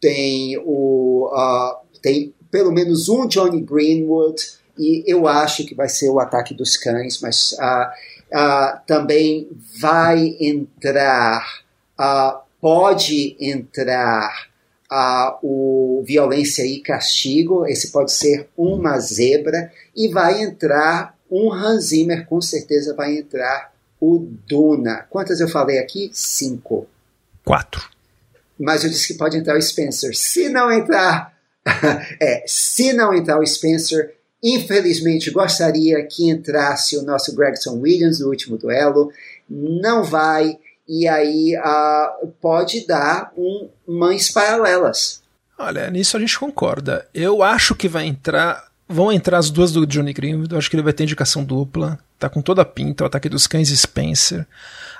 tem 0.00 0.58
o 0.58 1.30
tem 2.02 2.34
pelo 2.50 2.70
menos 2.70 3.08
um 3.08 3.26
Johnny 3.26 3.60
Greenwood 3.60 4.40
e 4.78 5.02
eu 5.06 5.26
acho 5.26 5.66
que 5.66 5.74
vai 5.74 5.88
ser 5.88 6.08
o 6.10 6.20
Ataque 6.20 6.54
dos 6.54 6.76
Cães, 6.76 7.20
mas 7.20 7.56
também 8.86 9.48
vai 9.80 10.36
entrar 10.38 11.64
pode 12.60 13.36
entrar 13.40 14.48
a 14.90 15.38
o 15.42 16.02
violência 16.06 16.64
e 16.64 16.80
castigo, 16.80 17.66
esse 17.66 17.92
pode 17.92 18.12
ser 18.12 18.48
uma 18.56 18.98
zebra, 18.98 19.70
e 19.94 20.08
vai 20.08 20.42
entrar 20.42 21.14
um 21.30 21.52
Hans 21.52 21.86
Zimmer, 21.88 22.26
com 22.26 22.40
certeza 22.40 22.94
vai 22.94 23.16
entrar 23.16 23.72
o 24.00 24.28
Duna. 24.46 25.06
Quantas 25.10 25.40
eu 25.40 25.48
falei 25.48 25.78
aqui? 25.78 26.10
Cinco. 26.12 26.86
Quatro. 27.44 27.88
Mas 28.58 28.84
eu 28.84 28.90
disse 28.90 29.08
que 29.08 29.18
pode 29.18 29.36
entrar 29.36 29.56
o 29.56 29.62
Spencer. 29.62 30.16
Se 30.16 30.48
não 30.48 30.70
entrar, 30.70 31.36
é, 32.20 32.44
se 32.46 32.92
não 32.92 33.14
entrar 33.14 33.38
o 33.38 33.46
Spencer, 33.46 34.14
infelizmente 34.42 35.30
gostaria 35.30 36.04
que 36.04 36.28
entrasse 36.28 36.96
o 36.96 37.02
nosso 37.02 37.34
Gregson 37.34 37.78
Williams 37.78 38.20
no 38.20 38.28
último 38.28 38.56
duelo. 38.56 39.12
Não 39.48 40.02
vai 40.02 40.58
e 40.88 41.06
aí 41.06 41.54
uh, 41.56 42.26
pode 42.40 42.86
dar 42.86 43.30
um 43.36 43.68
mães 43.86 44.30
paralelas. 44.30 45.22
Olha, 45.58 45.90
nisso 45.90 46.16
a 46.16 46.20
gente 46.20 46.38
concorda. 46.38 47.06
Eu 47.12 47.42
acho 47.42 47.74
que 47.74 47.88
vai 47.88 48.06
entrar. 48.06 48.67
Vão 48.88 49.12
entrar 49.12 49.36
as 49.36 49.50
duas 49.50 49.70
do 49.70 49.86
Johnny 49.86 50.14
Greenwood. 50.14 50.56
Acho 50.56 50.70
que 50.70 50.76
ele 50.76 50.82
vai 50.82 50.94
ter 50.94 51.02
indicação 51.02 51.44
dupla. 51.44 51.98
Tá 52.18 52.28
com 52.28 52.40
toda 52.40 52.62
a 52.62 52.64
pinta. 52.64 53.04
O 53.04 53.06
ataque 53.06 53.28
dos 53.28 53.46
cães 53.46 53.68
Spencer. 53.68 54.46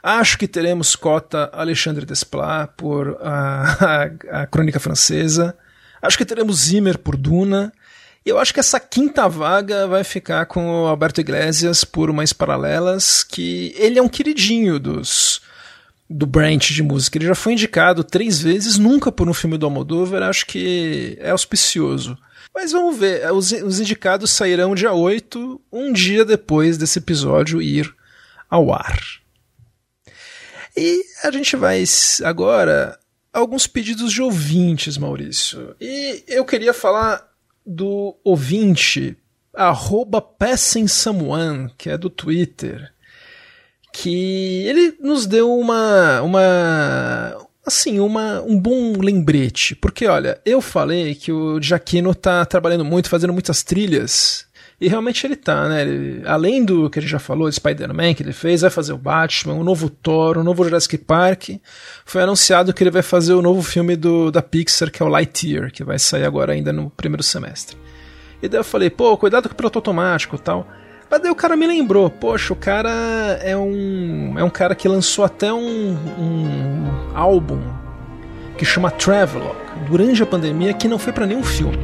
Acho 0.03 0.37
que 0.37 0.47
teremos 0.47 0.95
cota 0.95 1.51
Alexandre 1.55 2.05
Desplat 2.05 2.71
por 2.77 3.17
a, 3.23 4.11
a, 4.31 4.43
a 4.43 4.47
Crônica 4.47 4.79
Francesa. 4.79 5.57
Acho 6.03 6.19
que 6.19 6.27
teremos 6.27 6.61
Zimmer 6.61 6.99
por 6.99 7.17
Duna. 7.17 7.73
E 8.27 8.29
eu 8.29 8.39
acho 8.39 8.53
que 8.53 8.61
essa 8.61 8.79
quinta 8.79 9.27
vaga 9.27 9.87
vai 9.87 10.05
ficar 10.05 10.45
com 10.45 10.83
o 10.83 10.87
Alberto 10.87 11.21
Iglesias 11.21 11.83
por 11.83 12.13
Mães 12.13 12.33
Paralelas, 12.33 13.25
que 13.25 13.75
ele 13.77 13.99
é 13.99 14.03
um 14.03 14.09
queridinho 14.09 14.79
dos 14.79 15.41
do 16.09 16.27
branch 16.27 16.73
de 16.73 16.83
música. 16.83 17.19
Ele 17.19 17.27
já 17.27 17.35
foi 17.35 17.53
indicado 17.53 18.03
três 18.03 18.41
vezes, 18.41 18.79
nunca 18.79 19.13
por 19.13 19.29
um 19.29 19.35
filme 19.35 19.59
do 19.59 19.67
Almodóvar, 19.67 20.23
acho 20.23 20.47
que 20.47 21.17
é 21.21 21.31
auspicioso. 21.31 22.17
Mas 22.55 22.73
vamos 22.73 22.99
ver, 22.99 23.31
os, 23.33 23.53
os 23.53 23.79
indicados 23.79 24.31
sairão 24.31 24.75
dia 24.75 24.93
8, 24.93 25.61
um 25.71 25.93
dia 25.93 26.25
depois 26.25 26.79
desse 26.79 26.99
episódio 26.99 27.61
ir 27.61 27.95
ao 28.49 28.73
ar. 28.73 28.99
E 30.77 31.05
a 31.25 31.31
gente 31.31 31.57
vai 31.57 31.85
agora 32.25 32.99
alguns 33.33 33.67
pedidos 33.67 34.13
de 34.13 34.23
ouvintes, 34.23 34.97
Maurício. 34.97 35.75
E 35.81 36.25
eu 36.27 36.45
queria 36.45 36.73
falar 36.73 37.29
do 37.67 38.17
ouvinte, 38.25 39.17
arroba 39.53 40.25
Someone, 40.89 41.71
que 41.77 41.91
é 41.91 41.99
do 41.99 42.09
Twitter 42.09 42.93
que 44.01 44.63
ele 44.65 44.97
nos 45.01 45.27
deu 45.27 45.53
uma 45.59 46.23
uma 46.23 47.37
assim, 47.67 47.99
uma, 48.01 48.41
um 48.43 48.59
bom 48.59 48.95
lembrete, 48.99 49.75
porque 49.75 50.07
olha, 50.07 50.41
eu 50.47 50.63
falei 50.63 51.15
que 51.15 51.31
o 51.31 51.61
Giacchino 51.61 52.15
tá 52.15 52.47
trabalhando 52.47 52.85
muito, 52.85 53.11
fazendo 53.11 53.33
muitas 53.33 53.63
trilhas, 53.63 54.47
e 54.81 54.89
realmente 54.89 55.27
ele 55.27 55.37
tá, 55.37 55.69
né? 55.69 55.83
Ele, 55.83 56.23
além 56.25 56.65
do 56.65 56.89
que 56.89 56.99
ele 56.99 57.07
já 57.07 57.19
falou, 57.19 57.51
Spider-Man 57.51 58.15
que 58.15 58.23
ele 58.23 58.33
fez, 58.33 58.61
vai 58.61 58.71
fazer 58.71 58.93
o 58.93 58.99
Batman, 58.99 59.55
o 59.55 59.65
novo 59.65 59.91
Thor, 59.91 60.39
o 60.39 60.45
novo 60.45 60.63
Jurassic 60.63 60.97
Park. 60.99 61.51
Foi 62.07 62.23
anunciado 62.23 62.73
que 62.73 62.83
ele 62.83 62.91
vai 62.91 63.03
fazer 63.03 63.35
o 63.35 63.43
novo 63.43 63.61
filme 63.61 63.97
do, 63.97 64.31
da 64.31 64.41
Pixar, 64.41 64.91
que 64.91 65.03
é 65.03 65.07
o 65.07 65.09
Lightyear, 65.09 65.73
que 65.73 65.83
vai 65.83 65.99
sair 65.99 66.25
agora 66.25 66.53
ainda 66.53 66.73
no 66.73 66.91
primeiro 66.91 67.25
semestre. 67.25 67.77
E 68.41 68.49
daí 68.49 68.61
eu 68.61 68.65
falei, 68.65 68.89
pô, 68.89 69.17
cuidado 69.17 69.49
com 69.49 69.55
o 69.55 69.57
piloto 69.57 69.79
automático 69.79 70.37
e 70.37 70.39
tal. 70.39 70.67
Mas 71.11 71.23
daí 71.23 71.31
o 71.31 71.35
cara 71.35 71.57
me 71.57 71.67
lembrou, 71.67 72.11
poxa, 72.11 72.53
o 72.53 72.57
cara 72.57 72.91
é 73.43 73.57
um. 73.57 74.39
É 74.39 74.45
um 74.45 74.51
cara 74.51 74.75
que 74.75 74.87
lançou 74.87 75.25
até 75.25 75.53
um, 75.53 75.93
um 76.19 77.11
álbum 77.15 77.61
que 78.59 78.65
chama 78.65 78.91
Travelogue 78.91 79.57
durante 79.89 80.23
a 80.23 80.27
pandemia 80.27 80.75
que 80.75 80.89
não 80.89 80.99
foi 80.99 81.13
para 81.13 81.27
nenhum 81.27 81.43
filme. 81.43 81.79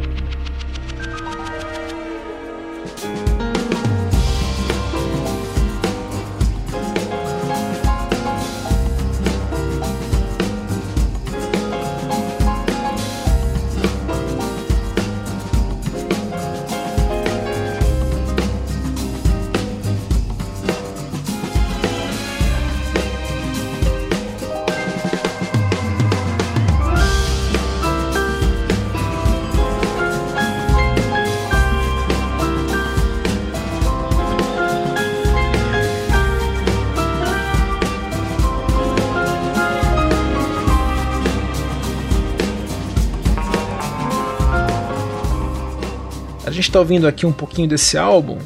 Está 46.75 46.81
ouvindo 46.81 47.07
aqui 47.07 47.25
um 47.25 47.31
pouquinho 47.31 47.69
desse 47.69 47.97
álbum, 47.97 48.37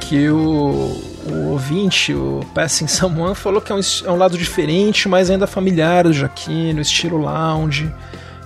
que 0.00 0.28
o, 0.28 1.00
o 1.28 1.50
ouvinte, 1.50 2.12
o 2.12 2.40
Passing 2.52 2.88
Someone, 2.88 3.36
falou 3.36 3.60
que 3.60 3.70
é 3.70 3.74
um, 3.76 3.80
é 4.04 4.10
um 4.10 4.16
lado 4.16 4.36
diferente, 4.36 5.08
mas 5.08 5.30
ainda 5.30 5.46
familiar 5.46 6.02
do 6.02 6.12
Jaquino, 6.12 6.80
estilo 6.80 7.18
lounge, 7.18 7.88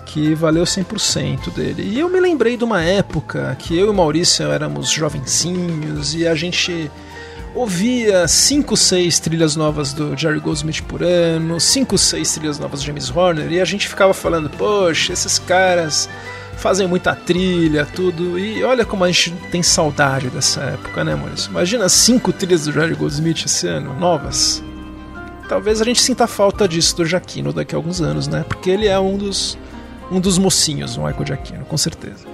que 0.05 0.34
valeu 0.34 0.64
100% 0.64 1.51
dele. 1.51 1.82
E 1.94 1.98
eu 1.98 2.10
me 2.10 2.20
lembrei 2.20 2.59
de 2.59 2.64
uma 2.64 2.82
época 2.82 3.56
que 3.59 3.74
eu 3.74 3.86
e 3.86 3.88
o 3.88 3.94
Maurício 3.94 4.51
éramos 4.52 4.90
jovencinhos 4.90 6.14
e 6.14 6.26
a 6.26 6.34
gente 6.34 6.90
ouvia 7.55 8.28
5, 8.28 8.76
6 8.76 9.18
trilhas 9.18 9.56
novas 9.56 9.94
do 9.94 10.14
Jerry 10.14 10.40
Goldsmith 10.40 10.82
por 10.82 11.02
ano, 11.02 11.59
5, 11.59 11.97
6 11.97 12.34
trilhas 12.34 12.59
novas 12.59 12.80
do 12.80 12.86
James 12.86 13.09
Horner, 13.09 13.51
e 13.51 13.62
a 13.62 13.64
gente 13.64 13.88
ficava 13.88 14.12
falando, 14.12 14.51
poxa, 14.51 15.14
esses 15.14 15.38
caras 15.38 16.06
fazem 16.66 16.88
muita 16.88 17.14
trilha, 17.14 17.86
tudo, 17.86 18.36
e 18.36 18.64
olha 18.64 18.84
como 18.84 19.05
a 19.05 19.06
gente 19.06 19.30
tem 19.52 19.62
saudade 19.62 20.28
dessa 20.28 20.62
época, 20.62 21.05
né, 21.05 21.14
Maurício? 21.14 21.48
Imagina 21.48 21.88
cinco 21.88 22.32
trilhas 22.32 22.64
do 22.64 22.72
Jerry 22.72 22.97
Goldsmith 22.97 23.44
esse 23.44 23.68
ano, 23.68 23.94
novas. 23.94 24.64
Talvez 25.48 25.80
a 25.80 25.84
gente 25.84 26.01
sinta 26.01 26.26
falta 26.26 26.66
disso 26.66 26.97
do 26.97 27.06
Jaquino 27.06 27.52
daqui 27.52 27.72
a 27.72 27.78
alguns 27.78 28.01
anos, 28.01 28.26
né? 28.26 28.44
Porque 28.48 28.68
ele 28.68 28.88
é 28.88 28.98
um 28.98 29.16
dos, 29.16 29.56
um 30.10 30.18
dos 30.18 30.38
mocinhos, 30.38 30.97
o 30.97 31.05
Michael 31.05 31.24
Jaquino, 31.24 31.64
com 31.66 31.76
certeza. 31.76 32.26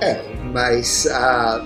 É, 0.00 0.20
mas 0.52 1.06
a, 1.06 1.64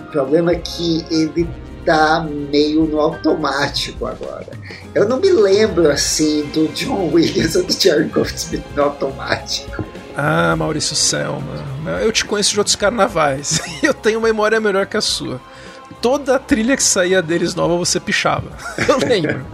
o 0.00 0.04
problema 0.04 0.52
é 0.52 0.56
que 0.56 1.04
ele 1.10 1.46
tá 1.84 2.26
meio 2.50 2.86
no 2.86 2.98
automático 2.98 4.06
agora. 4.06 4.46
Eu 4.94 5.06
não 5.06 5.20
me 5.20 5.30
lembro 5.30 5.90
assim 5.90 6.46
do 6.54 6.66
John 6.68 7.10
Williams 7.12 7.56
ou 7.56 7.64
do 7.64 7.72
Jerry 7.74 8.04
Goldsmith 8.04 8.64
no 8.74 8.84
automático. 8.84 9.84
Ah, 10.20 10.56
Maurício 10.56 10.96
Selma, 10.96 11.64
eu 12.02 12.10
te 12.10 12.24
conheço 12.24 12.50
de 12.50 12.58
outros 12.58 12.74
carnavais. 12.74 13.60
Eu 13.80 13.94
tenho 13.94 14.20
memória 14.20 14.58
melhor 14.58 14.84
que 14.84 14.96
a 14.96 15.00
sua. 15.00 15.40
Toda 16.02 16.34
a 16.34 16.38
trilha 16.40 16.76
que 16.76 16.82
saía 16.82 17.22
deles 17.22 17.54
nova 17.54 17.76
você 17.76 18.00
pichava. 18.00 18.50
Eu 18.88 18.98
lembro. 18.98 19.46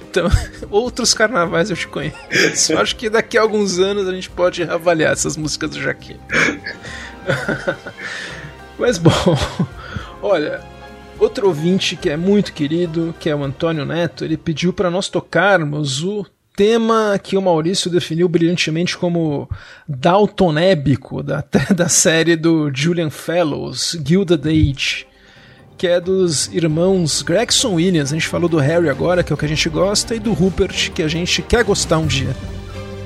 Então, 0.00 0.28
outros 0.70 1.12
carnavais 1.12 1.70
eu 1.70 1.76
te 1.76 1.86
conheço. 1.86 2.76
Acho 2.78 2.96
que 2.96 3.10
daqui 3.10 3.36
a 3.38 3.42
alguns 3.42 3.78
anos 3.78 4.08
a 4.08 4.12
gente 4.12 4.30
pode 4.30 4.62
avaliar 4.62 5.12
essas 5.12 5.36
músicas 5.36 5.70
do 5.70 5.80
Jaquim. 5.80 6.18
Mas 8.78 8.98
bom, 8.98 9.38
olha, 10.20 10.62
outro 11.18 11.46
ouvinte 11.46 11.94
que 11.94 12.10
é 12.10 12.16
muito 12.16 12.52
querido, 12.52 13.14
que 13.20 13.30
é 13.30 13.36
o 13.36 13.44
Antônio 13.44 13.84
Neto, 13.84 14.24
ele 14.24 14.36
pediu 14.36 14.72
para 14.72 14.90
nós 14.90 15.08
tocarmos 15.08 16.02
o 16.02 16.26
tema 16.54 17.18
que 17.22 17.36
o 17.36 17.42
Maurício 17.42 17.90
definiu 17.90 18.28
brilhantemente 18.28 18.96
como 18.96 19.48
daltonébico 19.88 21.22
da, 21.22 21.44
da 21.74 21.88
série 21.88 22.36
do 22.36 22.70
Julian 22.74 23.10
Fellows, 23.10 23.98
Gilded 24.04 24.46
Age, 24.46 25.06
que 25.76 25.86
é 25.86 26.00
dos 26.00 26.48
irmãos 26.52 27.22
Gregson 27.22 27.74
Williams. 27.74 28.12
A 28.12 28.14
gente 28.14 28.28
falou 28.28 28.48
do 28.48 28.58
Harry 28.58 28.88
agora, 28.88 29.22
que 29.22 29.32
é 29.32 29.34
o 29.34 29.36
que 29.36 29.46
a 29.46 29.48
gente 29.48 29.68
gosta, 29.68 30.14
e 30.14 30.18
do 30.18 30.32
Rupert, 30.32 30.92
que 30.92 31.02
a 31.02 31.08
gente 31.08 31.42
quer 31.42 31.64
gostar 31.64 31.98
um 31.98 32.06
dia. 32.06 32.34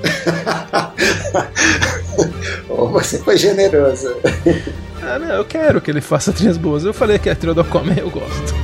oh, 2.68 2.88
você 2.88 3.18
foi 3.18 3.36
generoso. 3.36 4.14
Ah, 5.02 5.18
não, 5.18 5.34
eu 5.34 5.44
quero 5.44 5.80
que 5.80 5.90
ele 5.90 6.00
faça 6.00 6.32
trilhas 6.32 6.56
boas. 6.56 6.84
Eu 6.84 6.94
falei 6.94 7.18
que 7.18 7.30
a 7.30 7.36
trilha 7.36 7.54
do 7.54 7.60
Aquaman 7.60 7.96
eu 7.96 8.10
gosto. 8.10 8.63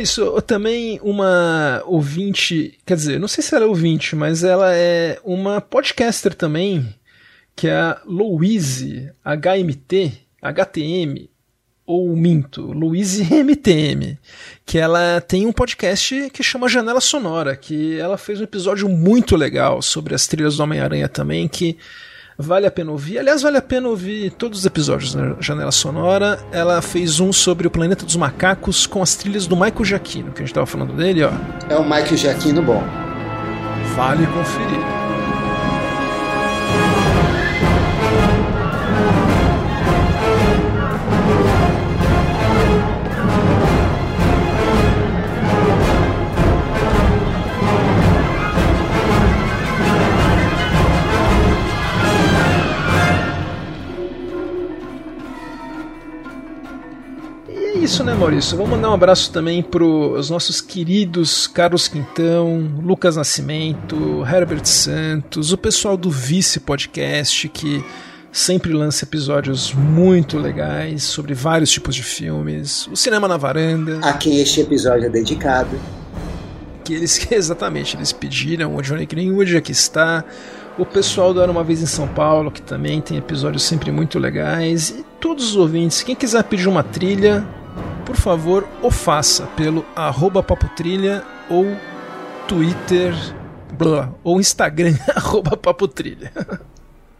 Maurício, 0.00 0.40
também 0.40 0.98
uma 1.02 1.82
ouvinte, 1.84 2.78
quer 2.86 2.96
dizer, 2.96 3.20
não 3.20 3.28
sei 3.28 3.44
se 3.44 3.54
ela 3.54 3.66
é 3.66 3.68
ouvinte, 3.68 4.16
mas 4.16 4.42
ela 4.42 4.74
é 4.74 5.18
uma 5.22 5.60
podcaster 5.60 6.34
também, 6.34 6.94
que 7.54 7.68
é 7.68 7.74
a 7.74 8.00
Louise 8.06 9.10
HMT, 9.22 10.12
HTM, 10.40 11.28
ou 11.84 12.16
minto, 12.16 12.72
Louise 12.72 13.22
MTM, 13.44 14.18
que 14.64 14.78
ela 14.78 15.20
tem 15.20 15.44
um 15.44 15.52
podcast 15.52 16.30
que 16.32 16.42
chama 16.42 16.68
Janela 16.68 17.00
Sonora, 17.00 17.54
que 17.54 17.98
ela 17.98 18.16
fez 18.16 18.40
um 18.40 18.44
episódio 18.44 18.88
muito 18.88 19.36
legal 19.36 19.82
sobre 19.82 20.14
as 20.14 20.26
trilhas 20.26 20.56
do 20.56 20.62
Homem-Aranha 20.62 21.10
também, 21.10 21.46
que 21.46 21.76
Vale 22.40 22.66
a 22.66 22.70
pena 22.70 22.90
ouvir. 22.90 23.18
Aliás, 23.18 23.42
vale 23.42 23.58
a 23.58 23.62
pena 23.62 23.88
ouvir 23.88 24.30
todos 24.32 24.60
os 24.60 24.66
episódios 24.66 25.14
da 25.14 25.36
Janela 25.40 25.70
Sonora. 25.70 26.38
Ela 26.50 26.80
fez 26.80 27.20
um 27.20 27.32
sobre 27.32 27.66
o 27.66 27.70
Planeta 27.70 28.04
dos 28.04 28.16
Macacos 28.16 28.86
com 28.86 29.02
as 29.02 29.14
trilhas 29.14 29.46
do 29.46 29.54
Michael 29.54 29.84
Giacchino, 29.84 30.32
que 30.32 30.38
a 30.38 30.42
gente 30.42 30.50
estava 30.50 30.66
falando 30.66 30.94
dele, 30.94 31.22
ó. 31.22 31.30
É 31.68 31.76
o 31.76 31.82
Michael 31.82 32.16
Giacchino 32.16 32.62
bom. 32.62 32.82
Vale 33.94 34.26
conferir. 34.26 35.09
Isso, 57.82 58.04
né, 58.04 58.14
Maurício? 58.14 58.56
Vamos 58.56 58.72
mandar 58.72 58.90
um 58.90 58.94
abraço 58.94 59.32
também 59.32 59.62
para 59.62 59.82
os 59.82 60.28
nossos 60.28 60.60
queridos 60.60 61.46
Carlos 61.46 61.88
Quintão, 61.88 62.70
Lucas 62.82 63.16
Nascimento, 63.16 64.22
Herbert 64.22 64.66
Santos, 64.66 65.50
o 65.50 65.56
pessoal 65.56 65.96
do 65.96 66.10
Vice 66.10 66.60
Podcast, 66.60 67.48
que 67.48 67.82
sempre 68.30 68.74
lança 68.74 69.06
episódios 69.06 69.72
muito 69.72 70.38
legais 70.38 71.04
sobre 71.04 71.32
vários 71.32 71.70
tipos 71.70 71.94
de 71.94 72.02
filmes, 72.02 72.86
o 72.88 72.96
Cinema 72.96 73.26
na 73.26 73.38
Varanda. 73.38 73.98
A 74.02 74.12
quem 74.12 74.40
este 74.40 74.60
episódio 74.60 75.06
é 75.06 75.08
dedicado. 75.08 75.80
Que 76.84 76.92
eles, 76.92 77.26
exatamente, 77.32 77.96
eles 77.96 78.12
pediram, 78.12 78.76
o 78.76 78.82
Johnny 78.82 79.06
Greenwood 79.06 79.56
aqui 79.56 79.72
está, 79.72 80.22
o 80.78 80.84
pessoal 80.84 81.32
do 81.32 81.40
Era 81.40 81.50
Uma 81.50 81.64
Vez 81.64 81.80
em 81.80 81.86
São 81.86 82.06
Paulo, 82.06 82.50
que 82.50 82.60
também 82.60 83.00
tem 83.00 83.16
episódios 83.16 83.62
sempre 83.62 83.90
muito 83.90 84.18
legais, 84.18 84.90
e 84.90 85.04
todos 85.18 85.50
os 85.50 85.56
ouvintes, 85.56 86.02
quem 86.02 86.14
quiser 86.14 86.44
pedir 86.44 86.68
uma 86.68 86.82
trilha, 86.82 87.42
por 88.10 88.16
favor, 88.16 88.68
o 88.82 88.90
faça 88.90 89.46
pelo 89.56 89.86
arroba 89.94 90.42
papotrilha 90.42 91.22
ou 91.48 91.76
Twitter 92.48 93.14
blá, 93.72 94.12
ou 94.24 94.40
Instagram 94.40 94.96
arroba 95.14 95.56
papotrilha. 95.56 96.32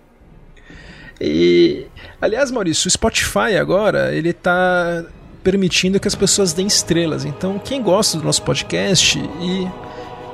e, 1.21 1.87
aliás, 2.21 2.51
Maurício, 2.51 2.89
o 2.89 2.91
Spotify 2.91 3.57
agora, 3.57 4.13
ele 4.13 4.31
está 4.31 5.05
permitindo 5.45 6.01
que 6.01 6.09
as 6.09 6.17
pessoas 6.17 6.53
deem 6.53 6.67
estrelas. 6.67 7.25
Então, 7.25 7.57
quem 7.61 7.81
gosta 7.81 8.19
do 8.19 8.25
nosso 8.25 8.43
podcast 8.43 9.17
e 9.17 9.69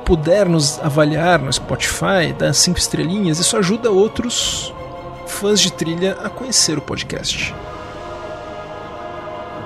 puder 0.06 0.48
nos 0.48 0.78
avaliar 0.78 1.38
no 1.38 1.52
Spotify, 1.52 2.32
dar 2.38 2.54
cinco 2.54 2.78
estrelinhas, 2.78 3.38
isso 3.38 3.58
ajuda 3.58 3.90
outros 3.90 4.72
fãs 5.26 5.60
de 5.60 5.70
trilha 5.70 6.16
a 6.24 6.30
conhecer 6.30 6.78
o 6.78 6.80
podcast. 6.80 7.54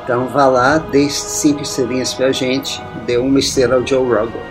Então 0.02 0.26
vá 0.28 0.46
lá, 0.46 0.78
deixe 0.78 1.20
cinco 1.20 1.62
estrelinhas 1.62 2.14
pra 2.14 2.32
gente, 2.32 2.82
dê 3.06 3.16
uma 3.16 3.38
estrela 3.38 3.76
ao 3.76 3.86
Joe 3.86 4.04
Rogan. 4.04 4.50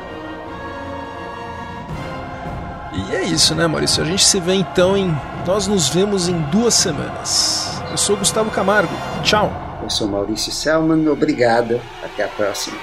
E 2.93 3.15
é 3.15 3.23
isso, 3.23 3.55
né, 3.55 3.67
Maurício? 3.67 4.03
A 4.03 4.05
gente 4.05 4.23
se 4.23 4.39
vê 4.39 4.53
então 4.53 4.97
em. 4.97 5.15
Nós 5.45 5.67
nos 5.67 5.89
vemos 5.89 6.27
em 6.27 6.39
duas 6.51 6.73
semanas. 6.73 7.81
Eu 7.89 7.97
sou 7.97 8.17
Gustavo 8.17 8.51
Camargo. 8.51 8.93
Tchau. 9.23 9.51
Eu 9.81 9.89
sou 9.89 10.07
Maurício 10.07 10.51
Selman. 10.51 11.07
Obrigado. 11.07 11.79
Até 12.03 12.23
a 12.23 12.27
próxima. 12.27 12.77